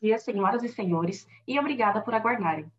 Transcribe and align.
dia, 0.00 0.18
senhoras 0.18 0.62
e 0.62 0.68
senhores, 0.68 1.26
e 1.46 1.58
obrigada 1.58 2.02
por 2.02 2.12
aguardarem. 2.12 2.70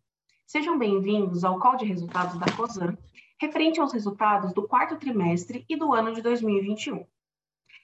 Sejam 0.46 0.78
bem-vindos 0.78 1.44
ao 1.44 1.58
call 1.58 1.76
de 1.76 1.84
resultados 1.84 2.38
da 2.38 2.46
COSAN, 2.52 2.96
referente 3.40 3.80
aos 3.80 3.92
resultados 3.92 4.52
do 4.52 4.66
quarto 4.66 4.96
trimestre 4.96 5.64
e 5.68 5.76
do 5.76 5.92
ano 5.92 6.14
de 6.14 6.22
2021. 6.22 7.04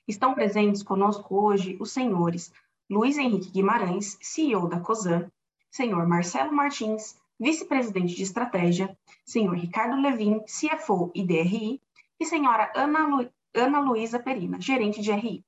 Estão 0.06 0.34
presentes 0.34 0.82
conosco 0.82 1.34
hoje 1.34 1.76
os 1.80 1.90
senhores 1.90 2.52
Luiz 2.88 3.18
Henrique 3.18 3.50
Guimarães, 3.50 4.16
CEO 4.20 4.68
da 4.68 4.78
COSAN, 4.78 5.30
senhor 5.70 6.06
Marcelo 6.06 6.52
Martins, 6.52 7.16
vice-presidente 7.38 8.14
de 8.14 8.22
estratégia, 8.22 8.96
senhor 9.24 9.56
Ricardo 9.56 10.00
Levin, 10.00 10.40
CFO 10.40 11.10
e 11.14 11.24
DRI, 11.24 11.80
e 12.20 12.24
senhora 12.24 12.72
Ana, 12.76 13.06
Lu... 13.06 13.30
Ana 13.52 13.80
Luísa 13.80 14.20
Perina, 14.20 14.60
gerente 14.60 15.00
de 15.00 15.12
RI. 15.12 15.44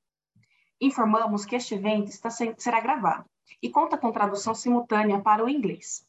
Informamos 0.81 1.45
que 1.45 1.57
este 1.57 1.75
evento 1.75 2.09
está, 2.09 2.31
será 2.31 2.81
gravado 2.81 3.25
e 3.63 3.71
conta 3.71 3.97
com 3.97 4.13
tradução 4.13 4.55
simultânea 4.55 5.21
para 5.21 5.45
o 5.45 5.49
inglês. 5.49 6.07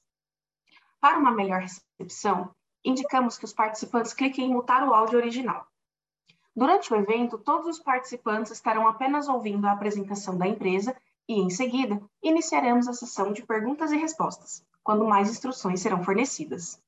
Para 1.00 1.18
uma 1.18 1.32
melhor 1.32 1.62
recepção, 1.62 2.54
indicamos 2.84 3.38
que 3.38 3.45
os 3.45 3.54
participantes 3.54 4.14
cliquem 4.14 4.45
em 4.45 4.54
mutar 4.54 4.88
o 4.88 4.94
áudio 4.94 5.20
original. 5.20 5.68
Durante 6.55 6.92
o 6.92 6.95
evento, 6.95 7.38
todos 7.38 7.68
os 7.68 7.80
participantes 7.80 8.52
estarão 8.52 8.88
apenas 8.88 9.28
ouvindo 9.28 9.68
a 9.68 9.73
apresentação 9.73 10.38
da 10.38 10.48
empresa 10.48 10.95
e, 11.28 11.40
em 11.40 11.50
seguida, 11.50 12.02
iniciaremos 12.23 12.88
a 12.88 12.94
sessão 12.94 13.31
de 13.31 13.45
perguntas 13.45 13.92
e 13.92 13.98
respostas, 13.98 14.66
quando 14.84 15.06
mais 15.06 15.30
instruções 15.30 15.81
serão 15.81 16.04
fornecidas. 16.04 16.81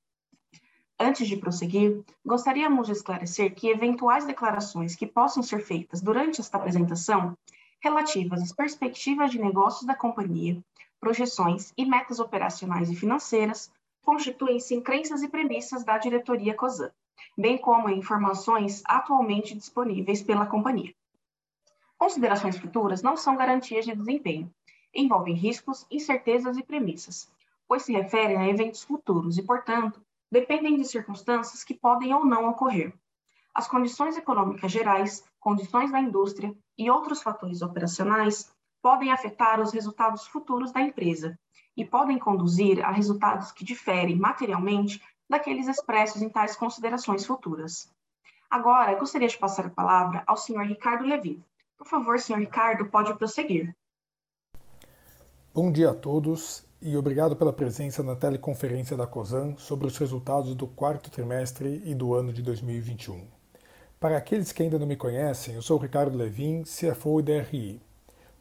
Antes 0.99 1.27
de 1.27 1.37
prosseguir, 1.37 2.03
gostaríamos 2.25 2.87
de 2.87 2.93
esclarecer 2.93 3.53
que 3.53 3.69
eventuais 3.69 4.25
declarações 4.25 4.95
que 4.95 5.05
possam 5.05 5.43
ser 5.43 5.59
feitas 5.59 6.01
durante 6.01 6.41
esta 6.41 6.57
apresentação 6.57 7.37
relativas 7.81 8.41
às 8.41 8.51
perspectivas 8.51 9.31
de 9.31 9.39
negócios 9.39 9.85
da 9.85 9.95
companhia, 9.95 10.61
projeções 10.99 11.73
e 11.77 11.85
metas 11.85 12.19
operacionais 12.19 12.89
e 12.89 12.95
financeiras 12.95 13.71
constituem-se 14.03 14.75
em 14.75 14.81
crenças 14.81 15.21
e 15.21 15.29
premissas 15.29 15.83
da 15.83 15.97
diretoria 15.97 16.53
COSAN, 16.53 16.91
bem 17.37 17.57
como 17.57 17.89
em 17.89 17.99
informações 17.99 18.81
atualmente 18.85 19.55
disponíveis 19.55 20.21
pela 20.21 20.45
companhia. 20.45 20.93
Considerações 21.97 22.57
futuras 22.57 23.01
não 23.01 23.15
são 23.15 23.35
garantias 23.35 23.85
de 23.85 23.95
desempenho, 23.95 24.51
envolvem 24.93 25.35
riscos, 25.35 25.85
incertezas 25.91 26.57
e 26.57 26.63
premissas, 26.63 27.29
pois 27.67 27.83
se 27.83 27.93
referem 27.93 28.37
a 28.37 28.47
eventos 28.47 28.83
futuros 28.83 29.37
e, 29.37 29.43
portanto, 29.43 30.01
dependem 30.31 30.75
de 30.75 30.85
circunstâncias 30.85 31.63
que 31.63 31.73
podem 31.73 32.13
ou 32.13 32.25
não 32.25 32.49
ocorrer. 32.49 32.93
As 33.53 33.67
condições 33.67 34.17
econômicas 34.17 34.71
gerais, 34.71 35.23
condições 35.39 35.91
da 35.91 35.99
indústria 35.99 36.55
e 36.79 36.89
outros 36.89 37.21
fatores 37.21 37.61
operacionais 37.61 38.49
podem 38.81 39.11
afetar 39.11 39.59
os 39.59 39.73
resultados 39.73 40.25
futuros 40.25 40.71
da 40.71 40.79
empresa 40.79 41.37
e 41.75 41.83
podem 41.83 42.17
conduzir 42.17 42.83
a 42.83 42.89
resultados 42.89 43.51
que 43.51 43.65
diferem 43.65 44.15
materialmente 44.15 45.01
daqueles 45.29 45.67
expressos 45.67 46.21
em 46.21 46.29
tais 46.29 46.55
considerações 46.55 47.25
futuras. 47.25 47.91
Agora, 48.49 48.97
gostaria 48.97 49.27
de 49.27 49.37
passar 49.37 49.65
a 49.65 49.69
palavra 49.69 50.23
ao 50.25 50.37
Sr. 50.37 50.61
Ricardo 50.61 51.05
Levi. 51.05 51.43
Por 51.77 51.85
favor, 51.85 52.17
Sr. 52.17 52.39
Ricardo, 52.39 52.89
pode 52.89 53.13
prosseguir. 53.15 53.75
Bom 55.53 55.71
dia 55.71 55.91
a 55.91 55.93
todos 55.93 56.65
e 56.81 56.95
obrigado 56.95 57.35
pela 57.35 57.51
presença 57.51 58.01
na 58.01 58.15
teleconferência 58.15 58.95
da 58.95 59.05
COSAN 59.05 59.55
sobre 59.57 59.85
os 59.85 59.97
resultados 59.97 60.55
do 60.55 60.65
quarto 60.65 61.11
trimestre 61.11 61.81
e 61.85 61.93
do 61.93 62.13
ano 62.13 62.31
de 62.31 62.41
2021. 62.41 63.38
Para 63.99 64.15
aqueles 64.15 64.53
que 64.53 64.63
ainda 64.63 64.79
não 64.79 64.87
me 64.87 64.95
conhecem, 64.95 65.55
eu 65.55 65.61
sou 65.61 65.77
Ricardo 65.77 66.17
Levin, 66.17 66.63
CFO 66.63 67.19
e 67.19 67.23
DRI. 67.23 67.81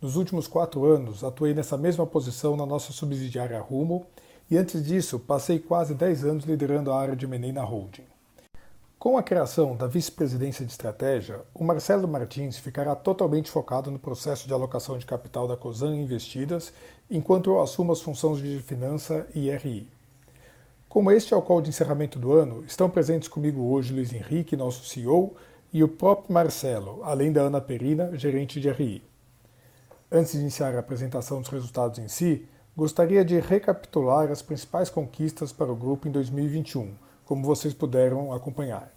Nos 0.01 0.15
últimos 0.15 0.47
quatro 0.47 0.85
anos, 0.85 1.25
atuei 1.25 1.53
nessa 1.53 1.77
mesma 1.77 2.07
posição 2.07 2.57
na 2.57 2.65
nossa 2.65 2.93
subsidiária 2.93 3.61
Rumo 3.61 4.07
e 4.49 4.57
antes 4.57 4.85
disso, 4.85 5.19
passei 5.19 5.59
quase 5.59 5.95
10 5.95 6.25
anos 6.25 6.45
liderando 6.45 6.93
a 6.93 7.01
área 7.01 7.17
de 7.17 7.25
M&A 7.25 7.53
na 7.53 7.65
holding. 7.65 8.05
Com 9.01 9.19
a 9.19 9.23
criação 9.23 9.75
da 9.75 9.89
vice-presidência 9.89 10.65
de 10.65 10.71
estratégia, 10.71 11.41
o 11.53 11.65
Marcelo 11.65 12.07
Martins 12.07 12.57
ficará 12.57 12.95
totalmente 12.95 13.51
focado 13.51 13.91
no 13.91 13.99
processo 13.99 14.47
de 14.47 14.53
alocação 14.53 14.97
de 14.97 15.07
capital 15.07 15.49
da 15.49 15.57
COSAN 15.57 15.97
investidas, 15.97 16.73
enquanto 17.11 17.51
eu 17.51 17.61
assumo 17.61 17.91
as 17.91 18.01
funções 18.01 18.39
de 18.39 18.61
finança 18.61 19.27
e 19.35 19.51
RI. 19.51 19.98
Como 20.89 21.11
este 21.11 21.35
é 21.35 21.37
o 21.37 21.43
call 21.43 21.61
de 21.61 21.69
encerramento 21.69 22.19
do 22.19 22.33
ano, 22.33 22.65
estão 22.65 22.89
presentes 22.89 23.29
comigo 23.29 23.61
hoje 23.61 23.93
Luiz 23.93 24.11
Henrique, 24.11 24.57
nosso 24.57 24.87
CEO, 24.87 25.37
e 25.71 25.85
o 25.85 25.89
próprio 25.89 26.33
Marcelo, 26.33 27.01
além 27.05 27.31
da 27.31 27.43
Ana 27.43 27.61
Perina, 27.61 28.17
gerente 28.17 28.59
de 28.59 28.71
RI. 28.71 29.03
Antes 30.11 30.33
de 30.33 30.39
iniciar 30.39 30.75
a 30.75 30.79
apresentação 30.79 31.43
dos 31.43 31.51
resultados 31.51 31.99
em 31.99 32.09
si, 32.09 32.49
gostaria 32.75 33.23
de 33.23 33.39
recapitular 33.39 34.31
as 34.31 34.41
principais 34.41 34.89
conquistas 34.89 35.53
para 35.53 35.71
o 35.71 35.77
grupo 35.77 36.09
em 36.09 36.11
2021, 36.11 36.95
como 37.27 37.45
vocês 37.45 37.75
puderam 37.75 38.33
acompanhar. 38.33 38.91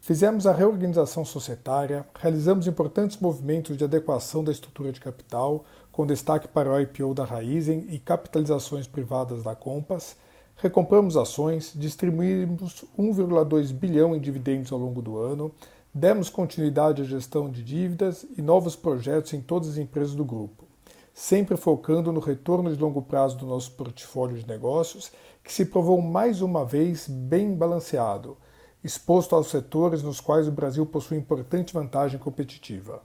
Fizemos 0.00 0.48
a 0.48 0.52
reorganização 0.52 1.24
societária, 1.24 2.04
realizamos 2.18 2.66
importantes 2.66 3.20
movimentos 3.20 3.76
de 3.76 3.84
adequação 3.84 4.42
da 4.42 4.50
estrutura 4.50 4.90
de 4.90 5.00
capital, 5.00 5.64
com 5.92 6.04
destaque 6.04 6.48
para 6.48 6.72
o 6.72 6.80
IPO 6.80 7.14
da 7.14 7.24
Raizen 7.24 7.86
e 7.88 8.00
capitalizações 8.00 8.88
privadas 8.88 9.44
da 9.44 9.54
Compass, 9.54 10.16
recompramos 10.56 11.16
ações, 11.16 11.72
distribuímos 11.74 12.84
1,2 12.98 13.72
bilhão 13.72 14.14
em 14.14 14.20
dividendos 14.20 14.72
ao 14.72 14.78
longo 14.78 15.02
do 15.02 15.18
ano, 15.18 15.52
Demos 15.96 16.28
continuidade 16.28 17.02
à 17.02 17.04
gestão 17.04 17.48
de 17.48 17.62
dívidas 17.62 18.26
e 18.36 18.42
novos 18.42 18.74
projetos 18.74 19.32
em 19.32 19.40
todas 19.40 19.68
as 19.68 19.76
empresas 19.76 20.12
do 20.12 20.24
grupo, 20.24 20.64
sempre 21.12 21.56
focando 21.56 22.10
no 22.10 22.18
retorno 22.18 22.74
de 22.74 22.82
longo 22.82 23.00
prazo 23.00 23.36
do 23.36 23.46
nosso 23.46 23.70
portfólio 23.70 24.36
de 24.36 24.48
negócios, 24.48 25.12
que 25.44 25.52
se 25.52 25.64
provou 25.64 26.02
mais 26.02 26.42
uma 26.42 26.64
vez 26.64 27.06
bem 27.06 27.54
balanceado, 27.54 28.36
exposto 28.82 29.36
aos 29.36 29.50
setores 29.50 30.02
nos 30.02 30.20
quais 30.20 30.48
o 30.48 30.52
Brasil 30.52 30.84
possui 30.84 31.16
importante 31.16 31.72
vantagem 31.72 32.18
competitiva. 32.18 33.00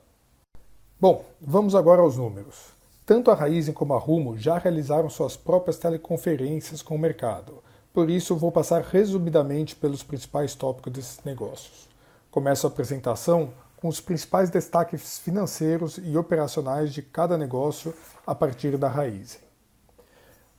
Bom, 1.00 1.24
vamos 1.40 1.76
agora 1.76 2.02
aos 2.02 2.16
números. 2.16 2.79
Tanto 3.10 3.32
a 3.32 3.34
Raizen 3.34 3.74
como 3.74 3.92
a 3.92 3.98
Rumo 3.98 4.38
já 4.38 4.56
realizaram 4.56 5.10
suas 5.10 5.36
próprias 5.36 5.76
teleconferências 5.76 6.80
com 6.80 6.94
o 6.94 6.98
mercado, 6.98 7.60
por 7.92 8.08
isso 8.08 8.36
vou 8.36 8.52
passar 8.52 8.82
resumidamente 8.82 9.74
pelos 9.74 10.04
principais 10.04 10.54
tópicos 10.54 10.92
desses 10.92 11.24
negócios. 11.24 11.88
Começo 12.30 12.68
a 12.68 12.70
apresentação 12.70 13.50
com 13.78 13.88
os 13.88 14.00
principais 14.00 14.48
destaques 14.48 15.18
financeiros 15.18 15.98
e 16.00 16.16
operacionais 16.16 16.94
de 16.94 17.02
cada 17.02 17.36
negócio 17.36 17.92
a 18.24 18.32
partir 18.32 18.78
da 18.78 18.86
raiz. 18.86 19.40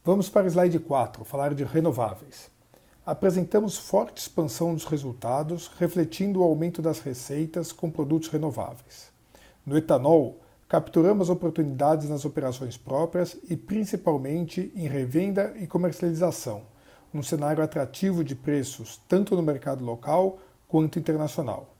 Vamos 0.03 0.27
para 0.27 0.45
o 0.45 0.49
slide 0.49 0.77
4, 0.77 1.23
falar 1.23 1.53
de 1.53 1.63
renováveis. 1.63 2.51
Apresentamos 3.05 3.77
forte 3.77 4.17
expansão 4.17 4.73
dos 4.73 4.83
resultados, 4.83 5.71
refletindo 5.79 6.41
o 6.41 6.43
aumento 6.43 6.81
das 6.81 6.99
receitas 6.99 7.71
com 7.71 7.89
produtos 7.89 8.27
renováveis. 8.27 9.09
No 9.65 9.77
etanol, 9.77 10.41
capturamos 10.71 11.29
oportunidades 11.29 12.07
nas 12.07 12.23
operações 12.23 12.77
próprias 12.77 13.37
e 13.49 13.57
principalmente 13.57 14.71
em 14.73 14.87
revenda 14.87 15.53
e 15.59 15.67
comercialização, 15.67 16.61
num 17.11 17.21
cenário 17.21 17.61
atrativo 17.61 18.23
de 18.23 18.33
preços 18.35 19.01
tanto 19.05 19.35
no 19.35 19.41
mercado 19.41 19.83
local 19.83 20.39
quanto 20.69 20.97
internacional. 20.97 21.75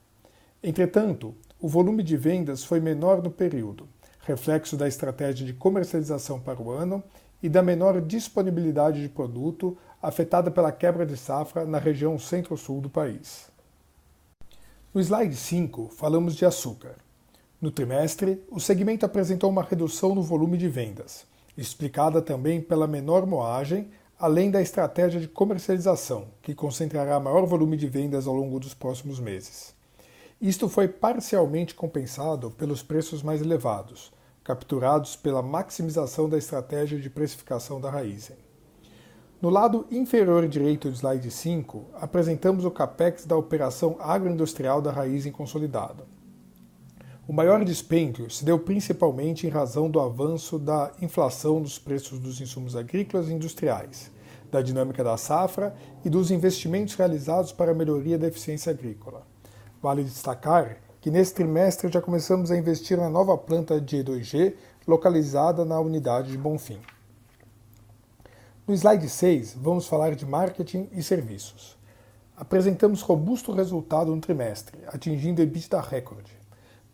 Entretanto, 0.62 1.34
o 1.58 1.70
volume 1.70 2.02
de 2.02 2.18
vendas 2.18 2.64
foi 2.64 2.80
menor 2.80 3.22
no 3.22 3.30
período, 3.30 3.88
reflexo 4.26 4.76
da 4.76 4.86
estratégia 4.86 5.46
de 5.46 5.54
comercialização 5.54 6.38
para 6.38 6.60
o 6.60 6.70
ano 6.70 7.02
e 7.42 7.48
da 7.48 7.62
menor 7.62 7.98
disponibilidade 7.98 9.00
de 9.00 9.08
produto 9.08 9.74
afetada 10.02 10.50
pela 10.50 10.70
quebra 10.70 11.06
de 11.06 11.16
safra 11.16 11.64
na 11.64 11.78
região 11.78 12.18
centro-sul 12.18 12.82
do 12.82 12.90
país. 12.90 13.50
No 14.92 15.00
slide 15.00 15.34
5, 15.34 15.88
falamos 15.96 16.34
de 16.36 16.44
açúcar. 16.44 16.96
No 17.62 17.70
trimestre, 17.70 18.42
o 18.50 18.58
segmento 18.58 19.06
apresentou 19.06 19.48
uma 19.48 19.62
redução 19.62 20.16
no 20.16 20.20
volume 20.20 20.58
de 20.58 20.68
vendas, 20.68 21.24
explicada 21.56 22.20
também 22.20 22.60
pela 22.60 22.88
menor 22.88 23.24
moagem 23.24 23.88
além 24.18 24.50
da 24.50 24.60
estratégia 24.60 25.20
de 25.20 25.28
comercialização, 25.28 26.26
que 26.42 26.56
concentrará 26.56 27.20
maior 27.20 27.46
volume 27.46 27.76
de 27.76 27.86
vendas 27.86 28.26
ao 28.26 28.34
longo 28.34 28.58
dos 28.58 28.74
próximos 28.74 29.20
meses. 29.20 29.76
Isto 30.40 30.68
foi 30.68 30.88
parcialmente 30.88 31.72
compensado 31.72 32.50
pelos 32.50 32.82
preços 32.82 33.22
mais 33.22 33.40
elevados, 33.40 34.12
capturados 34.42 35.14
pela 35.14 35.40
maximização 35.40 36.28
da 36.28 36.38
estratégia 36.38 36.98
de 36.98 37.08
precificação 37.08 37.80
da 37.80 37.90
Raizen. 37.90 38.36
No 39.40 39.50
lado 39.50 39.86
inferior 39.88 40.48
direito 40.48 40.90
do 40.90 40.96
slide 40.96 41.30
5, 41.30 41.90
apresentamos 41.94 42.64
o 42.64 42.72
capex 42.72 43.24
da 43.24 43.36
operação 43.36 43.96
agroindustrial 44.00 44.82
da 44.82 44.90
Raizen 44.90 45.30
consolidada. 45.30 46.21
O 47.28 47.32
maior 47.32 47.64
dispêndio 47.64 48.28
se 48.28 48.44
deu 48.44 48.58
principalmente 48.58 49.46
em 49.46 49.50
razão 49.50 49.88
do 49.88 50.00
avanço 50.00 50.58
da 50.58 50.90
inflação 51.00 51.62
dos 51.62 51.78
preços 51.78 52.18
dos 52.18 52.40
insumos 52.40 52.74
agrícolas 52.74 53.28
e 53.28 53.32
industriais, 53.32 54.10
da 54.50 54.60
dinâmica 54.60 55.04
da 55.04 55.16
safra 55.16 55.72
e 56.04 56.10
dos 56.10 56.32
investimentos 56.32 56.96
realizados 56.96 57.52
para 57.52 57.70
a 57.70 57.74
melhoria 57.74 58.18
da 58.18 58.26
eficiência 58.26 58.70
agrícola. 58.70 59.24
Vale 59.80 60.02
destacar 60.02 60.78
que 61.00 61.12
nesse 61.12 61.32
trimestre 61.32 61.92
já 61.92 62.02
começamos 62.02 62.50
a 62.50 62.56
investir 62.56 62.98
na 62.98 63.08
nova 63.08 63.38
planta 63.38 63.80
de 63.80 63.98
E2G 63.98 64.54
localizada 64.84 65.64
na 65.64 65.78
unidade 65.78 66.32
de 66.32 66.38
Bonfim. 66.38 66.80
No 68.66 68.74
slide 68.74 69.08
6, 69.08 69.56
vamos 69.60 69.86
falar 69.86 70.16
de 70.16 70.26
marketing 70.26 70.88
e 70.90 71.00
serviços. 71.04 71.78
Apresentamos 72.36 73.00
robusto 73.00 73.52
resultado 73.52 74.12
no 74.12 74.20
trimestre, 74.20 74.80
atingindo 74.88 75.40
EBITDA 75.40 75.80
recorde, 75.80 76.41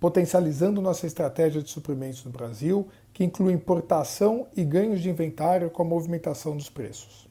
potencializando 0.01 0.81
nossa 0.81 1.07
estratégia 1.07 1.63
de 1.63 1.71
suprimentos 1.71 2.25
no 2.25 2.31
Brasil, 2.31 2.87
que 3.13 3.25
inclui 3.25 3.53
importação 3.53 4.47
e 4.57 4.65
ganhos 4.65 5.01
de 5.01 5.11
inventário 5.11 5.71
com 5.71 5.83
a 5.83 5.85
movimentação 5.85 6.57
dos 6.57 6.71
preços. 6.71 7.29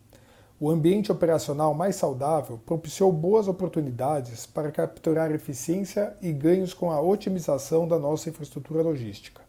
O 0.60 0.72
ambiente 0.72 1.12
operacional 1.12 1.74
mais 1.74 1.96
saudável 1.96 2.60
propiciou 2.66 3.12
boas 3.12 3.48
oportunidades 3.48 4.48
para 4.48 4.72
capturar 4.72 5.32
eficiência 5.32 6.18
e 6.22 6.34
ganhos 6.34 6.74
com 6.74 6.92
a 6.92 7.00
otimização 7.00 7.88
da 7.88 8.00
nossa 8.00 8.30
infraestrutura 8.30 8.82
logística, 8.82 9.42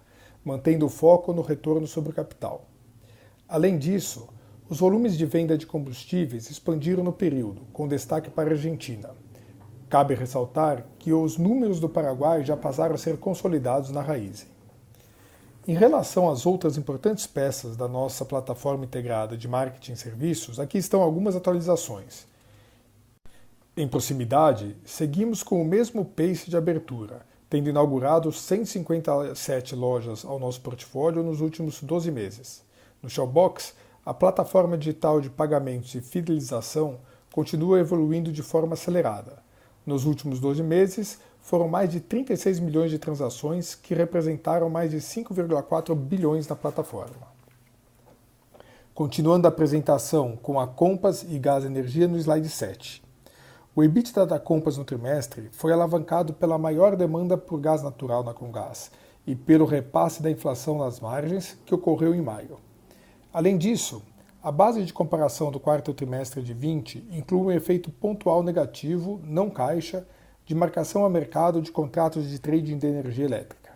mantendo 0.44 0.84
o 0.84 0.90
foco 0.90 1.32
no 1.32 1.40
retorno 1.40 1.86
sobre 1.86 2.10
o 2.10 2.14
capital. 2.14 2.66
Além 3.48 3.78
disso, 3.78 4.28
os 4.68 4.80
volumes 4.80 5.16
de 5.16 5.24
venda 5.24 5.56
de 5.56 5.66
combustíveis 5.66 6.50
expandiram 6.50 7.02
no 7.02 7.12
período, 7.12 7.62
com 7.72 7.88
destaque 7.88 8.28
para 8.28 8.50
a 8.50 8.52
Argentina. 8.52 9.08
Cabe 9.88 10.14
ressaltar 10.14 10.84
que 10.98 11.12
os 11.12 11.38
números 11.38 11.80
do 11.80 11.88
Paraguai 11.88 12.44
já 12.44 12.56
passaram 12.56 12.94
a 12.94 12.98
ser 12.98 13.16
consolidados 13.16 13.90
na 13.90 14.02
raiz. 14.02 14.46
Em 15.66 15.74
relação 15.74 16.30
às 16.30 16.44
outras 16.44 16.76
importantes 16.76 17.26
peças 17.26 17.76
da 17.76 17.88
nossa 17.88 18.24
plataforma 18.24 18.84
integrada 18.84 19.36
de 19.36 19.48
marketing 19.48 19.92
e 19.92 19.96
serviços, 19.96 20.60
aqui 20.60 20.78
estão 20.78 21.02
algumas 21.02 21.36
atualizações. 21.36 22.26
Em 23.76 23.88
proximidade, 23.88 24.76
seguimos 24.84 25.42
com 25.42 25.62
o 25.62 25.64
mesmo 25.64 26.04
pace 26.04 26.50
de 26.50 26.56
abertura, 26.56 27.20
tendo 27.48 27.70
inaugurado 27.70 28.30
157 28.30 29.74
lojas 29.74 30.24
ao 30.24 30.38
nosso 30.38 30.60
portfólio 30.60 31.22
nos 31.22 31.40
últimos 31.40 31.82
12 31.82 32.10
meses. 32.10 32.62
No 33.02 33.08
Showbox, 33.08 33.74
a 34.04 34.12
plataforma 34.12 34.76
digital 34.76 35.20
de 35.20 35.30
pagamentos 35.30 35.94
e 35.94 36.00
fidelização 36.00 36.98
continua 37.32 37.78
evoluindo 37.78 38.32
de 38.32 38.42
forma 38.42 38.74
acelerada. 38.74 39.47
Nos 39.88 40.04
últimos 40.04 40.38
12 40.38 40.62
meses, 40.62 41.18
foram 41.40 41.66
mais 41.66 41.88
de 41.88 41.98
36 41.98 42.60
milhões 42.60 42.90
de 42.90 42.98
transações 42.98 43.74
que 43.74 43.94
representaram 43.94 44.68
mais 44.68 44.90
de 44.90 44.98
5,4 44.98 45.94
bilhões 45.94 46.46
na 46.46 46.54
plataforma. 46.54 47.26
Continuando 48.94 49.46
a 49.46 49.48
apresentação 49.48 50.36
com 50.36 50.60
a 50.60 50.66
Compass 50.66 51.22
e 51.26 51.38
Gás 51.38 51.64
Energia 51.64 52.06
no 52.06 52.18
slide 52.18 52.50
7. 52.50 53.02
O 53.74 53.82
EBITDA 53.82 54.26
da 54.26 54.38
Compass 54.38 54.76
no 54.76 54.84
trimestre 54.84 55.48
foi 55.52 55.72
alavancado 55.72 56.34
pela 56.34 56.58
maior 56.58 56.94
demanda 56.94 57.38
por 57.38 57.58
gás 57.58 57.82
natural 57.82 58.22
na 58.22 58.34
Comgás 58.34 58.90
e 59.26 59.34
pelo 59.34 59.64
repasse 59.64 60.22
da 60.22 60.30
inflação 60.30 60.76
nas 60.76 61.00
margens 61.00 61.56
que 61.64 61.74
ocorreu 61.74 62.14
em 62.14 62.20
maio. 62.20 62.58
Além 63.32 63.56
disso, 63.56 64.02
a 64.40 64.52
base 64.52 64.84
de 64.84 64.92
comparação 64.92 65.50
do 65.50 65.58
quarto 65.58 65.92
trimestre 65.92 66.42
de 66.42 66.54
20 66.54 67.08
inclui 67.10 67.40
um 67.40 67.50
efeito 67.50 67.90
pontual 67.90 68.42
negativo, 68.42 69.20
não 69.24 69.50
caixa, 69.50 70.06
de 70.46 70.54
marcação 70.54 71.04
a 71.04 71.10
mercado 71.10 71.60
de 71.60 71.72
contratos 71.72 72.28
de 72.28 72.38
trading 72.38 72.78
de 72.78 72.86
energia 72.86 73.24
elétrica. 73.24 73.72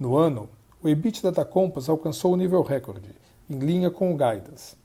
No 0.00 0.16
ano, 0.16 0.48
o 0.82 0.88
EBITDA 0.88 1.30
da 1.30 1.44
Compass 1.44 1.88
alcançou 1.88 2.32
o 2.32 2.36
nível 2.36 2.62
recorde, 2.62 3.14
em 3.48 3.58
linha 3.58 3.90
com 3.90 4.12
o 4.12 4.16
guidance. 4.16 4.76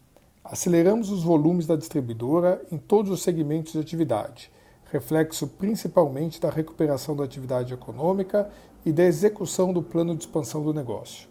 Aceleramos 0.44 1.10
os 1.10 1.24
volumes 1.24 1.66
da 1.66 1.76
distribuidora 1.76 2.62
em 2.70 2.78
todos 2.78 3.12
os 3.12 3.22
segmentos 3.22 3.72
de 3.72 3.80
atividade, 3.80 4.52
reflexo 4.92 5.48
principalmente 5.48 6.40
da 6.40 6.50
recuperação 6.50 7.16
da 7.16 7.24
atividade 7.24 7.74
econômica 7.74 8.50
e 8.86 8.92
da 8.92 9.04
execução 9.04 9.72
do 9.72 9.82
plano 9.82 10.16
de 10.16 10.24
expansão 10.24 10.62
do 10.62 10.74
negócio. 10.74 11.30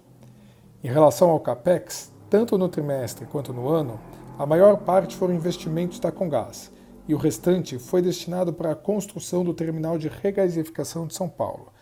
Em 0.83 0.89
relação 0.89 1.31
ao 1.31 1.41
CAPEX, 1.41 2.11
tanto 2.31 2.59
no 2.59 2.69
trimestre 2.69 3.27
quanto 3.27 3.53
no 3.53 3.69
ano, 3.69 3.99
a 4.39 4.47
maior 4.47 4.79
parte 4.79 5.17
foram 5.17 5.35
investimentos 5.35 5.99
da 5.99 6.13
Congás 6.13 6.71
e 7.09 7.15
o 7.15 7.19
restante 7.19 7.79
foi 7.79 8.03
destinado 8.03 8.53
para 8.53 8.73
a 8.73 8.77
construção 8.77 9.43
do 9.43 9.55
terminal 9.55 9.99
de 9.99 10.09
regasificação 10.09 11.07
de 11.07 11.15
São 11.15 11.29
Paulo, 11.29 11.73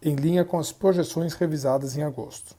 em 0.00 0.14
linha 0.14 0.44
com 0.44 0.58
as 0.58 0.70
projeções 0.70 1.34
revisadas 1.34 1.96
em 1.96 2.02
agosto. 2.02 2.54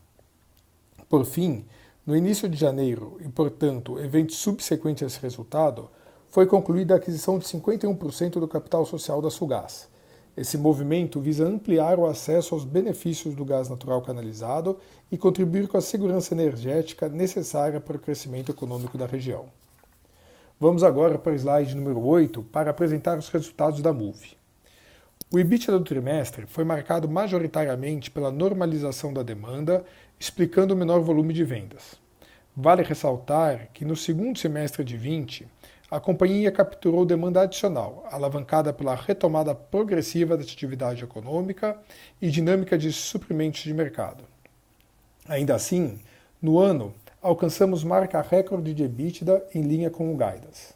Por 1.07 1.23
fim, 1.25 1.65
no 2.05 2.15
início 2.15 2.49
de 2.49 2.57
janeiro, 2.57 3.17
e 3.21 3.29
portanto 3.29 3.97
evento 3.99 4.33
subsequente 4.33 5.03
a 5.03 5.07
esse 5.07 5.19
resultado, 5.19 5.89
foi 6.29 6.45
concluída 6.45 6.93
a 6.93 6.97
aquisição 6.97 7.39
de 7.39 7.45
51% 7.45 8.31
do 8.31 8.47
capital 8.47 8.85
social 8.85 9.21
da 9.21 9.29
Sugás, 9.29 9.87
esse 10.37 10.55
movimento 10.55 11.19
visa 11.19 11.47
ampliar 11.47 11.97
o 11.97 12.05
acesso 12.05 12.53
aos 12.53 12.63
benefícios 12.63 13.33
do 13.33 13.43
gás 13.43 13.69
natural 13.69 14.03
canalizado 14.03 14.77
e 15.11 15.17
contribuir 15.17 15.67
com 15.67 15.77
a 15.77 15.81
segurança 15.81 16.35
energética 16.35 17.09
necessária 17.09 17.81
para 17.81 17.97
o 17.97 17.99
crescimento 17.99 18.51
econômico 18.51 18.99
da 18.99 19.07
região. 19.07 19.45
Vamos 20.59 20.83
agora 20.83 21.17
para 21.17 21.33
o 21.33 21.35
slide 21.35 21.75
número 21.75 21.99
8 22.05 22.43
para 22.43 22.69
apresentar 22.69 23.17
os 23.17 23.29
resultados 23.29 23.81
da 23.81 23.91
MOVE. 23.91 24.37
O 25.31 25.39
EBITDA 25.39 25.71
do 25.71 25.83
trimestre 25.83 26.45
foi 26.45 26.63
marcado 26.63 27.09
majoritariamente 27.09 28.11
pela 28.11 28.31
normalização 28.31 29.11
da 29.11 29.23
demanda, 29.23 29.83
explicando 30.19 30.75
o 30.75 30.77
menor 30.77 31.01
volume 31.01 31.33
de 31.33 31.43
vendas. 31.43 31.99
Vale 32.55 32.83
ressaltar 32.83 33.69
que 33.73 33.83
no 33.83 33.95
segundo 33.95 34.37
semestre 34.37 34.83
de 34.83 34.97
20, 34.97 35.47
a 35.89 36.01
companhia 36.01 36.51
capturou 36.51 37.05
demanda 37.05 37.41
adicional, 37.41 38.05
alavancada 38.11 38.73
pela 38.73 38.93
retomada 38.93 39.55
progressiva 39.55 40.35
da 40.35 40.43
atividade 40.43 41.01
econômica 41.01 41.79
e 42.21 42.29
dinâmica 42.29 42.77
de 42.77 42.91
suprimentos 42.91 43.61
de 43.61 43.73
mercado. 43.73 44.25
Ainda 45.29 45.55
assim, 45.55 45.97
no 46.41 46.59
ano, 46.59 46.93
alcançamos 47.21 47.85
marca 47.85 48.21
recorde 48.21 48.73
de 48.73 48.83
EBITDA 48.83 49.45
em 49.55 49.61
linha 49.61 49.89
com 49.89 50.13
o 50.13 50.17
guidance. 50.17 50.75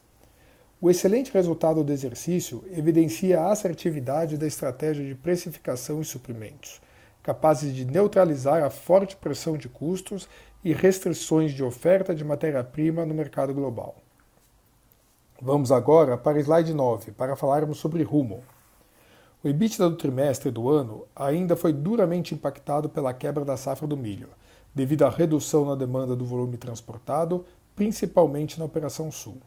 O 0.80 0.90
excelente 0.90 1.32
resultado 1.34 1.84
do 1.84 1.92
exercício 1.92 2.64
evidencia 2.72 3.42
a 3.42 3.52
assertividade 3.52 4.38
da 4.38 4.48
estratégia 4.48 5.06
de 5.06 5.14
precificação 5.14 6.02
e 6.02 6.06
suprimentos, 6.06 6.82
capazes 7.22 7.76
de 7.76 7.84
neutralizar 7.84 8.64
a 8.64 8.70
forte 8.70 9.18
pressão 9.18 9.58
de 9.58 9.68
custos 9.68 10.30
e 10.64 10.72
restrições 10.72 11.52
de 11.52 11.64
oferta 11.64 12.16
de 12.16 12.24
matéria-prima 12.24 13.06
no 13.06 13.14
mercado 13.14 13.54
global. 13.54 14.01
Vamos 15.44 15.72
agora 15.72 16.20
para 16.20 16.40
slide 16.40 16.72
9 16.72 17.14
para 17.14 17.36
falarmos 17.36 17.80
sobre 17.80 18.04
Rumo. 18.04 18.44
O 19.44 19.48
EBITDA 19.48 19.90
do 19.90 19.96
trimestre 19.96 20.52
do 20.52 20.70
ano 20.70 21.08
ainda 21.16 21.56
foi 21.56 21.74
duramente 21.74 22.36
impactado 22.36 22.88
pela 22.88 23.12
quebra 23.12 23.44
da 23.44 23.58
safra 23.58 23.88
do 23.88 23.98
milho, 23.98 24.30
devido 24.72 25.02
à 25.02 25.10
redução 25.10 25.66
na 25.66 25.74
demanda 25.74 26.16
do 26.16 26.24
volume 26.24 26.58
transportado, 26.58 27.44
principalmente 27.76 28.60
na 28.60 28.66
Operação 28.66 29.12
Sul. 29.12 29.38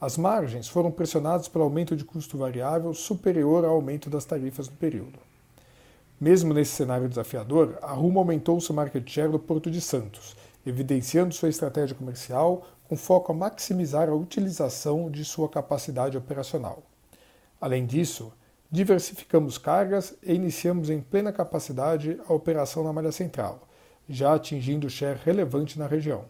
As 0.00 0.16
margens 0.16 0.66
foram 0.66 0.90
pressionadas 0.90 1.46
pelo 1.46 1.64
aumento 1.64 1.94
de 1.94 2.06
custo 2.06 2.38
variável 2.38 2.94
superior 2.94 3.66
ao 3.66 3.74
aumento 3.74 4.08
das 4.08 4.24
tarifas 4.24 4.66
no 4.66 4.76
período. 4.76 5.18
Mesmo 6.18 6.54
nesse 6.54 6.72
cenário 6.72 7.06
desafiador, 7.06 7.76
a 7.82 7.92
Rumo 7.92 8.18
aumentou 8.18 8.58
seu 8.62 8.74
market 8.74 9.06
share 9.06 9.30
do 9.30 9.38
Porto 9.38 9.70
de 9.70 9.82
Santos, 9.82 10.34
evidenciando 10.64 11.34
sua 11.34 11.50
estratégia 11.50 11.94
comercial 11.94 12.64
com 12.88 12.96
foco 12.96 13.30
a 13.30 13.34
maximizar 13.34 14.08
a 14.08 14.14
utilização 14.14 15.10
de 15.10 15.24
sua 15.24 15.48
capacidade 15.48 16.16
operacional. 16.16 16.82
Além 17.60 17.84
disso, 17.84 18.32
diversificamos 18.70 19.58
cargas 19.58 20.16
e 20.22 20.32
iniciamos 20.32 20.88
em 20.88 21.00
plena 21.00 21.30
capacidade 21.30 22.18
a 22.26 22.32
operação 22.32 22.82
na 22.82 22.92
malha 22.92 23.12
central, 23.12 23.68
já 24.08 24.34
atingindo 24.34 24.88
share 24.88 25.20
relevante 25.22 25.78
na 25.78 25.86
região. 25.86 26.24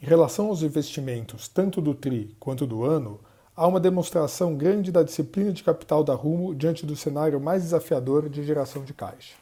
Em 0.00 0.06
relação 0.06 0.48
aos 0.48 0.62
investimentos, 0.62 1.48
tanto 1.48 1.80
do 1.80 1.94
TRI 1.94 2.36
quanto 2.38 2.66
do 2.66 2.84
ano, 2.84 3.18
há 3.56 3.66
uma 3.66 3.80
demonstração 3.80 4.54
grande 4.54 4.92
da 4.92 5.02
disciplina 5.02 5.52
de 5.52 5.64
capital 5.64 6.04
da 6.04 6.14
Rumo 6.14 6.54
diante 6.54 6.84
do 6.84 6.94
cenário 6.94 7.40
mais 7.40 7.62
desafiador 7.62 8.28
de 8.28 8.44
geração 8.44 8.84
de 8.84 8.92
caixa. 8.92 9.34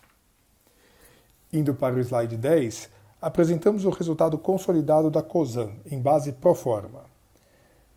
Indo 1.52 1.74
para 1.74 1.96
o 1.96 2.00
slide 2.00 2.36
10, 2.36 2.88
apresentamos 3.26 3.84
o 3.84 3.90
resultado 3.90 4.38
consolidado 4.38 5.10
da 5.10 5.20
COSAN, 5.20 5.72
em 5.90 5.98
base 5.98 6.30
pro 6.30 6.54
forma. 6.54 7.06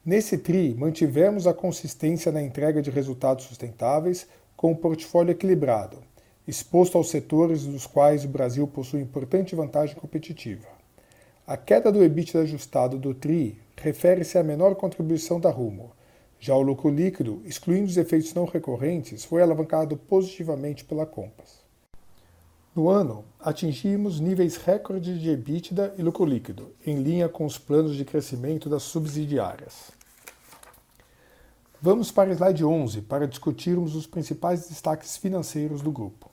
Nesse 0.03 0.39
TRI, 0.39 0.73
mantivemos 0.73 1.45
a 1.45 1.53
consistência 1.53 2.31
na 2.31 2.41
entrega 2.41 2.81
de 2.81 2.89
resultados 2.89 3.45
sustentáveis 3.45 4.25
com 4.57 4.69
o 4.69 4.71
um 4.71 4.75
portfólio 4.75 5.31
equilibrado, 5.31 5.99
exposto 6.47 6.97
aos 6.97 7.11
setores 7.11 7.63
dos 7.63 7.85
quais 7.85 8.25
o 8.25 8.27
Brasil 8.27 8.67
possui 8.67 9.01
importante 9.01 9.55
vantagem 9.55 9.95
competitiva. 9.95 10.67
A 11.45 11.55
queda 11.55 11.91
do 11.91 12.03
EBIT 12.03 12.35
ajustado 12.35 12.97
do 12.97 13.13
TRI 13.13 13.55
refere-se 13.77 14.35
à 14.35 14.43
menor 14.43 14.73
contribuição 14.73 15.39
da 15.39 15.51
Rumo. 15.51 15.91
Já 16.39 16.55
o 16.55 16.61
lucro 16.63 16.89
líquido, 16.89 17.39
excluindo 17.45 17.85
os 17.85 17.97
efeitos 17.97 18.33
não 18.33 18.45
recorrentes, 18.45 19.25
foi 19.25 19.43
alavancado 19.43 19.95
positivamente 19.95 20.83
pela 20.83 21.05
Compass. 21.05 21.58
No 22.75 22.87
ano, 22.87 23.25
atingimos 23.39 24.19
níveis 24.19 24.55
recordes 24.55 25.19
de 25.19 25.31
EBITDA 25.31 25.95
e 25.97 26.03
lucro 26.03 26.23
líquido, 26.23 26.71
em 26.85 27.01
linha 27.01 27.27
com 27.27 27.43
os 27.43 27.57
planos 27.57 27.95
de 27.95 28.05
crescimento 28.05 28.69
das 28.69 28.83
subsidiárias. 28.83 29.91
Vamos 31.81 32.11
para 32.11 32.29
o 32.29 32.33
slide 32.33 32.63
11 32.63 33.01
para 33.01 33.27
discutirmos 33.27 33.95
os 33.95 34.05
principais 34.05 34.67
destaques 34.67 35.17
financeiros 35.17 35.81
do 35.81 35.91
grupo. 35.91 36.29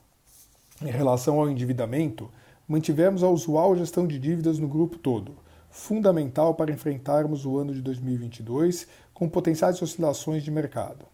Em 0.82 0.90
relação 0.90 1.40
ao 1.40 1.48
endividamento, 1.48 2.30
mantivemos 2.68 3.22
a 3.22 3.30
usual 3.30 3.74
gestão 3.74 4.06
de 4.06 4.18
dívidas 4.18 4.58
no 4.58 4.68
grupo 4.68 4.98
todo, 4.98 5.36
fundamental 5.70 6.54
para 6.54 6.70
enfrentarmos 6.70 7.46
o 7.46 7.56
ano 7.56 7.72
de 7.72 7.80
2022 7.80 8.86
com 9.14 9.26
potenciais 9.26 9.80
oscilações 9.80 10.42
de 10.44 10.50
mercado. 10.50 11.06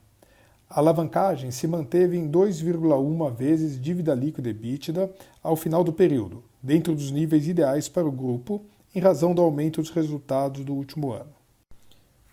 A 0.74 0.80
alavancagem 0.80 1.50
se 1.50 1.66
manteve 1.66 2.16
em 2.16 2.30
2,1 2.30 3.34
vezes 3.34 3.78
dívida 3.78 4.14
líquida 4.14 4.48
EBITDA 4.48 5.12
ao 5.42 5.54
final 5.54 5.84
do 5.84 5.92
período, 5.92 6.42
dentro 6.62 6.94
dos 6.94 7.10
níveis 7.10 7.46
ideais 7.46 7.90
para 7.90 8.08
o 8.08 8.10
grupo, 8.10 8.64
em 8.94 8.98
razão 8.98 9.34
do 9.34 9.42
aumento 9.42 9.82
dos 9.82 9.90
resultados 9.90 10.64
do 10.64 10.72
último 10.72 11.12
ano. 11.12 11.34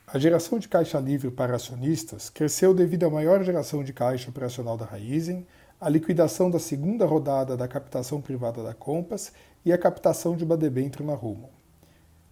A 0.08 0.18
geração 0.18 0.58
de 0.58 0.70
caixa 0.70 0.98
livre 1.02 1.30
para 1.30 1.58
acionistas 1.58 2.30
cresceu 2.30 2.74
devido 2.74 3.04
à 3.04 3.10
maior 3.10 3.44
geração 3.44 3.84
de 3.84 3.92
caixa 3.92 4.30
operacional 4.30 4.78
da 4.78 4.86
Raizen, 4.86 5.46
a 5.78 5.90
liquidação 5.90 6.50
da 6.50 6.60
segunda 6.60 7.06
rodada 7.06 7.58
da 7.58 7.68
captação 7.68 8.22
privada 8.22 8.64
da 8.64 8.74
Compass 8.74 9.34
e 9.66 9.74
a 9.74 9.78
captação 9.78 10.38
de 10.38 10.46
uma 10.46 10.56
debênture 10.56 11.04
na 11.04 11.14
Rumo. 11.14 11.50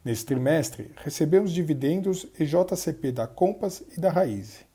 Nesse 0.06 0.26
trimestre, 0.26 0.90
recebemos 1.04 1.52
dividendos 1.52 2.26
e 2.40 2.46
JCP 2.46 3.12
da 3.12 3.28
Compass 3.28 3.84
e 3.92 4.00
da 4.00 4.10
Raiz. 4.10 4.67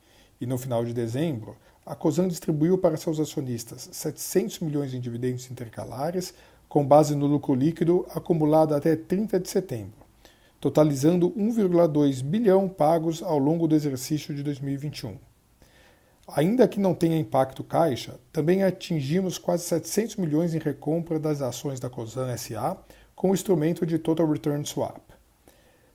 E 0.43 0.47
no 0.47 0.59
final 0.59 0.85
de 0.85 0.93
dezembro, 0.93 1.57
a 1.87 1.95
COSAN 1.95 2.27
distribuiu 2.27 2.77
para 2.77 2.97
seus 2.97 3.21
acionistas 3.21 3.89
700 3.93 4.59
milhões 4.59 4.93
em 4.93 4.99
dividendos 4.99 5.49
intercalares, 5.49 6.35
com 6.69 6.85
base 6.85 7.15
no 7.15 7.27
lucro 7.27 7.55
líquido 7.55 8.05
acumulado 8.13 8.75
até 8.75 8.97
30 8.97 9.39
de 9.39 9.49
setembro, 9.49 10.05
totalizando 10.61 11.31
1,2 11.31 12.25
bilhão 12.25 12.69
pagos 12.69 13.23
ao 13.23 13.39
longo 13.39 13.69
do 13.69 13.77
exercício 13.77 14.35
de 14.35 14.43
2021. 14.43 15.17
Ainda 16.27 16.67
que 16.67 16.81
não 16.81 16.93
tenha 16.93 17.17
impacto 17.17 17.63
caixa, 17.63 18.19
também 18.33 18.65
atingimos 18.65 19.39
quase 19.39 19.63
700 19.63 20.17
milhões 20.17 20.57
em 20.57 20.59
recompra 20.59 21.21
das 21.21 21.41
ações 21.41 21.79
da 21.79 21.89
COSAN 21.89 22.37
SA 22.37 22.77
com 23.15 23.31
o 23.31 23.35
instrumento 23.35 23.87
de 23.87 23.97
Total 23.97 24.29
Return 24.29 24.67
Swap. 24.67 25.03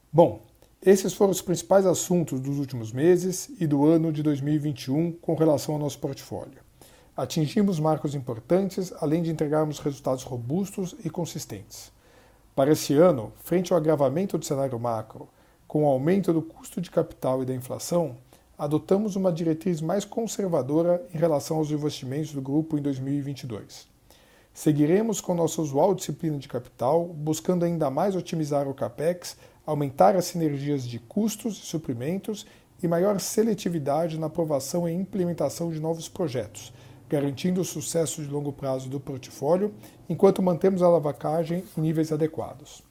Bom, 0.09 0.46
esses 0.81 1.13
foram 1.13 1.31
os 1.31 1.41
principais 1.41 1.85
assuntos 1.85 2.39
dos 2.39 2.59
últimos 2.59 2.91
meses 2.91 3.49
e 3.59 3.65
do 3.65 3.85
ano 3.85 4.11
de 4.11 4.21
2021 4.21 5.11
com 5.13 5.33
relação 5.33 5.73
ao 5.73 5.79
nosso 5.79 5.97
portfólio. 5.99 6.61
Atingimos 7.15 7.79
marcos 7.79 8.13
importantes, 8.13 8.93
além 9.01 9.23
de 9.23 9.31
entregarmos 9.31 9.79
resultados 9.79 10.23
robustos 10.23 10.95
e 11.03 11.09
consistentes. 11.09 11.91
Para 12.55 12.71
esse 12.71 12.93
ano, 12.93 13.33
frente 13.43 13.73
ao 13.73 13.77
agravamento 13.77 14.37
do 14.37 14.45
cenário 14.45 14.79
macro, 14.79 15.27
com 15.67 15.83
o 15.83 15.87
aumento 15.87 16.31
do 16.31 16.43
custo 16.43 16.79
de 16.79 16.91
capital 16.91 17.41
e 17.41 17.45
da 17.45 17.55
inflação, 17.55 18.15
adotamos 18.57 19.15
uma 19.15 19.31
diretriz 19.31 19.81
mais 19.81 20.05
conservadora 20.05 21.03
em 21.13 21.17
relação 21.17 21.57
aos 21.57 21.71
investimentos 21.71 22.33
do 22.33 22.41
grupo 22.41 22.77
em 22.77 22.81
2022. 22.81 23.87
Seguiremos 24.53 25.21
com 25.21 25.35
nossa 25.35 25.61
usual 25.61 25.93
disciplina 25.93 26.37
de 26.37 26.47
capital, 26.47 27.05
buscando 27.05 27.65
ainda 27.65 27.91
mais 27.91 28.15
otimizar 28.15 28.67
o 28.67 28.73
capex, 28.73 29.37
aumentar 29.67 30.15
as 30.15 30.25
sinergias 30.25 30.87
de 30.87 30.97
custos 30.97 31.57
e 31.57 31.65
suprimentos 31.65 32.47
e 32.81 32.87
maior 32.87 33.19
seletividade 33.19 34.17
na 34.17 34.27
aprovação 34.27 34.87
e 34.87 34.93
implementação 34.93 35.69
de 35.69 35.79
novos 35.79 36.07
projetos, 36.07 36.73
garantindo 37.09 37.59
o 37.59 37.65
sucesso 37.65 38.23
de 38.23 38.29
longo 38.29 38.53
prazo 38.53 38.89
do 38.89 38.99
portfólio, 38.99 39.73
enquanto 40.07 40.41
mantemos 40.41 40.81
a 40.81 40.85
alavancagem 40.85 41.65
em 41.77 41.81
níveis 41.81 42.13
adequados. 42.13 42.81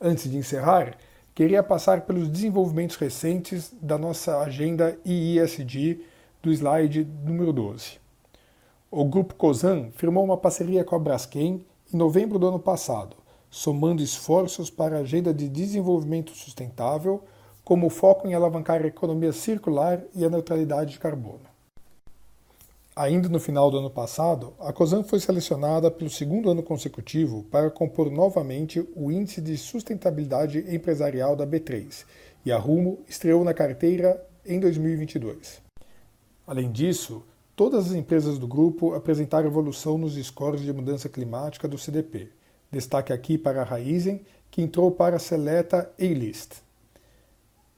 Antes 0.00 0.28
de 0.28 0.36
encerrar, 0.36 0.96
queria 1.34 1.62
passar 1.62 2.00
pelos 2.00 2.28
desenvolvimentos 2.28 2.96
recentes 2.96 3.72
da 3.80 3.96
nossa 3.96 4.40
agenda 4.40 4.98
IISD 5.04 6.00
do 6.42 6.52
slide 6.52 7.04
número 7.24 7.52
12. 7.52 7.98
O 8.90 9.04
Grupo 9.04 9.34
COSAN 9.34 9.90
firmou 9.92 10.24
uma 10.24 10.36
parceria 10.36 10.82
com 10.82 10.96
a 10.96 10.98
Braskem 10.98 11.64
em 11.92 11.96
novembro 11.96 12.38
do 12.38 12.48
ano 12.48 12.58
passado, 12.58 13.16
somando 13.50 14.02
esforços 14.02 14.70
para 14.70 14.96
a 14.96 15.00
agenda 15.00 15.32
de 15.32 15.48
desenvolvimento 15.48 16.32
sustentável, 16.32 17.22
como 17.64 17.86
o 17.86 17.90
foco 17.90 18.26
em 18.26 18.34
alavancar 18.34 18.82
a 18.82 18.86
economia 18.86 19.32
circular 19.32 20.02
e 20.14 20.24
a 20.24 20.30
neutralidade 20.30 20.92
de 20.92 20.98
carbono. 20.98 21.48
Ainda 22.98 23.28
no 23.28 23.38
final 23.38 23.70
do 23.70 23.78
ano 23.78 23.90
passado, 23.90 24.54
a 24.58 24.72
COSAN 24.72 25.04
foi 25.04 25.20
selecionada 25.20 25.88
pelo 25.88 26.10
segundo 26.10 26.50
ano 26.50 26.64
consecutivo 26.64 27.44
para 27.44 27.70
compor 27.70 28.10
novamente 28.10 28.84
o 28.96 29.12
Índice 29.12 29.40
de 29.40 29.56
Sustentabilidade 29.56 30.64
Empresarial 30.74 31.36
da 31.36 31.46
B3, 31.46 32.04
e 32.44 32.50
a 32.50 32.58
Rumo 32.58 32.98
estreou 33.06 33.44
na 33.44 33.54
carteira 33.54 34.20
em 34.44 34.58
2022. 34.58 35.62
Além 36.44 36.72
disso, 36.72 37.22
todas 37.54 37.88
as 37.88 37.92
empresas 37.92 38.38
do 38.38 38.48
grupo 38.48 38.94
apresentaram 38.94 39.46
evolução 39.46 39.96
nos 39.96 40.14
scores 40.14 40.62
de 40.62 40.72
mudança 40.72 41.08
climática 41.08 41.68
do 41.68 41.78
CDP. 41.78 42.30
Destaque 42.70 43.12
aqui 43.12 43.38
para 43.38 43.62
a 43.62 43.64
Raizen, 43.64 44.20
que 44.50 44.60
entrou 44.60 44.90
para 44.90 45.16
a 45.16 45.18
seleta 45.18 45.90
A-List. 45.98 46.56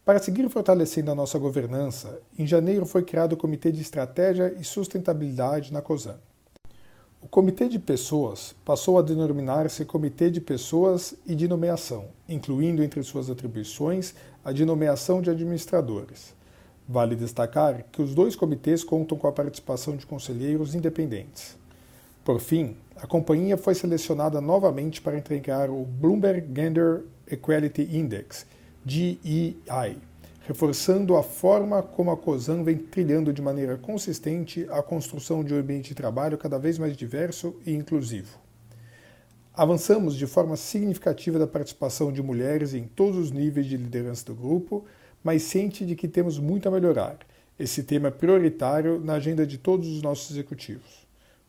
Para 0.04 0.18
seguir 0.18 0.48
fortalecendo 0.48 1.12
a 1.12 1.14
nossa 1.14 1.38
governança, 1.38 2.20
em 2.36 2.44
janeiro 2.44 2.84
foi 2.84 3.04
criado 3.04 3.34
o 3.34 3.36
Comitê 3.36 3.70
de 3.70 3.80
Estratégia 3.80 4.52
e 4.58 4.64
Sustentabilidade 4.64 5.72
na 5.72 5.80
COSAN. 5.80 6.18
O 7.22 7.28
Comitê 7.28 7.68
de 7.68 7.78
Pessoas 7.78 8.56
passou 8.64 8.98
a 8.98 9.02
denominar-se 9.02 9.84
Comitê 9.84 10.30
de 10.30 10.40
Pessoas 10.40 11.14
e 11.26 11.34
de 11.36 11.46
Nomeação, 11.46 12.06
incluindo 12.28 12.82
entre 12.82 13.02
suas 13.04 13.30
atribuições 13.30 14.14
a 14.42 14.50
de 14.52 14.64
nomeação 14.64 15.20
de 15.20 15.30
administradores. 15.30 16.34
Vale 16.88 17.14
destacar 17.14 17.84
que 17.92 18.02
os 18.02 18.14
dois 18.14 18.34
comitês 18.34 18.82
contam 18.82 19.16
com 19.16 19.28
a 19.28 19.32
participação 19.32 19.96
de 19.96 20.06
conselheiros 20.06 20.74
independentes. 20.74 21.59
Por 22.24 22.38
fim, 22.38 22.76
a 22.96 23.06
companhia 23.06 23.56
foi 23.56 23.74
selecionada 23.74 24.42
novamente 24.42 25.00
para 25.00 25.16
entregar 25.16 25.70
o 25.70 25.84
Bloomberg 25.84 26.46
Gender 26.54 27.04
Equality 27.26 27.96
Index, 27.96 28.44
DEI, 28.84 29.96
reforçando 30.46 31.16
a 31.16 31.22
forma 31.22 31.82
como 31.82 32.10
a 32.10 32.16
COSAN 32.16 32.62
vem 32.62 32.76
trilhando 32.76 33.32
de 33.32 33.40
maneira 33.40 33.78
consistente 33.78 34.66
a 34.70 34.82
construção 34.82 35.42
de 35.42 35.54
um 35.54 35.58
ambiente 35.58 35.88
de 35.88 35.94
trabalho 35.94 36.36
cada 36.36 36.58
vez 36.58 36.78
mais 36.78 36.94
diverso 36.94 37.56
e 37.64 37.72
inclusivo. 37.72 38.38
Avançamos 39.54 40.14
de 40.14 40.26
forma 40.26 40.56
significativa 40.56 41.38
da 41.38 41.46
participação 41.46 42.12
de 42.12 42.22
mulheres 42.22 42.74
em 42.74 42.84
todos 42.84 43.16
os 43.16 43.30
níveis 43.30 43.66
de 43.66 43.78
liderança 43.78 44.26
do 44.26 44.34
grupo, 44.34 44.84
mas 45.24 45.42
ciente 45.42 45.86
de 45.86 45.96
que 45.96 46.06
temos 46.06 46.38
muito 46.38 46.68
a 46.68 46.70
melhorar. 46.70 47.18
Esse 47.58 47.82
tema 47.82 48.08
é 48.08 48.10
prioritário 48.10 49.00
na 49.00 49.14
agenda 49.14 49.46
de 49.46 49.56
todos 49.56 49.88
os 49.88 50.02
nossos 50.02 50.30
executivos. 50.30 50.99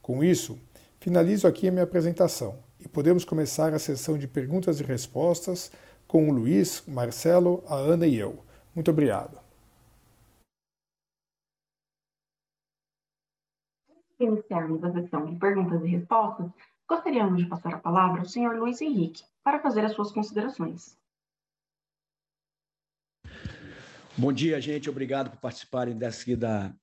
Com 0.02 0.24
isso, 0.24 0.60
finalizo 1.00 1.48
aqui 1.48 1.68
a 1.68 1.72
minha 1.72 1.84
apresentação 1.84 2.58
e 2.80 2.88
podemos 2.88 3.24
começar 3.24 3.74
a 3.74 3.80
sessão 3.80 4.18
de 4.18 4.28
perguntas 4.28 4.80
e 4.80 4.84
respostas 4.84 5.72
com 6.08 6.28
o 6.28 6.34
Luiz, 6.34 6.84
Marcelo, 6.88 7.64
a 7.68 7.76
Ana 7.76 8.08
e 8.08 8.18
eu. 8.18 8.44
Muito 8.74 8.90
obrigado. 8.90 9.40
Iniciarmos 14.20 14.84
a 14.84 14.92
sessão 14.92 15.26
de 15.26 15.36
perguntas 15.40 15.84
e 15.84 15.88
respostas, 15.88 16.52
gostaríamos 16.88 17.38
de 17.38 17.46
passar 17.48 17.76
a 17.76 17.80
palavra 17.80 18.22
ao 18.22 18.26
senhor 18.26 18.56
Luiz 18.56 18.82
Henrique 18.82 19.24
para 19.44 19.60
fazer 19.60 19.86
as 19.86 19.94
suas 19.94 20.12
considerações. 20.12 20.98
Bom 24.18 24.34
dia, 24.34 24.60
gente. 24.60 24.90
Obrigado 24.90 25.32
por 25.32 25.40
participarem 25.40 25.98
dessa 25.98 26.36
da, 26.36 26.74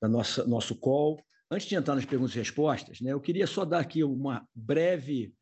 da 0.00 0.08
nossa 0.08 0.46
nosso 0.46 0.76
call. 0.76 1.25
Antes 1.50 1.68
de 1.68 1.76
entrar 1.76 1.94
nas 1.94 2.04
perguntas 2.04 2.34
e 2.34 2.38
respostas, 2.38 3.00
né, 3.00 3.12
eu 3.12 3.20
queria 3.20 3.46
só 3.46 3.64
dar 3.64 3.78
aqui 3.78 4.02
uma 4.02 4.46
breve 4.54 5.32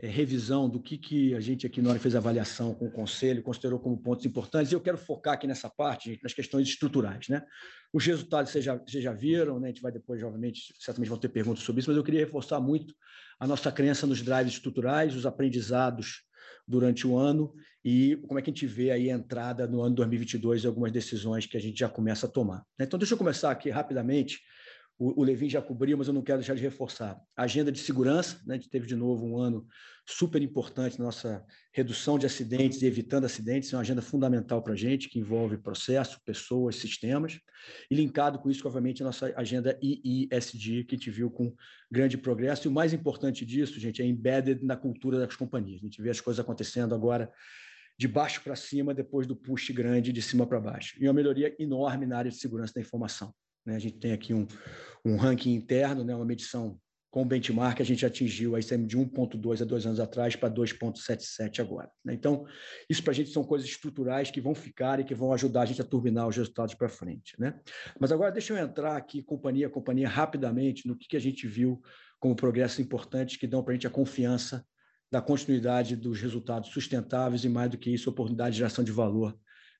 é, 0.00 0.06
revisão 0.06 0.68
do 0.68 0.80
que, 0.80 0.96
que 0.96 1.34
a 1.34 1.40
gente 1.40 1.66
aqui 1.66 1.82
na 1.82 1.90
hora 1.90 1.98
fez 1.98 2.14
avaliação 2.14 2.72
com 2.72 2.86
o 2.86 2.92
Conselho, 2.92 3.42
considerou 3.42 3.80
como 3.80 4.00
pontos 4.00 4.24
importantes, 4.24 4.70
e 4.70 4.74
eu 4.76 4.80
quero 4.80 4.96
focar 4.96 5.34
aqui 5.34 5.48
nessa 5.48 5.68
parte, 5.68 6.20
nas 6.22 6.32
questões 6.32 6.68
estruturais. 6.68 7.26
Né? 7.28 7.44
Os 7.92 8.06
resultados 8.06 8.52
vocês 8.52 8.64
já, 8.64 8.76
vocês 8.76 9.02
já 9.02 9.12
viram, 9.12 9.58
né? 9.58 9.66
a 9.66 9.70
gente 9.72 9.82
vai 9.82 9.90
depois, 9.90 10.22
obviamente, 10.22 10.72
certamente 10.78 11.08
vão 11.08 11.18
ter 11.18 11.28
perguntas 11.30 11.64
sobre 11.64 11.80
isso, 11.80 11.90
mas 11.90 11.96
eu 11.96 12.04
queria 12.04 12.20
reforçar 12.20 12.60
muito 12.60 12.94
a 13.40 13.46
nossa 13.46 13.72
crença 13.72 14.06
nos 14.06 14.22
drives 14.22 14.52
estruturais, 14.52 15.16
os 15.16 15.26
aprendizados 15.26 16.22
durante 16.66 17.04
o 17.04 17.16
ano 17.16 17.52
e 17.84 18.16
como 18.28 18.38
é 18.38 18.42
que 18.42 18.50
a 18.50 18.52
gente 18.52 18.66
vê 18.66 18.92
aí 18.92 19.10
a 19.10 19.14
entrada 19.14 19.66
no 19.66 19.80
ano 19.80 19.96
2022 19.96 20.62
e 20.62 20.66
algumas 20.68 20.92
decisões 20.92 21.46
que 21.46 21.56
a 21.56 21.60
gente 21.60 21.78
já 21.80 21.88
começa 21.88 22.26
a 22.26 22.28
tomar. 22.28 22.58
Né? 22.78 22.84
Então, 22.84 22.98
deixa 22.98 23.14
eu 23.14 23.18
começar 23.18 23.50
aqui 23.50 23.68
rapidamente 23.70 24.38
o, 24.98 25.20
o 25.20 25.24
Levin 25.24 25.48
já 25.48 25.62
cobriu, 25.62 25.96
mas 25.96 26.08
eu 26.08 26.12
não 26.12 26.22
quero 26.22 26.38
deixar 26.38 26.54
de 26.54 26.62
reforçar. 26.62 27.20
Agenda 27.36 27.70
de 27.70 27.78
segurança, 27.78 28.40
né, 28.44 28.54
a 28.54 28.56
gente 28.56 28.68
teve 28.68 28.86
de 28.86 28.96
novo 28.96 29.24
um 29.24 29.38
ano 29.38 29.66
super 30.04 30.42
importante 30.42 30.98
na 30.98 31.04
nossa 31.04 31.44
redução 31.72 32.18
de 32.18 32.26
acidentes 32.26 32.82
e 32.82 32.86
evitando 32.86 33.24
acidentes, 33.24 33.72
é 33.72 33.76
uma 33.76 33.82
agenda 33.82 34.02
fundamental 34.02 34.62
para 34.62 34.72
a 34.72 34.76
gente, 34.76 35.08
que 35.08 35.18
envolve 35.18 35.58
processo, 35.58 36.18
pessoas, 36.24 36.76
sistemas, 36.76 37.38
e 37.90 37.94
linkado 37.94 38.38
com 38.38 38.50
isso, 38.50 38.66
obviamente, 38.66 39.02
a 39.02 39.06
nossa 39.06 39.32
agenda 39.36 39.78
IISD, 39.80 40.84
que 40.84 40.94
a 40.94 40.98
gente 40.98 41.10
viu 41.10 41.30
com 41.30 41.54
grande 41.90 42.18
progresso, 42.18 42.66
e 42.66 42.68
o 42.68 42.72
mais 42.72 42.92
importante 42.92 43.46
disso, 43.46 43.78
gente, 43.78 44.02
é 44.02 44.06
embedded 44.06 44.64
na 44.64 44.76
cultura 44.76 45.18
das 45.18 45.36
companhias. 45.36 45.80
A 45.80 45.84
gente 45.84 46.02
vê 46.02 46.10
as 46.10 46.20
coisas 46.20 46.40
acontecendo 46.40 46.94
agora 46.94 47.30
de 47.98 48.08
baixo 48.08 48.42
para 48.42 48.56
cima, 48.56 48.94
depois 48.94 49.26
do 49.26 49.36
push 49.36 49.70
grande 49.70 50.12
de 50.12 50.22
cima 50.22 50.46
para 50.46 50.60
baixo. 50.60 50.96
E 50.98 51.06
uma 51.06 51.12
melhoria 51.12 51.54
enorme 51.58 52.06
na 52.06 52.18
área 52.18 52.30
de 52.30 52.36
segurança 52.36 52.72
da 52.74 52.80
informação. 52.80 53.34
Né? 53.68 53.76
A 53.76 53.78
gente 53.78 53.98
tem 53.98 54.12
aqui 54.12 54.32
um, 54.32 54.46
um 55.04 55.16
ranking 55.16 55.54
interno, 55.54 56.02
né? 56.02 56.14
uma 56.14 56.24
medição 56.24 56.80
com 57.10 57.26
benchmark, 57.26 57.80
a 57.80 57.84
gente 57.84 58.04
atingiu 58.04 58.54
aí 58.54 58.62
de 58.62 58.96
1,2 58.96 59.62
há 59.62 59.64
dois 59.64 59.86
anos 59.86 59.98
atrás 59.98 60.36
para 60.36 60.50
2,77 60.50 61.60
agora. 61.60 61.90
Né? 62.04 62.12
Então, 62.12 62.44
isso 62.88 63.02
para 63.02 63.12
a 63.12 63.14
gente 63.14 63.30
são 63.30 63.42
coisas 63.42 63.66
estruturais 63.66 64.30
que 64.30 64.40
vão 64.40 64.54
ficar 64.54 65.00
e 65.00 65.04
que 65.04 65.14
vão 65.14 65.32
ajudar 65.32 65.62
a 65.62 65.66
gente 65.66 65.80
a 65.80 65.84
turbinar 65.84 66.28
os 66.28 66.36
resultados 66.36 66.74
para 66.74 66.88
frente. 66.88 67.34
Né? 67.38 67.58
Mas 67.98 68.12
agora 68.12 68.30
deixa 68.30 68.52
eu 68.52 68.58
entrar 68.58 68.96
aqui, 68.96 69.22
companhia 69.22 69.68
a 69.68 69.70
companhia, 69.70 70.08
rapidamente, 70.08 70.86
no 70.86 70.96
que, 70.96 71.08
que 71.08 71.16
a 71.16 71.20
gente 71.20 71.46
viu 71.46 71.80
como 72.20 72.36
progressos 72.36 72.78
importantes 72.78 73.36
que 73.36 73.46
dão 73.46 73.62
para 73.62 73.72
a 73.72 73.74
gente 73.74 73.86
a 73.86 73.90
confiança 73.90 74.64
da 75.10 75.22
continuidade 75.22 75.96
dos 75.96 76.20
resultados 76.20 76.70
sustentáveis 76.70 77.42
e, 77.42 77.48
mais 77.48 77.70
do 77.70 77.78
que 77.78 77.90
isso, 77.90 78.10
oportunidade 78.10 78.52
de 78.52 78.58
geração 78.58 78.84
de 78.84 78.92
valor 78.92 79.34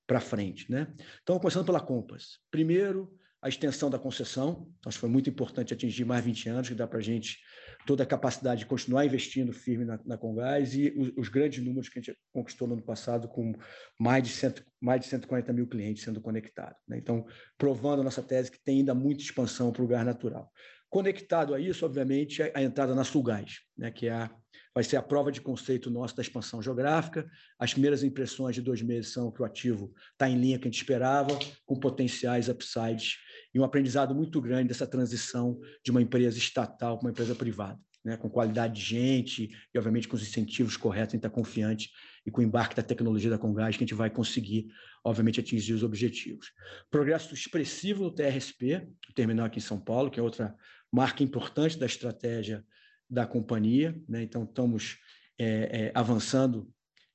para 0.07 0.21
frente. 0.21 0.71
Né? 0.73 0.89
Então, 1.23 1.39
começando 1.39 1.67
pela 1.67 1.81
Compass. 1.81 2.39
Primeiro, 2.51 3.18
a 3.41 3.49
extensão 3.49 3.89
da 3.89 3.99
concessão, 3.99 4.69
acho 4.85 4.97
que 4.97 5.01
foi 5.01 5.09
muito 5.09 5.31
importante 5.31 5.73
atingir 5.73 6.05
mais 6.05 6.25
20 6.25 6.49
anos, 6.49 6.69
que 6.69 6.75
dá 6.75 6.87
para 6.87 6.99
a 6.99 7.03
gente 7.03 7.39
toda 7.87 8.03
a 8.03 8.07
capacidade 8.07 8.61
de 8.61 8.67
continuar 8.67 9.07
investindo 9.07 9.53
firme 9.53 9.85
na, 9.85 9.99
na 10.05 10.19
Congás 10.19 10.75
e 10.75 10.93
os, 10.97 11.13
os, 11.17 11.29
grandes 11.29 11.65
números 11.65 11.89
que 11.89 11.99
a 11.99 12.03
gente 12.03 12.19
conquistou 12.33 12.67
no 12.67 12.75
ano 12.75 12.83
passado, 12.83 13.29
com 13.29 13.55
mais 13.99 14.25
de, 14.25 14.31
cento, 14.31 14.65
mais 14.81 15.01
de 15.01 15.07
140 15.07 15.53
mil 15.53 15.69
clientes 15.69 16.03
sendo 16.03 16.21
conectados. 16.21 16.77
Né? 16.89 16.99
Então, 16.99 17.25
provando 17.57 18.01
a 18.01 18.05
nossa 18.05 18.23
tese 18.23 18.51
que 18.51 18.63
tem 18.63 18.79
ainda 18.79 18.95
muita 18.95 19.23
expansão 19.23 19.73
para 19.73 19.83
o 19.83 19.87
gás 19.87 20.05
natural. 20.05 20.51
Conectado 20.91 21.55
a 21.55 21.61
isso, 21.61 21.85
obviamente, 21.85 22.43
a 22.43 22.63
entrada 22.63 22.95
na 22.95 23.05
Sulgás, 23.05 23.61
né, 23.77 23.91
que 23.91 24.07
é 24.07 24.13
a, 24.13 24.31
vai 24.75 24.83
ser 24.83 24.97
a 24.97 25.03
prova 25.03 25.31
de 25.31 25.41
conceito 25.41 25.91
nossa 25.91 26.17
da 26.17 26.23
expansão 26.23 26.63
geográfica. 26.63 27.29
As 27.59 27.73
primeiras 27.73 28.03
impressões 28.03 28.55
de 28.55 28.63
dois 28.63 28.81
meses 28.81 29.13
são 29.13 29.31
que 29.31 29.43
o 29.43 29.45
ativo 29.45 29.93
está 30.13 30.29
em 30.29 30.39
linha 30.39 30.59
com 30.59 30.65
a 30.65 30.67
gente 30.69 30.79
esperava, 30.79 31.39
com 31.67 31.79
potenciais 31.79 32.49
upsides 32.49 33.17
e 33.55 33.59
um 33.59 33.65
aprendizado 33.65 34.15
muito 34.15 34.41
grande 34.41 34.69
dessa 34.69 34.87
transição 34.87 35.59
de 35.85 35.91
uma 35.91 36.03
empresa 36.03 36.37
estatal 36.39 36.99
para 36.99 37.07
uma 37.07 37.11
empresa 37.11 37.35
privada. 37.35 37.79
Né, 38.05 38.17
com 38.17 38.31
qualidade 38.31 38.77
de 38.77 38.81
gente 38.81 39.51
e, 39.75 39.77
obviamente, 39.77 40.07
com 40.07 40.15
os 40.15 40.23
incentivos 40.23 40.77
corretos, 40.77 41.15
a 41.15 41.17
gente 41.17 41.27
está 41.27 41.29
confiante 41.29 41.91
e 42.25 42.31
com 42.31 42.41
o 42.41 42.45
embarque 42.45 42.77
da 42.77 42.83
tecnologia 42.83 43.29
da 43.29 43.37
Congás 43.37 43.77
que 43.77 43.83
a 43.83 43.87
gente 43.87 43.95
vai 43.95 44.09
conseguir, 44.09 44.69
obviamente, 45.05 45.41
atingir 45.41 45.75
os 45.75 45.83
objetivos. 45.83 46.53
Progresso 46.91 47.35
expressivo 47.35 48.05
no 48.05 48.15
TRSP, 48.15 48.89
o 49.11 49.13
terminal 49.15 49.47
aqui 49.47 49.59
em 49.59 49.63
São 49.63 49.81
Paulo, 49.81 50.13
que 50.13 50.21
é 50.21 50.23
outra 50.23 50.55
marca 50.93 51.25
importante 51.25 51.77
da 51.77 51.87
estratégia 51.87 52.65
da 53.11 53.27
companhia. 53.27 54.01
Né? 54.09 54.23
Então, 54.23 54.45
estamos 54.45 54.99
é, 55.39 55.87
é, 55.87 55.93
avançando 55.95 56.71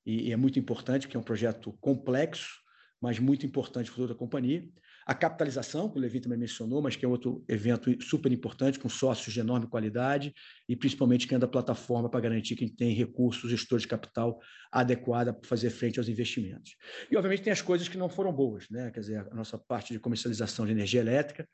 e, 0.05 0.29
e, 0.29 0.31
é 0.31 0.35
muito 0.35 0.59
importante, 0.59 1.07
porque 1.07 1.17
é 1.17 1.19
um 1.19 1.23
projeto 1.23 1.73
complexo, 1.79 2.61
mas 3.01 3.19
muito 3.19 3.45
importante 3.45 3.89
para 3.89 4.01
toda 4.01 4.13
a 4.13 4.17
companhia. 4.17 4.67
A 5.05 5.13
capitalização, 5.13 5.89
que 5.89 5.97
o 5.97 6.01
Levi 6.01 6.19
também 6.19 6.37
mencionou, 6.37 6.81
mas 6.81 6.95
que 6.95 7.05
é 7.05 7.07
outro 7.07 7.43
evento 7.47 7.89
super 8.01 8.31
importante, 8.31 8.79
com 8.79 8.87
sócios 8.87 9.33
de 9.33 9.39
enorme 9.39 9.67
qualidade 9.67 10.33
e 10.67 10.75
principalmente 10.75 11.27
criando 11.27 11.43
a 11.43 11.47
plataforma 11.47 12.09
para 12.09 12.21
garantir 12.21 12.55
que 12.55 12.69
tem 12.69 12.93
recursos, 12.93 13.49
gestor 13.49 13.79
de 13.79 13.87
capital 13.87 14.39
adequada 14.71 15.33
para 15.33 15.47
fazer 15.47 15.69
frente 15.69 15.99
aos 15.99 16.07
investimentos. 16.07 16.75
E, 17.11 17.17
obviamente, 17.17 17.43
tem 17.43 17.53
as 17.53 17.61
coisas 17.61 17.87
que 17.87 17.97
não 17.97 18.07
foram 18.07 18.31
boas, 18.31 18.69
né? 18.69 18.91
quer 18.91 19.01
dizer, 19.01 19.27
a 19.29 19.35
nossa 19.35 19.57
parte 19.57 19.93
de 19.93 19.99
comercialização 19.99 20.65
de 20.65 20.71
energia 20.71 21.01
elétrica, 21.01 21.47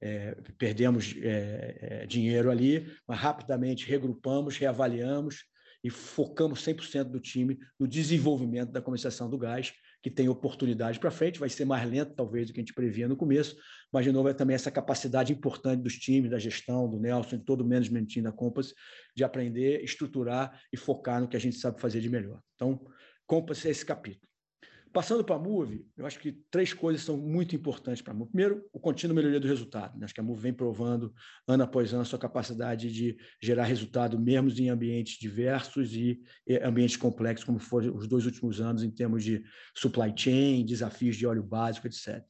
é, 0.00 0.36
perdemos 0.56 1.14
é, 1.20 1.78
é, 1.80 2.06
dinheiro 2.06 2.50
ali, 2.50 2.86
mas 3.06 3.18
rapidamente 3.18 3.86
regrupamos, 3.86 4.56
reavaliamos 4.56 5.44
e 5.82 5.90
focamos 5.90 6.64
100% 6.64 7.04
do 7.04 7.20
time 7.20 7.58
no 7.78 7.86
desenvolvimento 7.86 8.70
da 8.70 8.82
comercialização 8.82 9.28
do 9.28 9.38
gás, 9.38 9.72
que 10.08 10.14
tem 10.14 10.28
oportunidade 10.28 10.98
para 10.98 11.10
frente, 11.10 11.38
vai 11.38 11.50
ser 11.50 11.66
mais 11.66 11.88
lento 11.88 12.14
talvez 12.14 12.46
do 12.46 12.54
que 12.54 12.60
a 12.60 12.62
gente 12.62 12.72
previa 12.72 13.06
no 13.06 13.16
começo, 13.16 13.56
mas 13.92 14.04
de 14.04 14.10
novo 14.10 14.28
é 14.28 14.32
também 14.32 14.54
essa 14.54 14.70
capacidade 14.70 15.32
importante 15.32 15.82
dos 15.82 15.98
times, 15.98 16.30
da 16.30 16.38
gestão, 16.38 16.88
do 16.88 16.98
Nelson, 16.98 17.36
de 17.36 17.44
todo 17.44 17.60
o 17.60 17.68
management 17.68 18.06
da 18.22 18.32
Compass, 18.32 18.72
de 19.14 19.22
aprender, 19.22 19.84
estruturar 19.84 20.58
e 20.72 20.76
focar 20.76 21.20
no 21.20 21.28
que 21.28 21.36
a 21.36 21.40
gente 21.40 21.56
sabe 21.56 21.80
fazer 21.80 22.00
de 22.00 22.08
melhor. 22.08 22.40
Então, 22.54 22.80
Compass 23.26 23.66
é 23.66 23.70
esse 23.70 23.84
capítulo. 23.84 24.26
Passando 24.92 25.24
para 25.24 25.36
a 25.36 25.38
Move, 25.38 25.86
eu 25.96 26.06
acho 26.06 26.18
que 26.18 26.32
três 26.50 26.72
coisas 26.72 27.02
são 27.02 27.16
muito 27.16 27.54
importantes 27.54 28.00
para 28.02 28.12
a 28.12 28.16
Move. 28.16 28.30
Primeiro, 28.30 28.64
o 28.72 28.80
contínuo 28.80 29.14
melhoria 29.14 29.40
do 29.40 29.46
resultado. 29.46 29.98
Né? 29.98 30.04
Acho 30.04 30.14
que 30.14 30.20
a 30.20 30.22
Move 30.22 30.40
vem 30.40 30.52
provando, 30.52 31.12
ano 31.46 31.62
após 31.62 31.92
ano, 31.92 32.02
a 32.02 32.04
sua 32.04 32.18
capacidade 32.18 32.92
de 32.92 33.16
gerar 33.40 33.64
resultado, 33.64 34.18
mesmo 34.18 34.50
em 34.50 34.68
ambientes 34.68 35.18
diversos 35.18 35.94
e 35.94 36.20
ambientes 36.62 36.96
complexos, 36.96 37.44
como 37.44 37.58
foram 37.58 37.94
os 37.96 38.06
dois 38.06 38.26
últimos 38.26 38.60
anos, 38.60 38.82
em 38.82 38.90
termos 38.90 39.24
de 39.24 39.42
supply 39.74 40.12
chain, 40.16 40.64
desafios 40.64 41.16
de 41.16 41.26
óleo 41.26 41.42
básico, 41.42 41.86
etc. 41.86 42.22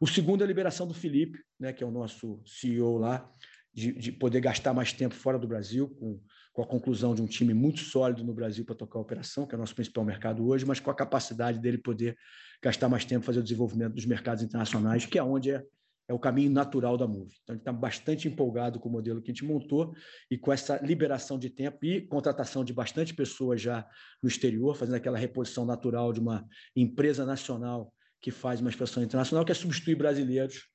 O 0.00 0.06
segundo 0.06 0.42
é 0.42 0.44
a 0.44 0.48
liberação 0.48 0.86
do 0.86 0.94
Felipe, 0.94 1.38
né, 1.58 1.72
que 1.72 1.82
é 1.82 1.86
o 1.86 1.90
nosso 1.90 2.40
CEO 2.46 2.98
lá, 2.98 3.28
de, 3.72 3.92
de 3.92 4.12
poder 4.12 4.40
gastar 4.40 4.72
mais 4.72 4.92
tempo 4.92 5.14
fora 5.14 5.38
do 5.38 5.46
Brasil, 5.46 5.88
com 5.88 6.20
com 6.56 6.62
a 6.62 6.66
conclusão 6.66 7.14
de 7.14 7.20
um 7.20 7.26
time 7.26 7.52
muito 7.52 7.80
sólido 7.80 8.24
no 8.24 8.32
Brasil 8.32 8.64
para 8.64 8.74
tocar 8.74 8.98
a 8.98 9.02
operação, 9.02 9.46
que 9.46 9.54
é 9.54 9.58
o 9.58 9.60
nosso 9.60 9.74
principal 9.74 10.02
mercado 10.06 10.48
hoje, 10.48 10.64
mas 10.64 10.80
com 10.80 10.90
a 10.90 10.94
capacidade 10.94 11.58
dele 11.58 11.76
poder 11.76 12.16
gastar 12.62 12.88
mais 12.88 13.04
tempo 13.04 13.26
fazer 13.26 13.40
o 13.40 13.42
desenvolvimento 13.42 13.92
dos 13.92 14.06
mercados 14.06 14.42
internacionais, 14.42 15.04
que 15.04 15.18
é 15.18 15.22
onde 15.22 15.50
é, 15.50 15.62
é 16.08 16.14
o 16.14 16.18
caminho 16.18 16.50
natural 16.50 16.96
da 16.96 17.06
Move. 17.06 17.34
Então, 17.42 17.54
ele 17.54 17.60
está 17.60 17.70
bastante 17.70 18.26
empolgado 18.26 18.80
com 18.80 18.88
o 18.88 18.92
modelo 18.92 19.20
que 19.20 19.30
a 19.30 19.34
gente 19.34 19.44
montou 19.44 19.94
e 20.30 20.38
com 20.38 20.50
essa 20.50 20.78
liberação 20.78 21.38
de 21.38 21.50
tempo 21.50 21.84
e 21.84 22.00
contratação 22.00 22.64
de 22.64 22.72
bastante 22.72 23.12
pessoas 23.12 23.60
já 23.60 23.86
no 24.22 24.28
exterior, 24.28 24.74
fazendo 24.74 24.94
aquela 24.94 25.18
reposição 25.18 25.66
natural 25.66 26.10
de 26.10 26.20
uma 26.20 26.42
empresa 26.74 27.26
nacional 27.26 27.92
que 28.18 28.30
faz 28.30 28.62
uma 28.62 28.70
expansão 28.70 29.02
internacional, 29.02 29.44
que 29.44 29.52
é 29.52 29.54
substituir 29.54 29.96
brasileiros 29.96 30.70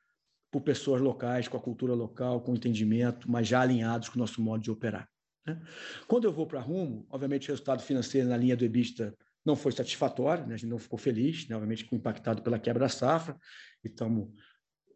por 0.51 0.61
pessoas 0.61 1.01
locais, 1.01 1.47
com 1.47 1.57
a 1.57 1.59
cultura 1.59 1.95
local, 1.95 2.39
com 2.41 2.53
entendimento, 2.53 3.31
mas 3.31 3.47
já 3.47 3.61
alinhados 3.61 4.09
com 4.09 4.17
o 4.17 4.19
nosso 4.19 4.39
modo 4.43 4.61
de 4.61 4.69
operar. 4.69 5.09
Né? 5.45 5.59
Quando 6.07 6.25
eu 6.25 6.31
vou 6.31 6.45
para 6.45 6.59
Rumo, 6.59 7.05
obviamente 7.09 7.49
o 7.49 7.51
resultado 7.51 7.81
financeiro 7.81 8.27
na 8.27 8.37
linha 8.37 8.55
do 8.55 8.65
EBITDA 8.65 9.15
não 9.45 9.55
foi 9.55 9.71
satisfatório, 9.71 10.45
né? 10.45 10.53
a 10.53 10.57
gente 10.57 10.69
não 10.69 10.77
ficou 10.77 10.99
feliz, 10.99 11.47
né? 11.47 11.55
obviamente 11.55 11.87
impactado 11.91 12.41
pela 12.41 12.59
quebra 12.59 12.81
da 12.81 12.89
safra, 12.89 13.35
e 13.83 13.87
estamos 13.87 14.29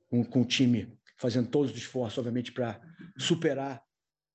com, 0.07 0.23
com 0.23 0.41
o 0.41 0.45
time 0.45 0.97
fazendo 1.17 1.49
todos 1.49 1.71
os 1.71 1.77
esforços, 1.77 2.17
obviamente, 2.17 2.51
para 2.51 2.79
superar 3.17 3.81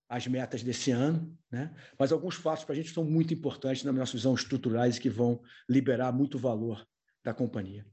as 0.09 0.27
metas 0.27 0.63
desse 0.63 0.91
ano, 0.91 1.39
né? 1.51 1.73
mas 1.97 2.11
alguns 2.11 2.35
fatos 2.35 2.65
para 2.65 2.73
a 2.73 2.77
gente 2.77 2.93
são 2.93 3.05
muito 3.05 3.33
importantes 3.33 3.85
na 3.85 3.93
nossa 3.93 4.13
visão 4.13 4.35
estruturais 4.35 4.99
que 4.99 5.09
vão 5.09 5.41
liberar 5.69 6.11
muito 6.11 6.39
valor 6.39 6.85
da 7.23 7.33
companhia. 7.33 7.87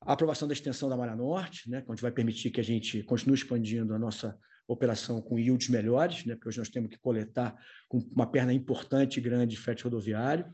A 0.00 0.12
aprovação 0.12 0.48
da 0.48 0.54
extensão 0.54 0.88
da 0.88 0.96
Malha 0.96 1.16
Norte, 1.16 1.68
né, 1.68 1.84
onde 1.86 2.00
vai 2.00 2.12
permitir 2.12 2.50
que 2.50 2.60
a 2.60 2.64
gente 2.64 3.02
continue 3.02 3.34
expandindo 3.34 3.92
a 3.92 3.98
nossa 3.98 4.38
operação 4.68 5.20
com 5.22 5.38
yields 5.38 5.68
melhores, 5.68 6.24
né, 6.26 6.34
porque 6.34 6.48
hoje 6.48 6.58
nós 6.58 6.68
temos 6.68 6.90
que 6.90 6.98
coletar 6.98 7.56
com 7.88 7.98
uma 8.14 8.26
perna 8.26 8.52
importante 8.52 9.16
e 9.16 9.20
grande 9.20 9.56
de 9.56 9.60
frete 9.60 9.82
rodoviário. 9.82 10.46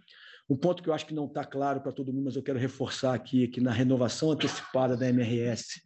Um 0.48 0.56
ponto 0.56 0.82
que 0.82 0.88
eu 0.88 0.94
acho 0.94 1.06
que 1.06 1.14
não 1.14 1.26
está 1.26 1.44
claro 1.44 1.80
para 1.80 1.90
todo 1.90 2.12
mundo, 2.12 2.26
mas 2.26 2.36
eu 2.36 2.42
quero 2.42 2.58
reforçar 2.58 3.12
aqui, 3.12 3.44
é 3.44 3.46
que 3.48 3.60
na 3.60 3.72
renovação 3.72 4.30
antecipada 4.30 4.96
da 4.96 5.08
MRS, 5.08 5.82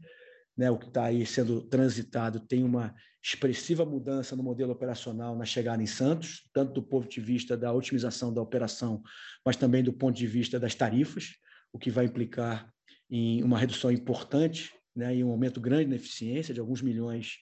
né, 0.57 0.71
o 0.71 0.77
que 0.77 0.89
está 0.89 1.05
aí 1.05 1.25
sendo 1.25 1.63
transitado, 1.63 2.39
tem 2.41 2.63
uma 2.63 2.95
expressiva 3.25 3.85
mudança 3.85 4.37
no 4.37 4.43
modelo 4.43 4.73
operacional 4.73 5.37
na 5.37 5.45
chegada 5.45 5.83
em 5.83 5.87
Santos, 5.87 6.49
tanto 6.53 6.75
do 6.75 6.83
ponto 6.83 7.09
de 7.09 7.21
vista 7.21 7.57
da 7.57 7.73
otimização 7.73 8.33
da 8.33 8.43
operação, 8.43 9.03
mas 9.45 9.57
também 9.57 9.83
do 9.83 9.93
ponto 9.93 10.17
de 10.17 10.27
vista 10.27 10.61
das 10.61 10.75
tarifas, 10.75 11.31
o 11.73 11.79
que 11.79 11.91
vai 11.91 12.05
implicar 12.05 12.71
em 13.11 13.43
uma 13.43 13.59
redução 13.59 13.91
importante 13.91 14.73
né, 14.95 15.17
e 15.17 15.25
um 15.25 15.31
aumento 15.31 15.61
grande 15.61 15.89
na 15.89 15.97
eficiência 15.97 16.53
de 16.53 16.61
alguns 16.61 16.83
milhões 16.83 17.39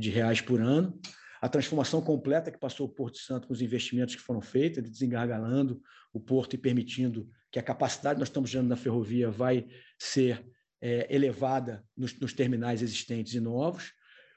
de 0.00 0.10
reais 0.10 0.40
por 0.40 0.60
ano. 0.60 0.98
A 1.40 1.48
transformação 1.48 2.02
completa 2.02 2.50
que 2.50 2.58
passou 2.58 2.86
o 2.86 2.90
Porto 2.90 3.18
Santo 3.18 3.46
com 3.46 3.52
os 3.52 3.62
investimentos 3.62 4.14
que 4.14 4.20
foram 4.20 4.40
feitos, 4.40 4.82
desengargalando 4.82 5.80
o 6.12 6.20
porto 6.20 6.54
e 6.54 6.58
permitindo 6.58 7.28
que 7.50 7.58
a 7.58 7.62
capacidade 7.62 8.16
que 8.16 8.20
nós 8.20 8.28
estamos 8.28 8.50
gerando 8.50 8.68
na 8.68 8.76
ferrovia 8.76 9.30
vai 9.30 9.66
ser 9.98 10.44
é, 10.80 11.14
elevada 11.14 11.84
nos, 11.96 12.18
nos, 12.18 12.32
terminais 12.32 12.82
existentes 12.82 13.34
e 13.34 13.40
novos. 13.40 13.92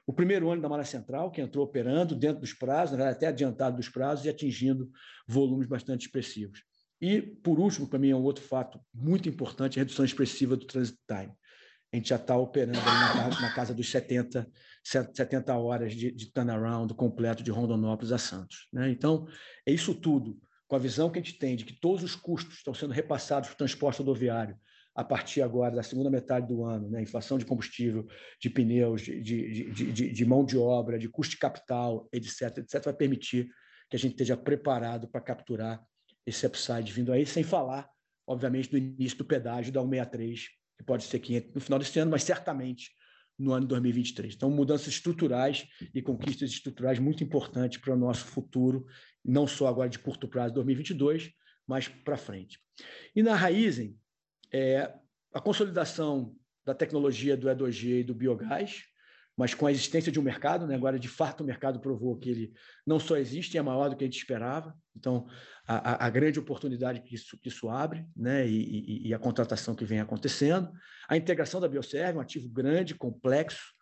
O 0.05 0.13
primeiro 0.13 0.49
ano 0.49 0.61
da 0.61 0.69
Malha 0.69 0.83
Central, 0.83 1.31
que 1.31 1.41
entrou 1.41 1.65
operando 1.65 2.15
dentro 2.15 2.41
dos 2.41 2.53
prazos, 2.53 2.99
até 2.99 3.27
adiantado 3.27 3.77
dos 3.77 3.89
prazos 3.89 4.25
e 4.25 4.29
atingindo 4.29 4.89
volumes 5.27 5.67
bastante 5.67 6.05
expressivos. 6.05 6.63
E, 7.01 7.21
por 7.21 7.59
último, 7.59 7.87
para 7.87 7.99
mim 7.99 8.09
é 8.09 8.15
um 8.15 8.23
outro 8.23 8.43
fato 8.43 8.79
muito 8.93 9.27
importante, 9.27 9.79
a 9.79 9.81
redução 9.81 10.05
expressiva 10.05 10.55
do 10.55 10.65
transit 10.65 10.97
time 11.07 11.33
a 11.93 11.95
gente 11.95 12.09
já 12.09 12.15
está 12.15 12.35
operando 12.35 12.79
na, 12.79 13.29
na, 13.39 13.53
casa 13.53 13.71
dos 13.71 13.89
70, 13.91 14.49
70 14.83 15.55
horas 15.55 15.93
de, 15.93 16.11
de 16.11 16.25
turnaround 16.31 16.91
completo 16.95 17.43
de 17.43 17.51
Rondonópolis 17.51 18.11
a 18.11 18.17
Santos. 18.17 18.67
Né? 18.73 18.89
Então, 18.89 19.27
é 19.63 19.71
isso 19.71 19.93
tudo, 19.93 20.39
com 20.67 20.75
a 20.75 20.79
visão 20.79 21.11
que 21.11 21.19
a 21.19 21.21
gente 21.21 21.37
tem 21.37 21.55
de 21.55 21.63
que 21.63 21.79
todos 21.79 22.03
os 22.03 22.15
custos 22.15 22.55
estão 22.55 22.73
sendo 22.73 22.93
repassados 22.93 23.49
para 23.49 23.53
o 23.53 23.57
transporte 23.59 23.99
rodoviário 23.99 24.57
a 24.95 25.03
partir 25.03 25.43
agora 25.43 25.75
da 25.75 25.83
segunda 25.83 26.09
metade 26.09 26.47
do 26.47 26.65
ano, 26.65 26.89
né? 26.89 26.99
inflação 26.99 27.37
de 27.37 27.45
combustível, 27.45 28.07
de 28.41 28.49
pneus, 28.49 29.01
de, 29.01 29.21
de, 29.21 29.71
de, 29.71 30.11
de 30.11 30.25
mão 30.25 30.43
de 30.43 30.57
obra, 30.57 30.97
de 30.97 31.07
custo 31.07 31.31
de 31.31 31.39
capital, 31.39 32.09
etc., 32.11 32.57
etc., 32.57 32.85
vai 32.85 32.93
permitir 32.93 33.49
que 33.87 33.95
a 33.95 33.99
gente 33.99 34.13
esteja 34.13 34.35
preparado 34.35 35.07
para 35.07 35.21
capturar 35.21 35.83
esse 36.25 36.45
upside 36.47 36.91
vindo 36.91 37.11
aí, 37.11 37.23
sem 37.23 37.43
falar, 37.43 37.87
obviamente, 38.25 38.69
do 38.69 38.77
início 38.77 39.17
do 39.19 39.25
pedágio 39.25 39.71
da 39.71 39.81
163, 39.81 40.62
que 40.83 40.87
pode 40.87 41.05
ser 41.05 41.19
500 41.19 41.53
no 41.55 41.61
final 41.61 41.79
desse 41.79 41.97
ano, 41.97 42.11
mas 42.11 42.23
certamente 42.23 42.91
no 43.39 43.53
ano 43.53 43.61
de 43.61 43.69
2023. 43.69 44.35
Então, 44.35 44.51
mudanças 44.51 44.87
estruturais 44.87 45.67
e 45.93 46.01
conquistas 46.01 46.51
estruturais 46.51 46.99
muito 46.99 47.23
importantes 47.23 47.79
para 47.79 47.93
o 47.93 47.97
nosso 47.97 48.25
futuro, 48.25 48.85
não 49.23 49.47
só 49.47 49.67
agora 49.67 49.89
de 49.89 49.97
curto 49.97 50.27
prazo, 50.27 50.53
2022, 50.53 51.31
mas 51.65 51.87
para 51.87 52.17
frente. 52.17 52.59
E 53.15 53.23
na 53.23 53.35
Raizen, 53.35 53.97
é, 54.51 54.93
a 55.33 55.41
consolidação 55.41 56.35
da 56.65 56.75
tecnologia 56.75 57.35
do 57.35 57.47
E2G 57.47 58.01
e 58.01 58.03
do 58.03 58.13
biogás, 58.13 58.83
mas 59.35 59.53
com 59.53 59.65
a 59.65 59.71
existência 59.71 60.11
de 60.11 60.19
um 60.19 60.23
mercado, 60.23 60.67
né? 60.67 60.75
agora 60.75 60.99
de 60.99 61.07
fato 61.07 61.41
o 61.41 61.45
mercado 61.45 61.79
provou 61.79 62.17
que 62.17 62.29
ele 62.29 62.53
não 62.85 62.99
só 62.99 63.17
existe, 63.17 63.57
é 63.57 63.61
maior 63.61 63.89
do 63.89 63.95
que 63.95 64.03
a 64.03 64.07
gente 64.07 64.17
esperava. 64.17 64.75
Então, 64.95 65.27
a, 65.67 66.05
a, 66.05 66.09
grande 66.09 66.39
oportunidade 66.39 67.01
que 67.01 67.15
isso, 67.15 67.37
que 67.39 67.47
isso 67.47 67.69
abre 67.69 68.05
né? 68.15 68.47
E, 68.47 69.05
e, 69.05 69.07
e, 69.07 69.13
a 69.13 69.19
contratação 69.19 69.73
que 69.73 69.85
vem 69.85 69.99
acontecendo. 69.99 70.69
A 71.07 71.17
integração 71.17 71.59
da 71.59 71.67
Bioserve, 71.67 72.17
um 72.17 72.21
ativo 72.21 72.49
grande, 72.49 72.93
complexo, 72.93 73.73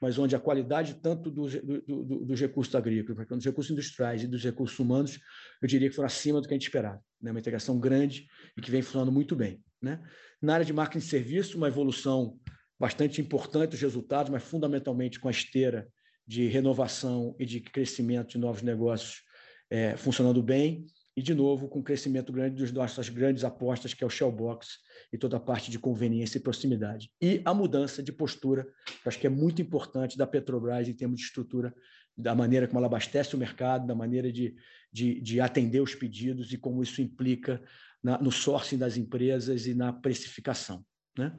mas 0.00 0.18
onde 0.18 0.36
a 0.36 0.40
qualidade 0.40 0.94
tanto 0.94 1.30
dos, 1.30 1.54
do, 1.54 1.80
do, 1.82 2.24
dos 2.24 2.40
recursos 2.40 2.74
agrícolas, 2.74 3.26
dos 3.26 3.44
recursos 3.44 3.70
industriais 3.70 4.22
e 4.22 4.26
dos 4.26 4.44
recursos 4.44 4.78
humanos, 4.78 5.18
eu 5.60 5.66
diria 5.66 5.88
que 5.88 5.96
foram 5.96 6.06
acima 6.06 6.40
do 6.40 6.46
que 6.46 6.54
a 6.54 6.56
gente 6.56 6.66
esperava. 6.68 7.02
Né? 7.20 7.30
Uma 7.30 7.40
integração 7.40 7.78
grande 7.78 8.26
e 8.56 8.60
que 8.60 8.70
vem 8.70 8.82
funcionando 8.82 9.12
muito 9.12 9.34
bem. 9.34 9.62
Né? 9.82 10.00
Na 10.40 10.54
área 10.54 10.64
de 10.64 10.72
marketing 10.72 11.04
de 11.04 11.10
serviço, 11.10 11.56
uma 11.56 11.68
evolução 11.68 12.38
bastante 12.80 13.20
importante 13.20 13.74
os 13.74 13.82
resultados, 13.82 14.32
mas 14.32 14.42
fundamentalmente 14.42 15.20
com 15.20 15.28
a 15.28 15.30
esteira 15.30 15.86
de 16.26 16.46
renovação 16.46 17.36
e 17.38 17.44
de 17.44 17.60
crescimento 17.60 18.30
de 18.30 18.38
novos 18.38 18.62
negócios 18.62 19.22
é, 19.68 19.96
funcionando 19.96 20.42
bem, 20.42 20.86
e, 21.16 21.22
de 21.22 21.34
novo, 21.34 21.68
com 21.68 21.80
o 21.80 21.82
crescimento 21.82 22.32
grande 22.32 22.62
das 22.62 22.72
nossas 22.72 23.08
grandes 23.08 23.44
apostas, 23.44 23.92
que 23.92 24.02
é 24.02 24.06
o 24.06 24.10
Shellbox 24.10 24.78
e 25.12 25.18
toda 25.18 25.36
a 25.36 25.40
parte 25.40 25.70
de 25.70 25.78
conveniência 25.78 26.38
e 26.38 26.40
proximidade. 26.40 27.10
E 27.20 27.42
a 27.44 27.52
mudança 27.52 28.02
de 28.02 28.12
postura, 28.12 28.66
que 29.02 29.08
acho 29.08 29.18
que 29.18 29.26
é 29.26 29.30
muito 29.30 29.60
importante 29.60 30.16
da 30.16 30.26
Petrobras 30.26 30.88
em 30.88 30.94
termos 30.94 31.18
de 31.18 31.26
estrutura, 31.26 31.74
da 32.16 32.34
maneira 32.34 32.66
como 32.66 32.78
ela 32.78 32.86
abastece 32.86 33.34
o 33.34 33.38
mercado, 33.38 33.86
da 33.86 33.94
maneira 33.94 34.32
de, 34.32 34.54
de, 34.90 35.20
de 35.20 35.40
atender 35.40 35.80
os 35.80 35.94
pedidos 35.94 36.52
e 36.52 36.56
como 36.56 36.82
isso 36.82 37.02
implica 37.02 37.60
na, 38.02 38.18
no 38.18 38.30
sourcing 38.32 38.78
das 38.78 38.96
empresas 38.96 39.66
e 39.66 39.74
na 39.74 39.92
precificação. 39.92 40.84
Né? 41.18 41.32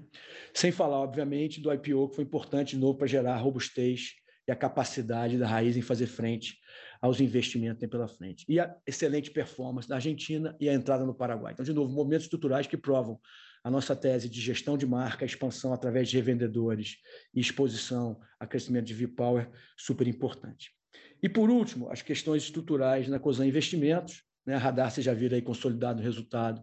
Sem 0.54 0.72
falar, 0.72 1.00
obviamente, 1.00 1.62
do 1.62 1.72
IPO, 1.72 2.10
que 2.10 2.16
foi 2.16 2.24
importante 2.24 2.76
de 2.76 2.82
novo 2.82 2.98
para 2.98 3.08
gerar 3.08 3.38
robustez 3.38 4.14
e 4.48 4.52
a 4.52 4.56
capacidade 4.56 5.38
da 5.38 5.48
raiz 5.48 5.78
em 5.78 5.82
fazer 5.82 6.08
frente 6.08 6.58
aos 7.02 7.20
investimentos 7.20 7.76
que 7.76 7.80
tem 7.82 7.90
pela 7.90 8.08
frente. 8.08 8.46
E 8.48 8.60
a 8.60 8.76
excelente 8.86 9.32
performance 9.32 9.88
da 9.88 9.96
Argentina 9.96 10.56
e 10.60 10.70
a 10.70 10.74
entrada 10.74 11.06
no 11.06 11.16
Paraguai. 11.16 11.54
Então, 11.54 11.66
de 11.66 11.74
novo, 11.74 11.92
movimentos 11.92 12.26
estruturais 12.26 12.68
que 12.68 12.78
provam 12.78 13.20
a 13.64 13.70
nossa 13.70 13.96
tese 13.96 14.28
de 14.28 14.42
gestão 14.42 14.78
de 14.78 14.86
marca, 14.86 15.26
expansão 15.26 15.74
através 15.74 16.10
de 16.10 16.18
revendedores 16.18 16.98
e 17.34 17.40
exposição 17.40 18.20
a 18.40 18.48
crescimento 18.48 18.86
de 18.86 18.94
V-Power, 18.94 19.50
super 19.78 20.08
importante. 20.08 20.72
E, 21.22 21.30
por 21.30 21.50
último, 21.50 21.90
as 21.90 22.02
questões 22.02 22.44
estruturais 22.44 23.08
na 23.08 23.20
COSAN 23.20 23.46
Investimentos. 23.46 24.24
Né? 24.46 24.56
A 24.56 24.58
Radar, 24.58 24.90
você 24.90 25.02
já 25.02 25.14
viram 25.14 25.36
aí 25.36 25.42
consolidado 25.42 26.02
o 26.02 26.04
resultado 26.04 26.62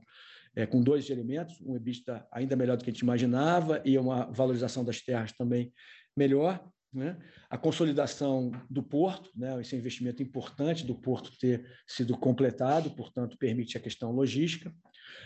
é, 0.59 0.67
com 0.67 0.83
dois 0.83 1.09
elementos, 1.09 1.61
um 1.61 1.77
EBITDA 1.77 2.27
ainda 2.33 2.57
melhor 2.57 2.77
do 2.77 2.83
que 2.83 2.91
a 2.91 2.93
gente 2.93 3.03
imaginava 3.03 3.81
e 3.85 3.97
uma 3.97 4.25
valorização 4.25 4.85
das 4.85 5.01
terras 5.01 5.31
também 5.31 5.73
melhor. 6.17 6.61
Né? 6.93 7.17
A 7.49 7.57
consolidação 7.57 8.51
do 8.69 8.83
porto, 8.83 9.31
né? 9.37 9.61
esse 9.61 9.77
investimento 9.77 10.21
importante 10.21 10.85
do 10.85 10.97
porto 10.97 11.31
ter 11.39 11.65
sido 11.87 12.19
completado, 12.19 12.91
portanto, 12.91 13.39
permite 13.39 13.79
a 13.79 13.81
questão 13.81 14.11
logística. 14.11 14.75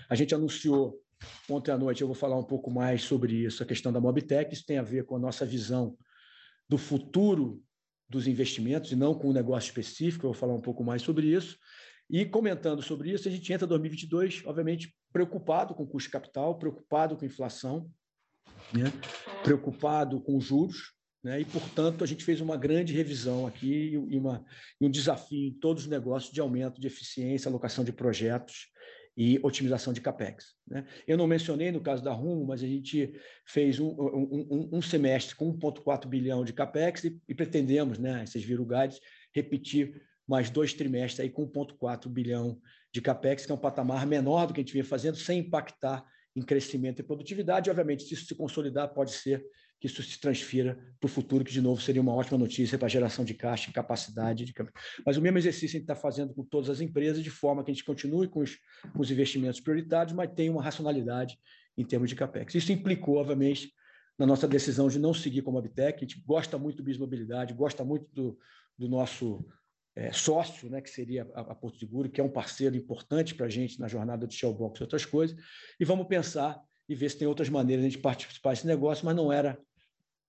A 0.06 0.14
gente 0.14 0.34
anunciou 0.34 1.00
ontem 1.48 1.70
à 1.70 1.78
noite, 1.78 2.02
eu 2.02 2.06
vou 2.06 2.16
falar 2.16 2.36
um 2.36 2.44
pouco 2.44 2.70
mais 2.70 3.02
sobre 3.02 3.32
isso, 3.32 3.62
a 3.62 3.66
questão 3.66 3.90
da 3.90 4.00
Mobitech, 4.02 4.52
isso 4.52 4.66
tem 4.66 4.76
a 4.76 4.82
ver 4.82 5.06
com 5.06 5.16
a 5.16 5.18
nossa 5.18 5.46
visão 5.46 5.96
do 6.68 6.76
futuro 6.76 7.62
dos 8.06 8.26
investimentos 8.26 8.92
e 8.92 8.96
não 8.96 9.14
com 9.14 9.30
um 9.30 9.32
negócio 9.32 9.68
específico, 9.68 10.26
eu 10.26 10.32
vou 10.32 10.38
falar 10.38 10.52
um 10.52 10.60
pouco 10.60 10.84
mais 10.84 11.00
sobre 11.00 11.28
isso. 11.28 11.56
E 12.12 12.26
comentando 12.26 12.82
sobre 12.82 13.10
isso, 13.10 13.26
a 13.26 13.30
gente 13.30 13.50
entra 13.50 13.64
em 13.64 13.68
2022, 13.70 14.42
obviamente, 14.44 14.94
preocupado 15.10 15.74
com 15.74 15.84
o 15.84 15.86
custo 15.86 16.08
de 16.08 16.12
capital, 16.12 16.58
preocupado 16.58 17.16
com 17.16 17.24
inflação, 17.24 17.90
né? 18.70 18.92
preocupado 19.42 20.20
com 20.20 20.36
os 20.36 20.44
juros, 20.44 20.92
né? 21.24 21.40
e, 21.40 21.44
portanto, 21.46 22.04
a 22.04 22.06
gente 22.06 22.22
fez 22.22 22.42
uma 22.42 22.54
grande 22.54 22.92
revisão 22.92 23.46
aqui 23.46 23.94
e, 24.10 24.18
uma, 24.18 24.44
e 24.78 24.84
um 24.84 24.90
desafio 24.90 25.48
em 25.48 25.54
todos 25.58 25.84
os 25.84 25.88
negócios 25.88 26.30
de 26.30 26.38
aumento 26.38 26.78
de 26.78 26.86
eficiência, 26.86 27.48
alocação 27.48 27.82
de 27.82 27.94
projetos 27.94 28.70
e 29.16 29.40
otimização 29.42 29.94
de 29.94 30.02
capex. 30.02 30.54
Né? 30.68 30.86
Eu 31.06 31.16
não 31.16 31.26
mencionei 31.26 31.72
no 31.72 31.80
caso 31.80 32.04
da 32.04 32.12
Rumo, 32.12 32.46
mas 32.46 32.62
a 32.62 32.66
gente 32.66 33.18
fez 33.46 33.80
um, 33.80 33.88
um, 33.88 34.48
um, 34.50 34.68
um 34.74 34.82
semestre 34.82 35.34
com 35.34 35.50
1,4 35.58 36.06
bilhão 36.06 36.44
de 36.44 36.52
capex 36.52 37.04
e, 37.04 37.18
e 37.26 37.34
pretendemos, 37.34 37.98
né, 37.98 38.26
vocês 38.26 38.44
viram 38.44 38.64
o 38.64 38.66
guides, 38.66 39.00
repetir 39.34 40.02
mais 40.26 40.50
dois 40.50 40.72
trimestres 40.72 41.20
aí 41.20 41.30
com 41.30 41.46
1,4 41.48 42.08
bilhão 42.08 42.60
de 42.92 43.00
capex, 43.00 43.44
que 43.44 43.52
é 43.52 43.54
um 43.54 43.58
patamar 43.58 44.06
menor 44.06 44.46
do 44.46 44.54
que 44.54 44.60
a 44.60 44.62
gente 44.62 44.72
vinha 44.72 44.84
fazendo, 44.84 45.16
sem 45.16 45.40
impactar 45.40 46.04
em 46.34 46.42
crescimento 46.42 47.00
e 47.00 47.02
produtividade. 47.02 47.70
obviamente, 47.70 48.04
se 48.04 48.14
isso 48.14 48.26
se 48.26 48.34
consolidar, 48.34 48.92
pode 48.94 49.12
ser 49.12 49.44
que 49.78 49.86
isso 49.86 50.02
se 50.02 50.20
transfira 50.20 50.78
para 51.00 51.06
o 51.06 51.10
futuro, 51.10 51.44
que 51.44 51.52
de 51.52 51.60
novo 51.60 51.82
seria 51.82 52.00
uma 52.00 52.14
ótima 52.14 52.38
notícia 52.38 52.78
para 52.78 52.86
a 52.86 52.88
geração 52.88 53.24
de 53.24 53.34
caixa 53.34 53.68
e 53.68 53.72
capacidade 53.72 54.44
de 54.44 54.54
Mas 55.04 55.16
o 55.16 55.20
mesmo 55.20 55.38
exercício 55.38 55.76
a 55.76 55.78
gente 55.80 55.82
está 55.82 55.96
fazendo 55.96 56.32
com 56.32 56.44
todas 56.44 56.70
as 56.70 56.80
empresas, 56.80 57.22
de 57.22 57.30
forma 57.30 57.64
que 57.64 57.70
a 57.70 57.74
gente 57.74 57.84
continue 57.84 58.28
com 58.28 58.40
os, 58.40 58.56
com 58.92 59.00
os 59.00 59.10
investimentos 59.10 59.60
prioritários, 59.60 60.14
mas 60.14 60.30
tenha 60.34 60.52
uma 60.52 60.62
racionalidade 60.62 61.36
em 61.76 61.84
termos 61.84 62.08
de 62.08 62.14
capex. 62.14 62.54
Isso 62.54 62.70
implicou, 62.70 63.16
obviamente, 63.16 63.72
na 64.16 64.24
nossa 64.24 64.46
decisão 64.46 64.88
de 64.88 65.00
não 65.00 65.12
seguir 65.12 65.42
como 65.42 65.58
a 65.58 65.60
Abtec. 65.60 65.96
A 65.96 66.06
gente 66.06 66.22
gosta 66.24 66.56
muito 66.56 66.76
do 66.76 66.84
Bismobilidade, 66.84 67.52
gosta 67.52 67.84
muito 67.84 68.08
do, 68.12 68.38
do 68.78 68.88
nosso 68.88 69.44
é, 69.94 70.12
sócio, 70.12 70.70
né, 70.70 70.80
que 70.80 70.90
seria 70.90 71.28
a, 71.34 71.40
a, 71.40 71.54
Porto 71.54 71.78
Seguro, 71.78 72.08
que 72.08 72.20
é 72.20 72.24
um 72.24 72.30
parceiro 72.30 72.76
importante 72.76 73.34
para 73.34 73.46
a 73.46 73.50
gente 73.50 73.78
na 73.78 73.88
jornada 73.88 74.26
de 74.26 74.34
Shellbox 74.34 74.80
e 74.80 74.82
outras 74.82 75.04
coisas, 75.04 75.36
e 75.78 75.84
vamos 75.84 76.06
pensar 76.06 76.60
e 76.88 76.94
ver 76.94 77.10
se 77.10 77.18
tem 77.18 77.28
outras 77.28 77.48
maneiras 77.48 77.82
de 77.82 77.88
a 77.88 77.90
gente 77.90 78.02
participar 78.02 78.50
desse 78.50 78.66
negócio, 78.66 79.04
mas 79.04 79.14
não 79.14 79.32
era 79.32 79.58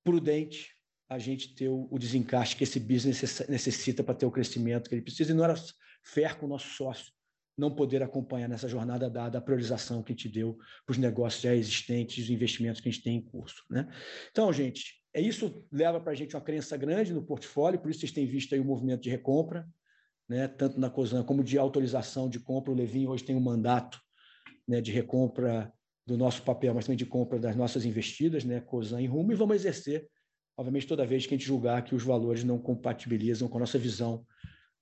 prudente 0.04 0.76
a 1.10 1.18
gente 1.18 1.56
ter 1.56 1.70
o, 1.70 1.88
o 1.90 1.98
desencaixe 1.98 2.56
que 2.56 2.64
esse 2.64 2.80
business 2.80 3.48
necessita 3.48 4.04
para 4.04 4.16
ter 4.16 4.26
o 4.26 4.32
crescimento 4.32 4.90
que 4.90 4.96
ele 4.96 5.02
precisa, 5.02 5.32
e 5.32 5.36
não 5.36 5.44
era 5.44 5.56
fair 6.04 6.36
com 6.36 6.46
o 6.46 6.50
nosso 6.50 6.68
sócio 6.70 7.14
não 7.58 7.74
poder 7.74 8.02
acompanhar 8.02 8.48
nessa 8.48 8.68
jornada 8.68 9.10
dada 9.10 9.38
a 9.38 9.42
priorização 9.42 10.02
que 10.02 10.12
a 10.12 10.16
gente 10.16 10.30
deu 10.30 10.58
para 10.86 10.94
os 10.94 10.98
negócios 10.98 11.42
já 11.42 11.54
existentes, 11.54 12.26
os 12.26 12.30
investimentos 12.30 12.82
que 12.82 12.90
a 12.90 12.92
gente 12.92 13.04
tem 13.04 13.18
em 13.18 13.22
curso. 13.22 13.64
Né? 13.70 13.88
Então, 14.32 14.52
gente, 14.52 15.04
é 15.14 15.22
isso 15.22 15.64
leva 15.72 16.00
para 16.00 16.12
a 16.12 16.16
gente 16.16 16.36
uma 16.36 16.42
crença 16.42 16.76
grande 16.76 17.14
no 17.14 17.24
portfólio, 17.24 17.80
por 17.80 17.92
isso 17.92 18.00
vocês 18.00 18.12
têm 18.12 18.26
visto 18.26 18.54
aí 18.54 18.60
o 18.60 18.66
movimento 18.66 19.02
de 19.02 19.10
recompra, 19.10 19.68
né, 20.28 20.48
tanto 20.48 20.80
na 20.80 20.90
COSAN 20.90 21.24
como 21.24 21.44
de 21.44 21.58
autorização 21.58 22.28
de 22.28 22.40
compra. 22.40 22.72
O 22.72 22.76
Levin 22.76 23.08
hoje 23.08 23.24
tem 23.24 23.36
um 23.36 23.42
mandato 23.42 24.00
né, 24.68 24.82
de 24.82 24.92
recompra 24.92 25.72
do 26.06 26.18
nosso 26.18 26.42
papel, 26.42 26.74
mas 26.74 26.86
também 26.86 26.98
de 26.98 27.06
compra 27.06 27.40
das 27.40 27.56
nossas 27.56 27.86
investidas, 27.86 28.44
né, 28.44 28.60
COSAN 28.60 29.02
e 29.02 29.06
Rumo, 29.06 29.32
e 29.32 29.36
vamos 29.36 29.56
exercer, 29.56 30.08
obviamente, 30.58 30.88
toda 30.88 31.06
vez 31.06 31.28
que 31.28 31.36
a 31.36 31.38
gente 31.38 31.48
julgar 31.48 31.84
que 31.84 31.94
os 31.94 32.04
valores 32.04 32.44
não 32.44 32.58
compatibilizam 32.58 33.48
com 33.48 33.58
a 33.58 33.60
nossa 33.62 33.78
visão 33.78 34.26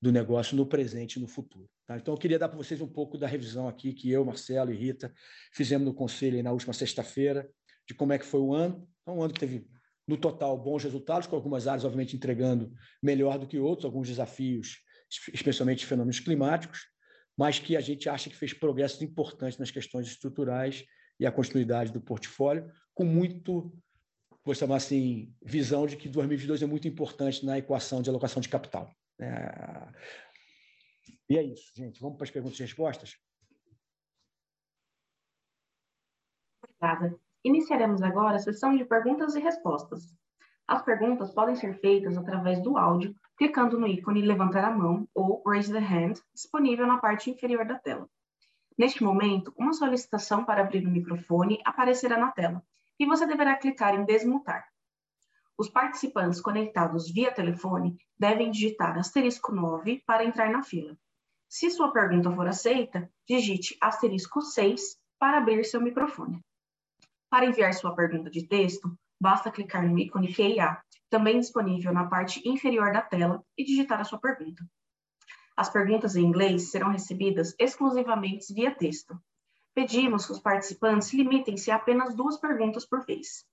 do 0.02 0.12
negócio 0.12 0.58
no 0.58 0.66
presente 0.66 1.18
e 1.18 1.20
no 1.20 1.28
futuro. 1.28 1.70
Tá? 1.86 1.98
Então, 1.98 2.14
eu 2.14 2.18
queria 2.18 2.40
dar 2.40 2.50
para 2.50 2.58
vocês 2.58 2.82
um 2.82 2.88
pouco 2.88 3.18
da 3.18 3.28
revisão 3.28 3.68
aqui 3.68 3.94
que 3.94 4.10
eu, 4.10 4.26
Marcelo 4.26 4.72
e 4.74 4.76
Rita 4.76 5.14
fizemos 5.54 5.86
no 5.86 5.94
conselho 5.94 6.42
na 6.42 6.52
última 6.52 6.74
sexta-feira, 6.74 7.48
de 7.88 7.94
como 7.94 8.14
é 8.14 8.18
que 8.18 8.26
foi 8.26 8.40
o 8.40 8.54
ano. 8.54 8.88
Então, 9.02 9.18
um 9.20 9.24
ano 9.24 9.34
que 9.34 9.40
teve 9.40 9.68
no 10.08 10.18
total, 10.18 10.58
bons 10.58 10.84
resultados, 10.84 11.28
com 11.28 11.36
algumas 11.36 11.68
áreas, 11.68 11.86
obviamente, 11.86 12.16
entregando 12.16 12.74
melhor 13.02 13.38
do 13.38 13.46
que 13.46 13.60
outros, 13.60 13.86
alguns 13.86 14.08
desafios, 14.08 14.80
especialmente 15.34 15.86
fenômenos 15.86 16.20
climáticos, 16.20 16.88
mas 17.38 17.60
que 17.60 17.78
a 17.78 17.82
gente 17.82 18.10
acha 18.10 18.30
que 18.30 18.36
fez 18.36 18.54
progressos 18.54 19.02
importantes 19.02 19.58
nas 19.58 19.72
questões 19.72 20.08
estruturais 20.08 20.84
e 21.20 21.26
a 21.26 21.32
continuidade 21.32 21.92
do 21.92 22.02
portfólio, 22.02 22.72
com 22.94 23.06
muito, 23.06 23.72
vou 24.44 24.56
chamar 24.56 24.78
assim, 24.78 25.32
visão 25.44 25.86
de 25.86 25.96
que 25.96 26.10
2022 26.10 26.64
é 26.64 26.66
muito 26.66 26.88
importante 26.88 27.46
na 27.46 27.58
equação 27.60 28.02
de 28.02 28.10
alocação 28.10 28.42
de 28.42 28.50
capital. 28.50 28.92
É... 29.22 29.88
E 31.30 31.38
é 31.38 31.44
isso, 31.44 31.72
gente. 31.76 32.02
Vamos 32.02 32.18
para 32.18 32.26
as 32.26 32.32
perguntas 32.32 32.60
e 32.60 32.64
respostas? 32.64 33.18
Obrigada. 36.64 37.18
Iniciaremos 37.44 38.02
agora 38.02 38.36
a 38.36 38.40
sessão 38.40 38.76
de 38.76 38.86
perguntas 38.86 39.36
e 39.36 39.40
respostas. 39.40 40.14
As 40.68 40.82
perguntas 40.84 41.32
podem 41.32 41.56
ser 41.56 41.80
feitas 41.80 42.18
através 42.18 42.62
do 42.62 42.78
áudio, 42.78 43.16
clicando 43.38 43.80
no 43.80 43.88
ícone 43.88 44.22
levantar 44.22 44.64
a 44.64 44.72
mão 44.72 45.08
ou 45.14 45.44
raise 45.46 45.72
the 45.72 45.80
hand, 45.80 46.14
disponível 46.34 46.88
na 46.88 46.98
parte 46.98 47.30
inferior 47.30 47.66
da 47.66 47.78
tela. 47.78 48.10
Neste 48.78 49.04
momento, 49.04 49.54
uma 49.58 49.74
solicitação 49.74 50.46
para 50.46 50.62
abrir 50.62 50.86
o 50.86 50.90
microfone 50.90 51.60
aparecerá 51.66 52.18
na 52.18 52.32
tela 52.32 52.64
e 53.00 53.06
você 53.06 53.26
deverá 53.26 53.56
clicar 53.58 53.96
em 53.96 54.06
desmutar. 54.06 54.71
Os 55.58 55.70
participantes 55.70 56.42
conectados 56.42 57.12
via 57.12 57.32
telefone 57.32 57.98
devem 58.18 58.52
digitar 58.52 58.98
asterisco 58.98 59.52
9 59.52 60.04
para 60.06 60.26
entrar 60.26 60.50
na 60.52 60.64
fila. 60.64 60.98
Se 61.48 61.70
sua 61.70 61.92
pergunta 61.92 62.32
for 62.32 62.48
aceita, 62.48 63.12
digite 63.28 63.78
asterisco 63.82 64.42
6 64.42 64.98
para 65.20 65.38
abrir 65.38 65.64
seu 65.66 65.82
microfone. 65.82 66.40
Para 67.30 67.46
enviar 67.46 67.74
sua 67.74 67.96
pergunta 67.96 68.30
de 68.30 68.48
texto, 68.48 68.98
Basta 69.22 69.52
clicar 69.52 69.88
no 69.88 70.00
ícone 70.00 70.34
QIA, 70.34 70.82
também 71.08 71.40
disponível 71.40 71.94
na 71.94 72.08
parte 72.08 72.42
inferior 72.44 72.92
da 72.92 73.04
tela, 73.04 73.46
e 73.56 73.64
digitar 73.64 74.02
a 74.02 74.04
sua 74.04 74.18
pergunta. 74.18 74.66
As 75.56 75.70
perguntas 75.70 76.16
em 76.16 76.26
inglês 76.26 76.72
serão 76.72 76.90
recebidas 76.90 77.54
exclusivamente 77.60 78.52
via 78.52 78.74
texto. 78.74 79.22
Pedimos 79.76 80.26
que 80.26 80.32
os 80.32 80.40
participantes 80.40 81.14
limitem-se 81.14 81.70
a 81.70 81.76
apenas 81.76 82.16
duas 82.16 82.40
perguntas 82.40 82.84
por 82.84 83.06
vez. 83.06 83.46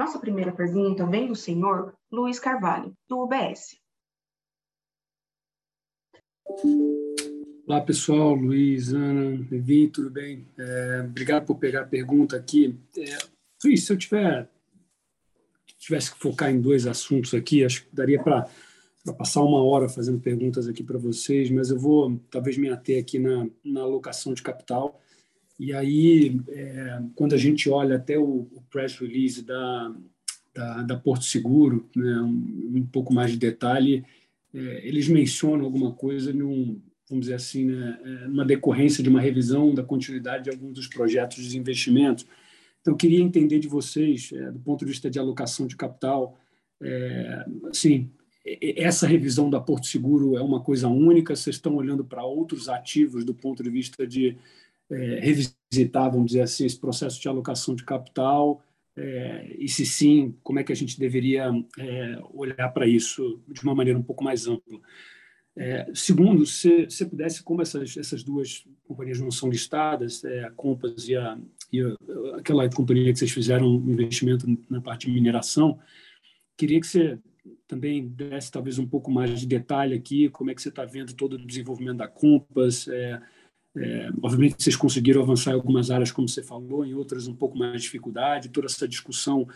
Nossa 0.00 0.18
primeira 0.18 0.50
pergunta 0.50 1.04
vem 1.04 1.28
do 1.28 1.36
senhor 1.36 1.94
Luiz 2.10 2.40
Carvalho, 2.40 2.96
do 3.06 3.22
UBS. 3.22 3.76
Olá, 7.66 7.82
pessoal. 7.82 8.34
Luiz, 8.34 8.94
Ana, 8.94 9.46
Levi, 9.50 9.88
tudo 9.88 10.08
bem? 10.08 10.48
É, 10.58 11.02
obrigado 11.04 11.44
por 11.44 11.56
pegar 11.56 11.82
a 11.82 11.86
pergunta 11.86 12.34
aqui. 12.34 12.80
É, 12.96 13.18
Luiz, 13.62 13.84
se 13.84 13.92
eu 13.92 13.98
tiver, 13.98 14.50
tivesse 15.76 16.14
que 16.14 16.18
focar 16.18 16.50
em 16.50 16.62
dois 16.62 16.86
assuntos 16.86 17.34
aqui, 17.34 17.62
acho 17.62 17.84
que 17.84 17.94
daria 17.94 18.22
para 18.22 18.48
passar 19.18 19.42
uma 19.42 19.62
hora 19.62 19.86
fazendo 19.86 20.18
perguntas 20.18 20.66
aqui 20.66 20.82
para 20.82 20.96
vocês, 20.96 21.50
mas 21.50 21.68
eu 21.68 21.78
vou 21.78 22.18
talvez 22.30 22.56
me 22.56 22.70
ater 22.70 23.02
aqui 23.02 23.18
na, 23.18 23.46
na 23.62 23.82
alocação 23.82 24.32
de 24.32 24.42
capital. 24.42 24.98
E 25.60 25.74
aí, 25.74 26.40
é, 26.48 27.02
quando 27.14 27.34
a 27.34 27.36
gente 27.36 27.68
olha 27.68 27.96
até 27.96 28.18
o, 28.18 28.48
o 28.50 28.62
press 28.70 28.96
release 28.96 29.42
da, 29.42 29.94
da, 30.54 30.82
da 30.84 30.96
Porto 30.96 31.26
Seguro, 31.26 31.86
né, 31.94 32.18
um, 32.22 32.78
um 32.78 32.86
pouco 32.90 33.12
mais 33.12 33.30
de 33.30 33.36
detalhe, 33.36 34.02
é, 34.54 34.88
eles 34.88 35.06
mencionam 35.06 35.66
alguma 35.66 35.92
coisa 35.92 36.32
num, 36.32 36.80
vamos 37.06 37.26
dizer 37.26 37.34
assim, 37.34 37.66
né, 37.66 38.00
é, 38.02 38.28
numa 38.28 38.46
decorrência 38.46 39.02
de 39.02 39.10
uma 39.10 39.20
revisão 39.20 39.74
da 39.74 39.82
continuidade 39.82 40.44
de 40.44 40.50
alguns 40.50 40.72
dos 40.72 40.86
projetos 40.86 41.44
de 41.44 41.58
investimento. 41.58 42.24
Então, 42.80 42.96
queria 42.96 43.20
entender 43.20 43.58
de 43.58 43.68
vocês, 43.68 44.32
é, 44.32 44.50
do 44.50 44.60
ponto 44.60 44.82
de 44.82 44.90
vista 44.90 45.10
de 45.10 45.18
alocação 45.18 45.66
de 45.66 45.76
capital, 45.76 46.38
é, 46.80 47.44
assim, 47.70 48.08
essa 48.46 49.06
revisão 49.06 49.50
da 49.50 49.60
Porto 49.60 49.86
Seguro 49.86 50.38
é 50.38 50.40
uma 50.40 50.60
coisa 50.62 50.88
única? 50.88 51.36
Vocês 51.36 51.56
estão 51.56 51.74
olhando 51.74 52.02
para 52.02 52.24
outros 52.24 52.66
ativos 52.66 53.26
do 53.26 53.34
ponto 53.34 53.62
de 53.62 53.68
vista 53.68 54.06
de 54.06 54.38
é, 54.90 55.20
revisitar, 55.20 56.10
vamos 56.10 56.28
dizer 56.28 56.42
assim, 56.42 56.66
esse 56.66 56.78
processo 56.78 57.20
de 57.20 57.28
alocação 57.28 57.74
de 57.74 57.84
capital? 57.84 58.62
É, 58.96 59.56
e 59.58 59.68
se 59.68 59.86
sim, 59.86 60.36
como 60.42 60.58
é 60.58 60.64
que 60.64 60.72
a 60.72 60.76
gente 60.76 60.98
deveria 60.98 61.50
é, 61.78 62.18
olhar 62.32 62.68
para 62.70 62.86
isso 62.86 63.40
de 63.48 63.62
uma 63.62 63.74
maneira 63.74 63.98
um 63.98 64.02
pouco 64.02 64.24
mais 64.24 64.46
ampla? 64.46 64.80
É, 65.56 65.90
segundo, 65.94 66.46
se 66.46 66.84
você 66.84 67.04
pudesse, 67.04 67.42
como 67.42 67.60
essas, 67.60 67.96
essas 67.96 68.22
duas 68.22 68.64
companhias 68.84 69.20
não 69.20 69.30
são 69.30 69.48
listadas, 69.48 70.24
é, 70.24 70.44
a 70.44 70.50
Compass 70.50 71.08
e, 71.08 71.16
a, 71.16 71.38
e 71.72 71.80
a, 71.80 71.96
aquela 72.38 72.68
companhia 72.70 73.12
que 73.12 73.18
vocês 73.18 73.30
fizeram 73.30 73.66
um 73.66 73.90
investimento 73.90 74.46
na 74.68 74.80
parte 74.80 75.06
de 75.06 75.12
mineração, 75.12 75.78
queria 76.56 76.80
que 76.80 76.86
você 76.86 77.18
também 77.66 78.06
desse 78.08 78.50
talvez 78.50 78.78
um 78.78 78.86
pouco 78.86 79.10
mais 79.10 79.40
de 79.40 79.46
detalhe 79.46 79.94
aqui, 79.94 80.28
como 80.28 80.50
é 80.50 80.54
que 80.54 80.62
você 80.62 80.68
está 80.68 80.84
vendo 80.84 81.14
todo 81.14 81.34
o 81.34 81.46
desenvolvimento 81.46 81.98
da 81.98 82.08
Compass. 82.08 82.88
É, 82.88 83.20
é, 83.76 84.10
obviamente 84.22 84.62
vocês 84.62 84.74
conseguiram 84.74 85.22
avançar 85.22 85.52
em 85.52 85.54
algumas 85.54 85.90
áreas, 85.90 86.10
como 86.10 86.28
você 86.28 86.42
falou, 86.42 86.84
em 86.84 86.94
outras 86.94 87.28
um 87.28 87.34
pouco 87.34 87.56
mais 87.56 87.72
de 87.74 87.82
dificuldade, 87.82 88.48
toda 88.48 88.66
essa 88.66 88.88
discussão 88.88 89.46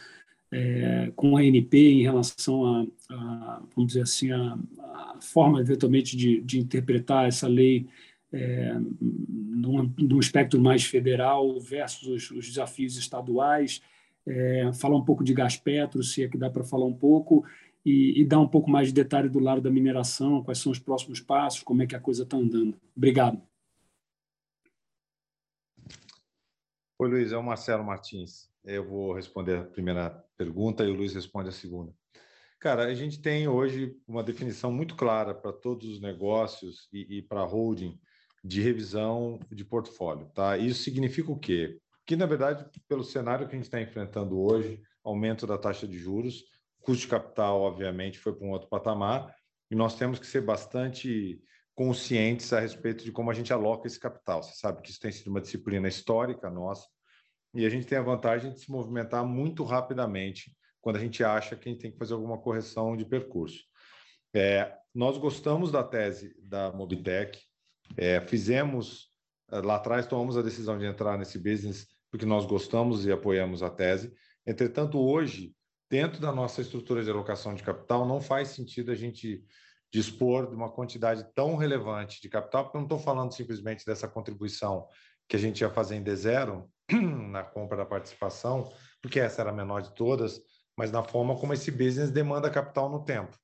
é, 0.53 1.13
com 1.17 1.37
a 1.37 1.41
ANP 1.41 1.75
em 1.75 2.03
relação 2.03 2.65
a, 2.65 2.87
a 3.11 3.63
vamos 3.75 3.93
dizer 3.93 4.03
assim, 4.03 4.31
a, 4.31 4.57
a 4.79 5.19
forma 5.21 5.61
eventualmente 5.61 6.17
de, 6.17 6.41
de, 6.43 6.61
interpretar 6.61 7.27
essa 7.27 7.49
lei 7.49 7.89
é, 8.33 8.77
num, 9.01 9.93
num 9.99 10.21
espectro 10.21 10.61
mais 10.61 10.85
federal 10.85 11.59
versus 11.61 12.07
os, 12.07 12.31
os 12.31 12.47
desafios 12.47 12.97
estaduais, 12.97 13.83
é, 14.27 14.71
falar 14.75 14.97
um 14.97 15.05
pouco 15.05 15.25
de 15.25 15.35
gás 15.35 15.57
petro, 15.57 16.05
se 16.05 16.23
é 16.23 16.29
que 16.29 16.39
dá 16.39 16.49
para 16.49 16.63
falar 16.63 16.87
um 16.87 16.95
pouco, 16.95 17.45
e, 17.85 18.21
e, 18.21 18.25
dar 18.25 18.41
um 18.41 18.49
pouco 18.49 18.71
mais 18.71 18.89
de 18.89 18.95
detalhe 18.95 19.29
do 19.29 19.39
lado 19.39 19.61
da 19.61 19.71
mineração, 19.71 20.43
quais 20.43 20.59
são 20.59 20.73
os 20.73 20.79
próximos 20.79 21.21
passos, 21.21 21.63
como 21.63 21.83
é 21.83 21.87
que 21.87 21.95
a 21.95 22.01
coisa 22.01 22.23
está 22.23 22.37
andando. 22.37 22.77
Obrigado. 22.97 23.43
Oi, 27.05 27.11
Luiz, 27.11 27.33
é 27.33 27.37
o 27.37 27.43
Marcelo 27.43 27.85
Martins. 27.85 28.49
Eu 28.65 28.83
vou 28.89 29.13
responder 29.13 29.59
a 29.59 29.65
primeira 29.65 30.25
pergunta 30.39 30.83
e 30.83 30.91
o 30.91 30.95
Luiz 30.95 31.13
responde 31.13 31.51
a 31.51 31.53
segunda. 31.53 31.93
Cara, 32.59 32.85
a 32.87 32.95
gente 32.95 33.21
tem 33.21 33.47
hoje 33.47 33.95
uma 34.09 34.23
definição 34.23 34.73
muito 34.73 34.97
clara 34.97 35.35
para 35.35 35.53
todos 35.53 35.87
os 35.87 36.01
negócios 36.01 36.89
e, 36.91 37.19
e 37.19 37.23
para 37.23 37.41
a 37.41 37.45
holding 37.45 38.01
de 38.43 38.63
revisão 38.63 39.39
de 39.53 39.67
portfólio, 39.67 40.31
tá? 40.35 40.57
Isso 40.57 40.83
significa 40.83 41.31
o 41.31 41.39
quê? 41.39 41.79
Que, 42.07 42.17
na 42.17 42.25
verdade, 42.25 42.67
pelo 42.89 43.05
cenário 43.05 43.47
que 43.47 43.55
a 43.55 43.59
gente 43.59 43.67
está 43.67 43.83
enfrentando 43.83 44.41
hoje, 44.41 44.81
aumento 45.05 45.47
da 45.47 45.59
taxa 45.59 45.87
de 45.87 45.99
juros, 45.99 46.43
custo 46.81 47.03
de 47.03 47.09
capital, 47.09 47.61
obviamente, 47.61 48.19
foi 48.19 48.35
para 48.35 48.47
um 48.47 48.51
outro 48.51 48.71
patamar, 48.71 49.31
e 49.71 49.75
nós 49.75 49.95
temos 49.95 50.19
que 50.19 50.27
ser 50.27 50.41
bastante 50.41 51.39
conscientes 51.75 52.51
a 52.55 52.61
respeito 52.61 53.05
de 53.05 53.13
como 53.13 53.31
a 53.31 53.35
gente 53.35 53.53
aloca 53.53 53.87
esse 53.87 54.01
capital. 54.01 54.43
Você 54.43 54.55
sabe 54.55 54.81
que 54.81 54.91
isso 54.91 55.01
tem 55.01 55.13
sido 55.13 55.29
uma 55.29 55.41
disciplina 55.43 55.87
histórica 55.87 56.49
nossa, 56.49 56.94
e 57.55 57.65
a 57.65 57.69
gente 57.69 57.87
tem 57.87 57.99
a 57.99 58.03
vantagem 58.03 58.53
de 58.53 58.61
se 58.61 58.71
movimentar 58.71 59.25
muito 59.25 59.65
rapidamente 59.65 60.55
quando 60.81 60.97
a 60.97 61.01
gente 61.01 61.23
acha 61.23 61.57
que 61.57 61.69
a 61.69 61.73
gente 61.73 61.81
tem 61.81 61.91
que 61.91 61.99
fazer 61.99 62.15
alguma 62.15 62.39
correção 62.39 62.97
de 62.97 63.05
percurso. 63.05 63.63
É, 64.35 64.75
nós 64.95 65.17
gostamos 65.17 65.71
da 65.71 65.83
tese 65.83 66.35
da 66.43 66.73
Mobitech, 66.73 67.41
é, 67.97 68.21
fizemos 68.21 69.11
é, 69.51 69.61
lá 69.61 69.77
atrás 69.77 70.07
tomamos 70.07 70.37
a 70.37 70.43
decisão 70.43 70.79
de 70.79 70.85
entrar 70.85 71.17
nesse 71.17 71.39
business 71.39 71.87
porque 72.11 72.27
nós 72.27 72.47
gostamos 72.47 73.05
e 73.05 73.11
apoiamos 73.11 73.63
a 73.63 73.71
tese. 73.71 74.13
Entretanto, 74.47 75.01
hoje, 75.01 75.53
dentro 75.91 76.21
da 76.21 76.31
nossa 76.31 76.61
estrutura 76.61 77.03
de 77.03 77.11
alocação 77.11 77.55
de 77.55 77.63
capital, 77.63 78.07
não 78.07 78.21
faz 78.21 78.49
sentido 78.49 78.93
a 78.93 78.95
gente 78.95 79.45
dispor 79.93 80.49
de 80.49 80.55
uma 80.55 80.71
quantidade 80.71 81.27
tão 81.35 81.57
relevante 81.57 82.21
de 82.21 82.29
capital, 82.29 82.65
porque 82.65 82.77
eu 82.77 82.81
não 82.81 82.87
estou 82.87 82.99
falando 82.99 83.33
simplesmente 83.33 83.85
dessa 83.85 84.07
contribuição 84.07 84.89
que 85.29 85.37
a 85.37 85.39
gente 85.39 85.61
ia 85.61 85.71
fazer 85.71 85.97
em 85.97 86.05
D0, 86.05 86.69
na 87.31 87.43
compra 87.43 87.77
da 87.77 87.87
participação, 87.87 88.73
porque 89.01 89.21
essa 89.21 89.43
era 89.43 89.51
a 89.51 89.55
menor 89.55 89.81
de 89.81 89.95
todas, 89.95 90.41
mas 90.77 90.91
na 90.91 91.03
forma 91.03 91.37
como 91.37 91.53
esse 91.53 91.71
business 91.71 92.11
demanda 92.11 92.51
capital 92.51 92.89
no 92.91 93.05
tempo. 93.05 93.37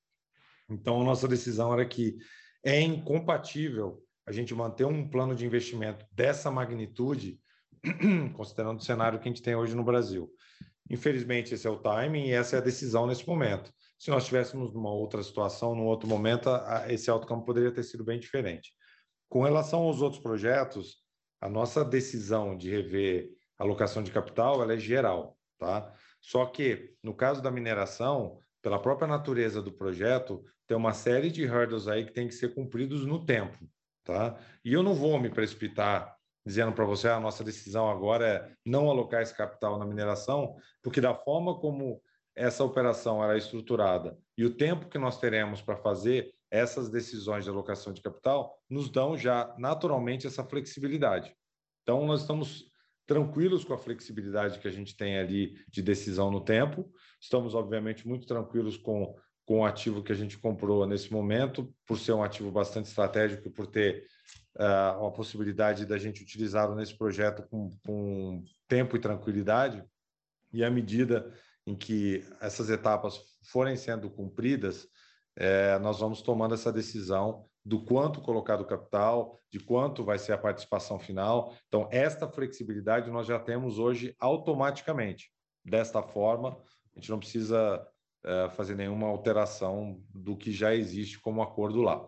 Então, 0.68 1.02
nossa 1.02 1.26
decisão 1.26 1.72
era 1.72 1.84
que 1.84 2.18
é 2.64 2.80
incompatível 2.80 4.02
a 4.26 4.32
gente 4.32 4.54
manter 4.54 4.84
um 4.84 5.08
plano 5.08 5.34
de 5.34 5.44
investimento 5.44 6.06
dessa 6.12 6.50
magnitude, 6.50 7.40
considerando 8.34 8.78
o 8.78 8.84
cenário 8.84 9.18
que 9.18 9.28
a 9.28 9.32
gente 9.32 9.42
tem 9.42 9.54
hoje 9.54 9.74
no 9.74 9.82
Brasil. 9.82 10.30
Infelizmente, 10.88 11.54
esse 11.54 11.66
é 11.66 11.70
o 11.70 11.78
timing 11.78 12.26
e 12.26 12.32
essa 12.32 12.56
é 12.56 12.58
a 12.58 12.62
decisão 12.62 13.06
nesse 13.06 13.26
momento. 13.26 13.72
Se 13.98 14.10
nós 14.10 14.24
tivéssemos 14.26 14.74
uma 14.74 14.90
outra 14.90 15.22
situação, 15.22 15.74
num 15.74 15.86
outro 15.86 16.08
momento, 16.08 16.48
esse 16.88 17.10
outcome 17.10 17.44
poderia 17.44 17.72
ter 17.72 17.82
sido 17.82 18.04
bem 18.04 18.18
diferente. 18.18 18.72
Com 19.28 19.42
relação 19.42 19.80
aos 19.82 20.02
outros 20.02 20.22
projetos, 20.22 20.96
a 21.40 21.48
nossa 21.48 21.84
decisão 21.84 22.56
de 22.56 22.70
rever 22.70 23.30
alocação 23.58 24.02
de 24.02 24.10
capital 24.10 24.62
ela 24.62 24.74
é 24.74 24.78
geral, 24.78 25.38
tá? 25.58 25.92
Só 26.20 26.46
que, 26.46 26.94
no 27.02 27.14
caso 27.14 27.42
da 27.42 27.50
mineração, 27.50 28.38
pela 28.62 28.78
própria 28.78 29.08
natureza 29.08 29.62
do 29.62 29.72
projeto, 29.72 30.44
tem 30.66 30.76
uma 30.76 30.92
série 30.92 31.30
de 31.30 31.44
hurdles 31.46 31.88
aí 31.88 32.04
que 32.04 32.12
tem 32.12 32.28
que 32.28 32.34
ser 32.34 32.54
cumpridos 32.54 33.06
no 33.06 33.24
tempo, 33.24 33.58
tá? 34.04 34.38
E 34.64 34.72
eu 34.72 34.82
não 34.82 34.94
vou 34.94 35.18
me 35.18 35.30
precipitar 35.30 36.14
dizendo 36.44 36.72
para 36.72 36.84
você, 36.84 37.08
ah, 37.08 37.16
a 37.16 37.20
nossa 37.20 37.44
decisão 37.44 37.88
agora 37.88 38.26
é 38.26 38.52
não 38.64 38.90
alocar 38.90 39.22
esse 39.22 39.36
capital 39.36 39.78
na 39.78 39.84
mineração, 39.84 40.56
porque 40.82 41.00
da 41.00 41.14
forma 41.14 41.58
como 41.58 42.02
essa 42.34 42.64
operação 42.64 43.22
era 43.22 43.36
estruturada 43.36 44.16
e 44.36 44.44
o 44.44 44.56
tempo 44.56 44.88
que 44.88 44.98
nós 44.98 45.18
teremos 45.18 45.60
para 45.60 45.76
fazer 45.76 46.32
essas 46.50 46.88
decisões 46.88 47.44
de 47.44 47.50
alocação 47.50 47.92
de 47.92 48.02
capital 48.02 48.58
nos 48.68 48.90
dão 48.90 49.16
já 49.16 49.54
naturalmente 49.58 50.26
essa 50.26 50.44
flexibilidade. 50.44 51.34
Então, 51.82 52.06
nós 52.06 52.22
estamos 52.22 52.70
tranquilos 53.06 53.64
com 53.64 53.74
a 53.74 53.78
flexibilidade 53.78 54.58
que 54.58 54.68
a 54.68 54.70
gente 54.70 54.96
tem 54.96 55.18
ali 55.18 55.58
de 55.68 55.82
decisão 55.82 56.30
no 56.30 56.40
tempo. 56.40 56.88
Estamos, 57.20 57.54
obviamente, 57.54 58.06
muito 58.06 58.26
tranquilos 58.26 58.76
com, 58.76 59.16
com 59.44 59.60
o 59.60 59.64
ativo 59.64 60.02
que 60.02 60.12
a 60.12 60.14
gente 60.14 60.38
comprou 60.38 60.86
nesse 60.86 61.12
momento, 61.12 61.74
por 61.86 61.98
ser 61.98 62.12
um 62.12 62.22
ativo 62.22 62.50
bastante 62.50 62.86
estratégico 62.86 63.48
e 63.48 63.50
por 63.50 63.66
ter 63.66 64.06
uh, 64.56 65.06
a 65.06 65.10
possibilidade 65.10 65.84
da 65.84 65.98
gente 65.98 66.22
utilizá-lo 66.22 66.74
nesse 66.74 66.96
projeto 66.96 67.42
com, 67.48 67.70
com 67.84 68.44
tempo 68.68 68.96
e 68.96 69.00
tranquilidade. 69.00 69.84
E 70.52 70.62
à 70.62 70.70
medida 70.70 71.32
em 71.66 71.74
que 71.74 72.24
essas 72.40 72.70
etapas 72.70 73.20
forem 73.42 73.76
sendo 73.76 74.08
cumpridas, 74.10 74.86
é, 75.40 75.78
nós 75.78 75.98
vamos 75.98 76.20
tomando 76.20 76.52
essa 76.52 76.70
decisão 76.70 77.46
do 77.64 77.82
quanto 77.82 78.20
colocar 78.20 78.56
do 78.56 78.66
capital, 78.66 79.40
de 79.50 79.58
quanto 79.58 80.04
vai 80.04 80.18
ser 80.18 80.34
a 80.34 80.38
participação 80.38 80.98
final. 80.98 81.54
Então, 81.66 81.88
esta 81.90 82.28
flexibilidade 82.28 83.10
nós 83.10 83.26
já 83.26 83.38
temos 83.38 83.78
hoje 83.78 84.14
automaticamente. 84.20 85.32
Desta 85.64 86.02
forma, 86.02 86.50
a 86.94 87.00
gente 87.00 87.10
não 87.10 87.18
precisa 87.18 87.82
é, 88.22 88.50
fazer 88.50 88.74
nenhuma 88.74 89.06
alteração 89.06 90.02
do 90.10 90.36
que 90.36 90.52
já 90.52 90.74
existe 90.74 91.18
como 91.18 91.40
acordo 91.42 91.80
lá. 91.80 92.06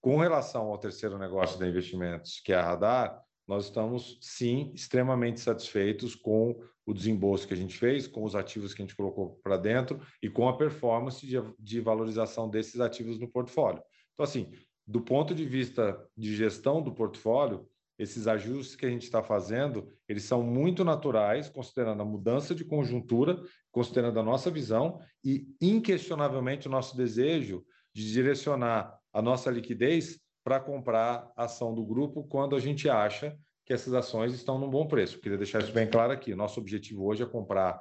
Com 0.00 0.16
relação 0.16 0.68
ao 0.70 0.78
terceiro 0.78 1.18
negócio 1.18 1.58
de 1.58 1.68
investimentos, 1.68 2.40
que 2.42 2.50
é 2.50 2.56
a 2.56 2.62
Radar, 2.62 3.22
nós 3.46 3.66
estamos, 3.66 4.18
sim, 4.22 4.72
extremamente 4.74 5.40
satisfeitos 5.40 6.14
com 6.14 6.58
o 6.90 6.94
desembolso 6.94 7.46
que 7.46 7.54
a 7.54 7.56
gente 7.56 7.78
fez, 7.78 8.06
com 8.06 8.24
os 8.24 8.34
ativos 8.34 8.74
que 8.74 8.82
a 8.82 8.84
gente 8.84 8.96
colocou 8.96 9.40
para 9.42 9.56
dentro 9.56 10.00
e 10.22 10.28
com 10.28 10.48
a 10.48 10.56
performance 10.56 11.24
de, 11.26 11.36
de 11.58 11.80
valorização 11.80 12.48
desses 12.48 12.80
ativos 12.80 13.18
no 13.18 13.28
portfólio. 13.28 13.82
Então, 14.12 14.24
assim, 14.24 14.50
do 14.86 15.00
ponto 15.00 15.34
de 15.34 15.44
vista 15.44 16.04
de 16.16 16.34
gestão 16.34 16.82
do 16.82 16.92
portfólio, 16.92 17.66
esses 17.98 18.26
ajustes 18.26 18.74
que 18.74 18.86
a 18.86 18.88
gente 18.88 19.02
está 19.02 19.22
fazendo, 19.22 19.86
eles 20.08 20.24
são 20.24 20.42
muito 20.42 20.82
naturais, 20.84 21.48
considerando 21.48 22.00
a 22.00 22.04
mudança 22.04 22.54
de 22.54 22.64
conjuntura, 22.64 23.40
considerando 23.70 24.18
a 24.18 24.22
nossa 24.22 24.50
visão 24.50 24.98
e, 25.22 25.46
inquestionavelmente, 25.60 26.66
o 26.66 26.70
nosso 26.70 26.96
desejo 26.96 27.64
de 27.94 28.10
direcionar 28.10 28.98
a 29.12 29.20
nossa 29.20 29.50
liquidez 29.50 30.18
para 30.42 30.58
comprar 30.58 31.30
ação 31.36 31.74
do 31.74 31.84
grupo 31.84 32.24
quando 32.24 32.56
a 32.56 32.58
gente 32.58 32.88
acha 32.88 33.36
que 33.70 33.74
essas 33.74 33.94
ações 33.94 34.34
estão 34.34 34.58
num 34.58 34.68
bom 34.68 34.88
preço. 34.88 35.20
Queria 35.20 35.38
deixar 35.38 35.62
isso 35.62 35.70
bem 35.70 35.88
claro 35.88 36.12
aqui. 36.12 36.34
Nosso 36.34 36.58
objetivo 36.58 37.06
hoje 37.06 37.22
é 37.22 37.26
comprar 37.26 37.80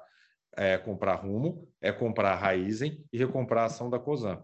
é 0.56 0.78
comprar 0.78 1.16
Rumo, 1.16 1.68
é 1.82 1.92
comprar 1.92 2.36
Raizen 2.36 3.04
e 3.12 3.18
recomprar 3.18 3.64
a 3.64 3.66
ação 3.66 3.90
da 3.90 3.98
Cosan. 3.98 4.44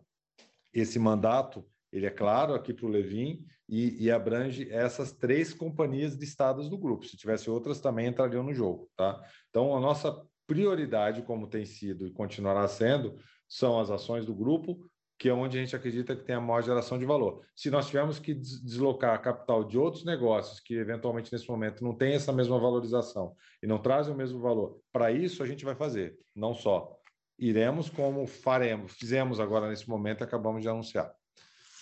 Esse 0.73 0.97
mandato 0.97 1.63
ele 1.91 2.08
é 2.08 2.10
claro 2.10 2.55
aqui 2.55 2.73
para 2.73 2.88
o 2.88 2.89
Levin 2.89 3.45
e, 3.69 4.05
e, 4.05 4.10
abrange 4.10 4.67
essas 4.71 5.12
três 5.12 5.53
companhias 5.53 6.15
listadas 6.15 6.67
do 6.67 6.79
grupo. 6.79 7.05
Se 7.05 7.15
tivesse 7.15 7.47
outras, 7.47 7.79
também 7.79 8.08
entrariam 8.08 8.41
no 8.41 8.53
jogo. 8.53 8.89
Tá? 8.95 9.23
Então, 9.49 9.77
a 9.77 9.79
nossa 9.79 10.19
prioridade, 10.47 11.21
como 11.21 11.47
tem 11.47 11.65
sido 11.65 12.08
e 12.08 12.12
continuará 12.12 12.67
sendo, 12.67 13.19
são 13.47 13.79
as 13.79 13.91
ações 13.91 14.25
do 14.25 14.34
grupo, 14.34 14.79
que 15.17 15.30
é 15.30 15.34
onde 15.34 15.58
a 15.58 15.62
gente 15.62 15.75
acredita 15.75 16.15
que 16.15 16.23
tem 16.23 16.36
a 16.36 16.41
maior 16.41 16.62
geração 16.62 16.99
de 16.99 17.06
valor. 17.06 17.41
Se 17.56 17.69
nós 17.69 17.88
tivermos 17.88 18.19
que 18.19 18.34
deslocar 18.34 19.21
capital 19.21 19.63
de 19.63 19.78
outros 19.78 20.04
negócios 20.04 20.60
que 20.60 20.75
eventualmente 20.75 21.32
nesse 21.32 21.49
momento 21.49 21.84
não 21.84 21.95
tem 21.95 22.13
essa 22.13 22.34
mesma 22.34 22.60
valorização 22.60 23.36
e 23.63 23.67
não 23.67 23.78
trazem 23.78 24.13
o 24.13 24.17
mesmo 24.17 24.39
valor, 24.39 24.80
para 24.91 25.12
isso 25.12 25.41
a 25.41 25.45
gente 25.45 25.63
vai 25.63 25.75
fazer, 25.75 26.17
não 26.36 26.54
só 26.54 26.97
iremos 27.39 27.89
como 27.89 28.25
faremos, 28.28 28.93
fizemos 28.93 29.39
agora 29.39 29.69
nesse 29.69 29.89
momento 29.89 30.23
acabamos 30.23 30.62
de 30.62 30.69
anunciar. 30.69 31.13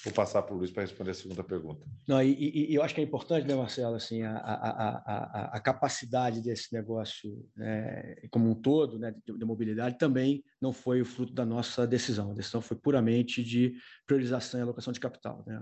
Vou 0.04 0.14
passar 0.14 0.42
para 0.42 0.54
o 0.54 0.58
Luiz 0.58 0.70
para 0.70 0.84
responder 0.84 1.12
a 1.12 1.14
segunda 1.14 1.44
pergunta. 1.44 1.88
Não, 2.06 2.22
e, 2.22 2.70
e, 2.70 2.76
eu 2.76 2.84
acho 2.84 2.94
que 2.94 3.00
é 3.00 3.04
importante, 3.04 3.48
né, 3.48 3.56
Marcelo, 3.56 3.96
assim, 3.96 4.22
a, 4.22 4.36
a, 4.36 4.90
a, 4.98 5.46
a 5.56 5.60
capacidade 5.62 6.42
desse 6.42 6.74
negócio 6.74 7.50
né, 7.56 8.16
como 8.30 8.50
um 8.50 8.54
todo, 8.54 9.00
né, 9.00 9.16
de, 9.26 9.38
de, 9.38 9.46
mobilidade, 9.46 9.98
também 9.98 10.44
não 10.62 10.74
foi 10.74 11.02
o 11.02 11.06
fruto 11.06 11.32
da 11.34 11.46
nossa 11.46 11.88
decisão. 11.88 12.32
A 12.32 12.34
decisão 12.34 12.60
foi 12.60 12.76
puramente 12.76 13.42
de 13.42 13.76
priorização 14.06 14.60
e 14.60 14.64
alocação 14.64 14.92
de 14.92 15.00
capital. 15.00 15.42
Né? 15.48 15.58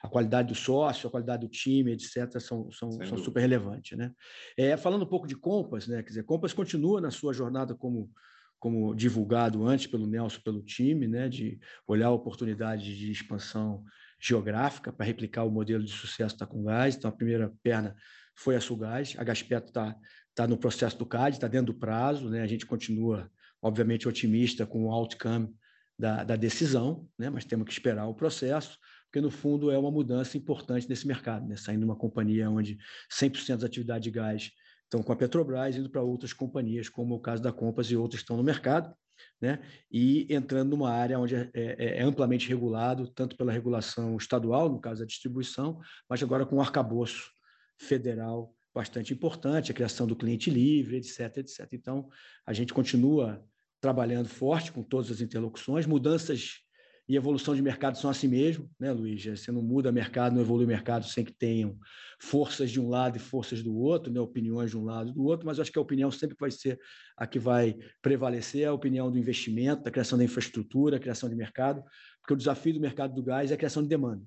A 0.00 0.08
qualidade 0.08 0.48
do 0.48 0.54
sócio, 0.54 1.08
a 1.08 1.10
qualidade 1.10 1.44
do 1.44 1.50
time, 1.50 1.90
etc., 1.90 2.38
são, 2.38 2.70
são, 2.70 2.92
são 2.92 3.18
super 3.18 3.40
relevantes. 3.40 3.98
Né? 3.98 4.12
É, 4.56 4.76
falando 4.76 5.02
um 5.02 5.08
pouco 5.08 5.26
de 5.26 5.34
Compass, 5.34 5.88
né, 5.88 6.04
quer 6.04 6.10
dizer, 6.10 6.22
Compass 6.22 6.52
continua 6.52 7.00
na 7.00 7.10
sua 7.10 7.32
jornada 7.32 7.74
como 7.74 8.12
como 8.58 8.94
divulgado 8.94 9.66
antes 9.66 9.86
pelo 9.86 10.06
Nelson, 10.06 10.40
pelo 10.40 10.62
time, 10.62 11.06
né, 11.06 11.28
de 11.28 11.58
olhar 11.86 12.08
a 12.08 12.12
oportunidade 12.12 12.96
de 12.96 13.10
expansão 13.10 13.84
geográfica 14.20 14.92
para 14.92 15.04
replicar 15.06 15.44
o 15.44 15.50
modelo 15.50 15.84
de 15.84 15.92
sucesso 15.92 16.36
da 16.38 16.46
Congás. 16.46 16.96
Então, 16.96 17.10
a 17.10 17.14
primeira 17.14 17.52
perna 17.62 17.94
foi 18.34 18.56
a 18.56 18.60
Sugás, 18.60 19.14
a 19.18 19.24
Gaspeto 19.24 19.68
está 19.68 19.96
tá 20.34 20.46
no 20.46 20.58
processo 20.58 20.98
do 20.98 21.06
CAD, 21.06 21.36
está 21.36 21.48
dentro 21.48 21.72
do 21.72 21.78
prazo, 21.78 22.28
né, 22.28 22.42
a 22.42 22.46
gente 22.46 22.66
continua, 22.66 23.30
obviamente, 23.62 24.08
otimista 24.08 24.66
com 24.66 24.84
o 24.84 24.90
outcome 24.90 25.54
da, 25.98 26.24
da 26.24 26.36
decisão, 26.36 27.08
né, 27.18 27.30
mas 27.30 27.44
temos 27.44 27.66
que 27.66 27.72
esperar 27.72 28.06
o 28.06 28.14
processo, 28.14 28.78
porque, 29.04 29.20
no 29.20 29.30
fundo, 29.30 29.70
é 29.70 29.78
uma 29.78 29.90
mudança 29.90 30.36
importante 30.36 30.88
nesse 30.88 31.06
mercado, 31.06 31.46
né, 31.46 31.56
saindo 31.56 31.80
de 31.80 31.86
uma 31.86 31.96
companhia 31.96 32.50
onde 32.50 32.76
100% 33.10 33.58
da 33.58 33.66
atividade 33.66 34.04
de 34.04 34.10
gás 34.10 34.50
estão 34.86 35.02
com 35.02 35.12
a 35.12 35.16
Petrobras, 35.16 35.76
indo 35.76 35.90
para 35.90 36.02
outras 36.02 36.32
companhias, 36.32 36.88
como 36.88 37.14
o 37.14 37.20
caso 37.20 37.42
da 37.42 37.52
Compass 37.52 37.90
e 37.90 37.96
outras 37.96 38.22
estão 38.22 38.36
no 38.36 38.42
mercado, 38.42 38.94
né? 39.40 39.60
e 39.90 40.26
entrando 40.32 40.70
numa 40.70 40.90
área 40.90 41.18
onde 41.18 41.34
é, 41.34 41.50
é, 41.54 41.98
é, 41.98 42.02
amplamente 42.02 42.48
regulado, 42.48 43.08
tanto 43.08 43.36
pela 43.36 43.52
regulação 43.52 44.16
estadual, 44.16 44.68
no 44.68 44.80
caso 44.80 45.00
da 45.00 45.06
distribuição, 45.06 45.80
mas 46.08 46.22
agora 46.22 46.46
com 46.46 46.56
um 46.56 46.60
arcabouço 46.60 47.30
federal 47.78 48.54
bastante 48.74 49.12
importante, 49.12 49.70
a 49.70 49.74
criação 49.74 50.06
do 50.06 50.14
cliente 50.14 50.50
livre, 50.50 50.98
etc, 50.98 51.38
etc. 51.38 51.66
Então, 51.72 52.08
a 52.46 52.52
gente 52.52 52.74
continua 52.74 53.42
trabalhando 53.80 54.28
forte 54.28 54.70
com 54.70 54.82
todas 54.82 55.10
as 55.10 55.20
interlocuções, 55.20 55.86
mudanças 55.86 56.65
e 57.08 57.14
evolução 57.14 57.54
de 57.54 57.62
mercado 57.62 57.96
são 57.96 58.10
assim 58.10 58.26
mesmo, 58.26 58.68
né, 58.80 58.90
Luiz? 58.90 59.24
Você 59.24 59.52
não 59.52 59.62
muda 59.62 59.92
mercado, 59.92 60.34
não 60.34 60.42
evolui 60.42 60.66
mercado 60.66 61.06
sem 61.06 61.24
que 61.24 61.32
tenham 61.32 61.78
forças 62.20 62.70
de 62.70 62.80
um 62.80 62.88
lado 62.88 63.16
e 63.16 63.20
forças 63.20 63.62
do 63.62 63.76
outro, 63.76 64.12
né, 64.12 64.20
opiniões 64.20 64.70
de 64.70 64.76
um 64.76 64.84
lado 64.84 65.10
e 65.10 65.12
do 65.12 65.24
outro, 65.24 65.46
mas 65.46 65.60
acho 65.60 65.70
que 65.70 65.78
a 65.78 65.82
opinião 65.82 66.10
sempre 66.10 66.36
vai 66.38 66.50
ser 66.50 66.80
a 67.16 67.26
que 67.26 67.38
vai 67.38 67.76
prevalecer, 68.02 68.66
a 68.66 68.72
opinião 68.72 69.10
do 69.10 69.18
investimento, 69.18 69.84
da 69.84 69.90
criação 69.90 70.18
da 70.18 70.24
infraestrutura, 70.24 70.96
a 70.96 71.00
criação 71.00 71.28
de 71.28 71.36
mercado, 71.36 71.82
porque 72.20 72.34
o 72.34 72.36
desafio 72.36 72.74
do 72.74 72.80
mercado 72.80 73.14
do 73.14 73.22
gás 73.22 73.50
é 73.50 73.54
a 73.54 73.56
criação 73.56 73.82
de 73.82 73.88
demanda. 73.88 74.24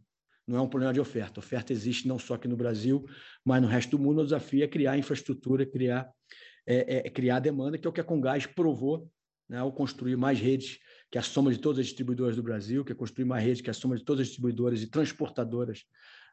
Não 0.47 0.57
é 0.57 0.61
um 0.61 0.67
problema 0.67 0.93
de 0.93 0.99
oferta. 0.99 1.39
A 1.39 1.43
oferta 1.43 1.71
existe 1.73 2.07
não 2.07 2.17
só 2.17 2.33
aqui 2.33 2.47
no 2.47 2.57
Brasil, 2.57 3.05
mas 3.45 3.61
no 3.61 3.67
resto 3.67 3.91
do 3.91 3.99
mundo. 3.99 4.21
O 4.21 4.23
desafio 4.23 4.63
é 4.63 4.67
criar 4.67 4.97
infraestrutura, 4.97 5.63
criar, 5.63 6.09
é, 6.65 7.07
é, 7.07 7.09
criar 7.09 7.39
demanda, 7.39 7.77
que 7.77 7.85
é 7.85 7.89
o 7.89 7.93
que 7.93 8.01
a 8.01 8.03
Congás 8.03 8.47
provou 8.47 9.11
né, 9.47 9.59
ao 9.59 9.71
construir 9.71 10.15
mais 10.15 10.39
redes 10.39 10.79
que 11.11 11.17
é 11.17 11.21
a 11.21 11.23
soma 11.23 11.51
de 11.51 11.57
todas 11.57 11.79
as 11.79 11.87
distribuidoras 11.87 12.35
do 12.35 12.43
Brasil, 12.43 12.85
que 12.85 12.91
é 12.91 12.95
construir 12.95 13.25
uma 13.25 13.39
rede 13.39 13.63
que 13.63 13.69
é 13.69 13.71
a 13.71 13.73
soma 13.73 13.97
de 13.97 14.03
todas 14.03 14.21
as 14.21 14.27
distribuidoras 14.27 14.81
e 14.81 14.87
transportadoras 14.87 15.83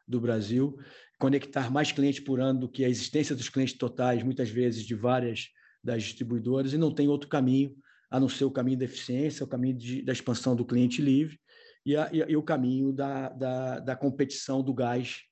do 0.07 0.21
Brasil, 0.21 0.77
conectar 1.19 1.69
mais 1.71 1.91
clientes 1.91 2.19
por 2.19 2.39
ano 2.39 2.61
do 2.61 2.69
que 2.69 2.85
a 2.85 2.89
existência 2.89 3.35
dos 3.35 3.49
clientes 3.49 3.77
totais, 3.77 4.23
muitas 4.23 4.49
vezes 4.49 4.83
de 4.83 4.95
várias 4.95 5.49
das 5.83 6.03
distribuidoras, 6.03 6.73
e 6.73 6.77
não 6.77 6.93
tem 6.93 7.07
outro 7.07 7.27
caminho 7.27 7.75
a 8.09 8.19
não 8.19 8.29
ser 8.29 8.45
o 8.45 8.51
caminho 8.51 8.77
da 8.77 8.85
eficiência, 8.85 9.43
o 9.43 9.47
caminho 9.47 9.77
de, 9.77 10.01
da 10.01 10.13
expansão 10.13 10.55
do 10.55 10.65
cliente 10.65 11.01
livre 11.01 11.39
e, 11.85 11.95
a, 11.95 12.09
e, 12.11 12.19
e 12.19 12.37
o 12.37 12.43
caminho 12.43 12.93
da, 12.93 13.29
da, 13.29 13.79
da, 13.79 13.95
competição 13.95 14.63
do 14.63 14.73
gás 14.73 15.23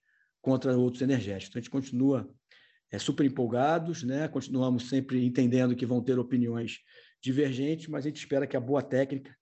contra 0.42 0.78
outros 0.78 1.02
energéticos. 1.02 1.50
Então, 1.50 1.60
a 1.60 1.62
gente 1.62 1.72
continua 1.72 2.30
é, 2.92 3.00
super 3.00 3.26
empolgados, 3.26 4.04
né? 4.04 4.28
continuamos 4.28 4.90
sempre 4.90 5.26
entendendo 5.26 5.76
que 5.76 5.86
vão 5.86 6.02
ter 6.02 6.20
opiniões 6.20 6.80
divergentes, 7.26 7.88
mas 7.88 8.06
a 8.06 8.10
gente 8.10 8.18
espera 8.18 8.48
que 8.48 8.56
a 8.56 8.60
boa 8.60 8.82
técnica 8.82 9.36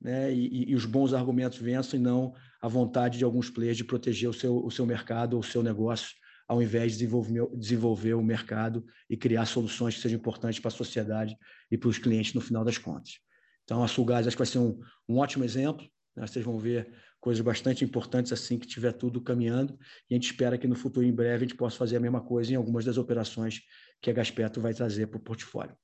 né, 0.00 0.32
e, 0.32 0.70
e, 0.70 0.74
os 0.74 0.84
bons 0.84 1.14
argumentos 1.14 1.58
vençam 1.58 1.98
e 1.98 2.02
não 2.02 2.34
a 2.60 2.68
vontade 2.68 3.18
de 3.18 3.24
alguns 3.24 3.48
players 3.48 3.76
de 3.76 3.84
proteger 3.84 4.28
o 4.28 4.32
seu, 4.32 4.56
o 4.56 4.70
seu 4.70 4.84
mercado 4.84 5.34
ou 5.34 5.40
o 5.40 5.44
seu 5.44 5.62
negócio, 5.62 6.10
ao 6.48 6.60
invés 6.60 6.92
de 6.92 6.98
desenvolver, 6.98 7.48
desenvolver 7.56 8.14
o 8.14 8.22
mercado 8.22 8.84
e 9.08 9.16
criar 9.16 9.46
soluções 9.46 9.94
que 9.94 10.00
sejam 10.00 10.18
importantes 10.18 10.58
para 10.58 10.68
a 10.68 10.72
sociedade 10.72 11.36
e 11.70 11.78
para 11.78 11.88
os 11.88 11.98
clientes 11.98 12.34
no 12.34 12.40
final 12.40 12.64
das 12.64 12.78
contas. 12.78 13.20
Então, 13.64 13.82
a 13.82 13.88
Sulgás 13.88 14.26
acho 14.26 14.36
que 14.36 14.42
vai 14.42 14.46
ser 14.46 14.58
um, 14.58 14.78
um 15.08 15.18
ótimo 15.18 15.44
exemplo. 15.44 15.86
Né? 16.16 16.26
Vocês 16.26 16.44
vão 16.44 16.58
ver 16.58 16.92
coisas 17.20 17.40
bastante 17.40 17.84
importantes 17.84 18.32
assim 18.32 18.58
que 18.58 18.66
tiver 18.66 18.92
tudo 18.92 19.20
caminhando. 19.20 19.78
E 20.10 20.14
a 20.14 20.16
gente 20.16 20.26
espera 20.26 20.58
que 20.58 20.66
no 20.66 20.74
futuro, 20.74 21.06
em 21.06 21.14
breve, 21.14 21.44
a 21.44 21.48
gente 21.48 21.56
possa 21.56 21.76
fazer 21.76 21.96
a 21.96 22.00
mesma 22.00 22.20
coisa 22.20 22.52
em 22.52 22.56
algumas 22.56 22.84
das 22.84 22.98
operações 22.98 23.60
que 24.00 24.10
a 24.10 24.12
Gaspeto 24.12 24.60
vai 24.60 24.74
trazer 24.74 25.06
para 25.06 25.18
o 25.18 25.22
portfólio. 25.22 25.76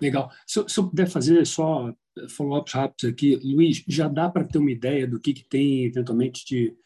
Legal. 0.00 0.30
Se, 0.46 0.64
se, 0.68 0.78
eu 0.78 0.88
puder 0.88 1.08
fazer 1.08 1.46
só 1.46 1.92
follow-ups 2.30 2.72
rápidos 2.72 3.04
aqui, 3.04 3.36
Luiz, 3.36 3.82
já 3.86 4.08
dá 4.08 4.28
para 4.28 4.44
ter 4.44 4.58
uma 4.58 4.70
ideia 4.70 5.06
do 5.06 5.20
que, 5.20 5.32
que 5.32 5.44
tem 5.48 5.84
eventualmente 5.84 6.44
de 6.44 6.76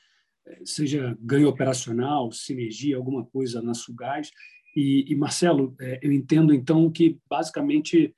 eh, 0.46 0.62
seja 0.64 1.16
ganho 1.20 1.48
operacional, 1.48 2.30
sinergia, 2.30 2.96
alguma 2.96 3.24
coisa 3.24 3.60
na 3.60 3.74
Sugás. 3.74 4.30
E, 4.76 5.04
e 5.10 5.14
Marcelo, 5.14 5.74
é, 5.80 6.00
eu 6.02 6.12
entendo 6.12 6.54
então 6.54 6.90
que 6.90 7.18
basicamente 7.28 8.14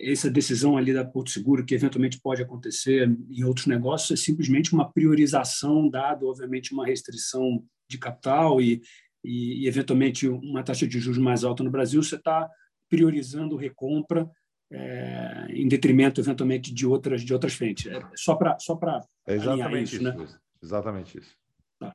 essa 0.00 0.30
decisão 0.30 0.76
ali 0.76 0.92
da 0.92 1.04
Porto 1.04 1.30
Seguro, 1.30 1.64
que 1.64 1.74
eventualmente 1.74 2.20
pode 2.20 2.40
acontecer 2.40 3.10
em 3.28 3.42
outros 3.42 3.66
negócios, 3.66 4.12
é 4.12 4.22
simplesmente 4.22 4.72
uma 4.72 4.90
priorização, 4.90 5.88
dado, 5.88 6.28
obviamente, 6.28 6.72
uma 6.72 6.86
restrição 6.86 7.64
de 7.90 7.98
capital 7.98 8.60
e, 8.60 8.80
e, 9.24 9.64
e 9.64 9.66
eventualmente 9.66 10.28
uma 10.28 10.62
taxa 10.62 10.86
de 10.86 11.00
juros 11.00 11.18
mais 11.18 11.42
alta 11.42 11.64
no 11.64 11.72
Brasil, 11.72 12.00
você 12.00 12.14
está 12.14 12.48
priorizando 12.88 13.56
recompra 13.56 14.30
é, 14.70 15.46
em 15.50 15.68
detrimento, 15.68 16.20
eventualmente, 16.20 16.72
de 16.72 16.86
outras, 16.86 17.22
de 17.22 17.32
outras 17.32 17.54
frentes. 17.54 17.86
É 17.86 18.00
só 18.16 18.34
para 18.34 18.58
só 18.58 18.78
é 19.26 19.34
exatamente 19.34 19.94
isso, 19.94 20.04
né? 20.04 20.28
Exatamente 20.62 21.18
isso. 21.18 21.36
Tá, 21.78 21.94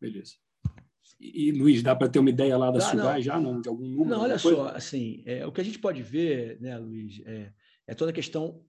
beleza. 0.00 0.34
E, 1.18 1.48
e, 1.48 1.52
Luiz, 1.52 1.82
dá 1.82 1.94
para 1.94 2.08
ter 2.08 2.18
uma 2.18 2.30
ideia 2.30 2.56
lá 2.56 2.70
da 2.70 2.80
Sugai 2.80 3.22
já, 3.22 3.38
não? 3.38 3.60
De 3.60 3.68
algum 3.68 3.86
número? 3.86 4.10
Não, 4.10 4.22
olha 4.22 4.38
só, 4.38 4.68
assim, 4.68 5.22
é, 5.26 5.46
o 5.46 5.52
que 5.52 5.60
a 5.60 5.64
gente 5.64 5.78
pode 5.78 6.02
ver, 6.02 6.60
né, 6.60 6.76
Luiz, 6.78 7.20
é, 7.26 7.52
é 7.86 7.94
toda 7.94 8.10
a 8.10 8.14
questão 8.14 8.62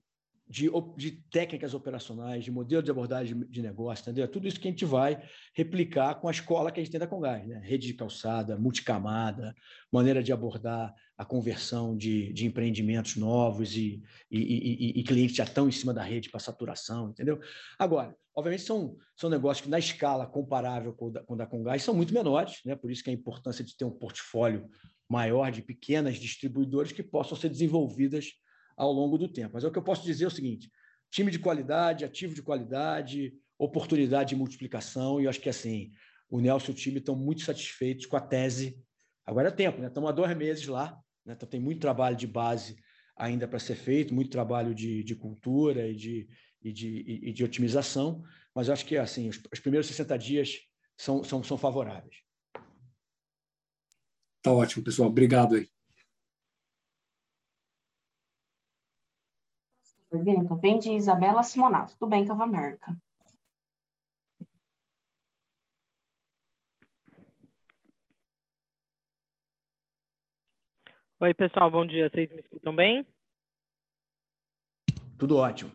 de, 0.52 0.70
de, 0.98 1.12
técnicas 1.30 1.72
operacionais, 1.72 2.44
de 2.44 2.50
modelo 2.50 2.82
de 2.82 2.90
abordagem 2.90 3.40
de, 3.48 3.62
negócio, 3.62 4.02
entendeu? 4.02 4.28
Tudo 4.28 4.46
isso 4.46 4.60
que 4.60 4.68
a 4.68 4.70
gente 4.70 4.84
vai 4.84 5.18
replicar 5.54 6.16
com 6.16 6.28
a 6.28 6.30
escola 6.30 6.70
que 6.70 6.78
a 6.78 6.82
gente 6.82 6.92
tem 6.92 7.00
da 7.00 7.06
Congás, 7.06 7.46
né? 7.46 7.58
Rede 7.64 7.86
de 7.86 7.94
calçada, 7.94 8.58
multicamada, 8.58 9.54
maneira 9.90 10.22
de 10.22 10.30
abordar 10.30 10.94
a 11.16 11.24
conversão 11.24 11.96
de, 11.96 12.34
de 12.34 12.44
empreendimentos 12.44 13.16
novos 13.16 13.74
e, 13.78 14.02
e, 14.30 14.40
e, 14.40 15.00
e, 15.00 15.04
clientes 15.04 15.36
já 15.36 15.44
estão 15.44 15.68
em 15.68 15.72
cima 15.72 15.94
da 15.94 16.02
rede 16.02 16.28
para 16.28 16.38
saturação, 16.38 17.08
entendeu? 17.08 17.40
Agora, 17.78 18.14
obviamente, 18.36 18.64
são, 18.64 18.98
são 19.16 19.30
negócios 19.30 19.64
que, 19.64 19.70
na 19.70 19.78
escala 19.78 20.26
comparável 20.26 20.92
com, 20.92 21.10
da, 21.10 21.22
com 21.22 21.34
da 21.34 21.46
Congás, 21.46 21.82
são 21.82 21.94
muito 21.94 22.12
menores, 22.12 22.60
né? 22.66 22.76
por 22.76 22.90
isso 22.90 23.02
que 23.02 23.08
a 23.08 23.14
importância 23.14 23.64
de 23.64 23.74
ter 23.74 23.86
um 23.86 23.90
portfólio 23.90 24.68
maior 25.08 25.50
de 25.50 25.62
pequenas 25.62 26.16
distribuidoras 26.16 26.92
que 26.92 27.02
possam 27.02 27.38
ser 27.38 27.48
desenvolvidas 27.48 28.32
ao 28.76 28.92
longo 28.92 29.18
do 29.18 29.28
tempo. 29.28 29.50
Mas 29.54 29.64
é 29.64 29.68
o 29.68 29.72
que 29.72 29.78
eu 29.78 29.82
posso 29.82 30.04
dizer 30.04 30.24
é 30.24 30.28
o 30.28 30.30
seguinte: 30.30 30.70
time 31.10 31.30
de 31.30 31.38
qualidade, 31.38 32.04
ativo 32.04 32.34
de 32.34 32.42
qualidade, 32.42 33.34
oportunidade 33.58 34.30
de 34.30 34.36
multiplicação, 34.36 35.20
e 35.20 35.24
eu 35.24 35.30
acho 35.30 35.40
que 35.40 35.48
assim, 35.48 35.92
o 36.28 36.40
Nelson 36.40 36.72
e 36.72 36.74
o 36.74 36.76
time 36.76 36.98
estão 36.98 37.14
muito 37.14 37.42
satisfeitos 37.42 38.06
com 38.06 38.16
a 38.16 38.20
tese. 38.20 38.78
Agora 39.24 39.48
é 39.48 39.52
tempo, 39.52 39.80
né? 39.80 39.88
Estamos 39.88 40.10
há 40.10 40.12
dois 40.12 40.36
meses 40.36 40.66
lá, 40.66 40.98
né? 41.24 41.34
então 41.34 41.48
tem 41.48 41.60
muito 41.60 41.80
trabalho 41.80 42.16
de 42.16 42.26
base 42.26 42.76
ainda 43.16 43.46
para 43.46 43.58
ser 43.58 43.76
feito, 43.76 44.14
muito 44.14 44.30
trabalho 44.30 44.74
de, 44.74 45.04
de 45.04 45.14
cultura 45.14 45.86
e 45.86 45.94
de, 45.94 46.28
e, 46.62 46.72
de, 46.72 47.20
e 47.22 47.32
de 47.32 47.44
otimização, 47.44 48.24
mas 48.54 48.66
eu 48.66 48.72
acho 48.72 48.84
que 48.86 48.96
assim, 48.96 49.28
os, 49.28 49.40
os 49.52 49.60
primeiros 49.60 49.86
60 49.86 50.18
dias 50.18 50.58
são, 50.96 51.22
são, 51.22 51.42
são 51.44 51.56
favoráveis. 51.56 52.16
Tá 54.42 54.50
ótimo, 54.50 54.82
pessoal. 54.82 55.08
Obrigado 55.08 55.54
aí. 55.54 55.68
Pergunta 60.12 60.54
vem 60.56 60.78
de 60.78 60.90
Isabela 60.92 61.42
Simonato, 61.42 61.96
do 61.98 62.06
Bank 62.06 62.30
of 62.30 62.42
America. 62.42 62.94
Oi, 71.18 71.32
pessoal, 71.32 71.70
bom 71.70 71.86
dia. 71.86 72.10
Vocês 72.10 72.28
me 72.30 72.40
escutam 72.40 72.74
bem? 72.74 73.06
Tudo 75.18 75.36
ótimo. 75.36 75.72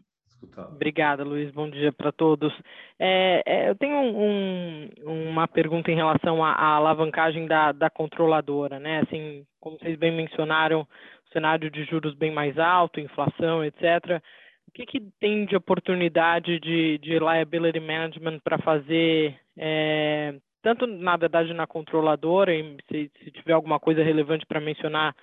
Obrigada, 0.72 1.24
Luiz. 1.24 1.52
Bom 1.52 1.70
dia 1.70 1.92
para 1.92 2.12
todos. 2.12 2.54
É, 3.00 3.42
é, 3.46 3.70
eu 3.70 3.76
tenho 3.76 3.96
um, 3.96 4.90
uma 5.30 5.48
pergunta 5.48 5.92
em 5.92 5.96
relação 5.96 6.44
à, 6.44 6.52
à 6.52 6.76
alavancagem 6.76 7.48
da, 7.48 7.72
da, 7.72 7.90
controladora, 7.90 8.80
né? 8.80 9.00
Assim, 9.00 9.46
como 9.60 9.80
vocês 9.80 9.98
bem 9.98 10.16
mencionaram, 10.16 10.88
cenário 11.32 11.70
de 11.70 11.84
juros 11.86 12.14
bem 12.14 12.32
mais 12.32 12.58
alto, 12.58 13.00
inflação, 13.00 13.64
etc. 13.64 14.22
O 14.68 14.72
que, 14.72 14.86
que 14.86 15.00
tem 15.20 15.46
de 15.46 15.56
oportunidade 15.56 16.60
de, 16.60 16.98
de 16.98 17.20
liability 17.20 17.80
management 17.80 18.40
para 18.44 18.58
fazer, 18.60 19.40
é, 19.58 20.36
tanto 20.62 20.86
na 20.86 21.16
verdade 21.16 21.54
na 21.54 21.66
controladora, 21.66 22.52
se, 22.90 23.12
se 23.24 23.32
tiver 23.32 23.54
alguma 23.54 23.80
coisa 23.80 24.04
relevante 24.04 24.46
para 24.46 24.60
mencionar 24.60 25.16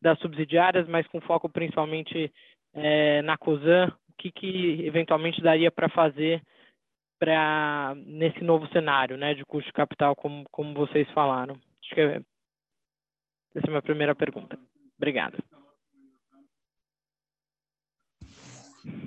das 0.00 0.18
subsidiárias, 0.18 0.86
mas 0.88 1.06
com 1.06 1.20
foco 1.20 1.48
principalmente 1.48 2.32
é, 2.74 3.22
na 3.22 3.36
COSAN, 3.36 3.92
o 4.10 4.12
que, 4.18 4.30
que 4.30 4.84
eventualmente 4.84 5.40
daria 5.40 5.70
para 5.70 5.88
fazer 5.88 6.42
para 7.18 7.94
nesse 8.04 8.42
novo 8.42 8.66
cenário 8.72 9.16
né, 9.16 9.32
de 9.32 9.44
custo 9.44 9.68
de 9.68 9.72
capital, 9.72 10.16
como, 10.16 10.44
como 10.50 10.74
vocês 10.74 11.08
falaram? 11.10 11.54
Acho 11.80 11.94
que 11.94 12.00
é, 12.00 12.20
essa 13.54 13.66
é 13.66 13.68
a 13.68 13.70
minha 13.70 13.82
primeira 13.82 14.14
pergunta. 14.14 14.58
Obrigado. 15.02 15.42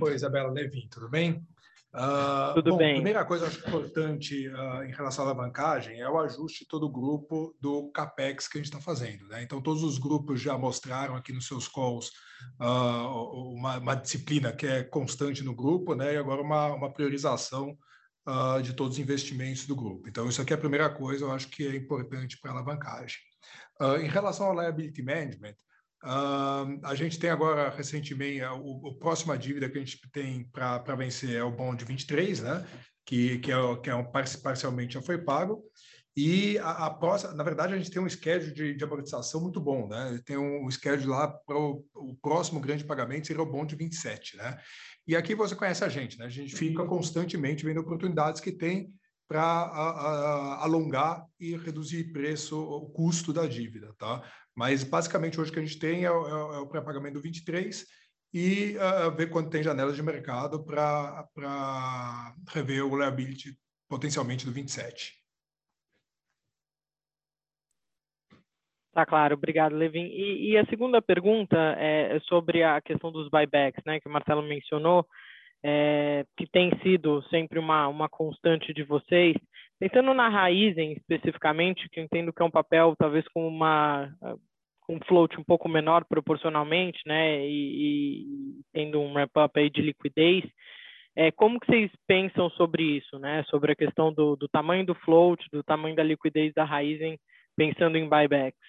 Oi, 0.01 0.13
Isabela 0.13 0.51
Levin, 0.51 0.89
tudo 0.89 1.07
bem? 1.07 1.47
Uh, 1.93 2.53
tudo 2.55 2.71
bom, 2.71 2.77
bem. 2.79 2.91
A 2.91 2.95
primeira 2.95 3.23
coisa 3.23 3.47
acho 3.47 3.65
importante 3.65 4.49
uh, 4.49 4.83
em 4.83 4.91
relação 4.91 5.23
à 5.23 5.29
alavancagem 5.29 6.01
é 6.01 6.09
o 6.09 6.19
ajuste 6.19 6.67
todo 6.67 6.85
o 6.85 6.91
grupo 6.91 7.55
do 7.61 7.89
CAPEX 7.93 8.45
que 8.49 8.57
a 8.57 8.61
gente 8.61 8.73
está 8.73 8.81
fazendo. 8.81 9.25
Né? 9.29 9.41
Então, 9.43 9.61
todos 9.61 9.83
os 9.83 9.97
grupos 9.97 10.41
já 10.41 10.57
mostraram 10.57 11.15
aqui 11.15 11.31
nos 11.31 11.47
seus 11.47 11.65
calls 11.69 12.11
uh, 12.59 13.53
uma, 13.53 13.77
uma, 13.77 13.95
disciplina 13.95 14.51
que 14.51 14.67
é 14.67 14.83
constante 14.83 15.45
no 15.45 15.55
grupo 15.55 15.95
né? 15.95 16.15
e 16.15 16.17
agora 16.17 16.41
uma, 16.41 16.73
uma 16.73 16.91
priorização 16.91 17.77
de 18.63 18.73
todos 18.73 18.95
os 18.95 18.99
investimentos 18.99 19.67
do 19.67 19.75
grupo. 19.75 20.09
Então, 20.09 20.27
isso 20.27 20.41
aqui 20.41 20.51
é 20.51 20.55
a 20.55 20.59
primeira 20.59 20.89
coisa, 20.89 21.25
eu 21.25 21.31
acho 21.31 21.47
que 21.47 21.67
é 21.67 21.75
importante 21.75 22.39
para 22.41 22.49
a 22.49 22.53
alavancagem. 22.55 23.19
em 24.01 24.07
relação 24.07 24.47
ao 24.47 24.59
liability 24.59 25.03
management, 25.03 25.53
Uh, 26.05 26.79
a 26.83 26.93
gente 26.93 27.17
tem 27.17 27.31
agora, 27.31 27.69
recentemente, 27.69 28.41
a, 28.41 28.53
o, 28.53 28.89
a 28.89 28.99
próxima 28.99 29.35
dívida 29.35 29.67
que 29.67 29.77
a 29.77 29.81
gente 29.81 29.99
tem 30.11 30.47
para 30.51 30.95
vencer 30.95 31.35
é 31.35 31.43
o 31.43 31.51
bond 31.51 31.83
23, 31.83 32.41
né? 32.41 32.65
que, 33.05 33.39
que, 33.39 33.51
é, 33.51 33.75
que 33.81 33.89
é 33.89 33.95
um, 33.95 34.03
parcialmente 34.03 34.95
já 34.95 35.01
foi 35.01 35.17
pago. 35.17 35.63
E 36.17 36.57
a, 36.59 36.85
a 36.87 36.89
próxima, 36.89 37.33
na 37.33 37.43
verdade, 37.43 37.73
a 37.73 37.77
gente 37.77 37.91
tem 37.91 38.01
um 38.01 38.09
schedule 38.09 38.53
de, 38.53 38.73
de 38.73 38.83
amortização 38.83 39.41
muito 39.41 39.59
bom, 39.59 39.87
né? 39.87 40.19
Tem 40.25 40.37
um, 40.37 40.65
um 40.65 40.71
schedule 40.71 41.07
lá 41.07 41.27
para 41.27 41.57
o 41.57 42.17
próximo 42.21 42.59
grande 42.59 42.85
pagamento 42.85 43.27
seria 43.27 43.43
o 43.43 43.51
bond 43.51 43.75
27, 43.75 44.37
né? 44.37 44.57
E 45.05 45.15
aqui 45.15 45.35
você 45.35 45.55
conhece 45.55 45.83
a 45.83 45.89
gente, 45.89 46.17
né? 46.17 46.25
A 46.25 46.29
gente 46.29 46.55
fica 46.55 46.85
constantemente 46.85 47.65
vendo 47.65 47.81
oportunidades 47.81 48.39
que 48.39 48.51
tem 48.51 48.89
para 49.27 50.59
alongar 50.61 51.25
e 51.39 51.57
reduzir 51.57 52.11
preço, 52.11 52.57
o 52.57 52.89
custo 52.91 53.33
da 53.33 53.45
dívida, 53.45 53.93
tá? 53.97 54.23
Mas 54.55 54.83
basicamente 54.83 55.39
hoje 55.39 55.51
o 55.51 55.53
que 55.53 55.59
a 55.59 55.65
gente 55.65 55.77
tem 55.77 56.05
é, 56.05 56.07
é, 56.07 56.09
é 56.09 56.59
o 56.59 56.67
pré-pagamento 56.67 57.15
do 57.15 57.21
23 57.21 57.85
e 58.33 58.75
uh, 58.77 59.11
ver 59.15 59.29
quando 59.29 59.49
tem 59.49 59.63
janelas 59.63 59.95
de 59.95 60.03
mercado 60.03 60.63
para 60.63 62.33
rever 62.49 62.85
o 62.85 62.97
liability 62.97 63.57
potencialmente 63.87 64.45
do 64.45 64.51
27. 64.51 65.13
Tá 68.93 69.05
claro, 69.05 69.35
obrigado, 69.35 69.75
Levin. 69.75 70.05
E, 70.05 70.51
e, 70.51 70.57
a 70.57 70.65
segunda 70.67 71.01
pergunta 71.01 71.57
é 71.77 72.17
sobre 72.21 72.63
a 72.63 72.79
questão 72.79 73.11
dos 73.11 73.29
buybacks, 73.29 73.83
né, 73.85 73.99
que 73.99 74.07
o 74.07 74.11
Marcelo 74.11 74.41
mencionou 74.41 75.05
é, 75.67 76.23
que 76.37 76.45
tem 76.45 76.69
sido 76.83 77.23
sempre 77.23 77.57
uma, 77.57 77.87
uma 77.87 78.07
constante 78.07 78.71
de 78.71 78.83
vocês. 78.83 79.35
Pensando 79.79 80.13
na 80.13 80.29
Raizen 80.29 80.93
especificamente, 80.93 81.89
que 81.89 81.99
eu 81.99 82.03
entendo 82.03 82.31
que 82.31 82.41
é 82.41 82.45
um 82.45 82.51
papel 82.51 82.95
talvez 82.97 83.27
com 83.29 83.47
uma 83.47 84.13
um 84.87 84.99
float 85.07 85.39
um 85.39 85.43
pouco 85.43 85.67
menor 85.67 86.05
proporcionalmente, 86.05 86.99
né, 87.07 87.43
e, 87.45 88.61
e 88.61 88.61
tendo 88.71 89.01
um 89.01 89.13
ramp-up 89.13 89.59
aí 89.59 89.67
de 89.67 89.81
liquidez, 89.81 90.43
é, 91.15 91.31
como 91.31 91.59
que 91.59 91.65
vocês 91.65 91.91
pensam 92.05 92.51
sobre 92.51 92.83
isso, 92.97 93.17
né, 93.17 93.43
sobre 93.49 93.71
a 93.71 93.75
questão 93.75 94.13
do, 94.13 94.35
do 94.35 94.47
tamanho 94.47 94.85
do 94.85 94.93
float, 94.93 95.43
do 95.51 95.63
tamanho 95.63 95.95
da 95.95 96.03
liquidez 96.03 96.53
da 96.53 96.63
Raizen, 96.63 97.19
pensando 97.55 97.97
em 97.97 98.07
buybacks? 98.07 98.59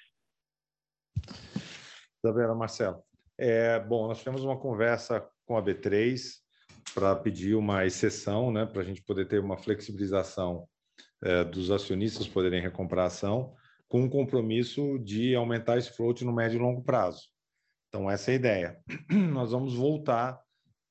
Isabela, 2.25 2.55
Marcelo, 2.55 3.03
é, 3.39 3.79
bom, 3.79 4.09
nós 4.09 4.19
tivemos 4.19 4.43
uma 4.43 4.59
conversa 4.59 5.29
com 5.45 5.57
a 5.57 5.63
B3, 5.63 6.41
para 6.95 7.15
pedir 7.15 7.55
uma 7.55 7.85
exceção, 7.85 8.51
né, 8.51 8.65
para 8.65 8.81
a 8.81 8.85
gente 8.85 9.03
poder 9.03 9.27
ter 9.27 9.39
uma 9.39 9.59
flexibilização 9.59 10.67
é, 11.23 11.45
dos 11.45 11.71
acionistas 11.71 12.29
poderem 12.29 12.61
recomprar 12.61 13.05
a 13.05 13.09
ação, 13.09 13.55
com 13.89 14.03
um 14.03 14.09
compromisso 14.09 14.99
de 14.99 15.35
aumentar 15.35 15.79
esse 15.79 15.91
float 15.93 16.25
no 16.25 16.33
médio 16.33 16.57
e 16.57 16.63
longo 16.63 16.83
prazo. 16.83 17.29
Então, 17.89 18.11
essa 18.11 18.31
é 18.31 18.35
a 18.35 18.37
ideia. 18.37 18.79
Nós 19.11 19.53
vamos 19.53 19.75
voltar 19.75 20.41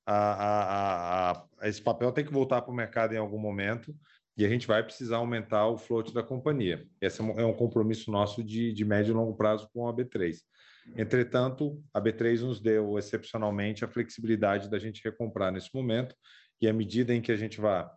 a, 0.06 0.16
a, 0.16 1.32
a, 1.32 1.46
a 1.60 1.68
esse 1.68 1.82
papel, 1.82 2.12
tem 2.12 2.26
que 2.26 2.32
voltar 2.32 2.62
para 2.62 2.72
o 2.72 2.76
mercado 2.76 3.14
em 3.14 3.18
algum 3.18 3.40
momento, 3.40 3.94
e 4.38 4.46
a 4.46 4.50
gente 4.50 4.68
vai 4.68 4.84
precisar 4.84 5.18
aumentar 5.18 5.68
o 5.68 5.78
float 5.78 6.14
da 6.14 6.22
companhia. 6.22 6.86
Esse 7.00 7.22
é 7.22 7.24
um, 7.24 7.52
é 7.52 7.54
compromisso 7.54 8.12
nosso 8.12 8.44
de, 8.44 8.74
de 8.74 8.86
médio 8.86 9.12
e 9.12 9.16
longo 9.16 9.36
prazo 9.36 9.70
com 9.74 9.88
a 9.88 9.94
B3. 9.94 10.38
Entretanto, 10.96 11.82
a 11.94 12.00
B3 12.00 12.42
nos 12.42 12.60
deu 12.60 13.00
excepcionalmente 13.00 13.84
a 13.84 13.88
flexibilidade 13.88 14.70
da 14.70 14.78
gente 14.78 15.04
recomprar 15.04 15.52
nesse 15.52 15.74
momento, 15.74 16.16
e 16.62 16.68
à 16.68 16.74
medida 16.74 17.14
em 17.14 17.22
que 17.22 17.32
a 17.32 17.36
gente 17.36 17.60
vá 17.60 17.92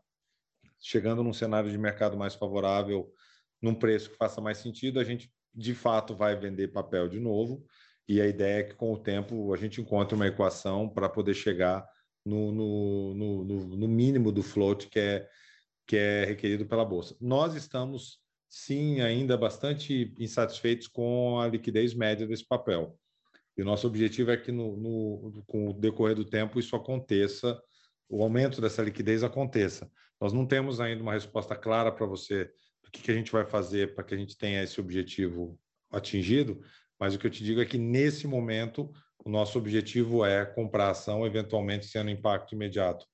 chegando 0.80 1.22
num 1.22 1.32
cenário 1.32 1.70
de 1.70 1.78
mercado 1.78 2.16
mais 2.16 2.34
favorável, 2.34 3.12
num 3.60 3.74
preço 3.74 4.10
que 4.10 4.16
faça 4.16 4.40
mais 4.40 4.58
sentido, 4.58 5.00
a 5.00 5.04
gente 5.04 5.30
de 5.54 5.74
fato 5.74 6.14
vai 6.14 6.36
vender 6.36 6.68
papel 6.68 7.08
de 7.08 7.18
novo. 7.18 7.64
E 8.06 8.20
a 8.20 8.26
ideia 8.26 8.60
é 8.60 8.62
que 8.62 8.74
com 8.74 8.92
o 8.92 8.98
tempo 8.98 9.52
a 9.52 9.56
gente 9.56 9.80
encontre 9.80 10.14
uma 10.14 10.26
equação 10.26 10.88
para 10.88 11.08
poder 11.08 11.34
chegar 11.34 11.86
no, 12.24 12.52
no, 12.52 13.14
no, 13.14 13.44
no, 13.76 13.88
mínimo 13.88 14.32
do 14.32 14.42
float 14.42 14.88
que 14.88 14.98
é, 14.98 15.28
que 15.86 15.96
é 15.96 16.24
requerido 16.24 16.66
pela 16.66 16.84
Bolsa. 16.84 17.16
Nós 17.20 17.54
estamos 17.54 18.20
sim, 18.48 19.00
ainda 19.00 19.36
bastante 19.36 20.14
insatisfeitos 20.18 20.88
com 20.88 21.38
a 21.38 21.48
liquidez 21.48 21.94
média 21.94 22.26
desse 22.26 22.46
papel. 22.46 22.98
E 23.56 23.62
o 23.62 23.64
nosso 23.64 23.86
objetivo 23.86 24.30
é 24.30 24.36
que, 24.36 24.52
no, 24.52 24.76
no, 24.76 25.42
com 25.46 25.68
o 25.68 25.72
decorrer 25.72 26.14
do 26.14 26.24
tempo, 26.24 26.58
isso 26.58 26.76
aconteça, 26.76 27.60
o 28.08 28.22
aumento 28.22 28.60
dessa 28.60 28.82
liquidez 28.82 29.22
aconteça. 29.22 29.90
Nós 30.20 30.32
não 30.32 30.46
temos 30.46 30.80
ainda 30.80 31.02
uma 31.02 31.12
resposta 31.12 31.54
clara 31.54 31.92
para 31.92 32.06
você 32.06 32.50
do 32.82 32.90
que, 32.90 33.02
que 33.02 33.10
a 33.10 33.14
gente 33.14 33.30
vai 33.30 33.44
fazer 33.44 33.94
para 33.94 34.04
que 34.04 34.14
a 34.14 34.18
gente 34.18 34.36
tenha 34.36 34.62
esse 34.62 34.80
objetivo 34.80 35.58
atingido, 35.90 36.60
mas 36.98 37.14
o 37.14 37.18
que 37.18 37.26
eu 37.26 37.30
te 37.30 37.44
digo 37.44 37.60
é 37.60 37.64
que, 37.64 37.78
nesse 37.78 38.26
momento, 38.26 38.90
o 39.24 39.30
nosso 39.30 39.58
objetivo 39.58 40.24
é 40.24 40.44
comprar 40.44 40.90
ação, 40.90 41.26
eventualmente 41.26 41.86
sendo 41.86 42.10
impacto 42.10 42.54
imediato 42.54 43.06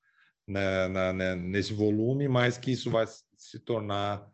né, 0.47 0.89
na, 0.89 1.13
né, 1.13 1.35
nesse 1.35 1.73
volume, 1.73 2.29
mas 2.29 2.57
que 2.57 2.71
isso 2.71 2.91
vai 2.91 3.07
se 3.37 3.59
tornar, 3.59 4.27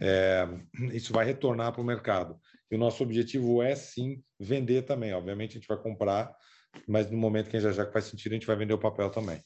é, 0.00 0.46
isso 0.92 1.12
vai 1.12 1.24
retornar 1.24 1.72
para 1.72 1.80
o 1.80 1.84
mercado. 1.84 2.38
E 2.70 2.74
o 2.74 2.78
nosso 2.78 3.02
objetivo 3.02 3.62
é 3.62 3.74
sim 3.74 4.22
vender 4.38 4.82
também. 4.82 5.12
Obviamente 5.12 5.52
a 5.52 5.60
gente 5.60 5.68
vai 5.68 5.76
comprar, 5.76 6.34
mas 6.88 7.10
no 7.10 7.18
momento 7.18 7.50
que 7.50 7.56
a 7.56 7.60
gente 7.60 7.74
já 7.74 7.90
faz 7.90 8.06
sentido, 8.06 8.32
a 8.32 8.34
gente 8.36 8.46
vai 8.46 8.56
vender 8.56 8.74
o 8.74 8.78
papel 8.78 9.10
também. 9.10 9.42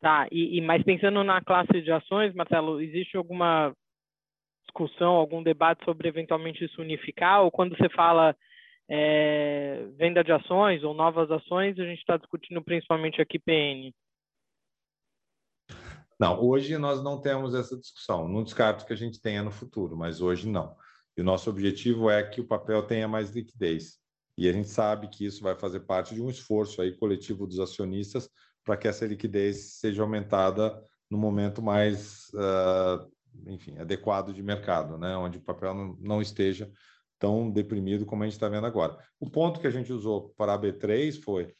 Tá, 0.00 0.26
e, 0.32 0.56
e 0.56 0.60
mas 0.62 0.82
pensando 0.82 1.22
na 1.22 1.42
classe 1.42 1.82
de 1.82 1.92
ações, 1.92 2.34
Marcelo, 2.34 2.80
existe 2.80 3.18
alguma 3.18 3.74
discussão, 4.62 5.12
algum 5.12 5.42
debate 5.42 5.84
sobre 5.84 6.08
eventualmente 6.08 6.64
isso 6.64 6.80
unificar? 6.80 7.42
Ou 7.42 7.50
quando 7.50 7.76
você 7.76 7.88
fala 7.90 8.34
é, 8.88 9.86
venda 9.98 10.24
de 10.24 10.32
ações 10.32 10.82
ou 10.82 10.94
novas 10.94 11.30
ações, 11.30 11.78
a 11.78 11.84
gente 11.84 11.98
está 11.98 12.16
discutindo 12.16 12.62
principalmente 12.62 13.20
aqui 13.20 13.38
PN? 13.38 13.92
Não, 16.18 16.40
hoje 16.42 16.78
nós 16.78 17.02
não 17.02 17.20
temos 17.20 17.54
essa 17.54 17.78
discussão. 17.78 18.26
Não 18.26 18.42
descarto 18.42 18.86
que 18.86 18.92
a 18.92 18.96
gente 18.96 19.20
tenha 19.20 19.42
no 19.42 19.50
futuro, 19.50 19.96
mas 19.96 20.22
hoje 20.22 20.48
não. 20.48 20.76
E 21.16 21.20
o 21.20 21.24
nosso 21.24 21.50
objetivo 21.50 22.10
é 22.10 22.22
que 22.22 22.40
o 22.40 22.46
papel 22.46 22.82
tenha 22.86 23.06
mais 23.06 23.30
liquidez. 23.30 23.98
E 24.36 24.48
a 24.48 24.52
gente 24.52 24.68
sabe 24.68 25.08
que 25.08 25.26
isso 25.26 25.42
vai 25.42 25.54
fazer 25.54 25.80
parte 25.80 26.14
de 26.14 26.22
um 26.22 26.30
esforço 26.30 26.80
aí 26.80 26.92
coletivo 26.96 27.46
dos 27.46 27.58
acionistas 27.58 28.30
para 28.64 28.76
que 28.76 28.88
essa 28.88 29.06
liquidez 29.06 29.78
seja 29.78 30.02
aumentada 30.02 30.82
no 31.10 31.18
momento 31.18 31.60
mais, 31.60 32.28
uh, 32.34 33.10
enfim, 33.46 33.76
adequado 33.78 34.32
de 34.32 34.42
mercado, 34.42 34.96
né? 34.96 35.16
onde 35.16 35.38
o 35.38 35.42
papel 35.42 35.74
não, 35.74 35.96
não 36.00 36.22
esteja 36.22 36.70
tão 37.18 37.50
deprimido 37.50 38.06
como 38.06 38.22
a 38.22 38.26
gente 38.26 38.34
está 38.34 38.48
vendo 38.48 38.66
agora. 38.66 38.96
O 39.18 39.28
ponto 39.28 39.60
que 39.60 39.66
a 39.66 39.70
gente 39.70 39.92
usou 39.92 40.32
para 40.36 40.54
a 40.54 40.58
B3 40.58 41.22
foi, 41.22 41.54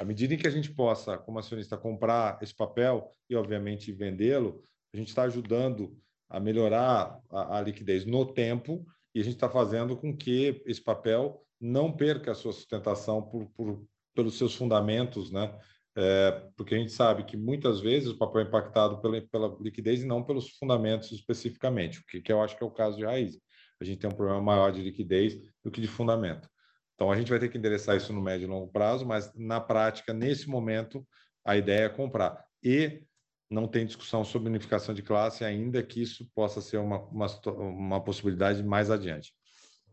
à 0.00 0.04
medida 0.04 0.34
em 0.34 0.38
que 0.38 0.46
a 0.46 0.50
gente 0.50 0.72
possa, 0.72 1.16
como 1.16 1.38
acionista, 1.38 1.76
comprar 1.76 2.38
esse 2.42 2.54
papel 2.54 3.08
e, 3.30 3.36
obviamente, 3.36 3.92
vendê-lo, 3.92 4.60
a 4.92 4.96
gente 4.96 5.08
está 5.08 5.22
ajudando 5.22 5.96
a 6.28 6.40
melhorar 6.40 7.20
a, 7.30 7.58
a, 7.58 7.60
liquidez 7.60 8.04
no 8.04 8.26
tempo 8.26 8.84
e 9.14 9.20
a 9.20 9.24
gente 9.24 9.34
está 9.34 9.48
fazendo 9.48 9.96
com 9.96 10.16
que 10.16 10.62
esse 10.66 10.82
papel 10.82 11.44
não 11.60 11.92
perca 11.92 12.32
a 12.32 12.34
sua 12.34 12.52
sustentação 12.52 13.22
por, 13.22 13.46
por 13.50 13.84
pelos 14.14 14.38
seus 14.38 14.54
fundamentos, 14.54 15.30
né? 15.30 15.52
É, 15.96 16.50
porque 16.56 16.74
a 16.74 16.78
gente 16.78 16.92
sabe 16.92 17.24
que 17.24 17.36
muitas 17.36 17.80
vezes 17.80 18.08
o 18.08 18.18
papel 18.18 18.42
é 18.42 18.44
impactado 18.44 19.00
pela, 19.00 19.20
pela 19.22 19.56
liquidez 19.60 20.02
e 20.02 20.06
não 20.06 20.24
pelos 20.24 20.50
fundamentos 20.56 21.12
especificamente, 21.12 22.00
o 22.00 22.04
que, 22.06 22.20
que 22.20 22.32
eu 22.32 22.42
acho 22.42 22.56
que 22.56 22.64
é 22.64 22.66
o 22.66 22.70
caso 22.70 22.96
de 22.96 23.04
raiz. 23.04 23.38
A 23.80 23.84
gente 23.84 23.98
tem 23.98 24.10
um 24.10 24.14
problema 24.14 24.40
maior 24.40 24.72
de 24.72 24.82
liquidez 24.82 25.40
do 25.62 25.70
que 25.70 25.80
de 25.80 25.86
fundamento. 25.86 26.48
Então, 26.94 27.10
a 27.10 27.16
gente 27.16 27.30
vai 27.30 27.38
ter 27.38 27.48
que 27.48 27.58
endereçar 27.58 27.96
isso 27.96 28.12
no 28.12 28.22
médio 28.22 28.46
e 28.46 28.48
longo 28.48 28.70
prazo, 28.70 29.04
mas 29.06 29.32
na 29.34 29.60
prática, 29.60 30.12
nesse 30.12 30.48
momento, 30.48 31.06
a 31.44 31.56
ideia 31.56 31.86
é 31.86 31.88
comprar. 31.88 32.44
E 32.62 33.02
não 33.50 33.68
tem 33.68 33.84
discussão 33.84 34.24
sobre 34.24 34.48
unificação 34.48 34.94
de 34.94 35.02
classe, 35.02 35.44
ainda 35.44 35.82
que 35.82 36.00
isso 36.00 36.28
possa 36.34 36.60
ser 36.60 36.78
uma, 36.78 37.00
uma, 37.08 37.26
uma 37.56 38.02
possibilidade 38.02 38.62
mais 38.62 38.90
adiante, 38.90 39.32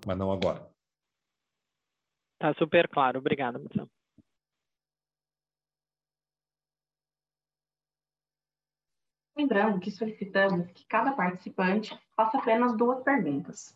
mas 0.06 0.18
não 0.18 0.32
agora. 0.32 0.68
Está 2.34 2.54
super 2.58 2.88
claro. 2.88 3.20
Obrigado, 3.20 3.60
Marcelo. 3.60 3.89
Lembrando 9.41 9.79
que 9.79 9.89
solicitamos 9.89 10.69
que 10.71 10.85
cada 10.85 11.13
participante 11.13 11.99
faça 12.15 12.37
apenas 12.37 12.77
duas 12.77 13.03
perguntas. 13.03 13.75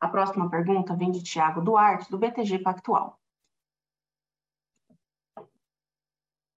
A 0.00 0.08
próxima 0.08 0.50
pergunta 0.50 0.96
vem 0.96 1.12
de 1.12 1.22
Tiago 1.22 1.60
Duarte, 1.60 2.10
do 2.10 2.18
BTG 2.18 2.58
Pactual. 2.58 3.16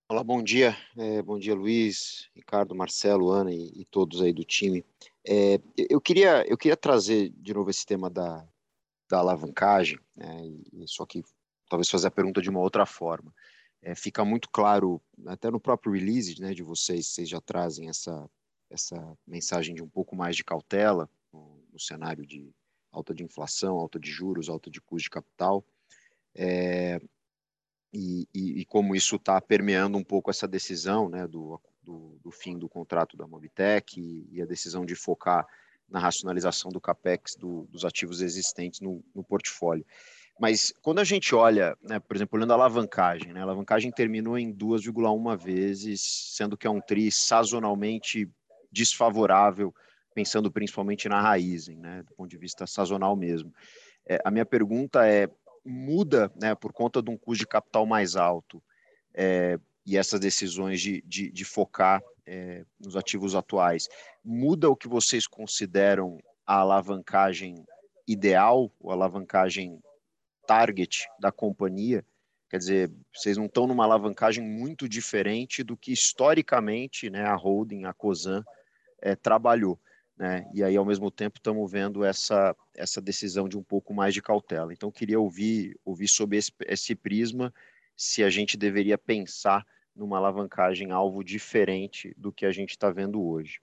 Olá, 0.10 0.24
bom 0.24 0.42
dia. 0.42 0.76
É, 0.98 1.22
bom 1.22 1.38
dia, 1.38 1.54
Luiz, 1.54 2.28
Ricardo, 2.36 2.74
Marcelo, 2.74 3.30
Ana 3.30 3.54
e, 3.54 3.82
e 3.82 3.86
todos 3.86 4.24
aí 4.24 4.34
do 4.34 4.44
time. 4.44 4.84
É, 5.24 5.62
eu, 5.78 6.02
queria, 6.02 6.44
eu 6.50 6.58
queria 6.58 6.76
trazer 6.76 7.30
de 7.30 7.54
novo 7.54 7.70
esse 7.70 7.86
tema 7.86 8.10
da, 8.10 8.44
da 9.08 9.20
alavancagem, 9.20 10.00
né, 10.16 10.48
e, 10.74 10.88
só 10.88 11.06
que 11.06 11.24
talvez 11.70 11.88
fazer 11.92 12.08
a 12.08 12.12
pergunta 12.12 12.42
de 12.42 12.50
uma 12.50 12.60
outra 12.60 12.88
forma 12.88 13.32
é, 13.86 13.94
fica 13.94 14.26
muito 14.26 14.50
claro, 14.50 15.00
até 15.28 15.52
no 15.52 15.60
próprio 15.60 15.94
release 15.94 16.42
né, 16.42 16.56
de 16.56 16.64
vocês, 16.64 17.06
vocês 17.06 17.30
já 17.30 17.40
trazem 17.40 17.88
essa, 17.88 18.28
essa 18.68 19.16
mensagem 19.28 19.76
de 19.76 19.84
um 19.84 19.88
pouco 19.88 20.16
mais 20.16 20.36
de 20.36 20.44
cautela 20.44 21.08
no, 21.32 21.64
no 21.72 21.80
cenário 21.80 22.26
de 22.26 22.52
alta 22.92 23.14
de 23.14 23.24
inflação, 23.24 23.78
alta 23.78 24.00
de 24.00 24.10
juros, 24.10 24.50
alta 24.50 24.72
de 24.72 24.82
custo 24.82 25.04
de 25.04 25.10
capital, 25.12 25.64
é, 26.34 27.00
e, 27.94 28.28
e, 28.34 28.62
e, 28.62 28.66
como 28.66 28.96
isso 28.96 29.18
está 29.18 29.40
permeando 29.40 30.00
um 30.00 30.04
pouco 30.04 30.32
essa 30.32 30.48
decisão 30.48 31.08
né, 31.08 31.28
do, 31.28 31.62
do, 31.84 32.18
do, 32.24 32.32
fim 32.32 32.58
do 32.58 32.68
contrato 32.68 33.16
da 33.16 33.28
Mobitech 33.28 34.02
e, 34.02 34.28
e, 34.32 34.42
a 34.42 34.46
decisão 34.46 34.84
de 34.84 34.96
focar 34.96 35.48
na 35.88 36.00
racionalização 36.00 36.72
do 36.72 36.82
capex 36.82 37.36
do, 37.36 37.68
dos 37.68 37.86
ativos 37.86 38.20
existentes 38.20 38.82
no, 38.82 39.04
no 39.14 39.24
portfólio. 39.24 39.86
Mas 40.40 40.74
quando 40.82 41.00
a 41.00 41.04
gente 41.04 41.34
olha, 41.34 41.78
né, 41.82 42.00
por 42.00 42.16
exemplo, 42.16 42.38
olhando 42.38 42.52
a 42.52 42.56
alavancagem, 42.56 43.32
né, 43.32 43.40
a 43.40 43.44
alavancagem 43.44 43.92
terminou 43.92 44.38
em 44.38 44.52
2,1 44.52 45.38
vezes, 45.38 46.02
sendo 46.36 46.58
que 46.58 46.68
é 46.68 46.70
um 46.70 46.82
TRI 46.82 47.12
sazonalmente 47.12 48.30
desfavorável, 48.70 49.74
pensando 50.14 50.52
principalmente 50.52 51.08
na 51.08 51.22
raiz, 51.22 51.68
né, 51.70 52.04
do 52.04 52.14
ponto 52.14 52.30
de 52.30 52.38
vista 52.38 52.68
sazonal 52.68 53.16
mesmo. 53.16 53.54
É, 54.06 54.20
a 54.26 54.30
minha 54.30 54.46
pergunta 54.46 55.08
é, 55.08 55.30
muda, 55.64 56.32
né, 56.36 56.54
por 56.54 56.74
conta 56.74 57.02
de 57.02 57.10
um 57.10 57.18
custo 57.18 57.40
de 57.40 57.48
capital 57.48 57.86
mais 57.86 58.16
alto 58.16 58.62
é, 59.14 59.58
e 59.86 59.98
essas 59.98 60.20
decisões 60.20 60.82
de, 60.82 61.02
de, 61.06 61.32
de 61.32 61.46
focar 61.46 62.02
é, 62.26 62.66
nos 62.80 62.98
ativos 62.98 63.36
atuais, 63.36 63.88
muda 64.24 64.70
o 64.70 64.76
que 64.76 64.88
vocês 64.88 65.28
consideram 65.28 66.20
a 66.46 66.58
alavancagem 66.58 67.64
ideal, 68.08 68.72
ou 68.80 68.92
alavancagem 68.92 69.80
target 70.46 71.08
da 71.20 71.32
companhia. 71.32 72.06
Quer 72.50 72.58
dizer, 72.58 72.92
vocês 73.14 73.38
não 73.38 73.46
estão 73.46 73.68
numa 73.68 73.84
alavancagem 73.84 74.44
muito 74.44 74.88
diferente 74.88 75.64
do 75.64 75.76
que 75.76 75.92
historicamente 75.92 77.10
né, 77.10 77.26
a 77.26 77.36
holding, 77.36 77.86
a 77.86 77.94
COSAN, 77.94 78.44
é, 79.02 79.16
trabalhou. 79.16 79.80
Né? 80.18 80.50
E 80.54 80.64
aí, 80.64 80.78
ao 80.78 80.86
mesmo 80.86 81.12
tempo, 81.12 81.38
estamos 81.38 81.70
vendo 81.70 82.04
essa, 82.04 82.56
essa 82.74 83.02
decisão 83.02 83.50
de 83.50 83.58
um 83.58 83.64
pouco 83.64 83.94
mais 83.94 84.14
de 84.14 84.22
cautela. 84.22 84.72
Então, 84.72 84.92
queria 84.92 85.20
ouvir, 85.20 85.78
ouvir 85.84 86.08
sobre 86.08 86.38
esse, 86.38 86.52
esse 86.66 86.96
prisma 86.96 87.54
se 87.98 88.24
a 88.24 88.30
gente 88.30 88.58
deveria 88.58 88.98
pensar 88.98 89.66
numa 89.96 90.18
alavancagem 90.18 90.92
alvo 90.92 91.24
diferente 91.24 92.14
do 92.18 92.32
que 92.32 92.46
a 92.46 92.52
gente 92.52 92.72
está 92.72 92.92
vendo 92.92 93.24
hoje. 93.26 93.60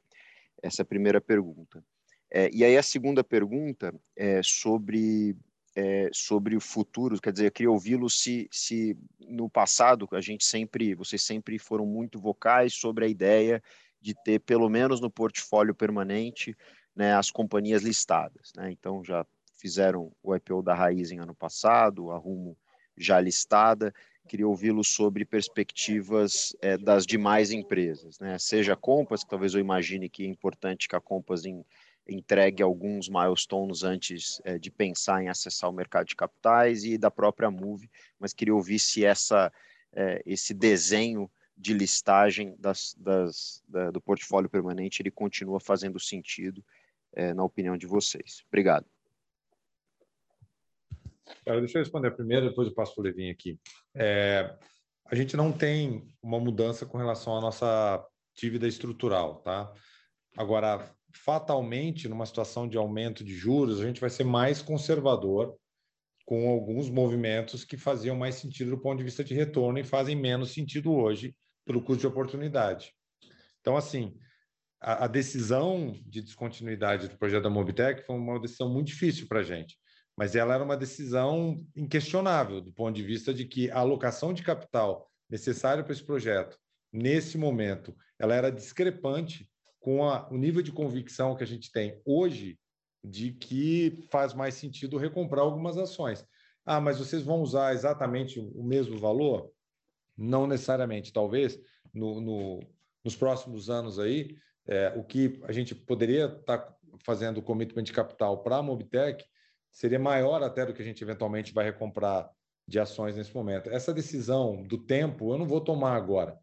Essa 0.63 0.83
é 0.83 0.85
a 0.85 0.87
primeira 0.87 1.21
pergunta. 1.21 1.85
É, 2.31 2.49
e 2.51 2.65
aí 2.65 2.77
a 2.77 2.83
segunda 2.83 3.23
pergunta 3.23 3.95
é 4.17 4.41
sobre 4.43 5.37
é, 5.75 6.11
sobre 6.13 6.57
o 6.57 6.61
futuro, 6.61 7.21
quer 7.21 7.33
dizer, 7.33 7.47
eu 7.47 7.53
queria 7.53 7.71
ouvi-lo 7.71 8.09
se, 8.11 8.49
se 8.51 8.97
no 9.21 9.49
passado 9.49 10.07
a 10.13 10.21
gente 10.21 10.45
sempre, 10.45 10.95
vocês 10.95 11.23
sempre 11.23 11.59
foram 11.59 11.87
muito 11.87 12.21
vocais 12.21 12.75
sobre 12.75 13.05
a 13.05 13.09
ideia 13.09 13.63
de 14.01 14.15
ter 14.25 14.41
pelo 14.41 14.69
menos 14.69 15.01
no 15.01 15.11
portfólio 15.11 15.75
permanente 15.75 16.57
né, 16.95 17.15
as 17.15 17.31
companhias 17.31 17.83
listadas. 17.83 18.53
Né? 18.57 18.71
Então 18.73 19.03
já 19.03 19.25
fizeram 19.59 20.13
o 20.23 20.35
IPO 20.35 20.63
da 20.63 20.75
Raiz 20.75 21.11
em 21.11 21.21
ano 21.21 21.35
passado, 21.35 22.11
a 22.11 22.19
Rumo 22.19 22.57
já 22.97 23.21
listada. 23.21 23.95
Queria 24.29 24.47
ouvi-lo 24.47 24.85
sobre 24.85 25.25
perspectivas 25.25 26.55
é, 26.61 26.77
das 26.77 27.07
demais 27.07 27.51
empresas, 27.51 28.19
né? 28.19 28.39
seja 28.39 28.75
a 28.75 28.77
Compass, 28.77 29.25
que 29.25 29.31
talvez 29.31 29.55
eu 29.55 29.61
imagine 29.61 30.09
que 30.09 30.25
é 30.25 30.27
importante 30.27 30.89
que 30.89 30.95
a 30.95 31.01
Compass 31.01 31.45
em, 31.45 31.65
entregue 32.09 32.63
alguns 32.63 33.09
milestones 33.09 33.83
antes 33.83 34.41
é, 34.45 34.59
de 34.59 34.71
pensar 34.71 35.23
em 35.23 35.29
acessar 35.29 35.71
o 35.71 35.73
mercado 35.73 36.07
de 36.07 36.17
capitais 36.17 36.85
e 36.85 36.99
da 36.99 37.11
própria 37.11 37.51
Move, 37.51 37.91
mas 38.19 38.33
queria 38.33 38.55
ouvir 38.55 38.79
se 38.79 39.05
essa, 39.05 39.53
é, 39.93 40.23
esse 40.27 40.53
desenho 40.53 41.31
de 41.57 41.73
listagem 41.75 42.57
das, 42.59 42.95
das, 42.99 43.63
da, 43.69 43.91
do 43.91 44.01
portfólio 44.01 44.51
permanente 44.51 45.01
ele 45.01 45.11
continua 45.11 45.61
fazendo 45.61 46.01
sentido 46.01 46.65
é, 47.13 47.33
na 47.33 47.45
opinião 47.45 47.77
de 47.77 47.87
vocês. 47.87 48.43
Obrigado. 48.49 48.87
Cara, 51.45 51.61
deixa 51.61 51.79
eu 51.79 51.83
responder 51.83 52.11
primeiro, 52.13 52.49
depois 52.49 52.69
eu 52.69 52.75
passo 52.75 52.95
para 52.95 53.03
o 53.03 53.05
Levin 53.05 53.31
aqui. 53.31 53.59
É, 53.95 54.57
a 55.07 55.15
gente 55.15 55.37
não 55.37 55.53
tem 55.53 56.09
uma 56.23 56.41
mudança 56.41 56.85
com 56.87 56.99
relação 56.99 57.37
à 57.37 57.41
nossa 57.41 58.05
dívida 58.35 58.67
estrutural, 58.67 59.37
tá? 59.37 59.73
Agora, 60.37 60.91
fatalmente, 61.13 62.09
numa 62.09 62.27
situação 62.27 62.69
de 62.69 62.77
aumento 62.77 63.25
de 63.25 63.35
juros, 63.35 63.81
a 63.81 63.85
gente 63.85 64.01
vai 64.01 64.11
ser 64.11 64.25
mais 64.25 64.63
conservador 64.63 65.57
com 66.25 66.49
alguns 66.49 66.89
movimentos 66.89 67.65
que 67.65 67.77
faziam 67.77 68.17
mais 68.17 68.37
sentido 68.37 68.71
do 68.71 68.79
ponto 68.79 68.99
de 68.99 69.05
vista 69.05 69.25
de 69.25 69.35
retorno 69.35 69.79
e 69.79 69.85
fazem 69.85 70.17
menos 70.17 70.53
sentido 70.53 70.93
hoje 70.93 71.35
pelo 71.65 71.83
custo 71.83 72.01
de 72.01 72.07
oportunidade. 72.07 72.93
Então, 73.61 73.77
assim, 73.77 74.17
a, 74.81 75.05
a 75.05 75.07
decisão 75.07 75.93
de 76.07 76.23
descontinuidade 76.23 77.09
do 77.09 77.19
projeto 77.19 77.45
da 77.45 77.51
Mobitec 77.51 78.05
foi 78.07 78.17
uma 78.17 78.41
decisão 78.41 78.69
muito 78.69 78.89
difícil 78.89 79.29
para 79.29 79.41
a 79.41 79.45
gente, 79.45 79.77
mas 80.17 80.35
ela 80.35 80.55
era 80.55 80.65
uma 80.65 80.77
decisão 80.77 81.57
inquestionável 81.77 82.61
do 82.61 82.73
ponto 82.73 82.95
de 82.95 83.03
vista 83.03 83.33
de 83.33 83.45
que 83.45 83.71
a 83.71 83.79
alocação 83.79 84.33
de 84.33 84.43
capital 84.43 85.09
necessária 85.31 85.83
para 85.83 85.93
esse 85.93 86.05
projeto, 86.05 86.59
nesse 86.93 87.39
momento, 87.39 87.97
ela 88.19 88.35
era 88.35 88.51
discrepante 88.51 89.49
com 89.83 90.09
a, 90.09 90.29
o 90.31 90.39
nível 90.39 90.63
de 90.63 90.73
convicção 90.73 91.37
que 91.37 91.43
a 91.43 91.47
gente 91.47 91.71
tem 91.71 92.01
hoje 92.05 92.59
de 93.05 93.33
que 93.33 94.07
faz 94.11 94.33
mais 94.33 94.55
sentido 94.55 94.97
recomprar 94.97 95.45
algumas 95.45 95.77
ações. 95.77 96.25
Ah, 96.65 96.81
mas 96.81 96.99
vocês 96.99 97.25
vão 97.25 97.43
usar 97.43 97.75
exatamente 97.75 98.39
o 98.39 98.63
mesmo 98.63 98.97
valor? 98.97 99.51
Não 100.17 100.47
necessariamente. 100.47 101.13
Talvez 101.13 101.59
no, 101.93 102.21
no, 102.21 102.61
nos 103.05 103.17
próximos 103.17 103.69
anos 103.69 103.99
aí, 103.99 104.37
é, 104.67 104.95
o 104.97 105.03
que 105.03 105.41
a 105.43 105.51
gente 105.51 105.75
poderia 105.75 106.27
estar 106.27 106.59
tá 106.59 106.77
fazendo 107.05 107.39
o 107.39 107.43
commitment 107.43 107.83
de 107.83 107.93
capital 107.93 108.41
para 108.45 108.59
a 108.59 108.63
Mobitech 108.63 109.25
seria 109.73 109.99
maior 109.99 110.45
até 110.45 110.65
do 110.65 110.73
que 110.73 110.83
a 110.83 110.85
gente 110.85 111.03
eventualmente 111.03 111.53
vai 111.53 111.65
recomprar 111.65 112.31
de 112.69 112.79
ações 112.79 113.17
nesse 113.17 113.35
momento. 113.35 113.69
Essa 113.69 113.93
decisão 113.93 114.63
do 114.63 114.79
tempo 114.79 115.33
eu 115.33 115.39
não 115.39 115.47
vou 115.47 115.61
tomar 115.61 115.97
agora. 115.97 116.39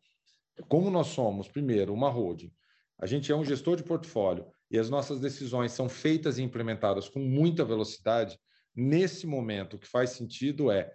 Como 0.67 0.91
nós 0.91 1.07
somos, 1.07 1.47
primeiro, 1.47 1.93
uma 1.93 2.09
holding, 2.09 2.51
a 2.99 3.05
gente 3.05 3.31
é 3.31 3.35
um 3.35 3.45
gestor 3.45 3.77
de 3.77 3.83
portfólio 3.83 4.45
e 4.69 4.77
as 4.77 4.89
nossas 4.89 5.19
decisões 5.19 5.71
são 5.71 5.87
feitas 5.87 6.37
e 6.37 6.43
implementadas 6.43 7.07
com 7.07 7.19
muita 7.19 7.63
velocidade, 7.63 8.37
nesse 8.75 9.25
momento 9.25 9.75
o 9.75 9.79
que 9.79 9.87
faz 9.87 10.11
sentido 10.11 10.69
é 10.69 10.91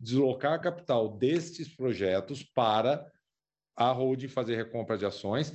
deslocar 0.00 0.60
capital 0.60 1.16
destes 1.16 1.74
projetos 1.74 2.42
para 2.42 3.10
a 3.74 3.90
holding 3.90 4.28
fazer 4.28 4.56
recompra 4.56 4.96
de 4.96 5.04
ações. 5.04 5.52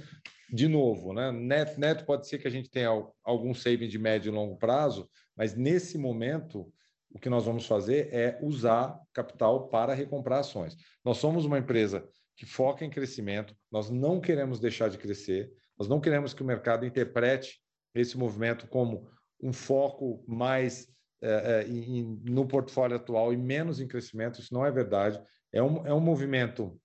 De 0.52 0.68
novo, 0.68 1.14
né? 1.14 1.32
neto, 1.32 1.80
neto 1.80 2.06
pode 2.06 2.28
ser 2.28 2.38
que 2.38 2.48
a 2.48 2.52
gente 2.52 2.70
tenha 2.70 2.90
algum 3.24 3.54
saving 3.54 3.88
de 3.88 3.98
médio 3.98 4.32
e 4.32 4.36
longo 4.36 4.58
prazo, 4.58 5.10
mas 5.36 5.56
nesse 5.56 5.98
momento 5.98 6.72
o 7.10 7.20
que 7.20 7.30
nós 7.30 7.46
vamos 7.46 7.66
fazer 7.66 8.14
é 8.14 8.40
usar 8.42 9.00
capital 9.14 9.68
para 9.70 9.94
recomprar 9.94 10.40
ações. 10.40 10.76
Nós 11.04 11.18
somos 11.18 11.46
uma 11.46 11.60
empresa 11.60 12.08
que 12.36 12.46
foca 12.46 12.84
em 12.84 12.90
crescimento, 12.90 13.56
nós 13.72 13.90
não 13.90 14.20
queremos 14.20 14.60
deixar 14.60 14.90
de 14.90 14.98
crescer, 14.98 15.52
nós 15.82 15.88
não 15.88 16.00
queremos 16.00 16.32
que 16.32 16.44
o 16.44 16.46
mercado 16.46 16.86
interprete 16.86 17.60
esse 17.96 18.16
movimento 18.16 18.68
como 18.68 19.10
um 19.42 19.52
foco 19.52 20.24
mais 20.28 20.88
é, 21.20 21.64
é, 21.66 21.68
em, 21.68 22.22
no 22.24 22.48
portfólio 22.48 22.98
atual 22.98 23.34
e 23.34 23.38
menos 23.38 23.80
em 23.80 23.88
crescimento. 23.88 24.40
Isso 24.40 24.54
não 24.54 24.64
é 24.64 24.70
verdade. 24.70 25.20
É 25.52 25.62
um, 25.62 25.88
é 25.88 25.92
um 25.92 26.00
movimento 26.00 26.80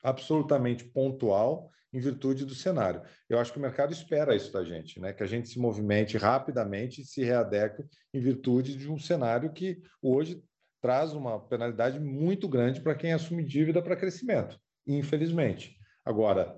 absolutamente 0.00 0.84
pontual 0.84 1.72
em 1.92 1.98
virtude 1.98 2.44
do 2.44 2.54
cenário. 2.54 3.02
Eu 3.28 3.40
acho 3.40 3.52
que 3.52 3.58
o 3.58 3.62
mercado 3.62 3.92
espera 3.92 4.36
isso 4.36 4.52
da 4.52 4.62
gente, 4.64 5.00
né? 5.00 5.12
que 5.12 5.24
a 5.24 5.26
gente 5.26 5.48
se 5.48 5.58
movimente 5.58 6.16
rapidamente 6.16 7.02
e 7.02 7.04
se 7.04 7.24
readeque 7.24 7.82
em 8.14 8.20
virtude 8.20 8.76
de 8.76 8.88
um 8.88 8.96
cenário 8.96 9.52
que 9.52 9.82
hoje 10.00 10.40
traz 10.80 11.14
uma 11.14 11.40
penalidade 11.40 11.98
muito 11.98 12.46
grande 12.46 12.80
para 12.80 12.94
quem 12.94 13.12
assume 13.12 13.42
dívida 13.42 13.82
para 13.82 13.96
crescimento, 13.96 14.56
infelizmente. 14.86 15.76
Agora, 16.04 16.56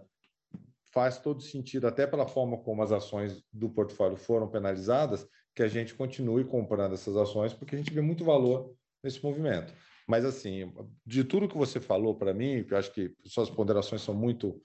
faz 0.93 1.18
todo 1.18 1.43
sentido, 1.43 1.86
até 1.86 2.07
pela 2.07 2.26
forma 2.26 2.59
como 2.59 2.82
as 2.82 2.93
ações 2.93 3.43
do 3.53 3.70
portfólio 3.70 4.16
foram 4.16 4.49
penalizadas, 4.49 5.26
que 5.55 5.62
a 5.62 5.68
gente 5.68 5.95
continue 5.95 6.45
comprando 6.45 6.93
essas 6.93 7.16
ações, 7.16 7.53
porque 7.53 7.74
a 7.74 7.78
gente 7.78 7.93
vê 7.93 8.01
muito 8.01 8.24
valor 8.24 8.74
nesse 9.03 9.22
movimento. 9.22 9.72
Mas, 10.07 10.24
assim, 10.24 10.72
de 11.07 11.24
tudo 11.24 11.49
que 11.49 11.57
você 11.57 11.80
falou 11.80 12.14
para 12.14 12.34
mim, 12.34 12.62
que 12.64 12.74
eu 12.74 12.78
acho 12.78 12.93
que 12.93 13.14
suas 13.24 13.49
ponderações 13.49 14.03
são 14.03 14.14
muito 14.14 14.61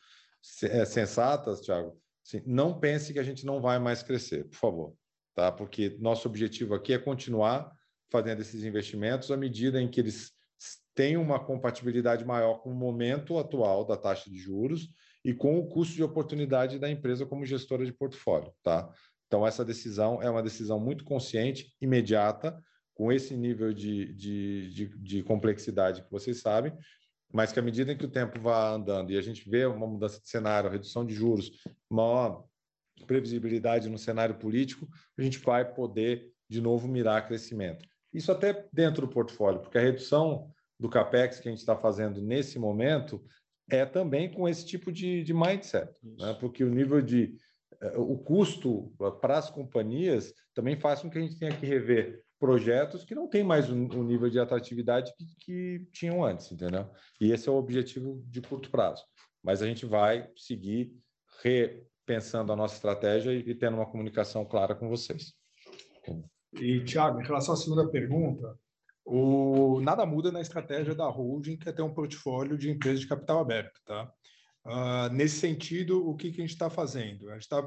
é, 0.64 0.84
sensatas, 0.86 1.62
Thiago, 1.62 1.98
assim, 2.26 2.42
não 2.46 2.78
pense 2.78 3.14
que 3.14 3.20
a 3.20 3.24
gente 3.24 3.46
não 3.46 3.62
vai 3.62 3.80
mais 3.80 4.04
crescer, 4.04 4.46
por 4.50 4.58
favor, 4.58 4.94
tá? 5.34 5.52
Porque 5.52 5.98
nosso 6.00 6.28
objetivo 6.28 6.74
aqui 6.76 6.94
é 6.94 6.98
continuar 6.98 7.72
fazendo 8.10 8.42
esses 8.42 8.64
investimentos 8.64 9.32
à 9.32 9.38
medida 9.38 9.82
em 9.82 9.90
que 9.90 10.02
eles 10.02 10.34
têm 10.94 11.16
uma 11.16 11.40
compatibilidade 11.40 12.26
maior 12.26 12.56
com 12.56 12.72
o 12.72 12.76
momento 12.76 13.38
atual 13.38 13.86
da 13.86 13.96
taxa 13.96 14.30
de 14.30 14.38
juros 14.38 14.90
e 15.28 15.34
com 15.34 15.60
o 15.60 15.68
custo 15.68 15.94
de 15.94 16.04
oportunidade 16.04 16.80
da 16.80 16.90
empresa 16.90 17.26
como 17.26 17.46
gestora 17.46 17.86
de 17.86 17.92
portfólio, 17.92 18.50
tá? 18.64 18.90
Então, 19.28 19.46
essa 19.46 19.66
decisão 19.66 20.22
é 20.22 20.30
uma 20.30 20.42
decisão 20.42 20.80
muito 20.80 21.04
consciente, 21.04 21.76
imediata, 21.82 22.58
com 22.96 23.12
esse 23.12 23.36
nível 23.36 23.74
de, 23.74 24.14
de, 24.14 24.70
de, 24.70 24.98
de 24.98 25.24
complexidade 25.24 26.02
que 26.02 26.10
vocês 26.10 26.40
sabem, 26.40 26.72
mas 27.30 27.52
que 27.52 27.60
à 27.60 27.62
medida 27.62 27.94
que 27.94 28.06
o 28.06 28.10
tempo 28.10 28.40
vai 28.40 28.74
andando 28.74 29.12
e 29.12 29.18
a 29.18 29.22
gente 29.22 29.50
vê 29.50 29.66
uma 29.66 29.86
mudança 29.86 30.18
de 30.22 30.30
cenário, 30.30 30.70
redução 30.70 31.06
de 31.06 31.14
juros, 31.14 31.52
maior 31.90 32.46
previsibilidade 33.06 33.90
no 33.90 33.98
cenário 33.98 34.36
político, 34.36 34.88
a 35.20 35.22
gente 35.22 35.40
vai 35.40 35.70
poder 35.70 36.32
de 36.50 36.62
novo 36.62 36.88
mirar 36.88 37.28
crescimento. 37.28 37.86
Isso 38.14 38.32
até 38.32 38.66
dentro 38.72 39.06
do 39.06 39.12
portfólio, 39.12 39.60
porque 39.60 39.78
a 39.78 39.82
redução 39.82 40.50
do 40.80 40.88
capex 40.88 41.42
que 41.42 41.50
a 41.50 41.52
gente 41.52 41.60
está 41.60 41.76
fazendo 41.76 42.22
nesse 42.22 42.58
momento 42.58 43.22
é 43.70 43.86
também 43.86 44.32
com 44.32 44.48
esse 44.48 44.66
tipo 44.66 44.92
de, 44.92 45.24
de 45.24 45.34
mindset, 45.34 45.92
né? 46.04 46.36
porque 46.40 46.64
o 46.64 46.70
nível 46.70 47.02
de 47.02 47.36
eh, 47.82 47.98
o 47.98 48.18
custo 48.18 48.94
para 49.22 49.38
as 49.38 49.50
companhias 49.50 50.34
também 50.54 50.80
faz 50.80 51.02
com 51.02 51.10
que 51.10 51.18
a 51.18 51.22
gente 51.22 51.38
tenha 51.38 51.56
que 51.56 51.66
rever 51.66 52.24
projetos 52.40 53.04
que 53.04 53.16
não 53.16 53.28
têm 53.28 53.44
mais 53.44 53.70
o, 53.70 53.74
o 53.74 54.04
nível 54.04 54.30
de 54.30 54.40
atratividade 54.40 55.14
que, 55.18 55.26
que, 55.40 55.88
tinham 55.92 56.24
antes, 56.24 56.52
entendeu? 56.52 56.90
E 57.20 57.32
esse 57.32 57.50
é 57.50 57.52
o 57.52 57.56
objetivo 57.56 58.24
de 58.28 58.42
curto 58.42 58.70
prazo. 58.70 59.04
Mas 59.44 59.62
a 59.62 59.66
gente 59.66 59.86
vai 59.86 60.30
seguir 60.36 60.94
repensando 61.44 62.52
a 62.52 62.56
nossa 62.56 62.76
estratégia 62.76 63.32
e, 63.32 63.40
e 63.40 63.56
tendo 63.56 63.76
uma 63.76 63.90
comunicação 63.90 64.46
clara 64.46 64.76
com 64.76 64.88
vocês. 64.88 65.34
E, 66.54 66.84
Tiago, 66.84 67.20
em 67.20 67.26
relação 67.26 67.54
à 67.54 67.58
segunda 67.58 67.90
pergunta, 67.90 68.58
o, 69.08 69.80
nada 69.80 70.06
muda 70.06 70.32
na 70.32 70.42
estratégia 70.42 70.94
da 70.94 71.08
holding, 71.08 71.56
que 71.56 71.70
é 71.70 71.72
ter 71.72 71.82
um 71.82 71.94
portfólio 71.94 72.58
de 72.58 72.70
empresas 72.70 73.00
de 73.00 73.08
capital 73.08 73.40
aberto. 73.40 73.80
Tá? 73.86 74.12
Uh, 74.66 75.14
nesse 75.14 75.40
sentido, 75.40 76.06
o 76.08 76.14
que, 76.14 76.30
que 76.30 76.42
a 76.42 76.44
gente 76.44 76.54
está 76.54 76.70
fazendo? 76.70 77.30
A 77.30 77.34
gente 77.34 77.44
está 77.44 77.64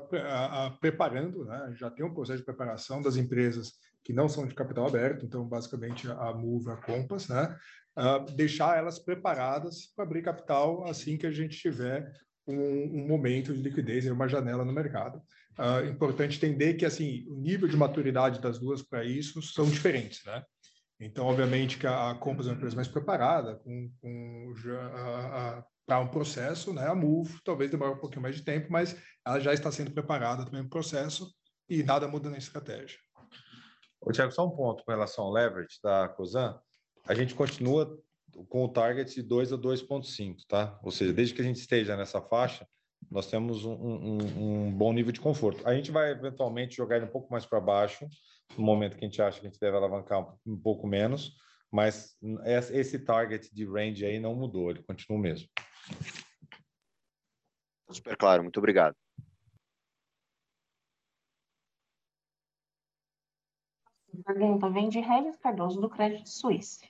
preparando, 0.80 1.46
né? 1.46 1.72
já 1.76 1.90
tem 1.90 2.04
um 2.04 2.12
processo 2.12 2.40
de 2.40 2.44
preparação 2.44 3.00
das 3.00 3.16
empresas 3.16 3.72
que 4.04 4.12
não 4.12 4.28
são 4.28 4.46
de 4.46 4.54
capital 4.54 4.86
aberto, 4.86 5.24
então, 5.24 5.46
basicamente, 5.46 6.06
a 6.10 6.34
Move, 6.34 6.70
a 6.70 6.76
Compass, 6.76 7.28
né? 7.28 7.56
Uh, 7.96 8.30
deixar 8.34 8.78
elas 8.78 8.98
preparadas 8.98 9.86
para 9.94 10.04
abrir 10.04 10.22
capital 10.22 10.86
assim 10.86 11.16
que 11.16 11.26
a 11.26 11.32
gente 11.32 11.58
tiver 11.58 12.10
um, 12.46 13.02
um 13.02 13.06
momento 13.06 13.52
de 13.52 13.62
liquidez 13.62 14.04
e 14.04 14.10
uma 14.10 14.28
janela 14.28 14.64
no 14.64 14.72
mercado. 14.72 15.20
Uh, 15.58 15.86
importante 15.86 16.36
entender 16.36 16.74
que 16.74 16.86
assim 16.86 17.26
o 17.28 17.40
nível 17.40 17.66
de 17.66 17.76
maturidade 17.76 18.40
das 18.40 18.58
duas 18.58 18.82
para 18.82 19.04
isso 19.04 19.42
são 19.42 19.66
diferentes, 19.68 20.24
né? 20.24 20.42
Então, 21.00 21.26
obviamente, 21.26 21.78
que 21.78 21.86
a, 21.86 22.10
a 22.10 22.14
Compass 22.14 22.46
é 22.46 22.50
uma 22.50 22.56
empresa 22.56 22.76
mais 22.76 22.88
preparada 22.88 23.56
com, 23.56 23.90
com 24.00 24.54
para 25.86 25.98
um 25.98 26.06
processo, 26.06 26.72
né? 26.72 26.86
A 26.86 26.94
Move 26.94 27.40
talvez 27.42 27.70
demore 27.70 27.94
um 27.94 27.98
pouquinho 27.98 28.22
mais 28.22 28.36
de 28.36 28.42
tempo, 28.42 28.70
mas 28.70 28.96
ela 29.26 29.40
já 29.40 29.52
está 29.52 29.72
sendo 29.72 29.90
preparada 29.90 30.44
também 30.44 30.60
para 30.60 30.68
o 30.68 30.70
processo 30.70 31.34
e 31.68 31.82
nada 31.82 32.06
muda 32.06 32.28
na 32.30 32.38
estratégia. 32.38 32.98
Ô, 34.00 34.12
Tiago, 34.12 34.30
só 34.30 34.46
um 34.46 34.50
ponto 34.50 34.84
com 34.84 34.92
relação 34.92 35.24
ao 35.24 35.32
leverage 35.32 35.78
da 35.82 36.08
COSAN. 36.08 36.60
A 37.06 37.14
gente 37.14 37.34
continua 37.34 37.98
com 38.48 38.64
o 38.64 38.68
target 38.68 39.12
de 39.14 39.22
2 39.22 39.52
a 39.52 39.56
2,5, 39.56 40.36
tá? 40.46 40.78
Ou 40.82 40.90
seja, 40.90 41.12
desde 41.12 41.34
que 41.34 41.40
a 41.40 41.44
gente 41.44 41.58
esteja 41.58 41.96
nessa 41.96 42.20
faixa, 42.20 42.66
nós 43.10 43.26
temos 43.26 43.64
um, 43.64 43.72
um, 43.72 44.18
um 44.68 44.72
bom 44.72 44.92
nível 44.92 45.12
de 45.12 45.20
conforto. 45.20 45.66
A 45.66 45.74
gente 45.74 45.90
vai 45.90 46.12
eventualmente 46.12 46.76
jogar 46.76 46.96
ele 46.96 47.06
um 47.06 47.10
pouco 47.10 47.30
mais 47.32 47.44
para 47.44 47.60
baixo, 47.60 48.06
no 48.56 48.64
momento 48.64 48.96
que 48.96 49.04
a 49.04 49.08
gente 49.08 49.22
acha 49.22 49.40
que 49.40 49.46
a 49.46 49.50
gente 49.50 49.60
deve 49.60 49.76
alavancar 49.76 50.36
um, 50.46 50.56
pouco 50.56 50.86
menos, 50.86 51.36
mas 51.70 52.16
esse 52.70 52.98
target 52.98 53.54
de 53.54 53.64
range 53.64 54.04
aí 54.04 54.18
não 54.18 54.34
mudou, 54.34 54.70
ele 54.70 54.82
continua 54.82 55.18
o 55.18 55.22
mesmo. 55.22 55.48
Super 57.90 58.16
claro, 58.16 58.42
muito 58.42 58.58
obrigado. 58.58 58.96
A 64.26 64.34
pergunta 64.34 64.68
vem 64.68 64.88
de 64.88 65.00
Regis 65.00 65.36
Cardoso, 65.36 65.80
do 65.80 65.88
Crédito 65.88 66.28
Suíça. 66.28 66.86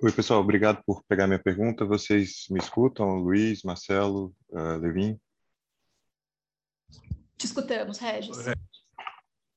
Oi, 0.00 0.12
pessoal, 0.12 0.40
obrigado 0.40 0.80
por 0.86 1.02
pegar 1.08 1.26
minha 1.26 1.42
pergunta. 1.42 1.84
Vocês 1.84 2.46
me 2.50 2.60
escutam? 2.60 3.16
Luiz, 3.16 3.64
Marcelo, 3.64 4.32
uh, 4.50 4.78
Levin? 4.80 5.18
Te 7.38 7.46
escutamos, 7.46 7.98
Regis. 7.98 8.36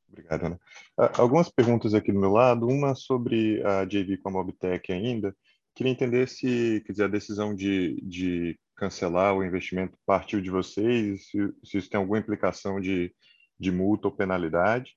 Obrigado, 0.07 0.45
Ana. 0.45 0.55
Uh, 0.99 1.21
algumas 1.21 1.49
perguntas 1.49 1.95
aqui 1.95 2.11
do 2.11 2.19
meu 2.19 2.31
lado. 2.31 2.67
Uma 2.67 2.93
sobre 2.93 3.61
a 3.65 3.83
JV 3.85 4.17
com 4.17 4.29
a 4.29 4.31
Mobitech 4.31 4.91
ainda. 4.91 5.35
Queria 5.73 5.91
entender 5.91 6.27
se, 6.27 6.83
quer 6.85 6.91
dizer, 6.91 7.05
a 7.05 7.07
decisão 7.07 7.55
de, 7.55 7.99
de 8.01 8.59
cancelar 8.75 9.35
o 9.35 9.43
investimento 9.43 9.97
partiu 10.05 10.41
de 10.41 10.51
vocês, 10.51 11.27
se, 11.27 11.53
se 11.63 11.77
isso 11.77 11.89
tem 11.89 11.97
alguma 11.99 12.19
implicação 12.19 12.79
de, 12.79 13.15
de 13.59 13.71
multa 13.71 14.07
ou 14.07 14.15
penalidade. 14.15 14.95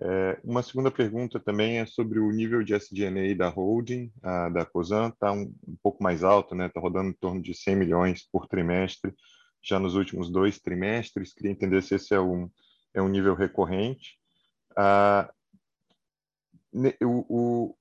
É, 0.00 0.38
uma 0.44 0.62
segunda 0.62 0.90
pergunta 0.90 1.40
também 1.40 1.78
é 1.78 1.86
sobre 1.86 2.18
o 2.18 2.30
nível 2.30 2.62
de 2.62 2.74
SG&A 2.74 3.34
da 3.34 3.48
holding, 3.48 4.12
da 4.52 4.64
COSAN, 4.64 5.08
está 5.08 5.32
um, 5.32 5.52
um, 5.66 5.76
pouco 5.82 6.02
mais 6.02 6.22
alto, 6.22 6.54
está 6.54 6.56
né? 6.56 6.68
Tá 6.68 6.80
rodando 6.80 7.10
em 7.10 7.14
torno 7.14 7.42
de 7.42 7.54
100 7.54 7.76
milhões 7.76 8.28
por 8.30 8.46
trimestre. 8.46 9.14
Já 9.66 9.80
nos 9.80 9.94
últimos 9.96 10.30
dois 10.30 10.58
trimestres. 10.60 11.34
Queria 11.34 11.50
entender 11.50 11.82
se 11.82 11.96
esse 11.96 12.14
é 12.14 12.20
um, 12.20 12.48
é 12.94 13.02
um 13.02 13.08
nível 13.08 13.34
recorrente. 13.34 14.18
Ah, 14.76 15.30
o, 17.02 17.24
o, 17.28 17.76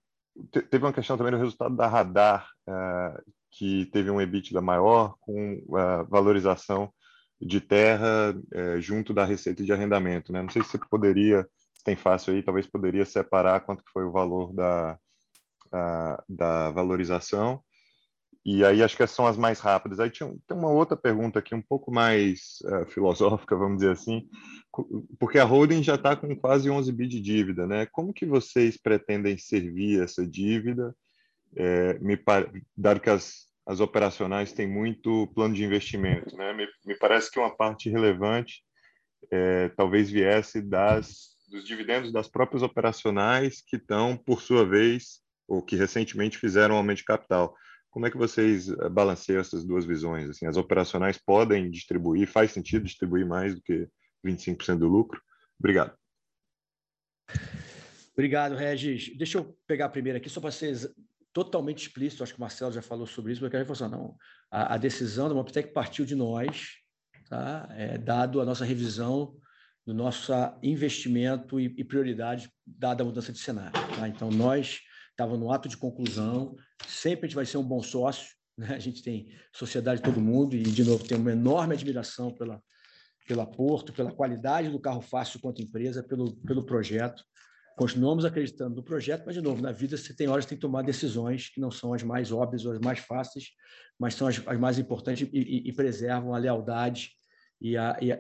teve 0.51 0.83
uma 0.83 0.93
questão 0.93 1.17
também 1.17 1.31
do 1.31 1.37
resultado 1.37 1.75
da 1.75 1.87
Radar, 1.87 2.49
ah, 2.67 3.21
que 3.51 3.85
teve 3.87 4.09
um 4.09 4.19
EBITDA 4.19 4.61
maior, 4.61 5.15
com 5.21 5.61
a 5.77 6.03
valorização 6.03 6.91
de 7.39 7.61
terra 7.61 8.35
eh, 8.53 8.79
junto 8.81 9.13
da 9.13 9.25
receita 9.25 9.63
de 9.63 9.71
arrendamento. 9.71 10.31
Né? 10.31 10.41
Não 10.41 10.49
sei 10.49 10.63
se 10.63 10.69
você 10.69 10.79
poderia, 10.89 11.47
se 11.73 11.83
tem 11.83 11.95
fácil 11.95 12.33
aí, 12.33 12.43
talvez 12.43 12.67
poderia 12.67 13.05
separar 13.05 13.61
quanto 13.61 13.83
foi 13.93 14.03
o 14.05 14.11
valor 14.11 14.53
da, 14.53 14.97
a, 15.71 16.23
da 16.27 16.71
valorização 16.71 17.61
e 18.45 18.63
aí 18.63 18.83
acho 18.83 18.95
que 18.95 19.01
essas 19.01 19.15
são 19.15 19.25
as 19.25 19.37
mais 19.37 19.59
rápidas. 19.59 19.99
Aí 19.99 20.09
tinha, 20.09 20.29
tem 20.47 20.55
uma 20.55 20.69
outra 20.69 20.95
pergunta 20.95 21.39
aqui, 21.39 21.55
um 21.55 21.61
pouco 21.61 21.91
mais 21.91 22.59
uh, 22.65 22.85
filosófica, 22.91 23.55
vamos 23.55 23.77
dizer 23.77 23.91
assim, 23.91 24.29
porque 25.19 25.39
a 25.39 25.43
holding 25.43 25.81
já 25.81 25.95
está 25.95 26.15
com 26.15 26.35
quase 26.35 26.69
11 26.69 26.91
bi 26.91 27.07
de 27.07 27.19
dívida, 27.19 27.65
né? 27.65 27.87
Como 27.87 28.13
que 28.13 28.25
vocês 28.25 28.77
pretendem 28.77 29.37
servir 29.37 30.03
essa 30.03 30.25
dívida? 30.27 30.95
É, 31.55 31.97
me, 31.99 32.19
dado 32.77 32.99
que 32.99 33.09
as, 33.09 33.47
as 33.65 33.79
operacionais 33.79 34.53
têm 34.53 34.67
muito 34.67 35.27
plano 35.33 35.55
de 35.55 35.63
investimento, 35.63 36.35
né? 36.37 36.53
Me, 36.53 36.67
me 36.85 36.95
parece 36.99 37.31
que 37.31 37.39
uma 37.39 37.55
parte 37.55 37.89
relevante 37.89 38.61
é, 39.31 39.69
talvez 39.69 40.09
viesse 40.11 40.61
das 40.61 41.35
dos 41.47 41.65
dividendos 41.65 42.11
das 42.11 42.27
próprias 42.27 42.63
operacionais 42.63 43.61
que 43.61 43.77
estão, 43.77 44.17
por 44.17 44.41
sua 44.41 44.65
vez, 44.65 45.21
ou 45.47 45.61
que 45.61 45.75
recentemente 45.75 46.37
fizeram 46.37 46.75
aumento 46.75 46.97
de 46.97 47.05
capital. 47.05 47.55
Como 47.95 48.05
é 48.05 48.11
que 48.11 48.17
vocês 48.17 48.67
eh, 48.67 48.89
balanceiam 48.89 49.39
essas 49.39 49.63
duas 49.63 49.85
visões? 49.85 50.29
Assim, 50.29 50.45
as 50.45 50.57
operacionais 50.57 51.17
podem 51.17 51.71
distribuir, 51.71 52.27
faz 52.27 52.51
sentido 52.51 52.83
distribuir 52.83 53.25
mais 53.25 53.55
do 53.55 53.61
que 53.61 53.87
25% 54.27 54.79
do 54.79 54.89
lucro? 54.89 55.21
Obrigado. 55.57 55.95
Obrigado, 58.11 58.53
Regis. 58.53 59.15
Deixa 59.17 59.37
eu 59.37 59.57
pegar 59.65 59.87
primeiro 59.87 60.17
aqui, 60.17 60.27
só 60.27 60.41
para 60.41 60.51
ser 60.51 60.75
totalmente 61.31 61.87
explícito, 61.87 62.21
acho 62.21 62.33
que 62.33 62.37
o 62.37 62.41
Marcelo 62.41 62.73
já 62.73 62.81
falou 62.81 63.07
sobre 63.07 63.31
isso, 63.31 63.39
mas 63.39 63.47
eu 63.47 63.51
quero 63.51 63.63
reforçar, 63.63 63.87
não. 63.87 64.17
A, 64.51 64.73
a 64.73 64.77
decisão 64.77 65.29
da 65.29 65.33
Moptec 65.33 65.71
partiu 65.71 66.03
de 66.03 66.15
nós, 66.15 66.71
tá? 67.29 67.65
é, 67.71 67.97
dado 67.97 68.41
a 68.41 68.45
nossa 68.45 68.65
revisão 68.65 69.37
do 69.85 69.93
nosso 69.93 70.33
investimento 70.61 71.61
e, 71.61 71.73
e 71.77 71.83
prioridade, 71.85 72.51
dada 72.67 73.03
a 73.03 73.05
mudança 73.05 73.31
de 73.31 73.39
cenário. 73.39 73.71
Tá? 73.95 74.05
Então, 74.09 74.29
nós 74.29 74.81
estava 75.11 75.37
no 75.37 75.49
ato 75.49 75.69
de 75.69 75.77
conclusão. 75.77 76.57
Sempre 76.87 77.25
a 77.25 77.27
gente 77.27 77.35
vai 77.35 77.45
ser 77.45 77.57
um 77.57 77.63
bom 77.63 77.81
sócio, 77.81 78.35
né? 78.57 78.73
A 78.73 78.79
gente 78.79 79.03
tem 79.03 79.29
sociedade 79.53 80.01
de 80.01 80.05
todo 80.05 80.21
mundo 80.21 80.55
e, 80.55 80.63
de 80.63 80.83
novo, 80.83 81.05
tem 81.05 81.17
uma 81.17 81.31
enorme 81.31 81.73
admiração 81.73 82.31
pela, 82.33 82.61
pela 83.27 83.45
Porto, 83.45 83.93
pela 83.93 84.11
qualidade 84.11 84.69
do 84.69 84.79
carro 84.79 85.01
fácil 85.01 85.39
quanto 85.39 85.61
empresa, 85.61 86.03
pelo, 86.03 86.35
pelo 86.37 86.65
projeto. 86.65 87.23
Continuamos 87.77 88.23
acreditando 88.23 88.77
no 88.77 88.83
projeto, 88.83 89.23
mas, 89.25 89.35
de 89.35 89.41
novo, 89.41 89.61
na 89.61 89.71
vida 89.71 89.97
você 89.97 90.15
tem 90.15 90.29
horas 90.29 90.45
que 90.45 90.49
tem 90.49 90.57
que 90.57 90.61
tomar 90.61 90.81
decisões 90.81 91.49
que 91.49 91.59
não 91.59 91.69
são 91.69 91.93
as 91.93 92.03
mais 92.03 92.31
óbvias 92.31 92.65
ou 92.65 92.71
as 92.71 92.79
mais 92.79 92.99
fáceis, 92.99 93.49
mas 93.99 94.15
são 94.15 94.27
as, 94.27 94.41
as 94.47 94.57
mais 94.57 94.79
importantes 94.79 95.27
e, 95.33 95.37
e, 95.37 95.69
e, 95.69 95.73
preservam 95.73 96.33
a 96.33 96.37
lealdade 96.37 97.11
e 97.59 97.75
a, 97.75 97.97
e, 98.01 98.11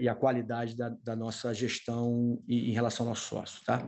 e 0.00 0.08
a 0.08 0.14
qualidade 0.14 0.74
da, 0.74 0.88
da, 0.88 1.14
nossa 1.14 1.52
gestão 1.52 2.42
em 2.48 2.72
relação 2.72 3.04
ao 3.04 3.10
nosso 3.10 3.28
sócio. 3.28 3.62
Tá? 3.66 3.86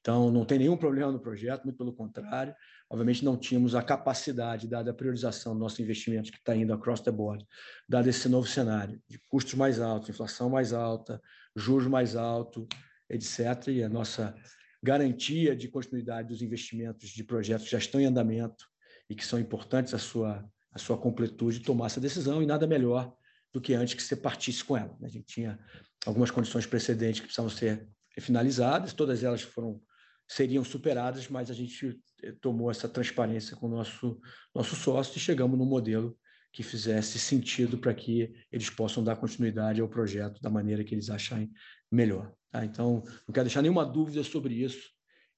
Então, 0.00 0.30
não 0.30 0.44
tem 0.44 0.58
nenhum 0.58 0.76
problema 0.76 1.10
no 1.10 1.18
projeto, 1.18 1.64
muito 1.64 1.78
pelo 1.78 1.92
contrário. 1.92 2.54
Obviamente, 2.94 3.24
não 3.24 3.36
tínhamos 3.36 3.74
a 3.74 3.82
capacidade, 3.82 4.68
dada 4.68 4.92
a 4.92 4.94
priorização 4.94 5.52
dos 5.52 5.60
nossos 5.60 5.80
investimentos 5.80 6.30
que 6.30 6.36
está 6.36 6.54
indo 6.54 6.72
across 6.72 7.00
the 7.00 7.10
board, 7.10 7.44
dado 7.88 8.08
esse 8.08 8.28
novo 8.28 8.46
cenário 8.46 9.02
de 9.08 9.18
custos 9.28 9.54
mais 9.54 9.80
altos, 9.80 10.10
inflação 10.10 10.48
mais 10.48 10.72
alta, 10.72 11.20
juros 11.56 11.88
mais 11.88 12.14
altos, 12.14 12.68
etc. 13.10 13.66
E 13.66 13.82
a 13.82 13.88
nossa 13.88 14.32
garantia 14.80 15.56
de 15.56 15.66
continuidade 15.66 16.28
dos 16.28 16.40
investimentos 16.40 17.08
de 17.08 17.24
projetos 17.24 17.64
que 17.64 17.72
já 17.72 17.78
estão 17.78 18.00
em 18.00 18.04
andamento 18.04 18.64
e 19.10 19.16
que 19.16 19.26
são 19.26 19.40
importantes 19.40 19.92
a 19.92 19.98
sua, 19.98 20.48
a 20.70 20.78
sua 20.78 20.96
completude, 20.96 21.58
tomar 21.58 21.86
essa 21.86 22.00
decisão 22.00 22.40
e 22.44 22.46
nada 22.46 22.64
melhor 22.64 23.12
do 23.52 23.60
que 23.60 23.74
antes 23.74 23.94
que 23.94 24.04
você 24.04 24.14
partisse 24.14 24.62
com 24.62 24.76
ela. 24.76 24.96
Né? 25.00 25.08
A 25.08 25.10
gente 25.10 25.26
tinha 25.26 25.58
algumas 26.06 26.30
condições 26.30 26.64
precedentes 26.64 27.18
que 27.18 27.26
precisavam 27.26 27.50
ser 27.50 27.88
finalizadas, 28.20 28.92
todas 28.92 29.24
elas 29.24 29.42
foram 29.42 29.82
seriam 30.26 30.64
superadas, 30.64 31.28
mas 31.28 31.50
a 31.50 31.54
gente 31.54 32.00
eh, 32.22 32.32
tomou 32.40 32.70
essa 32.70 32.88
transparência 32.88 33.56
com 33.56 33.66
o 33.66 33.70
nosso, 33.70 34.20
nosso 34.54 34.74
sócio 34.74 35.16
e 35.16 35.20
chegamos 35.20 35.58
num 35.58 35.66
modelo 35.66 36.16
que 36.52 36.62
fizesse 36.62 37.18
sentido 37.18 37.76
para 37.76 37.92
que 37.92 38.32
eles 38.50 38.70
possam 38.70 39.02
dar 39.02 39.16
continuidade 39.16 39.80
ao 39.80 39.88
projeto 39.88 40.40
da 40.40 40.48
maneira 40.48 40.84
que 40.84 40.94
eles 40.94 41.10
acharem 41.10 41.50
melhor. 41.90 42.32
Tá? 42.50 42.64
Então, 42.64 43.02
não 43.26 43.32
quero 43.32 43.46
deixar 43.46 43.60
nenhuma 43.60 43.84
dúvida 43.84 44.22
sobre 44.22 44.54
isso, 44.54 44.90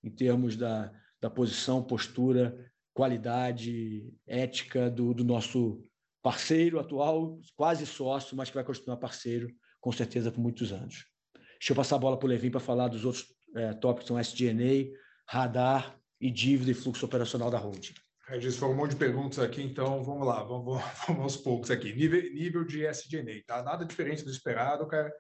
em 0.05 0.11
termos 0.11 0.57
da, 0.57 0.93
da 1.21 1.31
posição, 1.31 1.83
postura, 1.83 2.55
qualidade, 2.93 4.13
ética 4.27 4.91
do, 4.91 5.15
do 5.15 5.25
nosso 5.25 5.83
parceiro 6.23 6.79
atual, 6.79 7.41
quase 7.55 7.87
sócio, 7.87 8.37
mas 8.37 8.51
que 8.51 8.55
vai 8.55 8.65
continuar 8.65 8.97
parceiro, 8.99 9.49
com 9.81 9.93
certeza, 9.93 10.31
por 10.31 10.41
muitos 10.41 10.73
anos. 10.73 11.07
Deixa 11.59 11.73
eu 11.73 11.77
passar 11.77 11.97
a 11.97 11.99
bola 11.99 12.19
para 12.19 12.27
o 12.27 12.29
Levin 12.29 12.51
para 12.51 12.61
falar 12.61 12.89
dos 12.89 13.05
outros 13.05 13.36
é, 13.57 13.73
tópicos 13.75 14.09
são 14.09 14.17
radar 15.27 15.99
e 16.21 16.31
dívida 16.31 16.71
e 16.71 16.75
fluxo 16.75 17.05
operacional 17.05 17.51
da 17.51 17.59
holding. 17.59 17.95
Regis, 18.29 18.57
foram 18.57 18.73
um 18.73 18.77
monte 18.77 18.91
de 18.91 18.97
perguntas 18.97 19.39
aqui, 19.39 19.63
então 19.63 20.03
vamos 20.03 20.27
lá, 20.27 20.43
vamos, 20.43 20.83
vamos 21.07 21.23
aos 21.23 21.37
poucos 21.37 21.71
aqui. 21.71 21.93
Nível, 21.93 22.23
nível 22.35 22.65
de 22.65 22.85
SG&A, 22.85 23.45
tá? 23.47 23.63
Nada 23.63 23.85
diferente 23.85 24.25
do 24.25 24.31
esperado, 24.31 24.87
cara. 24.87 25.13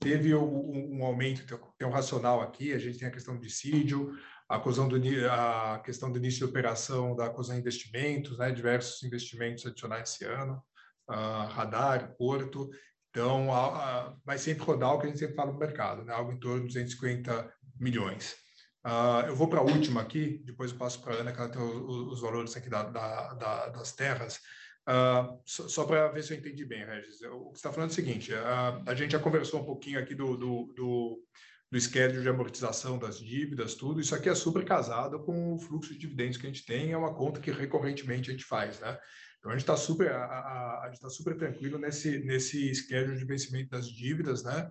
Teve 0.00 0.34
um, 0.34 0.98
um, 0.98 1.04
aumento, 1.04 1.46
tem 1.78 1.86
um 1.86 1.90
racional 1.90 2.40
aqui, 2.40 2.72
a 2.72 2.78
gente 2.78 2.98
tem 2.98 3.08
a 3.08 3.10
questão 3.10 3.38
de 3.38 3.46
dissídio, 3.46 4.16
a, 4.48 4.58
do, 4.58 5.30
a 5.30 5.78
questão 5.84 6.10
do 6.10 6.18
início 6.18 6.38
de 6.40 6.44
operação 6.44 7.14
da 7.14 7.30
COSAN 7.30 7.56
Investimentos, 7.56 8.38
né? 8.38 8.50
diversos 8.50 9.02
investimentos 9.02 9.64
adicionais 9.66 10.10
esse 10.10 10.24
ano, 10.24 10.62
uh, 11.08 11.46
radar, 11.48 12.14
porto, 12.16 12.70
então, 13.14 13.54
a, 13.54 13.66
a, 14.08 14.14
vai 14.24 14.36
sempre 14.38 14.64
rodar 14.64 14.92
o 14.92 14.98
que 14.98 15.06
a 15.06 15.08
gente 15.08 15.20
sempre 15.20 15.36
fala 15.36 15.52
no 15.52 15.58
mercado, 15.58 16.04
né? 16.04 16.12
algo 16.12 16.32
em 16.32 16.40
torno 16.40 16.62
de 16.62 16.74
250 16.74 17.53
milhões. 17.78 18.36
Uh, 18.84 19.26
eu 19.28 19.34
vou 19.36 19.48
para 19.48 19.60
a 19.60 19.62
última 19.62 20.02
aqui, 20.02 20.42
depois 20.44 20.70
eu 20.70 20.76
passo 20.76 21.00
para 21.00 21.14
a 21.14 21.16
Ana, 21.16 21.32
que 21.32 21.40
ela 21.40 21.48
tem 21.48 21.62
os, 21.62 22.12
os 22.12 22.20
valores 22.20 22.54
aqui 22.54 22.68
da, 22.68 22.82
da, 22.82 23.32
da, 23.34 23.68
das 23.70 23.92
terras. 23.92 24.40
Uh, 24.86 25.40
só, 25.46 25.68
só 25.68 25.84
para 25.84 26.08
ver 26.08 26.22
se 26.22 26.34
eu 26.34 26.38
entendi 26.38 26.66
bem, 26.66 26.84
Regis. 26.84 27.22
O 27.22 27.50
que 27.50 27.52
você 27.52 27.56
está 27.56 27.72
falando 27.72 27.88
é 27.88 27.92
o 27.92 27.94
seguinte: 27.94 28.32
uh, 28.32 28.82
a 28.86 28.94
gente 28.94 29.12
já 29.12 29.18
conversou 29.18 29.62
um 29.62 29.64
pouquinho 29.64 29.98
aqui 29.98 30.14
do, 30.14 30.36
do, 30.36 30.72
do, 30.76 31.22
do 31.70 31.80
schedule 31.80 32.20
de 32.20 32.28
amortização 32.28 32.98
das 32.98 33.18
dívidas, 33.18 33.74
tudo. 33.74 34.00
Isso 34.00 34.14
aqui 34.14 34.28
é 34.28 34.34
super 34.34 34.62
casado 34.66 35.24
com 35.24 35.54
o 35.54 35.58
fluxo 35.58 35.94
de 35.94 35.98
dividendos 35.98 36.36
que 36.36 36.46
a 36.46 36.50
gente 36.50 36.66
tem, 36.66 36.92
é 36.92 36.96
uma 36.96 37.14
conta 37.14 37.40
que 37.40 37.50
recorrentemente 37.50 38.28
a 38.28 38.32
gente 38.32 38.44
faz, 38.44 38.78
né? 38.80 38.98
Então 39.38 39.50
a 39.50 39.54
gente 39.54 39.62
está 39.62 39.76
super, 39.76 40.10
a, 40.10 40.24
a, 40.24 40.84
a 40.84 40.90
gente 40.90 41.00
tá 41.00 41.08
super 41.08 41.36
tranquilo 41.36 41.78
nesse, 41.78 42.18
nesse 42.20 42.74
schedule 42.74 43.16
de 43.16 43.24
vencimento 43.24 43.70
das 43.70 43.88
dívidas, 43.88 44.44
né? 44.44 44.70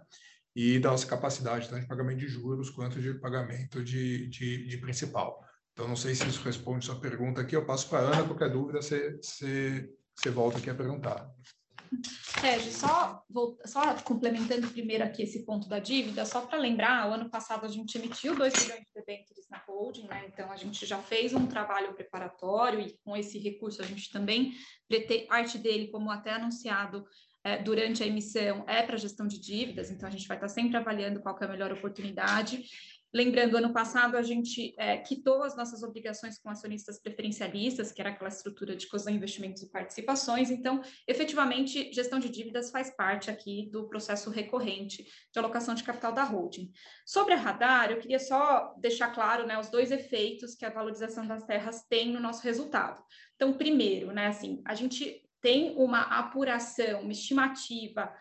E 0.55 0.79
da 0.79 0.91
nossa 0.91 1.07
capacidade, 1.07 1.67
tanto 1.67 1.81
de 1.81 1.87
pagamento 1.87 2.19
de 2.19 2.27
juros 2.27 2.69
quanto 2.69 3.01
de 3.01 3.13
pagamento 3.15 3.83
de, 3.83 4.27
de, 4.27 4.67
de 4.67 4.77
principal. 4.77 5.43
Então, 5.73 5.87
não 5.87 5.95
sei 5.95 6.13
se 6.13 6.27
isso 6.27 6.43
responde 6.43 6.85
sua 6.85 6.99
pergunta 6.99 7.41
aqui. 7.41 7.55
Eu 7.55 7.65
passo 7.65 7.89
para 7.89 7.99
a 7.99 8.11
Ana, 8.11 8.27
qualquer 8.27 8.51
dúvida 8.51 8.81
você, 8.81 9.17
você, 9.17 9.89
você 10.15 10.29
volta 10.29 10.59
aqui 10.59 10.69
a 10.69 10.75
perguntar. 10.75 11.27
Sérgio, 12.39 12.71
só, 12.71 13.23
só 13.65 13.95
complementando 14.01 14.67
primeiro 14.67 15.03
aqui 15.03 15.23
esse 15.23 15.45
ponto 15.45 15.67
da 15.67 15.79
dívida, 15.79 16.25
só 16.25 16.41
para 16.41 16.57
lembrar, 16.57 17.09
o 17.09 17.13
ano 17.13 17.29
passado 17.29 17.65
a 17.65 17.69
gente 17.69 17.97
emitiu 17.97 18.35
2 18.35 18.53
milhões 18.53 18.81
de 18.81 18.93
debêntures 18.93 19.47
na 19.49 19.57
holding, 19.67 20.07
né? 20.07 20.25
então 20.27 20.51
a 20.51 20.57
gente 20.57 20.85
já 20.85 20.97
fez 20.97 21.33
um 21.33 21.45
trabalho 21.45 21.93
preparatório 21.93 22.79
e 22.79 22.97
com 23.03 23.15
esse 23.15 23.37
recurso 23.37 23.81
a 23.81 23.85
gente 23.85 24.11
também, 24.11 24.53
parte 25.27 25.57
dele, 25.57 25.89
como 25.89 26.11
até 26.11 26.33
anunciado, 26.33 27.05
é, 27.43 27.61
durante 27.61 28.01
a 28.03 28.07
emissão 28.07 28.63
é 28.67 28.81
para 28.83 28.97
gestão 28.97 29.27
de 29.27 29.39
dívidas, 29.39 29.91
então 29.91 30.07
a 30.07 30.11
gente 30.11 30.27
vai 30.27 30.37
estar 30.37 30.47
sempre 30.47 30.77
avaliando 30.77 31.19
qual 31.19 31.37
é 31.39 31.45
a 31.45 31.49
melhor 31.49 31.71
oportunidade. 31.71 32.63
Lembrando, 33.15 33.55
ano 33.55 33.71
passado 33.71 34.17
a 34.17 34.23
gente 34.23 34.73
é, 34.75 34.97
quitou 34.97 35.43
as 35.43 35.55
nossas 35.55 35.83
obrigações 35.83 36.39
com 36.39 36.49
acionistas 36.49 36.99
preferencialistas, 36.99 37.91
que 37.91 38.01
era 38.01 38.09
aquela 38.09 38.29
estrutura 38.29 38.75
de 38.75 38.87
COSAN 38.87 39.11
Investimentos 39.11 39.61
e 39.61 39.69
Participações. 39.69 40.49
Então, 40.49 40.81
efetivamente, 41.07 41.93
gestão 41.93 42.17
de 42.17 42.27
dívidas 42.27 42.71
faz 42.71 42.89
parte 42.89 43.29
aqui 43.29 43.69
do 43.71 43.87
processo 43.87 44.31
recorrente 44.31 45.05
de 45.31 45.37
alocação 45.39 45.75
de 45.75 45.83
capital 45.83 46.11
da 46.11 46.23
holding. 46.23 46.71
Sobre 47.05 47.35
a 47.35 47.37
Radar, 47.37 47.91
eu 47.91 47.99
queria 47.99 48.17
só 48.17 48.73
deixar 48.79 49.09
claro 49.09 49.45
né, 49.45 49.59
os 49.59 49.69
dois 49.69 49.91
efeitos 49.91 50.55
que 50.55 50.65
a 50.65 50.71
valorização 50.71 51.27
das 51.27 51.43
terras 51.45 51.85
tem 51.87 52.11
no 52.11 52.19
nosso 52.19 52.41
resultado. 52.41 52.99
Então, 53.35 53.53
primeiro, 53.53 54.11
né, 54.11 54.25
assim, 54.25 54.59
a 54.65 54.73
gente 54.73 55.22
tem 55.43 55.75
uma 55.75 55.99
apuração, 56.03 57.01
uma 57.01 57.11
estimativa 57.11 58.11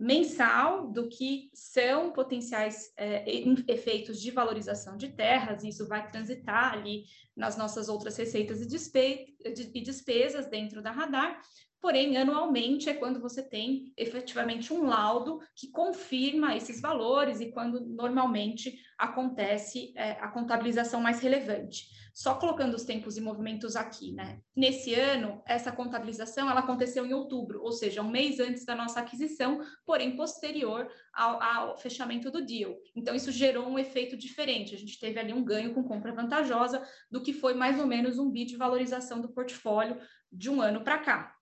mensal 0.00 0.90
do 0.90 1.08
que 1.08 1.48
são 1.54 2.10
potenciais 2.10 2.92
é, 2.96 3.24
efeitos 3.68 4.20
de 4.20 4.32
valorização 4.32 4.96
de 4.96 5.10
terras, 5.10 5.62
e 5.62 5.68
isso 5.68 5.86
vai 5.86 6.10
transitar 6.10 6.72
ali 6.72 7.04
nas 7.36 7.56
nossas 7.56 7.88
outras 7.88 8.16
receitas 8.16 8.60
e, 8.60 8.66
despe 8.66 9.36
e 9.44 9.80
despesas 9.80 10.46
dentro 10.46 10.82
da 10.82 10.90
radar. 10.90 11.40
porém, 11.80 12.16
anualmente 12.16 12.88
é 12.88 12.94
quando 12.94 13.20
você 13.20 13.42
tem 13.42 13.92
efetivamente 13.96 14.72
um 14.72 14.84
laudo 14.84 15.38
que 15.54 15.70
confirma 15.70 16.56
esses 16.56 16.80
valores 16.80 17.40
e 17.40 17.52
quando 17.52 17.80
normalmente 17.80 18.76
acontece 18.98 19.92
é, 19.96 20.12
a 20.12 20.28
contabilização 20.28 21.00
mais 21.00 21.20
relevante. 21.20 21.86
Só 22.12 22.34
colocando 22.34 22.74
os 22.74 22.84
tempos 22.84 23.16
e 23.16 23.20
movimentos 23.20 23.74
aqui, 23.74 24.12
né? 24.12 24.40
Nesse 24.54 24.94
ano, 24.94 25.42
essa 25.46 25.72
contabilização 25.72 26.50
ela 26.50 26.60
aconteceu 26.60 27.06
em 27.06 27.14
outubro, 27.14 27.62
ou 27.62 27.72
seja, 27.72 28.02
um 28.02 28.10
mês 28.10 28.38
antes 28.38 28.64
da 28.64 28.74
nossa 28.74 29.00
aquisição, 29.00 29.60
porém 29.86 30.14
posterior 30.14 30.90
ao, 31.14 31.42
ao 31.42 31.78
fechamento 31.78 32.30
do 32.30 32.44
deal. 32.44 32.76
Então, 32.94 33.14
isso 33.14 33.32
gerou 33.32 33.66
um 33.66 33.78
efeito 33.78 34.16
diferente. 34.16 34.74
A 34.74 34.78
gente 34.78 34.98
teve 34.98 35.18
ali 35.18 35.32
um 35.32 35.44
ganho 35.44 35.72
com 35.72 35.82
compra 35.82 36.12
vantajosa 36.12 36.86
do 37.10 37.22
que 37.22 37.32
foi 37.32 37.54
mais 37.54 37.80
ou 37.80 37.86
menos 37.86 38.18
um 38.18 38.30
bi 38.30 38.44
de 38.44 38.56
valorização 38.56 39.20
do 39.20 39.32
portfólio 39.32 39.98
de 40.30 40.50
um 40.50 40.60
ano 40.60 40.84
para 40.84 40.98
cá. 40.98 41.34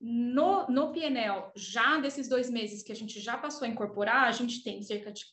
No, 0.00 0.66
no 0.68 0.92
PNL, 0.92 1.50
já 1.56 1.98
desses 1.98 2.28
dois 2.28 2.50
meses 2.50 2.82
que 2.82 2.92
a 2.92 2.94
gente 2.94 3.20
já 3.20 3.38
passou 3.38 3.64
a 3.66 3.70
incorporar, 3.70 4.28
a 4.28 4.32
gente 4.32 4.62
tem 4.62 4.82
cerca 4.82 5.10
de 5.10 5.24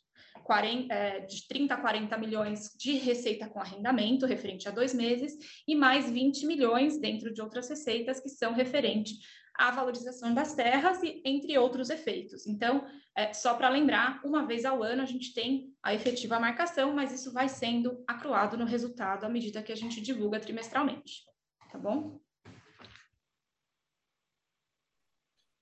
40, 0.51 0.93
é, 0.93 1.19
de 1.21 1.47
30 1.47 1.73
a 1.73 1.77
40 1.77 2.17
milhões 2.17 2.75
de 2.77 2.91
receita 2.97 3.47
com 3.47 3.61
arrendamento, 3.61 4.25
referente 4.25 4.67
a 4.67 4.71
dois 4.71 4.93
meses, 4.93 5.63
e 5.65 5.73
mais 5.73 6.11
20 6.11 6.45
milhões 6.45 6.99
dentro 6.99 7.33
de 7.33 7.41
outras 7.41 7.69
receitas 7.69 8.19
que 8.19 8.27
são 8.27 8.51
referente 8.51 9.13
à 9.55 9.71
valorização 9.71 10.33
das 10.33 10.53
terras 10.53 11.01
e 11.03 11.21
entre 11.23 11.57
outros 11.57 11.89
efeitos. 11.89 12.45
Então, 12.45 12.85
é, 13.15 13.31
só 13.31 13.53
para 13.53 13.69
lembrar, 13.69 14.19
uma 14.25 14.45
vez 14.45 14.65
ao 14.65 14.83
ano 14.83 15.01
a 15.01 15.05
gente 15.05 15.33
tem 15.33 15.73
a 15.81 15.93
efetiva 15.93 16.37
marcação, 16.37 16.93
mas 16.93 17.13
isso 17.13 17.31
vai 17.31 17.47
sendo 17.47 18.03
acruado 18.05 18.57
no 18.57 18.65
resultado 18.65 19.23
à 19.23 19.29
medida 19.29 19.63
que 19.63 19.71
a 19.71 19.77
gente 19.77 20.01
divulga 20.01 20.37
trimestralmente. 20.37 21.23
Tá 21.71 21.77
bom? 21.77 22.19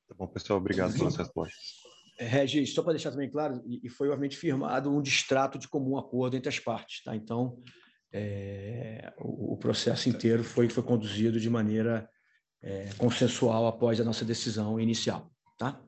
Tá 0.08 0.16
bom, 0.18 0.26
pessoal. 0.26 0.58
Obrigado 0.58 0.98
pelas 0.98 1.16
respostas. 1.16 1.89
Regis, 2.20 2.74
só 2.74 2.84
para 2.84 2.94
deixar 2.94 3.12
também 3.12 3.30
claro, 3.30 3.64
e 3.66 3.88
foi 3.88 4.10
obviamente 4.10 4.36
firmado 4.36 4.94
um 4.94 5.02
distrato 5.02 5.58
de 5.58 5.70
comum 5.70 5.98
acordo 5.98 6.36
entre 6.36 6.50
as 6.50 6.60
partes, 6.60 7.02
tá? 7.02 7.16
Então, 7.16 7.62
é, 8.12 9.14
o, 9.20 9.54
o, 9.54 9.58
processo 9.58 10.10
inteiro 10.10 10.44
foi, 10.44 10.68
foi 10.68 10.84
conduzido 10.84 11.40
de 11.40 11.50
maneira 11.50 12.10
é, 12.62 12.90
consensual 12.98 13.68
após 13.68 14.02
a 14.02 14.04
nossa 14.04 14.26
decisão 14.26 14.80
inicial, 14.80 15.32
tá? 15.58 15.82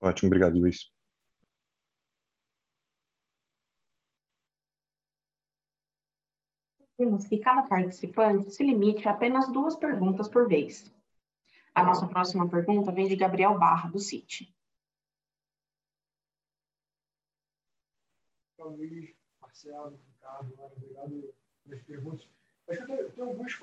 Ótimo, 0.00 0.28
obrigado, 0.28 0.58
Luiz. 0.58 0.90
Que 7.28 7.38
cada 7.38 7.62
participante 7.62 8.50
se 8.50 8.64
limite 8.64 9.06
a 9.06 9.12
apenas 9.12 9.52
duas 9.52 9.76
perguntas 9.76 10.26
por 10.26 10.48
vez. 10.48 10.92
A 11.78 11.84
nossa 11.84 12.08
próxima 12.08 12.48
pergunta 12.48 12.90
vem 12.90 13.06
de 13.06 13.14
Gabriel 13.14 13.56
Barra, 13.56 13.88
do 13.88 14.00
CIT. 14.00 14.52
Luiz, 18.58 19.14
Marcelo, 19.40 19.96
Ricardo, 20.12 20.54
obrigado 20.58 21.34
pelas 21.64 21.82
perguntas. 21.84 22.28
Acho 22.68 22.84
que 22.84 22.92
eu 22.92 23.10
tenho 23.12 23.28
alguns. 23.28 23.58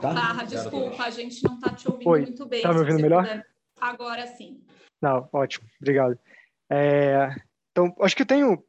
Tá? 0.00 0.14
Barra, 0.14 0.44
desculpa, 0.44 1.02
a 1.02 1.10
gente 1.10 1.42
não 1.42 1.56
está 1.56 1.74
te 1.74 1.90
ouvindo 1.90 2.08
Oi, 2.10 2.20
muito 2.22 2.46
bem. 2.46 2.58
Está 2.58 2.72
me 2.72 2.78
ouvindo 2.78 3.02
melhor? 3.02 3.24
Puder... 3.24 3.46
Agora 3.80 4.26
sim. 4.28 4.64
Não, 5.02 5.28
ótimo, 5.32 5.68
obrigado. 5.80 6.16
É, 6.70 7.34
então, 7.72 7.92
acho 8.00 8.14
que 8.14 8.22
eu 8.22 8.26
tenho 8.26 8.64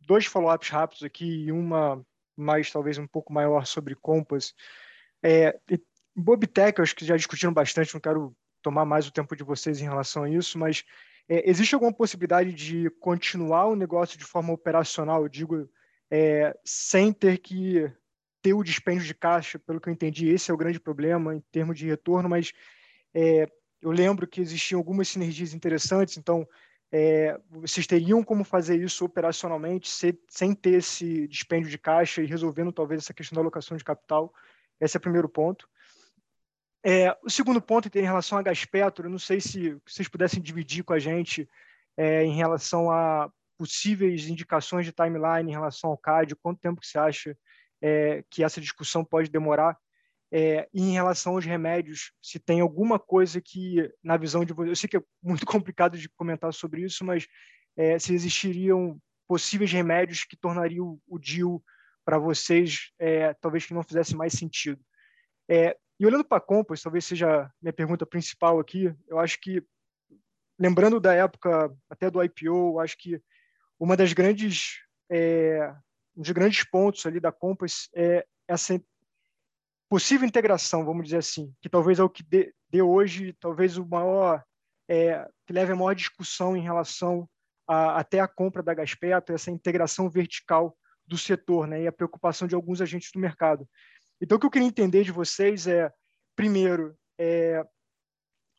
dois 0.00 0.24
follow-ups 0.24 0.70
rápidos 0.70 1.02
aqui 1.02 1.44
e 1.44 1.52
uma 1.52 2.02
mais, 2.34 2.72
talvez, 2.72 2.96
um 2.96 3.06
pouco 3.06 3.30
maior 3.30 3.66
sobre 3.66 3.94
Compass. 3.94 4.54
É, 5.22 5.60
Bobtech, 6.16 6.80
acho 6.80 6.94
que 6.94 7.04
já 7.04 7.16
discutiram 7.16 7.52
bastante, 7.52 7.94
não 7.94 8.00
quero 8.00 8.36
tomar 8.62 8.84
mais 8.84 9.06
o 9.06 9.12
tempo 9.12 9.34
de 9.34 9.44
vocês 9.44 9.80
em 9.80 9.84
relação 9.84 10.24
a 10.24 10.30
isso, 10.30 10.58
mas 10.58 10.84
é, 11.28 11.48
existe 11.48 11.74
alguma 11.74 11.92
possibilidade 11.92 12.52
de 12.52 12.90
continuar 13.00 13.66
o 13.66 13.76
negócio 13.76 14.18
de 14.18 14.24
forma 14.24 14.52
operacional, 14.52 15.22
eu 15.22 15.28
digo, 15.28 15.68
é, 16.10 16.56
sem 16.64 17.12
ter 17.12 17.38
que 17.38 17.90
ter 18.42 18.54
o 18.54 18.62
dispêndio 18.62 19.06
de 19.06 19.14
caixa, 19.14 19.58
pelo 19.58 19.80
que 19.80 19.88
eu 19.88 19.92
entendi, 19.92 20.28
esse 20.28 20.50
é 20.50 20.54
o 20.54 20.56
grande 20.56 20.80
problema 20.80 21.34
em 21.34 21.40
termos 21.52 21.78
de 21.78 21.86
retorno, 21.86 22.28
mas 22.28 22.52
é, 23.14 23.46
eu 23.80 23.90
lembro 23.90 24.26
que 24.26 24.40
existiam 24.40 24.78
algumas 24.78 25.08
sinergias 25.08 25.54
interessantes, 25.54 26.16
então 26.16 26.46
é, 26.92 27.38
vocês 27.48 27.86
teriam 27.86 28.22
como 28.24 28.42
fazer 28.42 28.80
isso 28.82 29.04
operacionalmente 29.04 29.88
se, 29.88 30.18
sem 30.28 30.54
ter 30.54 30.78
esse 30.78 31.28
dispêndio 31.28 31.70
de 31.70 31.78
caixa 31.78 32.20
e 32.20 32.26
resolvendo 32.26 32.72
talvez 32.72 33.02
essa 33.02 33.14
questão 33.14 33.36
da 33.36 33.42
alocação 33.42 33.76
de 33.76 33.84
capital? 33.84 34.32
Esse 34.80 34.96
é 34.96 34.98
o 34.98 35.02
primeiro 35.02 35.28
ponto. 35.28 35.68
É, 36.84 37.14
o 37.22 37.28
segundo 37.28 37.60
ponto 37.60 37.90
em 37.96 38.02
relação 38.02 38.38
a 38.38 38.42
Gaspetro, 38.42 39.06
eu 39.06 39.10
não 39.10 39.18
sei 39.18 39.40
se 39.40 39.76
vocês 39.86 40.08
pudessem 40.08 40.42
dividir 40.42 40.82
com 40.82 40.94
a 40.94 40.98
gente 40.98 41.48
é, 41.96 42.24
em 42.24 42.34
relação 42.34 42.90
a 42.90 43.30
possíveis 43.58 44.26
indicações 44.26 44.86
de 44.86 44.92
timeline 44.92 45.50
em 45.50 45.54
relação 45.54 45.90
ao 45.90 45.98
CAD, 45.98 46.34
quanto 46.36 46.60
tempo 46.60 46.80
que 46.80 46.86
você 46.86 46.98
acha 46.98 47.36
é, 47.82 48.24
que 48.30 48.42
essa 48.42 48.60
discussão 48.60 49.04
pode 49.04 49.30
demorar, 49.30 49.76
é, 50.32 50.68
e 50.72 50.80
em 50.80 50.92
relação 50.92 51.34
aos 51.34 51.44
remédios, 51.44 52.12
se 52.22 52.38
tem 52.38 52.60
alguma 52.60 52.98
coisa 52.98 53.40
que, 53.40 53.92
na 54.02 54.16
visão 54.16 54.44
de 54.44 54.52
vocês, 54.52 54.68
eu 54.68 54.76
sei 54.76 54.88
que 54.88 54.96
é 54.96 55.02
muito 55.22 55.44
complicado 55.46 55.98
de 55.98 56.08
comentar 56.08 56.52
sobre 56.54 56.82
isso, 56.82 57.04
mas 57.04 57.26
é, 57.76 57.98
se 57.98 58.14
existiriam 58.14 58.98
possíveis 59.28 59.72
remédios 59.72 60.24
que 60.24 60.36
tornariam 60.36 60.98
o 61.06 61.18
deal 61.18 61.62
para 62.04 62.18
vocês, 62.18 62.90
é, 62.98 63.34
talvez 63.34 63.66
que 63.66 63.74
não 63.74 63.82
fizesse 63.82 64.16
mais 64.16 64.32
sentido. 64.32 64.80
É, 65.48 65.76
e 66.00 66.06
olhando 66.06 66.24
para 66.24 66.38
a 66.38 66.40
Compass, 66.40 66.80
talvez 66.80 67.04
seja 67.04 67.52
minha 67.60 67.74
pergunta 67.74 68.06
principal 68.06 68.58
aqui, 68.58 68.90
eu 69.06 69.18
acho 69.18 69.38
que, 69.38 69.62
lembrando 70.58 70.98
da 70.98 71.12
época 71.12 71.70
até 71.90 72.10
do 72.10 72.24
IPO, 72.24 72.80
acho 72.80 72.96
que 72.96 73.22
uma 73.78 73.94
das 73.94 74.14
grandes, 74.14 74.78
é, 75.10 75.70
um 76.16 76.22
dos 76.22 76.30
grandes 76.30 76.64
pontos 76.64 77.04
ali 77.04 77.20
da 77.20 77.30
Compass 77.30 77.90
é 77.94 78.26
essa 78.48 78.82
possível 79.90 80.26
integração, 80.26 80.86
vamos 80.86 81.04
dizer 81.04 81.18
assim, 81.18 81.54
que 81.60 81.68
talvez 81.68 81.98
é 81.98 82.02
o 82.02 82.08
que 82.08 82.22
dê, 82.22 82.54
dê 82.70 82.80
hoje, 82.80 83.36
talvez 83.38 83.76
o 83.76 83.84
maior, 83.84 84.42
é, 84.88 85.28
que 85.46 85.52
leve 85.52 85.72
a 85.72 85.76
maior 85.76 85.94
discussão 85.94 86.56
em 86.56 86.62
relação 86.62 87.28
a, 87.68 87.98
até 87.98 88.20
a 88.20 88.28
compra 88.28 88.62
da 88.62 88.72
Gaspeto, 88.72 89.34
essa 89.34 89.50
integração 89.50 90.08
vertical 90.08 90.74
do 91.06 91.18
setor, 91.18 91.66
né, 91.66 91.82
e 91.82 91.86
a 91.86 91.92
preocupação 91.92 92.48
de 92.48 92.54
alguns 92.54 92.80
agentes 92.80 93.10
do 93.12 93.20
mercado. 93.20 93.68
Então, 94.20 94.36
o 94.36 94.40
que 94.40 94.46
eu 94.46 94.50
queria 94.50 94.68
entender 94.68 95.02
de 95.02 95.12
vocês 95.12 95.66
é, 95.66 95.92
primeiro, 96.36 96.96
é, 97.18 97.64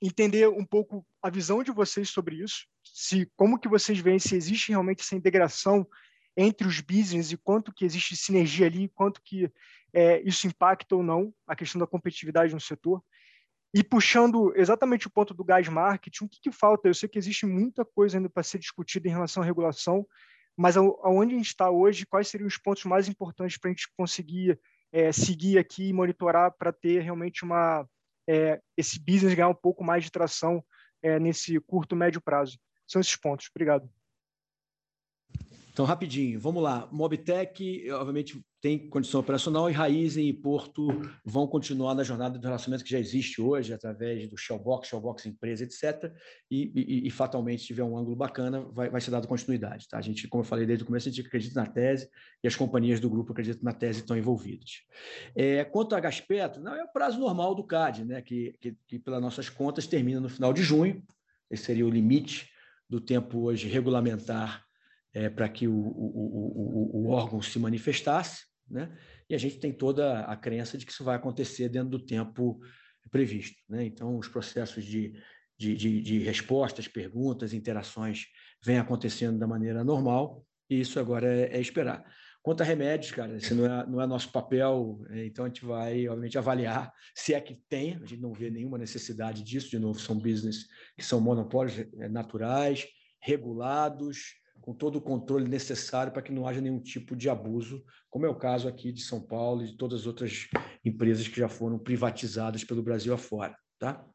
entender 0.02 0.48
um 0.50 0.66
pouco 0.66 1.06
a 1.22 1.30
visão 1.30 1.64
de 1.64 1.72
vocês 1.72 2.10
sobre 2.10 2.44
isso, 2.44 2.66
se 2.84 3.32
como 3.36 3.60
que 3.60 3.68
vocês 3.68 4.00
veem 4.00 4.18
se 4.18 4.36
existe 4.36 4.70
realmente 4.70 5.02
essa 5.02 5.16
integração 5.16 5.88
entre 6.36 6.68
os 6.68 6.80
business 6.80 7.32
e 7.32 7.38
quanto 7.38 7.74
que 7.74 7.86
existe 7.86 8.16
sinergia 8.16 8.66
ali, 8.66 8.90
quanto 8.90 9.22
que 9.22 9.52
é, 9.94 10.22
isso 10.22 10.48
impacta 10.48 10.96
ou 10.96 11.04
não 11.04 11.34
a 11.46 11.56
questão 11.56 11.80
da 11.80 11.86
competitividade 11.86 12.54
no 12.54 12.60
setor. 12.60 13.04
E 13.74 13.84
puxando 13.84 14.54
exatamente 14.56 15.08
o 15.08 15.10
ponto 15.10 15.34
do 15.34 15.44
gás 15.44 15.68
marketing, 15.68 16.26
o 16.26 16.30
que, 16.30 16.42
que 16.42 16.52
falta? 16.52 16.88
Eu 16.88 16.94
sei 16.94 17.08
que 17.08 17.18
existe 17.18 17.46
muita 17.46 17.86
coisa 17.86 18.18
ainda 18.18 18.30
para 18.30 18.44
ser 18.44 18.60
discutida 18.60 19.08
em 19.08 19.12
relação 19.12 19.44
à 19.44 19.46
regulação, 19.46 20.06
mas 20.58 20.76
aonde 20.76 21.36
a 21.36 21.38
gente 21.38 21.48
está 21.48 21.70
hoje, 21.70 22.06
quais 22.06 22.28
seriam 22.28 22.48
os 22.48 22.58
pontos 22.58 22.84
mais 22.86 23.08
importantes 23.08 23.58
para 23.58 23.70
a 23.70 23.74
gente 23.74 23.90
conseguir 23.96 24.60
é, 24.92 25.12
seguir 25.12 25.58
aqui 25.58 25.90
e 25.90 25.94
monitorar 25.94 26.52
para 26.58 26.72
ter 26.72 27.02
realmente 27.02 27.44
uma 27.44 27.88
é, 28.28 28.62
esse 28.78 29.00
business 29.00 29.34
ganhar 29.34 29.50
um 29.50 29.56
pouco 29.56 29.84
mais 29.84 30.04
de 30.04 30.12
tração 30.12 30.64
é, 31.02 31.20
nesse 31.20 31.60
curto 31.62 31.96
médio 31.96 32.22
prazo. 32.22 32.60
São 32.88 33.02
esses 33.02 33.16
pontos. 33.16 33.50
Obrigado. 33.54 33.90
Então, 35.72 35.86
rapidinho, 35.86 36.40
vamos 36.40 36.62
lá. 36.62 36.88
Mobtech, 36.92 37.90
obviamente, 37.92 38.44
tem 38.62 38.88
condição 38.90 39.20
operacional 39.20 39.68
e 39.70 39.74
Raizen 39.74 40.30
e 40.30 40.34
Porto 40.34 40.88
vão 41.26 41.48
continuar 41.48 41.96
na 41.96 42.04
jornada 42.04 42.38
de 42.38 42.46
relacionamento 42.46 42.84
que 42.84 42.92
já 42.92 43.00
existe 43.00 43.42
hoje, 43.42 43.74
através 43.74 44.30
do 44.30 44.38
Shellbox, 44.38 44.88
Shellbox 44.88 45.26
Empresa, 45.26 45.64
etc. 45.64 46.14
E, 46.50 46.72
e, 46.76 47.08
e 47.08 47.10
fatalmente, 47.10 47.62
se 47.62 47.68
tiver 47.68 47.84
um 47.84 47.98
ângulo 47.98 48.16
bacana, 48.16 48.62
vai, 48.72 48.88
vai 48.88 49.02
ser 49.02 49.10
dado 49.10 49.28
continuidade. 49.28 49.88
Tá? 49.90 49.98
A 49.98 50.02
gente, 50.02 50.28
como 50.28 50.44
eu 50.44 50.48
falei 50.48 50.68
desde 50.68 50.84
o 50.84 50.86
começo, 50.86 51.10
a 51.10 51.12
gente 51.12 51.26
acredita 51.26 51.60
na 51.60 51.66
tese 51.66 52.08
e 52.44 52.48
as 52.48 52.56
companhias 52.56 53.00
do 53.00 53.10
grupo 53.10 53.32
acreditam 53.32 53.64
na 53.64 53.74
tese 53.74 54.00
e 54.00 54.02
estão 54.02 54.16
envolvidas. 54.16 54.84
É, 55.36 55.64
quanto 55.66 55.96
a 55.96 56.00
Gaspetro, 56.00 56.62
não 56.62 56.76
é 56.76 56.84
o 56.84 56.92
prazo 56.92 57.20
normal 57.20 57.56
do 57.56 57.64
CAD, 57.64 58.06
né? 58.06 58.22
que, 58.22 58.56
que, 58.62 58.78
que, 58.88 59.00
pelas 59.00 59.22
nossas 59.22 59.50
contas, 59.50 59.88
termina 59.88 60.20
no 60.20 60.30
final 60.30 60.54
de 60.54 60.62
junho. 60.62 61.04
Esse 61.50 61.64
seria 61.64 61.86
o 61.86 61.90
limite 61.90 62.48
do 62.88 63.02
tempo 63.02 63.40
hoje 63.40 63.68
regulamentar 63.68 64.64
é, 65.14 65.30
para 65.30 65.50
que 65.50 65.68
o, 65.68 65.74
o, 65.74 66.92
o, 66.94 67.06
o, 67.06 67.10
órgão 67.10 67.42
se 67.42 67.58
manifestasse, 67.60 68.46
né? 68.72 68.98
e 69.30 69.36
a 69.36 69.38
gente 69.38 69.60
tem 69.60 69.72
toda 69.72 70.22
a 70.22 70.36
crença 70.36 70.78
de 70.78 70.86
que 70.86 70.92
isso 70.92 71.04
vai 71.04 71.16
acontecer 71.16 71.70
dentro 71.70 71.90
do 71.90 72.00
tempo 72.00 72.60
previsto. 73.10 73.62
Né? 73.70 73.86
Então, 73.86 74.18
os 74.18 74.28
processos 74.28 74.84
de, 74.86 75.14
de, 75.58 75.76
de, 75.76 76.02
de 76.02 76.20
respostas, 76.20 76.88
perguntas, 76.88 77.54
interações 77.54 78.28
vêm 78.64 78.78
acontecendo 78.78 79.38
da 79.38 79.48
maneira 79.48 79.84
normal, 79.84 80.46
e 80.70 80.80
isso 80.80 81.00
agora 81.00 81.28
é, 81.28 81.58
é 81.58 81.60
esperar. 81.60 82.04
Quanto 82.42 82.62
a 82.62 82.64
remédios, 82.64 83.12
cara, 83.12 83.38
esse 83.38 83.54
não 83.54 83.66
é, 83.66 83.88
não 83.88 84.02
é 84.02 84.08
nosso 84.08 84.32
papel, 84.32 85.00
é, 85.12 85.26
então 85.26 85.46
a 85.46 85.48
gente 85.48 85.64
vai, 85.64 86.08
obviamente, 86.08 86.38
avaliar 86.38 86.92
se 87.14 87.34
é 87.36 87.42
que 87.42 87.62
tem, 87.70 87.96
a 87.96 88.00
gente 88.00 88.18
não 88.18 88.34
vê 88.34 88.50
nenhuma 88.50 88.80
necessidade 88.80 89.44
disso, 89.44 89.70
de 89.70 89.78
novo, 89.78 90.00
são 90.00 90.18
business 90.18 90.66
que 90.98 91.06
são 91.06 91.22
monopólios 91.22 91.78
é, 92.00 92.10
naturais, 92.10 92.88
regulados, 93.20 94.41
com 94.62 94.74
todo 94.74 94.98
o 94.98 95.02
controle 95.02 95.48
necessário 95.48 96.14
para 96.14 96.22
que 96.22 96.32
não 96.32 96.48
haja 96.48 96.62
nenhum 96.62 96.80
tipo 96.80 97.16
de 97.16 97.30
abuso, 97.30 97.84
como 98.10 98.26
é 98.26 98.30
o 98.30 98.38
caso 98.38 98.68
aqui 98.68 98.92
de 98.92 99.02
São 99.02 99.20
Paulo 99.20 99.64
e 99.64 99.68
de 99.68 99.78
todas 99.78 100.02
as 100.02 100.08
outras 100.08 100.48
empresas 100.86 101.28
que 101.28 101.40
já 101.40 101.50
foram 101.50 101.80
privatizadas 101.80 102.64
pelo 102.64 102.84
Brasil 102.84 103.14
afora. 103.14 103.58
Tá? 103.80 104.06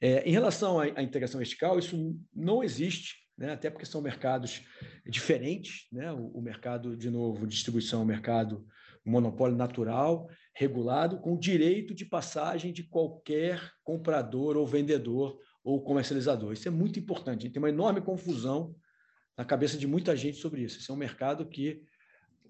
É, 0.00 0.22
em 0.28 0.32
relação 0.32 0.78
à, 0.78 0.84
à 0.84 1.02
integração 1.02 1.38
vertical, 1.38 1.78
isso 1.78 2.16
não 2.34 2.62
existe 2.62 3.20
né? 3.40 3.52
até 3.52 3.70
porque 3.70 3.86
são 3.86 4.02
mercados 4.02 4.62
diferentes, 5.06 5.86
né? 5.90 6.12
o, 6.12 6.26
o 6.28 6.42
mercado, 6.42 6.94
de 6.94 7.10
novo, 7.10 7.46
distribuição 7.46 8.00
é 8.00 8.02
um 8.04 8.06
mercado 8.06 8.66
monopólio 9.04 9.56
natural, 9.56 10.28
regulado, 10.54 11.18
com 11.18 11.38
direito 11.38 11.94
de 11.94 12.04
passagem 12.04 12.70
de 12.70 12.82
qualquer 12.84 13.72
comprador 13.82 14.58
ou 14.58 14.66
vendedor 14.66 15.38
ou 15.64 15.82
comercializador. 15.82 16.52
Isso 16.52 16.68
é 16.68 16.70
muito 16.70 16.98
importante. 16.98 17.48
Tem 17.48 17.62
uma 17.62 17.70
enorme 17.70 18.02
confusão 18.02 18.74
na 19.40 19.44
cabeça 19.46 19.78
de 19.78 19.86
muita 19.86 20.14
gente 20.14 20.36
sobre 20.36 20.60
isso. 20.60 20.78
Esse 20.78 20.90
é 20.90 20.92
um 20.92 20.98
mercado 20.98 21.46
que 21.46 21.82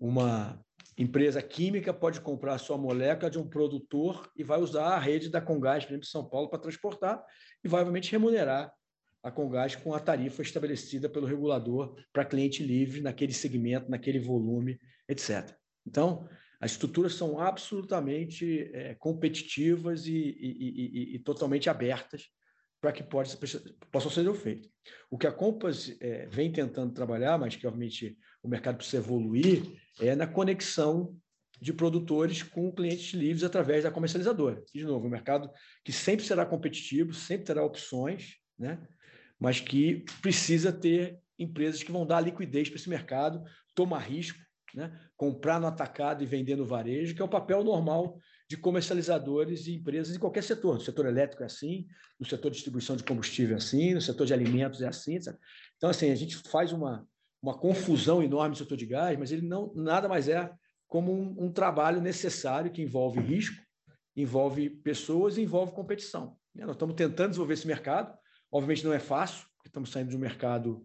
uma 0.00 0.60
empresa 0.98 1.40
química 1.40 1.94
pode 1.94 2.20
comprar 2.20 2.58
sua 2.58 2.76
molécula 2.76 3.30
de 3.30 3.38
um 3.38 3.48
produtor 3.48 4.28
e 4.36 4.42
vai 4.42 4.58
usar 4.60 4.86
a 4.86 4.98
rede 4.98 5.28
da 5.28 5.40
Congás, 5.40 5.84
por 5.84 5.92
exemplo, 5.92 6.06
de 6.06 6.10
São 6.10 6.28
Paulo, 6.28 6.50
para 6.50 6.58
transportar 6.58 7.24
e 7.62 7.68
vai, 7.68 7.82
obviamente, 7.82 8.10
remunerar 8.10 8.72
a 9.22 9.30
Congás 9.30 9.76
com 9.76 9.94
a 9.94 10.00
tarifa 10.00 10.42
estabelecida 10.42 11.08
pelo 11.08 11.28
regulador 11.28 11.94
para 12.12 12.24
cliente 12.24 12.60
livre 12.60 13.00
naquele 13.00 13.32
segmento, 13.32 13.88
naquele 13.88 14.18
volume, 14.18 14.76
etc. 15.08 15.56
Então, 15.86 16.28
as 16.60 16.72
estruturas 16.72 17.14
são 17.14 17.38
absolutamente 17.38 18.68
é, 18.74 18.96
competitivas 18.96 20.08
e, 20.08 20.16
e, 20.16 21.12
e, 21.12 21.14
e, 21.14 21.18
totalmente 21.20 21.70
abertas 21.70 22.24
para 22.80 22.92
que 22.92 23.02
pode, 23.02 23.36
possam 23.90 24.10
ser 24.10 24.34
feitas. 24.34 24.70
O 25.10 25.18
que 25.18 25.26
a 25.26 25.32
Compass 25.32 25.94
é, 26.00 26.26
vem 26.28 26.50
tentando 26.50 26.94
trabalhar, 26.94 27.38
mas 27.38 27.54
que 27.54 27.66
obviamente 27.66 28.16
o 28.42 28.48
mercado 28.48 28.76
precisa 28.76 28.98
evoluir, 28.98 29.62
é 30.00 30.14
na 30.16 30.26
conexão 30.26 31.14
de 31.60 31.74
produtores 31.74 32.42
com 32.42 32.72
clientes 32.72 33.12
livres 33.12 33.44
através 33.44 33.84
da 33.84 33.90
comercializadora. 33.90 34.62
de 34.72 34.84
novo, 34.84 35.06
um 35.06 35.10
mercado 35.10 35.50
que 35.84 35.92
sempre 35.92 36.24
será 36.24 36.46
competitivo, 36.46 37.12
sempre 37.12 37.46
terá 37.46 37.62
opções, 37.62 38.36
né? 38.58 38.80
mas 39.38 39.60
que 39.60 40.04
precisa 40.22 40.72
ter 40.72 41.18
empresas 41.38 41.82
que 41.82 41.92
vão 41.92 42.06
dar 42.06 42.22
liquidez 42.22 42.68
para 42.68 42.78
esse 42.78 42.88
mercado, 42.88 43.42
tomar 43.74 43.98
risco, 43.98 44.38
né? 44.74 44.98
comprar 45.16 45.60
no 45.60 45.66
atacado 45.66 46.22
e 46.22 46.26
vender 46.26 46.56
no 46.56 46.64
varejo, 46.64 47.14
que 47.14 47.20
é 47.20 47.24
o 47.24 47.28
papel 47.28 47.62
normal 47.62 48.18
de 48.50 48.56
comercializadores 48.56 49.68
e 49.68 49.76
empresas 49.76 50.16
em 50.16 50.18
qualquer 50.18 50.42
setor. 50.42 50.74
No 50.74 50.80
setor 50.80 51.06
elétrico 51.06 51.44
é 51.44 51.46
assim, 51.46 51.86
no 52.18 52.26
setor 52.26 52.50
de 52.50 52.56
distribuição 52.56 52.96
de 52.96 53.04
combustível 53.04 53.54
é 53.54 53.58
assim, 53.58 53.94
no 53.94 54.00
setor 54.00 54.26
de 54.26 54.34
alimentos 54.34 54.82
é 54.82 54.88
assim. 54.88 55.14
Etc. 55.14 55.32
Então, 55.76 55.88
assim, 55.88 56.10
a 56.10 56.16
gente 56.16 56.36
faz 56.36 56.72
uma, 56.72 57.06
uma 57.40 57.56
confusão 57.56 58.20
enorme 58.20 58.50
no 58.50 58.56
setor 58.56 58.76
de 58.76 58.86
gás, 58.86 59.16
mas 59.16 59.30
ele 59.30 59.46
não 59.46 59.72
nada 59.76 60.08
mais 60.08 60.28
é 60.28 60.52
como 60.88 61.12
um, 61.12 61.46
um 61.46 61.52
trabalho 61.52 62.00
necessário 62.00 62.72
que 62.72 62.82
envolve 62.82 63.20
risco, 63.20 63.62
envolve 64.16 64.68
pessoas 64.68 65.38
e 65.38 65.42
envolve 65.42 65.72
competição. 65.72 66.36
Nós 66.52 66.72
estamos 66.72 66.96
tentando 66.96 67.30
desenvolver 67.30 67.54
esse 67.54 67.68
mercado, 67.68 68.12
Obviamente 68.52 68.84
não 68.84 68.92
é 68.92 68.98
fácil, 68.98 69.46
porque 69.56 69.68
estamos 69.68 69.90
saindo 69.90 70.10
de 70.10 70.16
um 70.16 70.20
mercado 70.20 70.84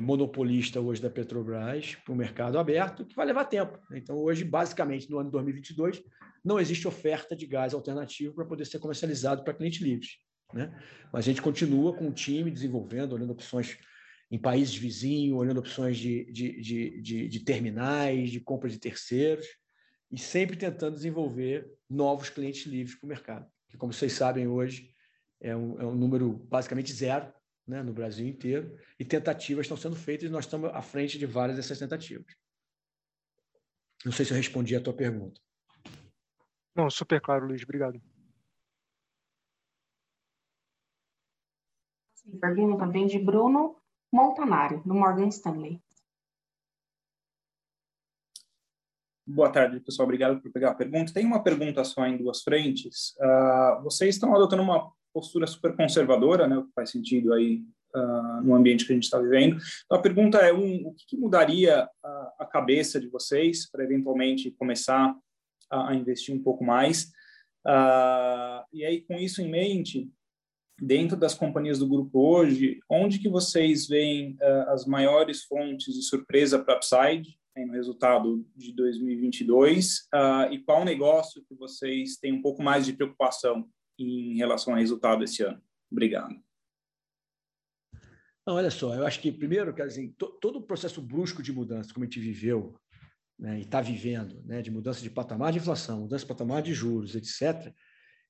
monopolista 0.00 0.80
hoje 0.80 1.02
da 1.02 1.10
Petrobras 1.10 1.96
para 1.96 2.14
um 2.14 2.16
mercado 2.16 2.58
aberto, 2.58 3.04
que 3.04 3.14
vai 3.14 3.26
levar 3.26 3.44
tempo. 3.44 3.78
Né? 3.90 3.98
Então, 3.98 4.16
hoje, 4.16 4.42
basicamente, 4.44 5.10
no 5.10 5.18
ano 5.18 5.28
de 5.28 5.32
2022, 5.32 6.02
não 6.42 6.58
existe 6.58 6.88
oferta 6.88 7.36
de 7.36 7.46
gás 7.46 7.74
alternativo 7.74 8.34
para 8.34 8.46
poder 8.46 8.64
ser 8.64 8.78
comercializado 8.78 9.44
para 9.44 9.52
clientes 9.52 9.82
livres. 9.82 10.16
Né? 10.52 10.74
Mas 11.12 11.26
a 11.26 11.28
gente 11.28 11.42
continua 11.42 11.94
com 11.94 12.08
o 12.08 12.12
time 12.12 12.50
desenvolvendo, 12.50 13.12
olhando 13.12 13.32
opções 13.32 13.76
em 14.30 14.38
países 14.38 14.74
vizinhos, 14.74 15.38
olhando 15.38 15.60
opções 15.60 15.98
de, 15.98 16.24
de, 16.32 16.60
de, 16.60 17.02
de, 17.02 17.28
de 17.28 17.40
terminais, 17.40 18.30
de 18.30 18.40
compra 18.40 18.70
de 18.70 18.78
terceiros, 18.78 19.46
e 20.10 20.18
sempre 20.18 20.56
tentando 20.56 20.94
desenvolver 20.94 21.70
novos 21.88 22.30
clientes 22.30 22.64
livres 22.66 22.98
para 22.98 23.06
o 23.06 23.08
mercado. 23.08 23.46
Que, 23.68 23.76
como 23.76 23.92
vocês 23.92 24.14
sabem 24.14 24.46
hoje, 24.46 24.90
é 25.38 25.54
um, 25.54 25.80
é 25.80 25.84
um 25.84 25.94
número 25.94 26.32
basicamente 26.48 26.92
zero 26.92 27.30
né, 27.66 27.82
no 27.82 27.92
Brasil 27.92 28.26
inteiro, 28.26 28.78
e 28.98 29.04
tentativas 29.04 29.64
estão 29.64 29.76
sendo 29.76 29.96
feitas 29.96 30.28
e 30.28 30.32
nós 30.32 30.44
estamos 30.44 30.70
à 30.70 30.82
frente 30.82 31.18
de 31.18 31.26
várias 31.26 31.56
dessas 31.56 31.78
tentativas. 31.78 32.34
Não 34.04 34.12
sei 34.12 34.24
se 34.24 34.32
eu 34.32 34.36
respondi 34.36 34.74
a 34.74 34.82
tua 34.82 34.94
pergunta. 34.94 35.40
Não, 36.74 36.90
super 36.90 37.20
claro, 37.20 37.46
Luiz. 37.46 37.62
Obrigado. 37.62 38.00
Pergunta 42.40 42.86
vem 42.86 43.06
de 43.06 43.18
Bruno 43.18 43.80
Montanari, 44.12 44.80
do 44.84 44.94
Morgan 44.94 45.28
Stanley. 45.28 45.82
Boa 49.24 49.52
tarde, 49.52 49.80
pessoal. 49.80 50.04
Obrigado 50.04 50.40
por 50.40 50.50
pegar 50.50 50.70
a 50.70 50.74
pergunta. 50.74 51.12
Tem 51.12 51.24
uma 51.24 51.42
pergunta 51.42 51.84
só 51.84 52.04
em 52.06 52.16
duas 52.16 52.42
frentes. 52.42 53.14
Uh, 53.16 53.82
vocês 53.82 54.16
estão 54.16 54.34
adotando 54.34 54.62
uma 54.62 54.92
postura 55.12 55.46
super 55.46 55.76
conservadora, 55.76 56.46
né, 56.46 56.56
o 56.56 56.64
que 56.64 56.72
faz 56.74 56.90
sentido 56.90 57.32
aí 57.32 57.62
uh, 57.94 58.42
no 58.42 58.54
ambiente 58.54 58.86
que 58.86 58.92
a 58.92 58.94
gente 58.94 59.04
está 59.04 59.18
vivendo. 59.18 59.56
Então, 59.84 59.98
a 59.98 60.02
pergunta 60.02 60.38
é, 60.38 60.52
um, 60.52 60.86
o 60.86 60.94
que, 60.94 61.16
mudaria 61.16 61.88
a, 62.02 62.34
a, 62.40 62.46
cabeça 62.46 63.00
de 63.00 63.08
vocês 63.08 63.70
para 63.70 63.84
eventualmente 63.84 64.50
começar 64.52 65.14
a, 65.70 65.90
a, 65.90 65.94
investir 65.94 66.34
um 66.34 66.42
pouco 66.42 66.64
mais? 66.64 67.12
Uh, 67.66 68.64
e 68.72 68.84
aí, 68.84 69.02
com 69.02 69.14
isso 69.14 69.40
em 69.40 69.48
mente, 69.48 70.10
dentro 70.80 71.16
das 71.16 71.34
companhias 71.34 71.78
do 71.78 71.88
grupo 71.88 72.18
hoje, 72.18 72.80
onde 72.90 73.18
que 73.18 73.28
vocês 73.28 73.86
veem 73.86 74.32
uh, 74.32 74.70
as 74.70 74.84
maiores 74.86 75.44
fontes 75.44 75.94
de 75.94 76.02
surpresa 76.02 76.58
para 76.58 76.76
upside 76.76 77.38
no 77.54 77.72
resultado 77.72 78.46
de 78.56 78.72
2022 78.72 80.08
uh, 80.14 80.50
e 80.50 80.58
qual 80.60 80.84
negócio 80.84 81.44
que 81.46 81.54
vocês 81.54 82.16
têm 82.16 82.32
um 82.32 82.40
pouco 82.40 82.62
mais 82.62 82.86
de 82.86 82.94
preocupação 82.94 83.68
em 83.98 84.36
relação 84.36 84.74
ao 84.74 84.80
resultado 84.80 85.24
esse 85.24 85.42
ano? 85.42 85.62
Obrigado. 85.90 86.34
Não, 88.46 88.54
olha 88.54 88.70
só, 88.70 88.94
eu 88.94 89.06
acho 89.06 89.20
que, 89.20 89.30
primeiro, 89.30 89.72
quer 89.72 89.86
dizer, 89.86 90.12
to, 90.18 90.26
todo 90.40 90.58
o 90.58 90.62
processo 90.62 91.00
brusco 91.00 91.42
de 91.42 91.52
mudança, 91.52 91.92
como 91.94 92.04
a 92.04 92.06
gente 92.06 92.18
viveu 92.18 92.76
né, 93.38 93.58
e 93.58 93.62
está 93.62 93.80
vivendo, 93.80 94.42
né, 94.44 94.60
de 94.60 94.70
mudança 94.70 95.00
de 95.00 95.10
patamar 95.10 95.52
de 95.52 95.58
inflação, 95.58 96.00
mudança 96.00 96.24
de 96.24 96.28
patamar 96.28 96.62
de 96.62 96.74
juros, 96.74 97.14
etc., 97.14 97.72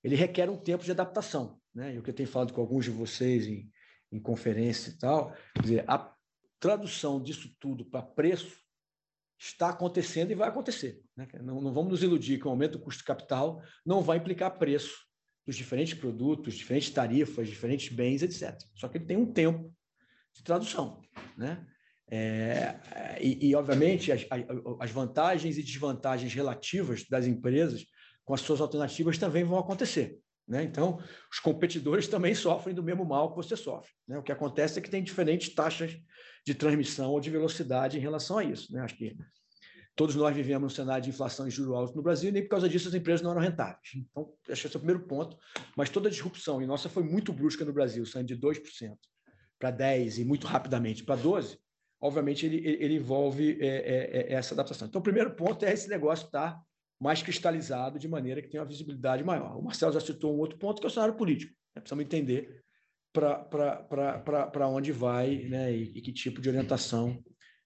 ele 0.05 0.17
requer 0.17 0.51
um 0.51 0.57
tempo 0.57 0.85
de 0.85 0.91
adaptação. 0.91 1.59
Né? 1.75 1.95
E 1.95 1.99
o 1.99 2.03
que 2.03 2.11
eu 2.11 2.15
tenho 2.15 2.29
falado 2.29 2.53
com 2.53 2.61
alguns 2.61 2.85
de 2.85 2.91
vocês 2.91 3.47
em, 3.47 3.71
em 4.11 4.21
conferência 4.21 4.91
e 4.91 4.99
tal, 4.99 5.35
quer 5.55 5.63
dizer, 5.63 5.85
a 5.89 6.15
tradução 6.61 7.23
disso 7.23 7.55
tudo 7.59 7.85
para 7.85 8.03
preço 8.03 8.61
está 9.39 9.71
acontecendo 9.71 10.31
e 10.31 10.35
vai 10.35 10.49
acontecer. 10.49 11.03
Né? 11.17 11.27
Não, 11.41 11.61
não, 11.61 11.73
vamos 11.73 11.91
nos 11.91 12.03
iludir 12.03 12.39
que 12.39 12.47
o 12.47 12.51
aumento 12.51 12.73
do 12.73 12.85
custo 12.85 12.99
de 12.99 13.07
capital 13.07 13.63
não 13.85 14.03
vai 14.03 14.19
implicar 14.19 14.59
preço 14.59 15.07
dos 15.47 15.57
diferentes 15.57 15.95
produtos, 15.95 16.55
diferentes 16.55 16.91
tarifas, 16.91 17.49
diferentes 17.49 17.95
bens, 17.95 18.23
etc. 18.23 18.57
Só 18.75 18.89
que 18.89 18.99
ele 18.99 19.07
tem 19.07 19.17
um 19.17 19.33
tempo 19.33 19.73
de 20.35 20.43
tradução, 20.43 21.03
né? 21.37 21.67
É, 22.15 22.77
e, 23.23 23.49
e, 23.49 23.55
obviamente, 23.55 24.13
as, 24.13 24.27
as 24.79 24.91
vantagens 24.91 25.57
e 25.57 25.63
desvantagens 25.63 26.35
relativas 26.35 27.05
das 27.09 27.27
empresas 27.27 27.87
com 28.23 28.35
as 28.35 28.43
suas 28.43 28.61
alternativas 28.61 29.17
também 29.17 29.45
vão 29.45 29.59
acontecer. 29.59 30.19
Né? 30.47 30.63
Então, 30.63 30.99
os 31.33 31.39
competidores 31.39 32.09
também 32.09 32.35
sofrem 32.35 32.75
do 32.75 32.83
mesmo 32.83 33.05
mal 33.05 33.31
que 33.31 33.37
você 33.37 33.57
sofre. 33.57 33.91
Né? 34.07 34.19
O 34.19 34.23
que 34.23 34.31
acontece 34.31 34.79
é 34.79 34.83
que 34.83 34.91
tem 34.91 35.03
diferentes 35.03 35.55
taxas 35.55 35.97
de 36.45 36.55
transmissão 36.55 37.11
ou 37.11 37.21
de 37.21 37.31
velocidade 37.31 37.97
em 37.97 38.01
relação 38.01 38.39
a 38.39 38.45
isso. 38.45 38.71
Né? 38.73 38.83
Acho 38.83 38.97
que 38.97 39.17
Todos 39.95 40.15
nós 40.15 40.35
vivemos 40.35 40.63
num 40.63 40.75
cenário 40.75 41.05
de 41.05 41.11
inflação 41.11 41.47
e 41.47 41.51
juros 41.51 41.75
altos 41.75 41.95
no 41.95 42.03
Brasil 42.03 42.31
e 42.31 42.33
nem 42.33 42.43
por 42.43 42.49
causa 42.49 42.69
disso 42.69 42.89
as 42.89 42.95
empresas 42.95 43.21
não 43.21 43.31
eram 43.31 43.43
rentáveis. 43.43 43.91
Então, 43.95 44.33
acho 44.49 44.63
que 44.63 44.67
esse 44.67 44.77
é 44.77 44.79
o 44.79 44.81
primeiro 44.81 45.07
ponto. 45.07 45.37
Mas 45.77 45.91
toda 45.91 46.09
a 46.09 46.11
disrupção, 46.11 46.63
e 46.63 46.67
nossa 46.67 46.89
foi 46.89 47.03
muito 47.03 47.33
brusca 47.33 47.65
no 47.65 47.73
Brasil, 47.73 48.05
saindo 48.07 48.29
de 48.29 48.37
2% 48.37 48.97
para 49.59 49.71
10% 49.71 50.19
e 50.19 50.25
muito 50.25 50.47
rapidamente 50.47 51.05
para 51.05 51.21
12%, 51.21 51.59
obviamente 52.01 52.47
ele, 52.47 52.57
ele 52.67 52.97
envolve 52.97 53.59
é, 53.61 53.67
é, 53.67 54.33
é, 54.33 54.33
essa 54.33 54.55
adaptação. 54.55 54.89
Então, 54.89 55.01
o 55.01 55.05
primeiro 55.05 55.37
ponto 55.37 55.65
é 55.65 55.73
esse 55.73 55.89
negócio 55.89 56.27
estar 56.27 56.61
mais 56.99 57.23
cristalizado 57.23 57.99
de 57.99 58.09
maneira 58.09 58.41
que 58.41 58.49
tenha 58.49 58.63
uma 58.63 58.69
visibilidade 58.69 59.23
maior. 59.23 59.57
O 59.59 59.63
Marcelo 59.63 59.93
já 59.93 60.01
citou 60.01 60.35
um 60.35 60.39
outro 60.39 60.59
ponto, 60.59 60.81
que 60.81 60.87
é 60.87 60.89
o 60.89 60.91
cenário 60.91 61.15
político. 61.15 61.53
Né? 61.75 61.81
Precisamos 61.81 62.05
entender 62.05 62.63
para 63.13 64.69
onde 64.69 64.91
vai 64.91 65.37
né? 65.49 65.73
E, 65.73 65.83
e, 65.95 66.01
que 66.01 66.13
tipo 66.13 66.41
de 66.41 66.49
orientação 66.49 67.23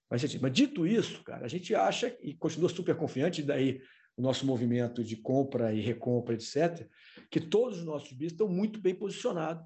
Mas 0.09 0.21
dito 0.53 0.87
isso, 0.87 1.23
cara, 1.23 1.45
a 1.45 1.49
gente 1.49 1.75
acha 1.75 2.15
e 2.21 2.33
continua 2.33 2.69
super 2.69 2.95
confiante, 2.95 3.43
daí 3.43 3.81
o 4.15 4.21
nosso 4.21 4.45
movimento 4.45 5.03
de 5.03 5.15
compra 5.17 5.73
e 5.73 5.81
recompra, 5.81 6.33
etc., 6.33 6.87
que 7.29 7.39
todos 7.39 7.79
os 7.79 7.85
nossos 7.85 8.11
BIs 8.13 8.31
estão 8.31 8.47
muito 8.47 8.79
bem 8.79 8.95
posicionados 8.95 9.63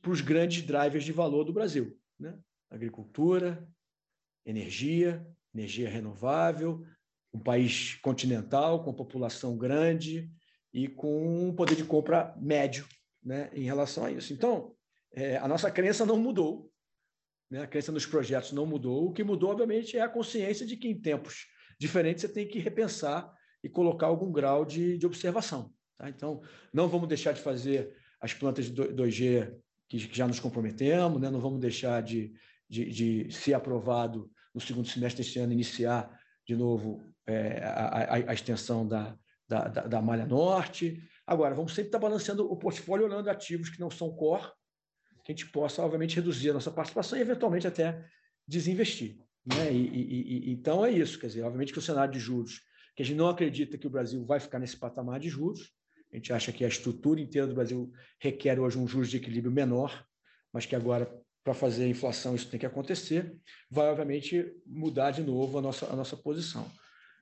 para 0.00 0.10
os 0.10 0.20
grandes 0.20 0.62
drivers 0.62 1.04
de 1.04 1.12
valor 1.12 1.44
do 1.44 1.52
Brasil. 1.52 1.96
Né? 2.18 2.36
Agricultura, 2.70 3.66
energia, 4.44 5.24
energia 5.54 5.88
renovável, 5.88 6.84
um 7.32 7.38
país 7.38 7.94
continental, 8.02 8.84
com 8.84 8.92
população 8.92 9.56
grande 9.56 10.30
e 10.72 10.88
com 10.88 11.48
um 11.48 11.54
poder 11.54 11.76
de 11.76 11.84
compra 11.84 12.34
médio 12.36 12.86
né, 13.22 13.50
em 13.54 13.64
relação 13.64 14.04
a 14.04 14.10
isso. 14.10 14.32
Então, 14.32 14.74
é, 15.12 15.36
a 15.36 15.46
nossa 15.46 15.70
crença 15.70 16.04
não 16.04 16.18
mudou, 16.18 16.71
né? 17.52 17.62
a 17.62 17.66
crença 17.66 17.92
nos 17.92 18.06
projetos 18.06 18.50
não 18.52 18.64
mudou. 18.64 19.06
O 19.06 19.12
que 19.12 19.22
mudou, 19.22 19.50
obviamente, 19.50 19.98
é 19.98 20.00
a 20.00 20.08
consciência 20.08 20.64
de 20.64 20.74
que 20.74 20.88
em 20.88 20.98
tempos 20.98 21.46
diferentes 21.78 22.22
você 22.22 22.28
tem 22.28 22.48
que 22.48 22.58
repensar 22.58 23.30
e 23.62 23.68
colocar 23.68 24.06
algum 24.06 24.32
grau 24.32 24.64
de, 24.64 24.96
de 24.96 25.04
observação. 25.04 25.70
Tá? 25.98 26.08
Então, 26.08 26.40
não 26.72 26.88
vamos 26.88 27.08
deixar 27.08 27.32
de 27.32 27.42
fazer 27.42 27.94
as 28.18 28.32
plantas 28.32 28.70
de 28.70 28.82
2G 28.82 29.54
que 29.86 29.98
já 29.98 30.26
nos 30.26 30.40
comprometemos, 30.40 31.20
né? 31.20 31.28
não 31.28 31.40
vamos 31.40 31.60
deixar 31.60 32.02
de, 32.02 32.32
de, 32.66 32.86
de 32.86 33.30
ser 33.30 33.52
aprovado 33.52 34.30
no 34.54 34.60
segundo 34.60 34.88
semestre 34.88 35.22
deste 35.22 35.38
ano, 35.38 35.52
iniciar 35.52 36.18
de 36.46 36.56
novo 36.56 37.04
é, 37.26 37.62
a, 37.62 38.14
a, 38.14 38.14
a, 38.30 38.34
extensão 38.34 38.88
da, 38.88 39.14
da, 39.46 39.68
da, 39.68 39.82
da, 39.82 40.00
malha 40.00 40.24
norte. 40.24 41.02
Agora, 41.26 41.54
vamos 41.54 41.74
sempre 41.74 41.88
estar 41.88 41.98
balanceando 41.98 42.50
o 42.50 42.56
portfólio, 42.56 43.04
olhando 43.04 43.28
ativos 43.28 43.68
que 43.68 43.78
não 43.78 43.90
são 43.90 44.10
core, 44.10 44.50
que 45.24 45.32
a 45.32 45.34
gente 45.34 45.50
possa, 45.50 45.82
obviamente, 45.82 46.16
reduzir 46.16 46.50
a 46.50 46.54
nossa 46.54 46.70
participação 46.70 47.18
e, 47.18 47.20
eventualmente, 47.20 47.66
até 47.66 48.04
desinvestir. 48.46 49.18
Né? 49.44 49.72
E, 49.72 49.88
e, 49.88 50.50
e, 50.50 50.52
então, 50.52 50.84
é 50.84 50.90
isso. 50.90 51.18
Quer 51.18 51.28
dizer, 51.28 51.42
obviamente 51.42 51.72
que 51.72 51.78
o 51.78 51.82
cenário 51.82 52.12
de 52.12 52.18
juros, 52.18 52.60
que 52.96 53.02
a 53.02 53.06
gente 53.06 53.16
não 53.16 53.28
acredita 53.28 53.78
que 53.78 53.86
o 53.86 53.90
Brasil 53.90 54.24
vai 54.24 54.40
ficar 54.40 54.58
nesse 54.58 54.76
patamar 54.76 55.20
de 55.20 55.28
juros, 55.28 55.72
a 56.12 56.16
gente 56.16 56.32
acha 56.32 56.52
que 56.52 56.64
a 56.64 56.68
estrutura 56.68 57.20
inteira 57.20 57.46
do 57.46 57.54
Brasil 57.54 57.90
requer 58.20 58.60
hoje 58.60 58.78
um 58.78 58.86
juros 58.86 59.08
de 59.08 59.16
equilíbrio 59.16 59.52
menor, 59.52 60.04
mas 60.52 60.66
que 60.66 60.76
agora, 60.76 61.10
para 61.42 61.54
fazer 61.54 61.84
a 61.84 61.88
inflação, 61.88 62.34
isso 62.34 62.50
tem 62.50 62.60
que 62.60 62.66
acontecer, 62.66 63.34
vai, 63.70 63.88
obviamente, 63.88 64.52
mudar 64.66 65.10
de 65.10 65.22
novo 65.22 65.58
a 65.58 65.62
nossa, 65.62 65.90
a 65.90 65.96
nossa 65.96 66.16
posição. 66.16 66.70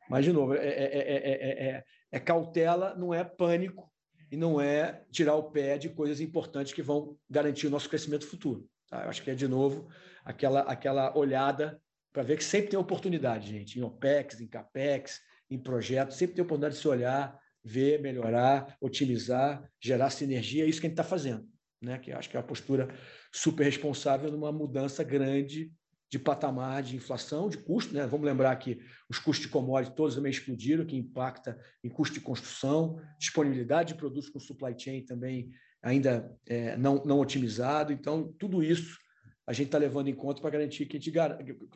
Mas, 0.09 0.25
de 0.25 0.33
novo, 0.33 0.55
é, 0.55 0.67
é, 0.67 1.77
é, 1.77 1.85
é 2.11 2.19
cautela, 2.19 2.97
não 2.97 3.15
é 3.15 3.23
pânico 3.23 3.90
e 4.31 4.37
não 4.37 4.61
é 4.61 5.03
tirar 5.11 5.35
o 5.35 5.51
pé 5.51 5.77
de 5.77 5.89
coisas 5.89 6.21
importantes 6.21 6.73
que 6.73 6.83
vão 6.83 7.19
garantir 7.29 7.67
o 7.67 7.71
nosso 7.71 7.89
crescimento 7.89 8.27
futuro. 8.27 8.69
Tá? 8.89 9.03
Eu 9.05 9.11
acho 9.11 9.23
que 9.23 9.31
é, 9.31 9.35
de 9.35 9.49
novo, 9.49 9.89
aquela, 10.25 10.61
aquela 10.61 11.17
olhada 11.17 11.81
para 12.13 12.23
ver 12.23 12.37
que 12.37 12.45
sempre 12.45 12.71
tem 12.71 12.79
oportunidade, 12.79 13.49
gente, 13.49 13.79
em 13.79 13.83
OPEX, 13.83 14.41
em 14.41 14.47
CAPEX, 14.47 15.21
em 15.49 15.59
projetos, 15.59 16.17
sempre 16.17 16.35
tem 16.35 16.43
oportunidade 16.43 16.75
de 16.75 16.81
se 16.81 16.89
olhar, 16.89 17.39
ver, 17.63 18.01
melhorar, 18.01 18.77
otimizar, 18.81 19.69
gerar 19.81 20.11
sinergia, 20.11 20.65
é 20.65 20.69
isso 20.69 20.81
que 20.81 20.87
a 20.87 20.91
gente 20.91 20.99
está 20.99 21.09
fazendo. 21.09 21.47
Né? 21.81 21.99
Que 21.99 22.13
acho 22.13 22.29
que 22.29 22.37
é 22.37 22.41
uma 22.41 22.47
postura 22.47 22.89
super 23.33 23.65
responsável 23.65 24.31
numa 24.31 24.53
mudança 24.53 25.03
grande 25.03 25.73
de 26.11 26.19
patamar 26.19 26.83
de 26.83 26.97
inflação, 26.97 27.49
de 27.49 27.59
custo. 27.59 27.95
Né? 27.95 28.07
Vamos 28.07 28.27
lembrar 28.27 28.57
que 28.57 28.81
os 29.09 29.19
custos 29.19 29.47
de 29.47 29.53
commodities 29.53 29.95
todos 29.95 30.17
também 30.17 30.31
explodiram, 30.31 30.85
que 30.85 30.97
impacta 30.97 31.59
em 31.85 31.89
custo 31.89 32.15
de 32.15 32.21
construção, 32.21 33.01
disponibilidade 33.19 33.93
de 33.93 33.99
produtos 33.99 34.29
com 34.29 34.41
supply 34.41 34.75
chain 34.77 35.05
também 35.05 35.53
ainda 35.83 36.37
é, 36.47 36.77
não, 36.77 37.03
não 37.05 37.21
otimizado. 37.21 37.93
Então, 37.93 38.33
tudo 38.33 38.63
isso 38.63 38.99
a 39.47 39.53
gente 39.53 39.67
está 39.67 39.79
levando 39.79 40.09
em 40.09 40.15
conta 40.15 40.41
para 40.41 40.51
garantir 40.51 40.87
que 40.87 40.97
a 40.97 41.01
gente 41.01 41.17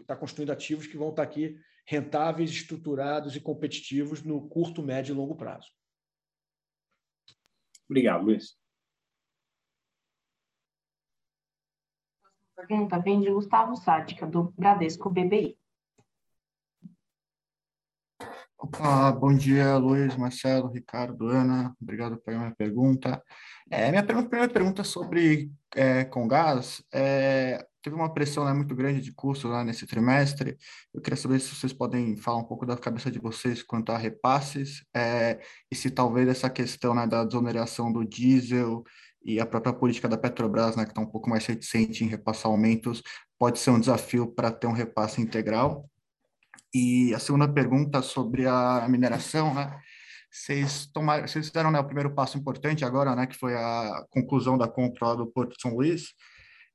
está 0.01 0.17
construindo 0.17 0.51
ativos 0.51 0.87
que 0.87 0.97
vão 0.97 1.11
estar 1.11 1.25
tá 1.25 1.29
aqui 1.29 1.57
rentáveis, 1.87 2.51
estruturados 2.51 3.37
e 3.37 3.41
competitivos 3.41 4.23
no 4.23 4.49
curto, 4.49 4.83
médio 4.83 5.13
e 5.13 5.17
longo 5.17 5.37
prazo. 5.37 5.69
Obrigado, 7.89 8.25
Luiz. 8.25 8.57
Pergunta 12.55 12.99
vem 12.99 13.21
de 13.21 13.31
Gustavo 13.31 13.77
Sádica, 13.77 14.27
do 14.27 14.53
Bradesco 14.57 15.11
BBI. 15.11 15.57
Opa, 18.57 19.13
bom 19.13 19.35
dia, 19.35 19.77
Luiz, 19.77 20.17
Marcelo, 20.17 20.69
Ricardo, 20.69 21.29
Ana. 21.29 21.75
Obrigado 21.81 22.17
pela 22.17 22.39
minha 22.39 22.55
pergunta. 22.55 23.23
É, 23.71 23.91
minha 23.91 24.03
primeira 24.03 24.49
pergunta 24.49 24.81
é 24.81 24.85
sobre 24.85 25.51
é, 25.75 26.05
com 26.05 26.27
gás. 26.27 26.83
É, 26.93 27.67
teve 27.83 27.95
uma 27.95 28.13
pressão 28.15 28.45
né, 28.47 28.55
muito 28.55 28.75
grande 28.75 29.03
de 29.03 29.13
custo 29.13 29.49
lá 29.49 29.63
nesse 29.63 29.87
trimestre. 29.87 30.57
Eu 30.95 31.03
queria 31.03 31.17
saber 31.17 31.41
se 31.41 31.55
vocês 31.55 31.75
podem 31.75 32.17
falar 32.17 32.39
um 32.39 32.45
pouco 32.45 32.65
da 32.65 32.77
cabeça 32.77 33.11
de 33.11 33.19
vocês 33.19 33.63
quanto 33.63 33.93
a 33.93 33.99
repasses 33.99 34.83
é, 34.97 35.41
e 35.71 35.75
se 35.75 35.91
talvez 35.91 36.27
essa 36.27 36.49
questão 36.49 36.95
né, 36.95 37.07
da 37.07 37.25
desoneração 37.25 37.93
do 37.93 38.03
diesel 38.03 38.83
e 39.25 39.41
a 39.41 39.47
própria 39.47 39.73
política 39.73 40.09
da 40.09 40.19
Petrobras, 40.19 40.77
né, 40.77 40.85
que 40.85 40.91
está 40.91 41.01
um 41.01 41.11
pouco 41.11 41.31
mais 41.31 41.47
reticente 41.47 42.05
em 42.05 42.09
repassar 42.09 42.51
aumentos, 42.51 43.03
pode 43.39 43.59
ser 43.59 43.71
um 43.71 43.81
desafio 43.81 44.27
para 44.27 44.51
ter 44.51 44.67
um 44.67 44.73
repasse 44.73 45.21
integral. 45.21 45.89
E 46.75 47.15
a 47.15 47.19
segunda 47.19 47.49
pergunta 47.49 48.03
sobre 48.03 48.47
a 48.47 48.87
mineração, 48.89 49.55
né? 49.55 49.79
Vocês, 50.31 50.87
tomaram, 50.87 51.27
vocês 51.29 51.47
fizeram 51.47 51.71
né, 51.71 51.79
o 51.79 51.85
primeiro 51.85 52.13
passo 52.13 52.37
importante 52.37 52.85
agora, 52.85 53.15
né, 53.15 53.27
que 53.27 53.37
foi 53.37 53.55
a 53.55 54.05
conclusão 54.11 54.59
da 54.59 54.67
compra 54.67 55.15
do 55.15 55.27
Porto 55.29 55.55
de 55.55 55.63
São 55.63 55.75
Luís. 55.75 56.13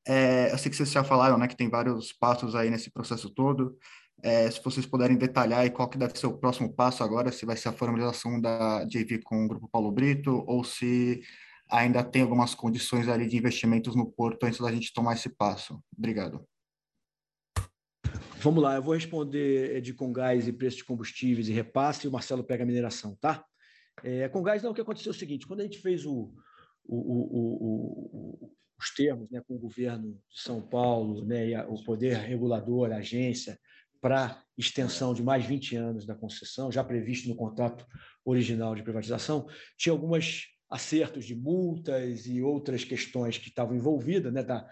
É, 0.08 0.52
eu 0.52 0.58
sei 0.58 0.72
que 0.72 0.78
vocês 0.78 0.92
já 0.92 1.04
falaram 1.04 1.38
né, 1.38 1.48
que 1.48 1.58
tem 1.58 1.70
vários 1.70 2.14
passos 2.14 2.56
aí 2.56 2.70
nesse 2.70 2.90
processo 2.90 3.30
todo. 3.30 3.78
É, 4.24 4.50
se 4.50 4.64
vocês 4.64 4.86
puderem 4.86 5.18
detalhar 5.18 5.60
aí 5.60 5.70
qual 5.70 5.90
que 5.90 5.98
deve 5.98 6.18
ser 6.18 6.28
o 6.28 6.38
próximo 6.38 6.74
passo 6.74 7.04
agora, 7.04 7.32
se 7.32 7.46
vai 7.46 7.58
ser 7.58 7.70
a 7.70 7.74
formalização 7.74 8.40
da 8.40 8.86
JV 8.86 9.20
com 9.24 9.46
o 9.46 9.48
Grupo 9.48 9.70
Paulo 9.70 9.92
Brito 9.92 10.44
ou 10.48 10.64
se 10.64 11.22
ainda 11.70 12.04
tem 12.04 12.22
algumas 12.22 12.56
condições 12.56 13.08
ali 13.08 13.28
de 13.28 13.38
investimentos 13.38 13.96
no 13.96 14.12
porto 14.12 14.46
antes 14.46 14.60
da 14.60 14.72
gente 14.72 14.94
tomar 14.94 15.14
esse 15.14 15.30
passo. 15.30 15.82
Obrigado. 15.96 16.46
Vamos 18.42 18.64
lá, 18.64 18.76
eu 18.76 18.82
vou 18.82 18.94
responder 18.94 19.82
de 19.82 19.94
com 19.94 20.14
gás 20.14 20.48
e 20.48 20.54
preço 20.54 20.78
de 20.78 20.86
combustíveis 20.86 21.50
e 21.50 21.54
repasse, 21.54 22.06
e 22.06 22.10
o 22.10 22.12
Marcelo 22.12 22.44
pega 22.44 22.64
a 22.64 22.66
mineração, 22.66 23.16
tá? 23.20 23.46
É, 24.02 24.30
com 24.30 24.42
gás, 24.42 24.64
não, 24.64 24.72
o 24.72 24.74
que 24.74 24.80
aconteceu 24.80 25.12
é 25.12 25.16
o 25.16 25.20
seguinte, 25.20 25.46
quando 25.46 25.60
a 25.60 25.64
gente 25.64 25.80
fez 25.80 26.06
o, 26.06 26.34
o, 26.86 26.96
o, 26.96 28.56
os 28.80 28.92
termos 28.96 29.30
né, 29.30 29.42
com 29.46 29.56
o 29.56 29.60
governo 29.60 30.14
de 30.30 30.42
São 30.42 30.62
Paulo, 30.62 31.26
né, 31.26 31.54
a, 31.54 31.68
o 31.68 31.84
poder 31.84 32.16
regulador, 32.16 32.94
a 32.94 32.98
agência, 32.98 33.60
para 34.02 34.42
extensão 34.58 35.14
de 35.14 35.22
mais 35.22 35.46
20 35.46 35.76
anos 35.76 36.06
da 36.06 36.16
concessão, 36.16 36.72
já 36.72 36.82
previsto 36.82 37.28
no 37.28 37.36
contrato 37.36 37.86
original 38.24 38.74
de 38.74 38.84
privatização, 38.84 39.48
tinha 39.78 39.92
algumas 39.92 40.46
acertos 40.70 41.26
de 41.26 41.36
multas 41.36 42.28
e 42.28 42.42
outras 42.42 42.84
questões 42.84 43.38
que 43.38 43.50
estavam 43.50 43.76
envolvidas, 43.76 44.32
né, 44.32 44.44
da 44.44 44.70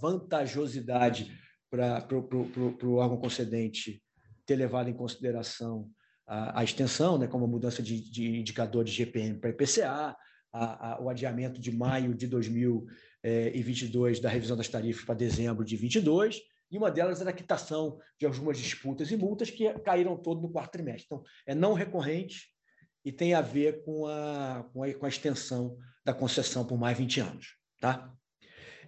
vantajosidade 0.00 1.32
para 1.70 2.06
o 2.12 2.96
órgão 2.96 3.16
concedente 3.16 4.02
ter 4.46 4.56
levado 4.56 4.90
em 4.90 4.94
consideração 4.94 5.90
a, 6.26 6.60
a 6.60 6.64
extensão, 6.64 7.18
né, 7.18 7.26
como 7.26 7.44
a 7.44 7.48
mudança 7.48 7.82
de, 7.82 8.10
de 8.10 8.36
indicador 8.38 8.84
de 8.84 8.92
GPM 8.92 9.38
para 9.38 9.50
IPCA, 9.50 10.16
a, 10.52 10.92
a, 10.92 11.02
o 11.02 11.08
adiamento 11.08 11.60
de 11.60 11.72
maio 11.72 12.14
de 12.14 12.26
2022 12.26 14.20
da 14.20 14.28
revisão 14.28 14.56
das 14.56 14.68
tarifas 14.68 15.04
para 15.04 15.14
dezembro 15.14 15.64
de 15.64 15.76
22, 15.76 16.40
e 16.70 16.78
uma 16.78 16.90
delas 16.90 17.20
era 17.20 17.30
a 17.30 17.34
quitação 17.34 17.98
de 18.18 18.26
algumas 18.26 18.58
disputas 18.58 19.10
e 19.10 19.16
multas 19.16 19.50
que 19.50 19.72
caíram 19.80 20.16
todo 20.16 20.40
no 20.40 20.50
quarto 20.50 20.72
trimestre. 20.72 21.06
Então, 21.06 21.22
é 21.46 21.54
não 21.54 21.72
recorrente, 21.72 22.53
e 23.04 23.12
tem 23.12 23.34
a 23.34 23.40
ver 23.40 23.84
com 23.84 24.06
a, 24.06 24.64
com 24.72 24.82
a, 24.82 24.94
com 24.94 25.06
a 25.06 25.08
extensão 25.08 25.76
da 26.04 26.14
concessão 26.14 26.64
por 26.64 26.78
mais 26.78 26.96
20 26.96 27.20
anos. 27.20 27.56
Tá? 27.80 28.12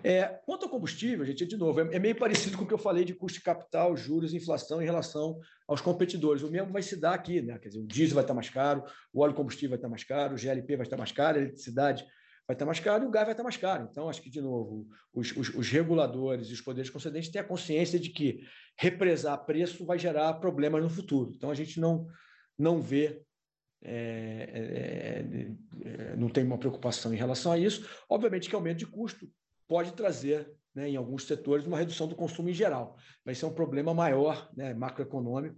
É, 0.03 0.25
quanto 0.45 0.65
ao 0.65 0.71
combustível, 0.71 1.25
gente, 1.25 1.45
de 1.47 1.57
novo, 1.57 1.81
é, 1.81 1.97
é, 1.97 1.99
meio 1.99 2.17
parecido 2.17 2.57
com 2.57 2.65
o 2.65 2.67
que 2.67 2.75
eu 2.75 2.79
falei 2.79 3.05
de 3.05 3.15
custo 3.15 3.39
de 3.39 3.45
capital, 3.45 3.97
juros, 3.97 4.35
inflação 4.35 4.81
em 4.81 4.85
relação 4.85 5.39
aos 5.67 5.81
competidores. 5.81 6.43
O 6.43 6.51
mesmo 6.51 6.73
vai 6.73 6.83
se 6.83 6.97
dar 6.97 7.15
aqui, 7.15 7.41
né? 7.41 7.59
Quer 7.59 7.69
dizer, 7.69 7.81
o 7.81 7.87
diesel 7.87 8.15
vai 8.15 8.25
estar 8.25 8.35
mais 8.35 8.49
caro, 8.49 8.85
o 9.13 9.21
óleo 9.21 9.35
combustível 9.35 9.71
vai 9.71 9.79
estar 9.79 9.89
mais 9.89 10.05
caro, 10.05 10.35
o 10.35 10.39
GLP 10.39 10.77
vai 10.77 10.87
estar 10.87 10.97
mais 10.97 11.13
caro, 11.13 11.39
a 11.39 11.41
eletricidade 11.41 12.05
vai 12.47 12.55
estar 12.55 12.65
mais 12.65 12.79
caro 12.79 13.05
e 13.05 13.07
o 13.07 13.11
gás 13.11 13.25
vai 13.25 13.33
estar 13.33 13.43
mais 13.43 13.57
caro. 13.57 13.89
Então, 13.91 14.09
acho 14.09 14.23
que, 14.23 14.31
de 14.31 14.41
novo, 14.41 14.87
os, 15.13 15.33
os, 15.37 15.49
os 15.49 15.69
reguladores 15.71 16.49
e 16.49 16.53
os 16.53 16.61
poderes 16.61 16.91
concedentes 16.91 17.31
têm 17.31 17.41
a 17.41 17.45
consciência 17.45 17.99
de 17.99 18.11
que 18.11 18.41
represar 18.79 19.45
preço 19.45 19.85
vai 19.85 19.99
gerar 19.99 20.35
problemas 20.35 20.83
no 20.83 20.91
futuro. 20.91 21.33
Então, 21.35 21.51
a 21.51 21.55
gente 21.55 21.81
não, 21.81 22.07
não 22.57 22.81
vê 22.81 23.23
é, 23.83 24.51
é, 24.53 25.89
é, 25.89 26.17
não 26.17 26.29
tem 26.29 26.45
uma 26.45 26.59
preocupação 26.59 27.13
em 27.13 27.17
relação 27.17 27.53
a 27.53 27.59
isso. 27.59 27.89
Obviamente 28.09 28.49
que 28.49 28.55
aumento 28.55 28.79
de 28.79 28.87
custo 28.87 29.31
pode 29.69 29.93
trazer, 29.93 30.51
né, 30.75 30.89
em 30.91 30.97
alguns 30.97 31.25
setores, 31.25 31.67
uma 31.67 31.79
redução 31.79 32.09
do 32.09 32.15
consumo 32.15 32.49
em 32.49 32.55
geral. 32.55 32.97
Vai 33.25 33.35
ser 33.35 33.47
um 33.47 33.55
problema 33.55 33.93
maior, 33.93 34.51
né, 34.57 34.75
macroeconômico. 34.75 35.57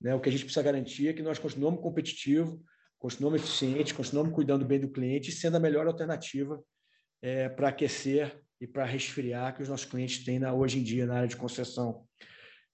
Né, 0.00 0.14
o 0.14 0.20
que 0.20 0.28
a 0.28 0.32
gente 0.32 0.44
precisa 0.44 0.62
garantir 0.62 1.08
é 1.08 1.12
que 1.12 1.22
nós 1.22 1.38
continuamos 1.38 1.80
competitivos, 1.80 2.58
continuamos 2.98 3.42
eficientes, 3.42 3.92
continuamos 3.92 4.32
cuidando 4.32 4.64
bem 4.64 4.80
do 4.80 4.90
cliente, 4.90 5.32
sendo 5.32 5.56
a 5.56 5.60
melhor 5.60 5.86
alternativa 5.86 6.62
é, 7.22 7.48
para 7.48 7.68
aquecer 7.68 8.40
e 8.60 8.66
para 8.66 8.84
resfriar 8.84 9.54
que 9.54 9.62
os 9.62 9.68
nossos 9.68 9.86
clientes 9.86 10.24
têm 10.24 10.38
na, 10.38 10.52
hoje 10.52 10.78
em 10.78 10.82
dia 10.82 11.06
na 11.06 11.16
área 11.16 11.28
de 11.28 11.36
concessão 11.36 12.04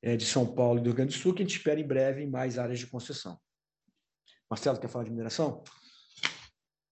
é, 0.03 0.16
de 0.16 0.25
São 0.25 0.47
Paulo 0.47 0.79
e 0.79 0.83
do 0.83 0.87
Rio 0.87 0.97
Grande 0.97 1.15
do 1.15 1.21
Sul, 1.21 1.35
que 1.35 1.43
a 1.43 1.47
gente 1.47 1.57
espera 1.57 1.81
em 1.81 1.87
breve 1.87 2.23
em 2.23 2.31
mais 2.31 2.59
áreas 2.59 2.79
de 2.79 2.87
concessão. 2.87 3.39
Marcelo, 4.49 4.79
quer 4.79 4.89
falar 4.89 5.05
de 5.05 5.11
mineração? 5.11 5.62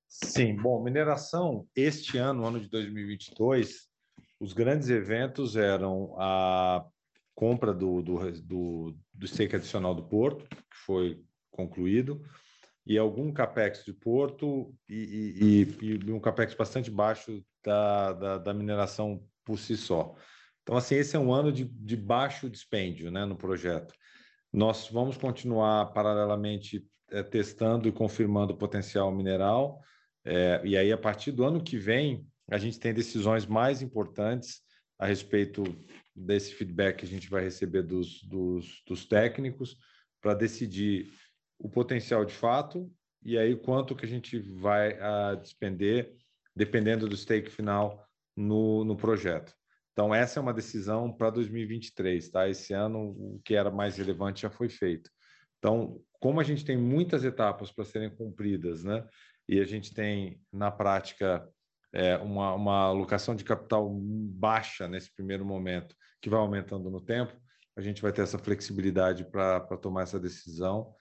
Sim, 0.09 0.57
bom, 0.57 0.83
mineração, 0.83 1.67
este 1.75 2.17
ano, 2.17 2.47
ano 2.47 2.61
de 2.61 2.69
2022, 2.69 3.89
os 4.39 4.53
grandes 4.53 4.89
eventos 4.89 5.57
eram 5.57 6.15
a 6.19 6.85
compra 7.35 7.73
do, 7.73 8.03
do, 8.03 8.31
do, 8.43 8.97
do 9.13 9.27
stake 9.27 9.57
adicional 9.57 9.95
do 9.95 10.05
Porto, 10.05 10.45
que 10.49 10.77
foi 10.87 11.23
concluído, 11.51 12.23
e 12.87 12.99
algum 12.99 13.33
capex 13.33 13.85
de 13.85 13.93
porto 13.93 14.75
e, 14.89 15.67
e, 15.81 15.87
e 15.87 16.13
um 16.13 16.21
capex 16.21 16.55
bastante 16.55 16.91
baixo 16.91 17.45
da, 17.65 18.13
da, 18.13 18.39
da, 18.39 18.55
mineração 18.55 19.25
por 19.45 19.59
si 19.59 19.77
só. 19.77 20.15
Então, 20.63 20.77
assim, 20.77 20.97
esse 20.97 21.17
é 21.17 21.19
um 21.19 21.33
ano 21.33 21.53
de, 21.53 21.65
de 21.65 21.97
baixo 21.97 22.51
dispêndio 22.51 23.11
né, 23.11 23.25
no 23.25 23.37
projeto. 23.37 23.95
Nós 24.53 24.89
vamos 24.89 25.17
continuar 25.17 25.93
paralelamente 25.93 26.85
testando 27.21 27.89
e 27.89 27.93
confirmando 27.93 28.53
o 28.53 28.57
potencial 28.57 29.11
mineral, 29.11 29.83
é, 30.25 30.61
e 30.65 30.77
aí, 30.77 30.93
a 30.93 30.99
partir 30.99 31.33
do 31.33 31.45
ano 31.45 31.63
que 31.63 31.77
vem, 31.77 32.25
a 32.51 32.59
gente 32.59 32.79
tem 32.79 32.95
decisões 32.95 33.47
mais 33.47 33.83
importantes 33.83 34.63
a 34.99 35.07
respeito 35.07 35.65
desse 36.15 36.55
feedback 36.55 36.99
que 36.99 37.05
a 37.05 37.09
gente 37.09 37.29
vai 37.29 37.43
receber 37.43 37.83
dos, 37.83 38.23
dos, 38.23 38.83
dos 38.87 39.05
técnicos 39.05 39.77
para 40.21 40.35
decidir 40.35 41.11
o 41.59 41.69
potencial 41.69 42.25
de 42.25 42.35
fato 42.35 42.91
e 43.25 43.37
aí 43.39 43.57
quanto 43.57 43.97
que 43.97 44.05
a 44.05 44.09
gente 44.09 44.39
vai 44.39 44.99
a, 45.01 45.35
despender, 45.35 46.15
dependendo 46.55 47.09
do 47.09 47.17
stake 47.17 47.51
final 47.51 48.07
no, 48.37 48.85
no 48.85 48.97
projeto. 48.97 49.53
Então, 49.93 50.15
essa 50.15 50.39
é 50.39 50.43
uma 50.43 50.55
decisão 50.55 51.13
para 51.13 51.31
2023, 51.31 52.31
tá? 52.31 52.49
Esse 52.49 52.73
ano, 52.73 53.11
o 53.11 53.41
que 53.45 53.55
era 53.55 53.71
mais 53.71 53.97
relevante 53.97 54.43
já 54.43 54.51
foi 54.51 54.69
feito. 54.69 55.11
Então, 55.63 56.03
como 56.19 56.41
a 56.41 56.43
gente 56.43 56.65
tem 56.65 56.77
muitas 56.77 57.23
etapas 57.23 57.71
para 57.71 57.85
serem 57.85 58.11
cumpridas, 58.11 58.83
né? 58.83 59.07
E 59.49 59.61
a 59.61 59.65
gente 59.65 59.95
tem, 59.95 60.41
na 60.53 60.73
prática, 60.73 61.49
é, 61.93 62.17
uma, 62.17 62.53
uma 62.55 62.79
alocação 62.87 63.37
de 63.37 63.45
capital 63.45 63.89
baixa 63.93 64.89
nesse 64.89 65.15
primeiro 65.15 65.45
momento, 65.45 65.95
que 66.21 66.29
vai 66.29 66.41
aumentando 66.41 66.91
no 66.91 67.01
tempo, 67.01 67.33
a 67.77 67.81
gente 67.81 68.03
vai 68.03 68.13
ter 68.13 68.23
essa 68.23 68.39
flexibilidade 68.39 69.25
para 69.25 69.61
tomar 69.77 70.03
essa 70.03 70.19
decisão 70.19 70.93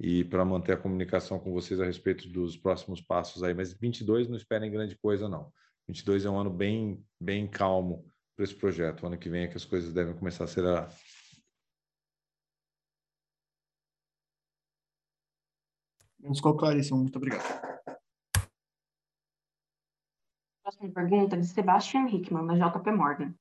e 0.00 0.24
para 0.24 0.44
manter 0.44 0.72
a 0.72 0.76
comunicação 0.76 1.38
com 1.38 1.52
vocês 1.52 1.80
a 1.80 1.84
respeito 1.84 2.28
dos 2.28 2.56
próximos 2.56 3.00
passos 3.00 3.44
aí. 3.44 3.54
Mas 3.54 3.72
22 3.72 4.28
não 4.28 4.36
esperem 4.36 4.70
grande 4.70 4.98
coisa, 4.98 5.28
não. 5.28 5.52
22 5.86 6.24
é 6.24 6.30
um 6.30 6.38
ano 6.38 6.50
bem, 6.50 7.04
bem 7.20 7.46
calmo 7.46 8.04
para 8.34 8.44
esse 8.44 8.54
projeto. 8.54 9.02
O 9.02 9.06
ano 9.06 9.16
que 9.16 9.28
vem 9.28 9.44
é 9.44 9.48
que 9.48 9.56
as 9.56 9.64
coisas 9.64 9.92
devem 9.92 10.14
começar 10.14 10.42
a 10.42 10.46
acelerar. 10.46 10.92
Ficou 16.34 16.56
claríssimo. 16.56 16.98
Muito 16.98 17.16
obrigado. 17.16 17.42
Próxima 20.62 20.92
pergunta 20.92 21.36
é 21.36 21.40
de 21.40 21.46
Sebastian 21.46 22.06
Hickman, 22.08 22.46
da 22.46 22.54
JP 22.54 22.90
Morgan. 22.92 23.34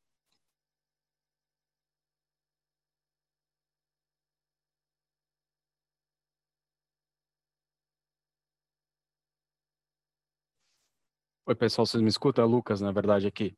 Oi, 11.46 11.56
pessoal, 11.56 11.86
vocês 11.86 12.04
me 12.04 12.10
escutam? 12.10 12.44
É 12.44 12.48
Lucas, 12.48 12.82
na 12.82 12.92
verdade, 12.92 13.26
aqui. 13.26 13.58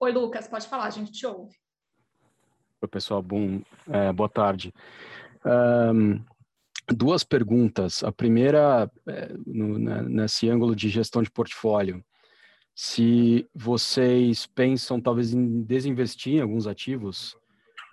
Oi, 0.00 0.12
Lucas, 0.12 0.46
pode 0.46 0.68
falar, 0.68 0.84
a 0.84 0.90
gente 0.90 1.10
te 1.12 1.26
ouve. 1.26 1.63
Oi, 2.84 2.88
pessoal, 2.88 3.22
bom, 3.22 3.62
é, 3.88 4.12
boa 4.12 4.28
tarde. 4.28 4.70
Um, 5.42 6.22
duas 6.94 7.24
perguntas. 7.24 8.04
A 8.04 8.12
primeira, 8.12 8.90
é, 9.08 9.32
no, 9.46 9.78
né, 9.78 10.02
nesse 10.02 10.50
ângulo 10.50 10.76
de 10.76 10.90
gestão 10.90 11.22
de 11.22 11.30
portfólio, 11.30 12.04
se 12.74 13.48
vocês 13.54 14.44
pensam 14.44 15.00
talvez 15.00 15.32
em 15.32 15.62
desinvestir 15.62 16.34
em 16.34 16.40
alguns 16.42 16.66
ativos, 16.66 17.34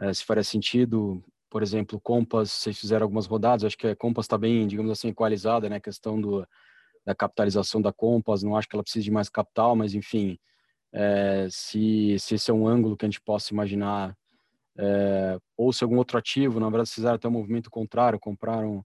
é, 0.01 0.13
se 0.13 0.25
faria 0.25 0.43
sentido, 0.43 1.23
por 1.49 1.63
exemplo, 1.63 1.97
Compass, 2.01 2.51
vocês 2.51 2.77
fizeram 2.77 3.05
algumas 3.05 3.27
rodadas, 3.27 3.63
acho 3.63 3.77
que 3.77 3.87
a 3.87 3.95
Compass 3.95 4.25
está 4.25 4.37
bem, 4.37 4.67
digamos 4.67 4.91
assim, 4.91 5.07
equalizada, 5.07 5.69
né, 5.69 5.77
a 5.77 5.81
questão 5.81 6.19
do, 6.19 6.45
da 7.05 7.15
capitalização 7.15 7.81
da 7.81 7.93
Compass, 7.93 8.43
não 8.43 8.57
acho 8.57 8.67
que 8.67 8.75
ela 8.75 8.83
precise 8.83 9.05
de 9.05 9.11
mais 9.11 9.29
capital, 9.29 9.73
mas 9.73 9.93
enfim, 9.93 10.37
é, 10.91 11.47
se, 11.49 12.17
se 12.19 12.35
esse 12.35 12.51
é 12.51 12.53
um 12.53 12.67
ângulo 12.67 12.97
que 12.97 13.05
a 13.05 13.07
gente 13.07 13.21
possa 13.21 13.53
imaginar 13.53 14.17
é, 14.81 15.37
ou 15.55 15.71
se 15.71 15.83
algum 15.83 15.97
outro 15.97 16.17
ativo, 16.17 16.59
na 16.59 16.67
verdade, 16.67 16.89
fizeram 16.89 17.15
até 17.15 17.27
um 17.27 17.31
movimento 17.31 17.69
contrário, 17.69 18.19
compraram 18.19 18.83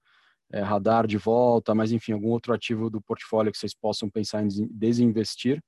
é, 0.53 0.61
radar 0.61 1.07
de 1.07 1.17
volta, 1.17 1.75
mas 1.75 1.91
enfim, 1.91 2.13
algum 2.13 2.29
outro 2.29 2.53
ativo 2.53 2.91
do 2.91 3.01
portfólio 3.01 3.51
que 3.51 3.57
vocês 3.57 3.75
possam 3.75 4.11
pensar 4.11 4.45
em 4.45 4.49
desinvestir. 4.71 5.63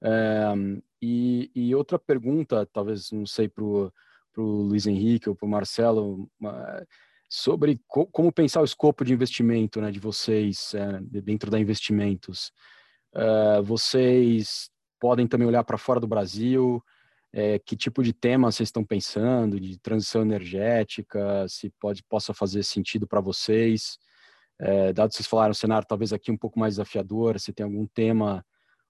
É, 0.00 0.54
e, 1.02 1.50
e, 1.54 1.74
outra 1.74 1.98
pergunta, 1.98 2.64
talvez, 2.72 3.10
não 3.10 3.26
sei, 3.26 3.48
para 3.48 3.64
o 3.64 3.92
Luiz 4.36 4.86
Henrique 4.86 5.28
ou 5.28 5.34
para 5.34 5.46
o 5.46 5.50
Marcelo, 5.50 6.30
sobre 7.28 7.80
co 7.88 8.06
como 8.06 8.32
pensar 8.32 8.60
o 8.60 8.64
escopo 8.64 9.04
de 9.04 9.12
investimento 9.12 9.80
né, 9.80 9.90
de 9.90 9.98
vocês 9.98 10.72
é, 10.74 11.00
dentro 11.20 11.50
da 11.50 11.58
investimentos. 11.58 12.52
É, 13.12 13.60
vocês 13.62 14.70
podem 15.00 15.26
também 15.26 15.48
olhar 15.48 15.64
para 15.64 15.78
fora 15.78 15.98
do 15.98 16.06
Brasil, 16.06 16.82
é, 17.32 17.58
que 17.58 17.76
tipo 17.76 18.02
de 18.02 18.12
tema 18.12 18.50
vocês 18.50 18.68
estão 18.68 18.84
pensando, 18.84 19.60
de 19.60 19.78
transição 19.78 20.22
energética, 20.22 21.46
se 21.48 21.70
pode, 21.78 22.02
possa 22.04 22.32
fazer 22.32 22.62
sentido 22.62 23.06
para 23.06 23.20
vocês. 23.20 23.98
É, 24.58 24.92
dado 24.92 25.10
que 25.10 25.16
vocês 25.16 25.26
falaram, 25.26 25.52
o 25.52 25.54
cenário 25.54 25.86
talvez 25.86 26.12
aqui 26.12 26.30
um 26.30 26.36
pouco 26.36 26.58
mais 26.58 26.74
desafiador, 26.74 27.38
se 27.38 27.52
tem 27.52 27.64
algum 27.64 27.86
tema 27.86 28.44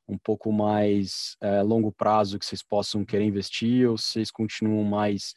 um 0.09 0.17
pouco 0.17 0.51
mais 0.51 1.37
é, 1.41 1.63
longo 1.63 1.93
prazo 1.93 2.39
que 2.39 2.47
vocês 2.47 2.63
possam 2.63 3.05
querer 3.05 3.25
investir, 3.25 3.89
ou 3.89 3.99
vocês 3.99 4.31
continuam 4.31 4.83
mais, 4.83 5.35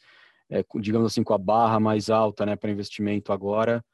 é, 0.48 0.64
digamos 0.80 1.12
assim, 1.12 1.22
com 1.22 1.34
a 1.34 1.38
barra 1.38 1.78
mais 1.78 2.08
alta 2.08 2.46
né, 2.46 2.56
para 2.56 2.70
investimento 2.70 3.32
agora, 3.32 3.84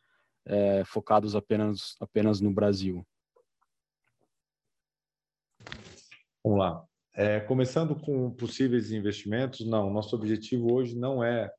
é, 0.47 0.85
focados 0.85 1.35
apenas, 1.35 1.97
apenas 2.01 2.41
no 2.41 2.53
Brasil? 2.53 3.05
Vamos 6.45 6.59
lá. 6.61 6.88
É, 7.21 7.41
começando 7.41 7.97
com 7.97 8.31
possíveis 8.31 8.93
investimentos, 8.93 9.67
não, 9.67 9.91
nosso 9.91 10.15
objetivo 10.15 10.73
hoje 10.73 10.97
não 10.97 11.25
é 11.25 11.51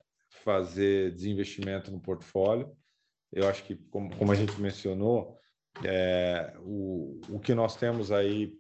fazer 0.42 1.12
desinvestimento 1.12 1.92
no 1.92 2.00
portfólio. 2.00 2.72
Eu 3.30 3.46
acho 3.46 3.66
que, 3.66 3.76
como, 3.76 4.16
como 4.16 4.32
a 4.32 4.36
gente 4.36 4.58
mencionou, 4.62 5.36
é, 5.84 6.54
o, 6.62 7.20
o 7.28 7.40
que 7.42 7.54
nós 7.54 7.76
temos 7.76 8.10
aí 8.10 8.54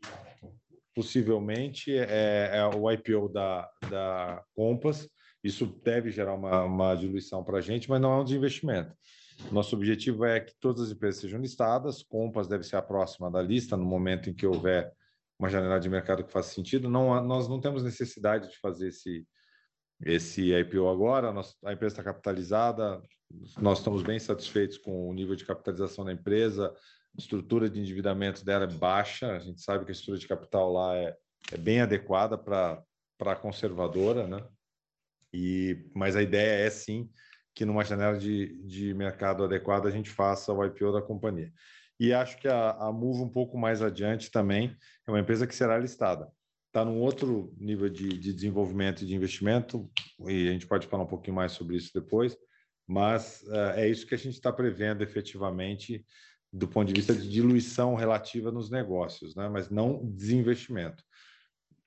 possivelmente 0.93 1.97
é, 1.97 2.57
é 2.57 2.65
o 2.65 2.91
IPO 2.91 3.29
da, 3.29 3.69
da 3.89 4.43
Compass. 4.53 5.09
Isso 5.41 5.67
deve 5.81 6.11
gerar 6.11 6.33
uma, 6.33 6.65
uma 6.65 6.95
diluição 6.95 7.45
para 7.45 7.59
a 7.59 7.61
gente, 7.61 7.89
mas 7.89 8.01
não 8.01 8.11
é 8.11 8.19
um 8.19 8.25
desinvestimento. 8.25 8.93
Nosso 9.53 9.73
objetivo 9.73 10.25
é 10.25 10.41
que 10.41 10.53
todas 10.59 10.87
as 10.87 10.91
empresas 10.91 11.21
sejam 11.21 11.39
listadas. 11.39 12.03
Compass 12.03 12.49
deve 12.49 12.65
ser 12.65 12.75
a 12.75 12.81
próxima 12.81 13.31
da 13.31 13.41
lista 13.41 13.77
no 13.77 13.85
momento 13.85 14.29
em 14.29 14.33
que 14.33 14.45
houver 14.45 14.91
uma 15.39 15.49
janela 15.49 15.79
de 15.79 15.89
mercado 15.89 16.23
que 16.23 16.31
faça 16.31 16.53
sentido. 16.53 16.89
Não, 16.89 17.23
nós 17.23 17.47
não 17.47 17.61
temos 17.61 17.81
necessidade 17.81 18.49
de 18.49 18.57
fazer 18.59 18.89
esse, 18.89 19.25
esse 20.05 20.53
IPO 20.53 20.89
agora. 20.89 21.33
A 21.63 21.73
empresa 21.73 21.93
está 21.93 22.03
capitalizada, 22.03 23.01
nós 23.57 23.79
estamos 23.79 24.03
bem 24.03 24.19
satisfeitos 24.19 24.77
com 24.77 25.09
o 25.09 25.13
nível 25.13 25.35
de 25.35 25.45
capitalização 25.45 26.03
da 26.03 26.11
empresa, 26.11 26.73
a 27.15 27.17
estrutura 27.17 27.69
de 27.69 27.79
endividamento 27.79 28.43
dela 28.43 28.65
é 28.65 28.67
baixa, 28.67 29.31
a 29.31 29.39
gente 29.39 29.61
sabe 29.61 29.85
que 29.85 29.91
a 29.91 29.93
estrutura 29.93 30.19
de 30.19 30.27
capital 30.27 30.71
lá 30.71 30.95
é, 30.95 31.15
é 31.51 31.57
bem 31.57 31.79
adequada 31.79 32.37
para 32.37 32.83
a 33.19 33.35
conservadora, 33.35 34.27
né? 34.27 34.45
E, 35.31 35.89
mas 35.95 36.15
a 36.15 36.23
ideia 36.23 36.65
é 36.65 36.69
sim 36.69 37.09
que 37.53 37.65
numa 37.65 37.83
janela 37.83 38.17
de, 38.17 38.57
de 38.63 38.93
mercado 38.93 39.43
adequada 39.43 39.87
a 39.87 39.91
gente 39.91 40.09
faça 40.09 40.51
o 40.51 40.65
IPO 40.65 40.91
da 40.91 41.01
companhia. 41.01 41.51
E 41.99 42.13
acho 42.13 42.37
que 42.37 42.47
a, 42.47 42.71
a 42.71 42.91
Move, 42.91 43.21
um 43.21 43.29
pouco 43.29 43.57
mais 43.57 43.81
adiante 43.81 44.31
também, 44.31 44.75
é 45.05 45.11
uma 45.11 45.19
empresa 45.19 45.45
que 45.45 45.53
será 45.53 45.77
listada. 45.77 46.31
Está 46.67 46.85
num 46.85 46.99
outro 46.99 47.53
nível 47.57 47.89
de, 47.89 48.07
de 48.07 48.33
desenvolvimento 48.33 49.03
e 49.03 49.07
de 49.07 49.15
investimento, 49.15 49.91
e 50.27 50.47
a 50.47 50.51
gente 50.51 50.67
pode 50.67 50.87
falar 50.87 51.03
um 51.03 51.07
pouquinho 51.07 51.35
mais 51.35 51.51
sobre 51.51 51.75
isso 51.75 51.91
depois, 51.93 52.37
mas 52.87 53.41
uh, 53.47 53.73
é 53.75 53.89
isso 53.89 54.07
que 54.07 54.15
a 54.15 54.17
gente 54.17 54.35
está 54.35 54.53
prevendo 54.53 55.03
efetivamente 55.03 56.05
do 56.51 56.67
ponto 56.67 56.87
de 56.87 56.93
vista 56.93 57.13
de 57.13 57.29
diluição 57.29 57.95
relativa 57.95 58.51
nos 58.51 58.69
negócios, 58.69 59.35
né? 59.35 59.47
mas 59.49 59.69
não 59.69 60.03
desinvestimento. 60.05 61.03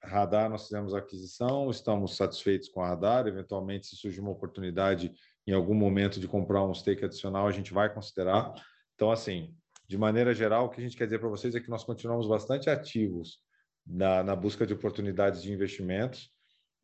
Radar, 0.04 0.50
nós 0.50 0.64
fizemos 0.64 0.94
a 0.94 0.98
aquisição, 0.98 1.70
estamos 1.70 2.16
satisfeitos 2.16 2.68
com 2.68 2.80
a 2.82 2.88
Radar, 2.88 3.26
eventualmente 3.26 3.86
se 3.86 3.96
surgir 3.96 4.20
uma 4.20 4.30
oportunidade 4.30 5.12
em 5.46 5.52
algum 5.52 5.74
momento 5.74 6.20
de 6.20 6.28
comprar 6.28 6.64
um 6.64 6.74
stake 6.74 7.04
adicional, 7.04 7.46
a 7.46 7.52
gente 7.52 7.72
vai 7.72 7.92
considerar. 7.92 8.52
Então, 8.94 9.10
assim, 9.10 9.54
de 9.92 9.98
maneira 9.98 10.32
geral, 10.32 10.64
o 10.64 10.70
que 10.70 10.80
a 10.80 10.82
gente 10.82 10.96
quer 10.96 11.04
dizer 11.04 11.18
para 11.18 11.28
vocês 11.28 11.54
é 11.54 11.60
que 11.60 11.68
nós 11.68 11.84
continuamos 11.84 12.26
bastante 12.26 12.70
ativos 12.70 13.40
na, 13.86 14.22
na 14.22 14.34
busca 14.34 14.66
de 14.66 14.72
oportunidades 14.72 15.42
de 15.42 15.52
investimentos, 15.52 16.30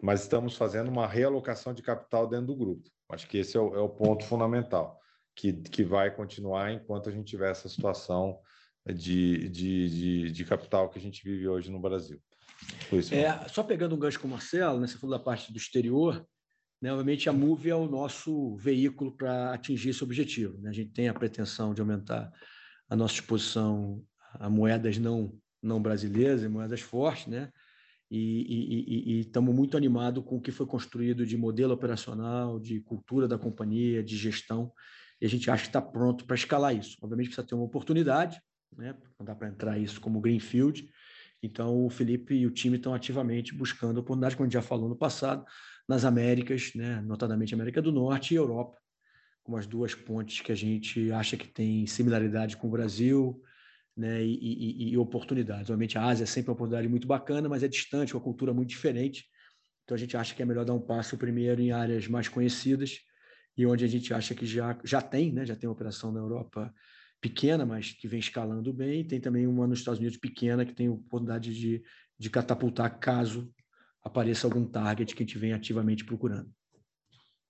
mas 0.02 0.20
estamos 0.20 0.54
fazendo 0.54 0.88
uma 0.88 1.06
realocação 1.06 1.72
de 1.72 1.80
capital 1.80 2.28
dentro 2.28 2.48
do 2.48 2.56
grupo. 2.56 2.86
Acho 3.08 3.26
que 3.26 3.38
esse 3.38 3.56
é 3.56 3.60
o, 3.60 3.74
é 3.74 3.80
o 3.80 3.88
ponto 3.88 4.26
fundamental, 4.26 5.00
que, 5.34 5.54
que 5.54 5.82
vai 5.82 6.14
continuar 6.14 6.70
enquanto 6.70 7.08
a 7.08 7.12
gente 7.12 7.30
tiver 7.30 7.50
essa 7.50 7.66
situação 7.66 8.38
de, 8.86 9.48
de, 9.48 9.88
de, 9.88 10.30
de 10.30 10.44
capital 10.44 10.90
que 10.90 10.98
a 10.98 11.02
gente 11.02 11.24
vive 11.24 11.48
hoje 11.48 11.70
no 11.70 11.80
Brasil. 11.80 12.20
Isso, 12.92 13.14
é, 13.14 13.48
só 13.48 13.62
pegando 13.62 13.94
um 13.94 13.98
gancho 13.98 14.20
com 14.20 14.28
o 14.28 14.30
Marcelo, 14.32 14.80
né, 14.80 14.86
você 14.86 14.98
falou 14.98 15.16
da 15.16 15.24
parte 15.24 15.50
do 15.50 15.56
exterior, 15.56 16.22
Né? 16.80 16.92
Obviamente, 16.92 17.28
a 17.28 17.32
Move 17.32 17.70
é 17.70 17.74
o 17.74 17.88
nosso 17.88 18.54
veículo 18.56 19.16
para 19.16 19.52
atingir 19.54 19.90
esse 19.90 20.04
objetivo. 20.04 20.60
Né? 20.60 20.70
A 20.70 20.72
gente 20.72 20.92
tem 20.92 21.08
a 21.08 21.14
pretensão 21.14 21.74
de 21.74 21.80
aumentar 21.80 22.30
a 22.88 22.96
nossa 22.96 23.14
exposição 23.14 24.02
a 24.34 24.48
moedas 24.48 24.98
não, 24.98 25.32
não 25.62 25.80
brasileiras, 25.80 26.48
moedas 26.50 26.80
fortes, 26.80 27.26
né? 27.26 27.52
e 28.10 29.20
estamos 29.20 29.54
muito 29.54 29.76
animados 29.76 30.24
com 30.24 30.36
o 30.36 30.40
que 30.40 30.50
foi 30.50 30.66
construído 30.66 31.26
de 31.26 31.36
modelo 31.36 31.74
operacional, 31.74 32.58
de 32.58 32.80
cultura 32.80 33.28
da 33.28 33.38
companhia, 33.38 34.02
de 34.02 34.16
gestão, 34.16 34.72
e 35.20 35.26
a 35.26 35.28
gente 35.28 35.50
acha 35.50 35.64
que 35.64 35.68
está 35.68 35.82
pronto 35.82 36.24
para 36.24 36.36
escalar 36.36 36.74
isso. 36.74 36.96
Obviamente 37.02 37.26
precisa 37.26 37.46
ter 37.46 37.54
uma 37.54 37.64
oportunidade, 37.64 38.40
né? 38.74 38.94
não 39.18 39.26
dá 39.26 39.34
para 39.34 39.48
entrar 39.48 39.78
isso 39.78 40.00
como 40.00 40.20
greenfield, 40.20 40.88
então 41.42 41.84
o 41.84 41.90
Felipe 41.90 42.34
e 42.34 42.46
o 42.46 42.50
time 42.50 42.76
estão 42.76 42.94
ativamente 42.94 43.54
buscando 43.54 43.98
oportunidades, 43.98 44.36
como 44.36 44.46
a 44.46 44.48
gente 44.48 44.54
já 44.54 44.62
falou 44.62 44.88
no 44.88 44.96
passado, 44.96 45.44
nas 45.86 46.04
Américas, 46.04 46.72
né? 46.74 47.00
notadamente 47.02 47.54
América 47.54 47.82
do 47.82 47.92
Norte 47.92 48.32
e 48.32 48.36
Europa, 48.36 48.78
como 49.48 49.56
as 49.56 49.66
duas 49.66 49.94
pontes 49.94 50.42
que 50.42 50.52
a 50.52 50.54
gente 50.54 51.10
acha 51.10 51.34
que 51.34 51.48
tem 51.48 51.86
similaridade 51.86 52.54
com 52.54 52.66
o 52.66 52.70
Brasil, 52.70 53.42
né, 53.96 54.22
e, 54.22 54.34
e, 54.34 54.90
e, 54.90 54.98
oportunidades. 54.98 55.70
Obviamente, 55.70 55.96
a 55.96 56.04
Ásia 56.04 56.24
é 56.24 56.26
sempre 56.26 56.50
uma 56.50 56.52
oportunidade 56.52 56.86
muito 56.86 57.08
bacana, 57.08 57.48
mas 57.48 57.62
é 57.62 57.68
distante, 57.68 58.14
uma 58.14 58.20
cultura 58.20 58.52
muito 58.52 58.68
diferente. 58.68 59.24
Então, 59.82 59.94
a 59.94 59.98
gente 59.98 60.18
acha 60.18 60.34
que 60.34 60.42
é 60.42 60.44
melhor 60.44 60.66
dar 60.66 60.74
um 60.74 60.80
passo 60.80 61.16
primeiro 61.16 61.62
em 61.62 61.72
áreas 61.72 62.06
mais 62.06 62.28
conhecidas 62.28 62.98
e 63.56 63.64
onde 63.64 63.86
a 63.86 63.88
gente 63.88 64.12
acha 64.12 64.34
que 64.34 64.44
já, 64.44 64.78
já 64.84 65.00
tem, 65.00 65.32
né, 65.32 65.46
já 65.46 65.56
tem 65.56 65.66
uma 65.66 65.72
operação 65.72 66.12
na 66.12 66.20
Europa 66.20 66.70
pequena, 67.18 67.64
mas 67.64 67.92
que 67.92 68.06
vem 68.06 68.20
escalando 68.20 68.70
bem. 68.70 69.02
Tem 69.02 69.18
também 69.18 69.46
uma 69.46 69.66
nos 69.66 69.78
Estados 69.78 69.98
Unidos 69.98 70.18
pequena 70.18 70.66
que 70.66 70.74
tem 70.74 70.90
oportunidade 70.90 71.58
de, 71.58 71.82
de 72.18 72.28
catapultar 72.28 72.98
caso 72.98 73.50
apareça 74.04 74.46
algum 74.46 74.66
target 74.66 75.16
que 75.16 75.22
a 75.22 75.26
gente 75.26 75.38
vem 75.38 75.54
ativamente 75.54 76.04
procurando. 76.04 76.52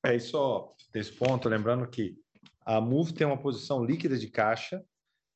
É 0.04 0.14
isso, 0.14 0.74
desse 0.92 1.12
ponto, 1.12 1.48
lembrando 1.48 1.86
que 1.88 2.16
a 2.64 2.80
Move 2.80 3.12
tem 3.12 3.26
uma 3.26 3.40
posição 3.40 3.84
líquida 3.84 4.16
de 4.16 4.28
caixa 4.28 4.84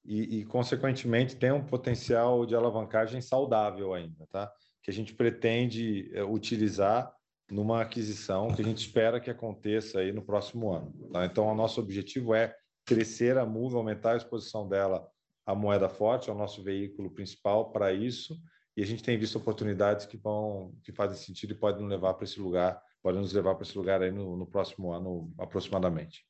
e, 0.04 0.40
e, 0.40 0.44
consequentemente, 0.44 1.36
tem 1.36 1.52
um 1.52 1.64
potencial 1.64 2.44
de 2.44 2.54
alavancagem 2.54 3.20
saudável 3.20 3.94
ainda, 3.94 4.26
tá? 4.26 4.52
Que 4.82 4.90
a 4.90 4.94
gente 4.94 5.14
pretende 5.14 6.10
é, 6.14 6.22
utilizar 6.22 7.12
numa 7.50 7.82
aquisição 7.82 8.48
que 8.48 8.62
a 8.62 8.64
gente 8.64 8.78
espera 8.78 9.20
que 9.20 9.30
aconteça 9.30 10.00
aí 10.00 10.12
no 10.12 10.22
próximo 10.22 10.72
ano. 10.72 10.92
Tá? 11.12 11.24
Então, 11.24 11.46
o 11.46 11.54
nosso 11.54 11.80
objetivo 11.80 12.34
é 12.34 12.54
crescer 12.84 13.36
a 13.38 13.44
Move, 13.44 13.76
aumentar 13.76 14.12
a 14.12 14.16
exposição 14.16 14.68
dela 14.68 15.06
à 15.44 15.54
moeda 15.54 15.88
forte, 15.88 16.30
ao 16.30 16.36
nosso 16.36 16.62
veículo 16.62 17.10
principal 17.10 17.70
para 17.70 17.92
isso, 17.92 18.40
e 18.76 18.82
a 18.82 18.86
gente 18.86 19.02
tem 19.02 19.18
visto 19.18 19.36
oportunidades 19.36 20.06
que 20.06 20.16
vão, 20.16 20.74
que 20.82 20.92
fazem 20.92 21.16
sentido 21.16 21.52
e 21.52 21.58
podem 21.58 21.86
levar 21.86 22.14
para 22.14 22.24
esse 22.24 22.40
lugar, 22.40 22.80
podem 23.02 23.20
nos 23.20 23.32
levar 23.32 23.54
para 23.54 23.64
esse 23.64 23.76
lugar 23.76 24.00
aí 24.02 24.12
no, 24.12 24.36
no 24.36 24.46
próximo 24.46 24.92
ano 24.92 25.32
aproximadamente. 25.38 26.26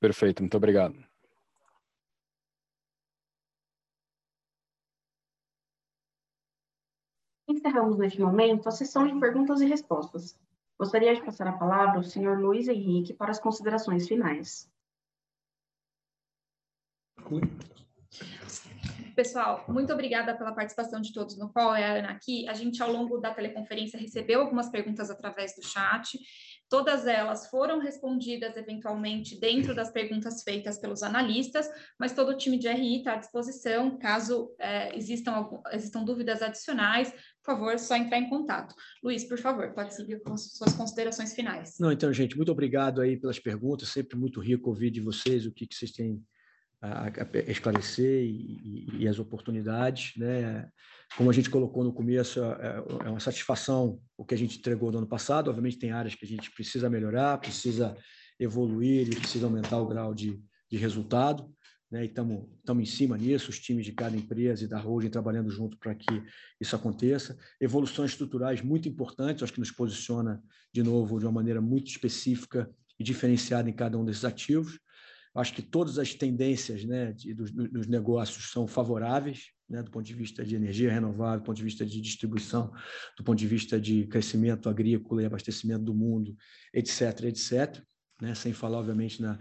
Perfeito, 0.00 0.42
muito 0.42 0.56
obrigado. 0.56 0.96
Encerramos 7.48 7.96
neste 7.96 8.20
momento 8.20 8.68
a 8.68 8.72
sessão 8.72 9.06
de 9.06 9.18
perguntas 9.20 9.60
e 9.60 9.66
respostas. 9.66 10.38
Gostaria 10.78 11.14
de 11.14 11.22
passar 11.22 11.46
a 11.46 11.56
palavra 11.56 11.96
ao 11.96 12.04
senhor 12.04 12.38
Luiz 12.38 12.68
Henrique 12.68 13.14
para 13.14 13.30
as 13.30 13.38
considerações 13.38 14.06
finais. 14.06 14.70
Pessoal, 19.16 19.64
muito 19.66 19.90
obrigada 19.94 20.36
pela 20.36 20.52
participação 20.52 21.00
de 21.00 21.10
todos 21.10 21.38
no 21.38 21.50
call. 21.50 21.74
É 21.74 21.84
a 21.84 21.94
Ana 21.94 22.10
aqui. 22.10 22.46
A 22.50 22.52
gente, 22.52 22.82
ao 22.82 22.92
longo 22.92 23.16
da 23.16 23.32
teleconferência, 23.32 23.98
recebeu 23.98 24.42
algumas 24.42 24.68
perguntas 24.68 25.10
através 25.10 25.56
do 25.56 25.64
chat. 25.64 26.18
Todas 26.68 27.06
elas 27.06 27.48
foram 27.48 27.78
respondidas 27.78 28.54
eventualmente 28.58 29.40
dentro 29.40 29.74
das 29.74 29.90
perguntas 29.90 30.42
feitas 30.42 30.78
pelos 30.78 31.02
analistas, 31.02 31.66
mas 31.98 32.12
todo 32.12 32.32
o 32.32 32.36
time 32.36 32.58
de 32.58 32.68
RI 32.68 32.98
está 32.98 33.14
à 33.14 33.16
disposição, 33.16 33.96
caso 33.96 34.54
é, 34.58 34.94
existam, 34.94 35.48
existam 35.72 36.04
dúvidas 36.04 36.42
adicionais, 36.42 37.10
por 37.42 37.54
favor, 37.54 37.78
só 37.78 37.96
entrar 37.96 38.18
em 38.18 38.28
contato. 38.28 38.74
Luiz, 39.02 39.24
por 39.24 39.38
favor, 39.38 39.72
pode 39.72 39.94
seguir 39.94 40.20
com 40.22 40.36
suas 40.36 40.74
considerações 40.74 41.32
finais. 41.34 41.78
Não, 41.80 41.90
então, 41.90 42.12
gente, 42.12 42.36
muito 42.36 42.52
obrigado 42.52 43.00
aí 43.00 43.16
pelas 43.16 43.38
perguntas, 43.38 43.88
sempre 43.88 44.18
muito 44.18 44.40
rico 44.40 44.68
ouvir 44.68 44.90
de 44.90 45.00
vocês 45.00 45.46
o 45.46 45.52
que, 45.52 45.66
que 45.66 45.74
vocês 45.74 45.92
têm 45.92 46.22
a, 46.80 47.06
a 47.06 47.50
esclarecer 47.50 48.24
e, 48.24 48.86
e, 48.90 49.02
e, 49.02 49.08
as 49.08 49.18
oportunidades, 49.18 50.12
né? 50.16 50.68
Como 51.16 51.30
a 51.30 51.32
gente 51.32 51.48
colocou 51.48 51.84
no 51.84 51.92
começo, 51.92 52.40
é, 52.42 52.82
é, 53.04 53.08
uma 53.08 53.20
satisfação 53.20 54.00
o 54.16 54.24
que 54.24 54.34
a 54.34 54.38
gente 54.38 54.58
entregou 54.58 54.90
no 54.90 54.98
ano 54.98 55.06
passado. 55.06 55.48
Obviamente 55.48 55.78
tem 55.78 55.92
áreas 55.92 56.14
que 56.14 56.24
a 56.24 56.28
gente 56.28 56.50
precisa 56.50 56.90
melhorar, 56.90 57.38
precisa 57.38 57.96
evoluir 58.38 59.08
e 59.08 59.16
precisa 59.16 59.46
aumentar 59.46 59.78
o 59.78 59.86
grau 59.86 60.14
de, 60.14 60.42
de 60.70 60.76
resultado, 60.76 61.50
né? 61.90 62.04
E 62.04 62.08
estamos 62.08 62.48
em 62.68 62.84
cima 62.84 63.16
nisso, 63.16 63.50
os 63.50 63.58
times 63.58 63.86
de 63.86 63.92
cada 63.92 64.16
empresa 64.16 64.64
e 64.64 64.68
da 64.68 64.78
holding 64.78 65.08
trabalhando 65.08 65.50
junto 65.50 65.78
para 65.78 65.94
que 65.94 66.22
isso 66.60 66.74
aconteça. 66.74 67.38
Evoluções 67.60 68.10
estruturais 68.10 68.60
muito 68.60 68.88
importantes, 68.88 69.42
acho 69.42 69.52
que 69.52 69.60
nos 69.60 69.70
posiciona 69.70 70.42
de 70.72 70.82
novo 70.82 71.18
de 71.18 71.24
uma 71.24 71.32
maneira 71.32 71.60
muito 71.60 71.88
específica 71.88 72.70
e 72.98 73.04
diferenciada 73.04 73.70
em 73.70 73.72
cada 73.72 73.96
um 73.96 74.04
desses 74.04 74.24
ativos. 74.24 74.78
Acho 75.36 75.52
que 75.52 75.60
todas 75.60 75.98
as 75.98 76.14
tendências 76.14 76.82
né, 76.84 77.12
de, 77.12 77.34
dos, 77.34 77.50
dos, 77.50 77.86
negócios 77.86 78.50
são 78.50 78.66
favoráveis, 78.66 79.50
né, 79.68 79.82
do 79.82 79.90
ponto 79.90 80.06
de 80.06 80.14
vista 80.14 80.42
de 80.42 80.56
energia 80.56 80.90
renovável, 80.90 81.40
do 81.40 81.44
ponto 81.44 81.56
de 81.56 81.62
vista 81.64 81.84
de 81.84 82.00
distribuição, 82.00 82.72
do 83.18 83.22
ponto 83.22 83.38
de 83.38 83.46
vista 83.46 83.78
de 83.78 84.06
crescimento 84.06 84.68
agrícola 84.68 85.22
e 85.22 85.26
abastecimento 85.26 85.84
do 85.84 85.94
mundo, 85.94 86.34
etc., 86.72 87.24
etc. 87.24 87.82
Né, 88.20 88.34
sem 88.34 88.54
falar, 88.54 88.78
obviamente, 88.78 89.20
na, 89.20 89.38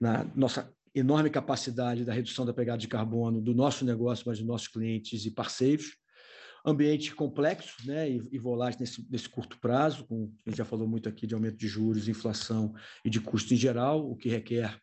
na 0.00 0.24
nossa 0.34 0.68
enorme 0.92 1.30
capacidade 1.30 2.04
da 2.04 2.12
redução 2.12 2.44
da 2.44 2.52
pegada 2.52 2.78
de 2.78 2.88
carbono 2.88 3.40
do 3.40 3.54
nosso 3.54 3.84
negócio, 3.84 4.24
mas 4.26 4.38
dos 4.38 4.46
nossos 4.46 4.66
clientes 4.66 5.24
e 5.26 5.30
parceiros. 5.30 5.96
Ambiente 6.66 7.14
complexo 7.14 7.86
né, 7.86 8.10
e, 8.10 8.20
e 8.32 8.38
volátil 8.40 8.80
nesse, 8.80 9.06
nesse 9.08 9.28
curto 9.28 9.60
prazo, 9.60 10.04
com, 10.06 10.32
a 10.44 10.50
gente 10.50 10.58
já 10.58 10.64
falou 10.64 10.88
muito 10.88 11.08
aqui 11.08 11.24
de 11.24 11.34
aumento 11.34 11.56
de 11.56 11.68
juros, 11.68 12.08
inflação 12.08 12.74
e 13.04 13.10
de 13.10 13.20
custo 13.20 13.54
em 13.54 13.56
geral, 13.56 14.10
o 14.10 14.16
que 14.16 14.28
requer 14.28 14.76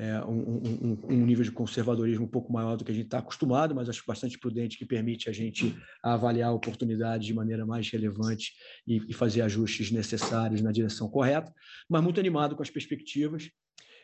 é, 0.00 0.24
um, 0.24 0.32
um, 0.32 0.98
um, 1.10 1.26
nível 1.26 1.44
de 1.44 1.52
conservadorismo 1.52 2.24
um 2.24 2.28
pouco 2.28 2.50
maior 2.50 2.74
do 2.74 2.86
que 2.86 2.90
a 2.90 2.94
gente 2.94 3.04
está 3.04 3.18
acostumado, 3.18 3.74
mas 3.74 3.86
acho 3.86 4.02
bastante 4.06 4.38
prudente 4.38 4.78
que 4.78 4.86
permite 4.86 5.28
a 5.28 5.32
gente 5.32 5.76
avaliar 6.02 6.48
a 6.48 6.54
oportunidade 6.54 7.26
de 7.26 7.34
maneira 7.34 7.66
mais 7.66 7.90
relevante 7.90 8.54
e, 8.86 8.96
e 9.10 9.12
fazer 9.12 9.42
ajustes 9.42 9.90
necessários 9.90 10.62
na 10.62 10.72
direção 10.72 11.06
correta, 11.06 11.52
mas 11.86 12.02
muito 12.02 12.18
animado 12.18 12.56
com 12.56 12.62
as 12.62 12.70
perspectivas 12.70 13.50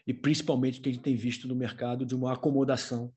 e 0.06 0.12
principalmente 0.12 0.81
o 0.81 0.82
que 0.82 0.90
a 0.90 0.93
gente 0.93 1.02
tem 1.02 1.16
visto 1.16 1.48
no 1.48 1.56
mercado 1.56 2.05
de 2.05 2.14
uma 2.14 2.35
acomodação 2.35 3.10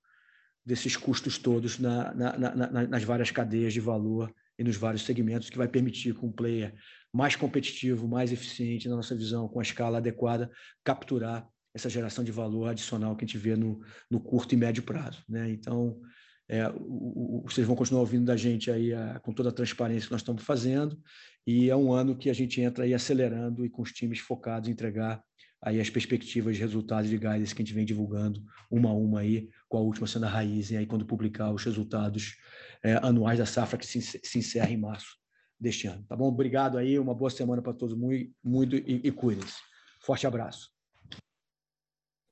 desses 0.65 0.95
custos 0.95 1.37
todos 1.37 1.79
na, 1.79 2.13
na, 2.13 2.37
na, 2.37 2.87
nas 2.87 3.03
várias 3.03 3.29
cadeias 3.29 3.73
de 3.73 3.81
valor 3.81 4.33
e 4.57 4.63
nos 4.63 4.77
vários 4.77 5.01
segmentos, 5.01 5.49
que 5.49 5.57
vai 5.57 5.67
permitir 5.67 6.15
que 6.15 6.25
um 6.25 6.31
player 6.31 6.73
mais 7.11 7.35
competitivo, 7.35 8.07
mais 8.07 8.31
eficiente, 8.31 8.87
na 8.87 8.95
nossa 8.95 9.15
visão, 9.15 9.49
com 9.49 9.59
a 9.59 9.63
escala 9.63 9.97
adequada, 9.97 10.49
capturar 10.81 11.45
essa 11.79 11.89
geração 11.89 12.23
de 12.23 12.31
valor 12.31 12.67
adicional 12.67 13.15
que 13.15 13.23
a 13.23 13.27
gente 13.27 13.37
vê 13.37 13.55
no, 13.55 13.81
no 14.09 14.19
curto 14.19 14.53
e 14.53 14.57
médio 14.57 14.83
prazo. 14.83 15.23
Né? 15.27 15.49
Então, 15.49 15.99
é, 16.47 16.67
o, 16.69 17.39
o, 17.39 17.43
vocês 17.47 17.65
vão 17.65 17.75
continuar 17.75 18.01
ouvindo 18.01 18.25
da 18.25 18.35
gente 18.35 18.71
aí 18.71 18.93
a, 18.93 19.19
com 19.19 19.31
toda 19.31 19.49
a 19.49 19.53
transparência 19.53 20.07
que 20.07 20.11
nós 20.11 20.21
estamos 20.21 20.43
fazendo, 20.43 20.99
e 21.45 21.69
é 21.69 21.75
um 21.75 21.93
ano 21.93 22.17
que 22.17 22.29
a 22.29 22.33
gente 22.33 22.59
entra 22.59 22.83
aí 22.83 22.93
acelerando 22.93 23.63
e 23.63 23.69
com 23.69 23.81
os 23.81 23.91
times 23.91 24.19
focados 24.19 24.67
em 24.67 24.71
entregar 24.71 25.23
aí 25.61 25.79
as 25.79 25.89
perspectivas 25.89 26.55
de 26.55 26.61
resultados 26.61 27.09
de 27.09 27.17
guidance 27.17 27.53
que 27.53 27.61
a 27.61 27.65
gente 27.65 27.73
vem 27.73 27.85
divulgando 27.85 28.41
uma 28.71 28.89
a 28.89 28.93
uma 28.93 29.19
aí, 29.19 29.49
com 29.67 29.77
a 29.77 29.81
última 29.81 30.07
sendo 30.07 30.25
a 30.25 30.29
raiz, 30.29 30.71
e 30.71 30.77
aí 30.77 30.85
quando 30.85 31.05
publicar 31.05 31.51
os 31.51 31.63
resultados 31.63 32.35
é, 32.83 32.93
anuais 33.05 33.37
da 33.37 33.45
safra 33.45 33.77
que 33.77 33.85
se, 33.85 34.01
se 34.01 34.39
encerra 34.39 34.71
em 34.71 34.77
março 34.77 35.17
deste 35.59 35.87
ano. 35.87 36.03
Tá 36.07 36.15
bom? 36.15 36.29
Obrigado 36.29 36.77
aí, 36.77 36.97
uma 36.97 37.13
boa 37.13 37.29
semana 37.29 37.61
para 37.61 37.73
todos, 37.73 37.95
muito, 37.95 38.33
muito 38.43 38.75
e, 38.75 39.01
e 39.03 39.11
cuidem-se. 39.11 39.57
Forte 40.01 40.25
abraço 40.25 40.78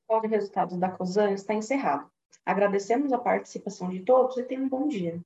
call 0.07 0.21
de 0.21 0.27
resultados 0.27 0.77
da 0.77 0.89
COSAN 0.89 1.31
está 1.31 1.53
encerrado. 1.53 2.09
Agradecemos 2.45 3.11
a 3.11 3.17
participação 3.17 3.89
de 3.89 3.99
todos 3.99 4.37
e 4.37 4.43
tenham 4.43 4.63
um 4.63 4.69
bom 4.69 4.87
dia. 4.87 5.19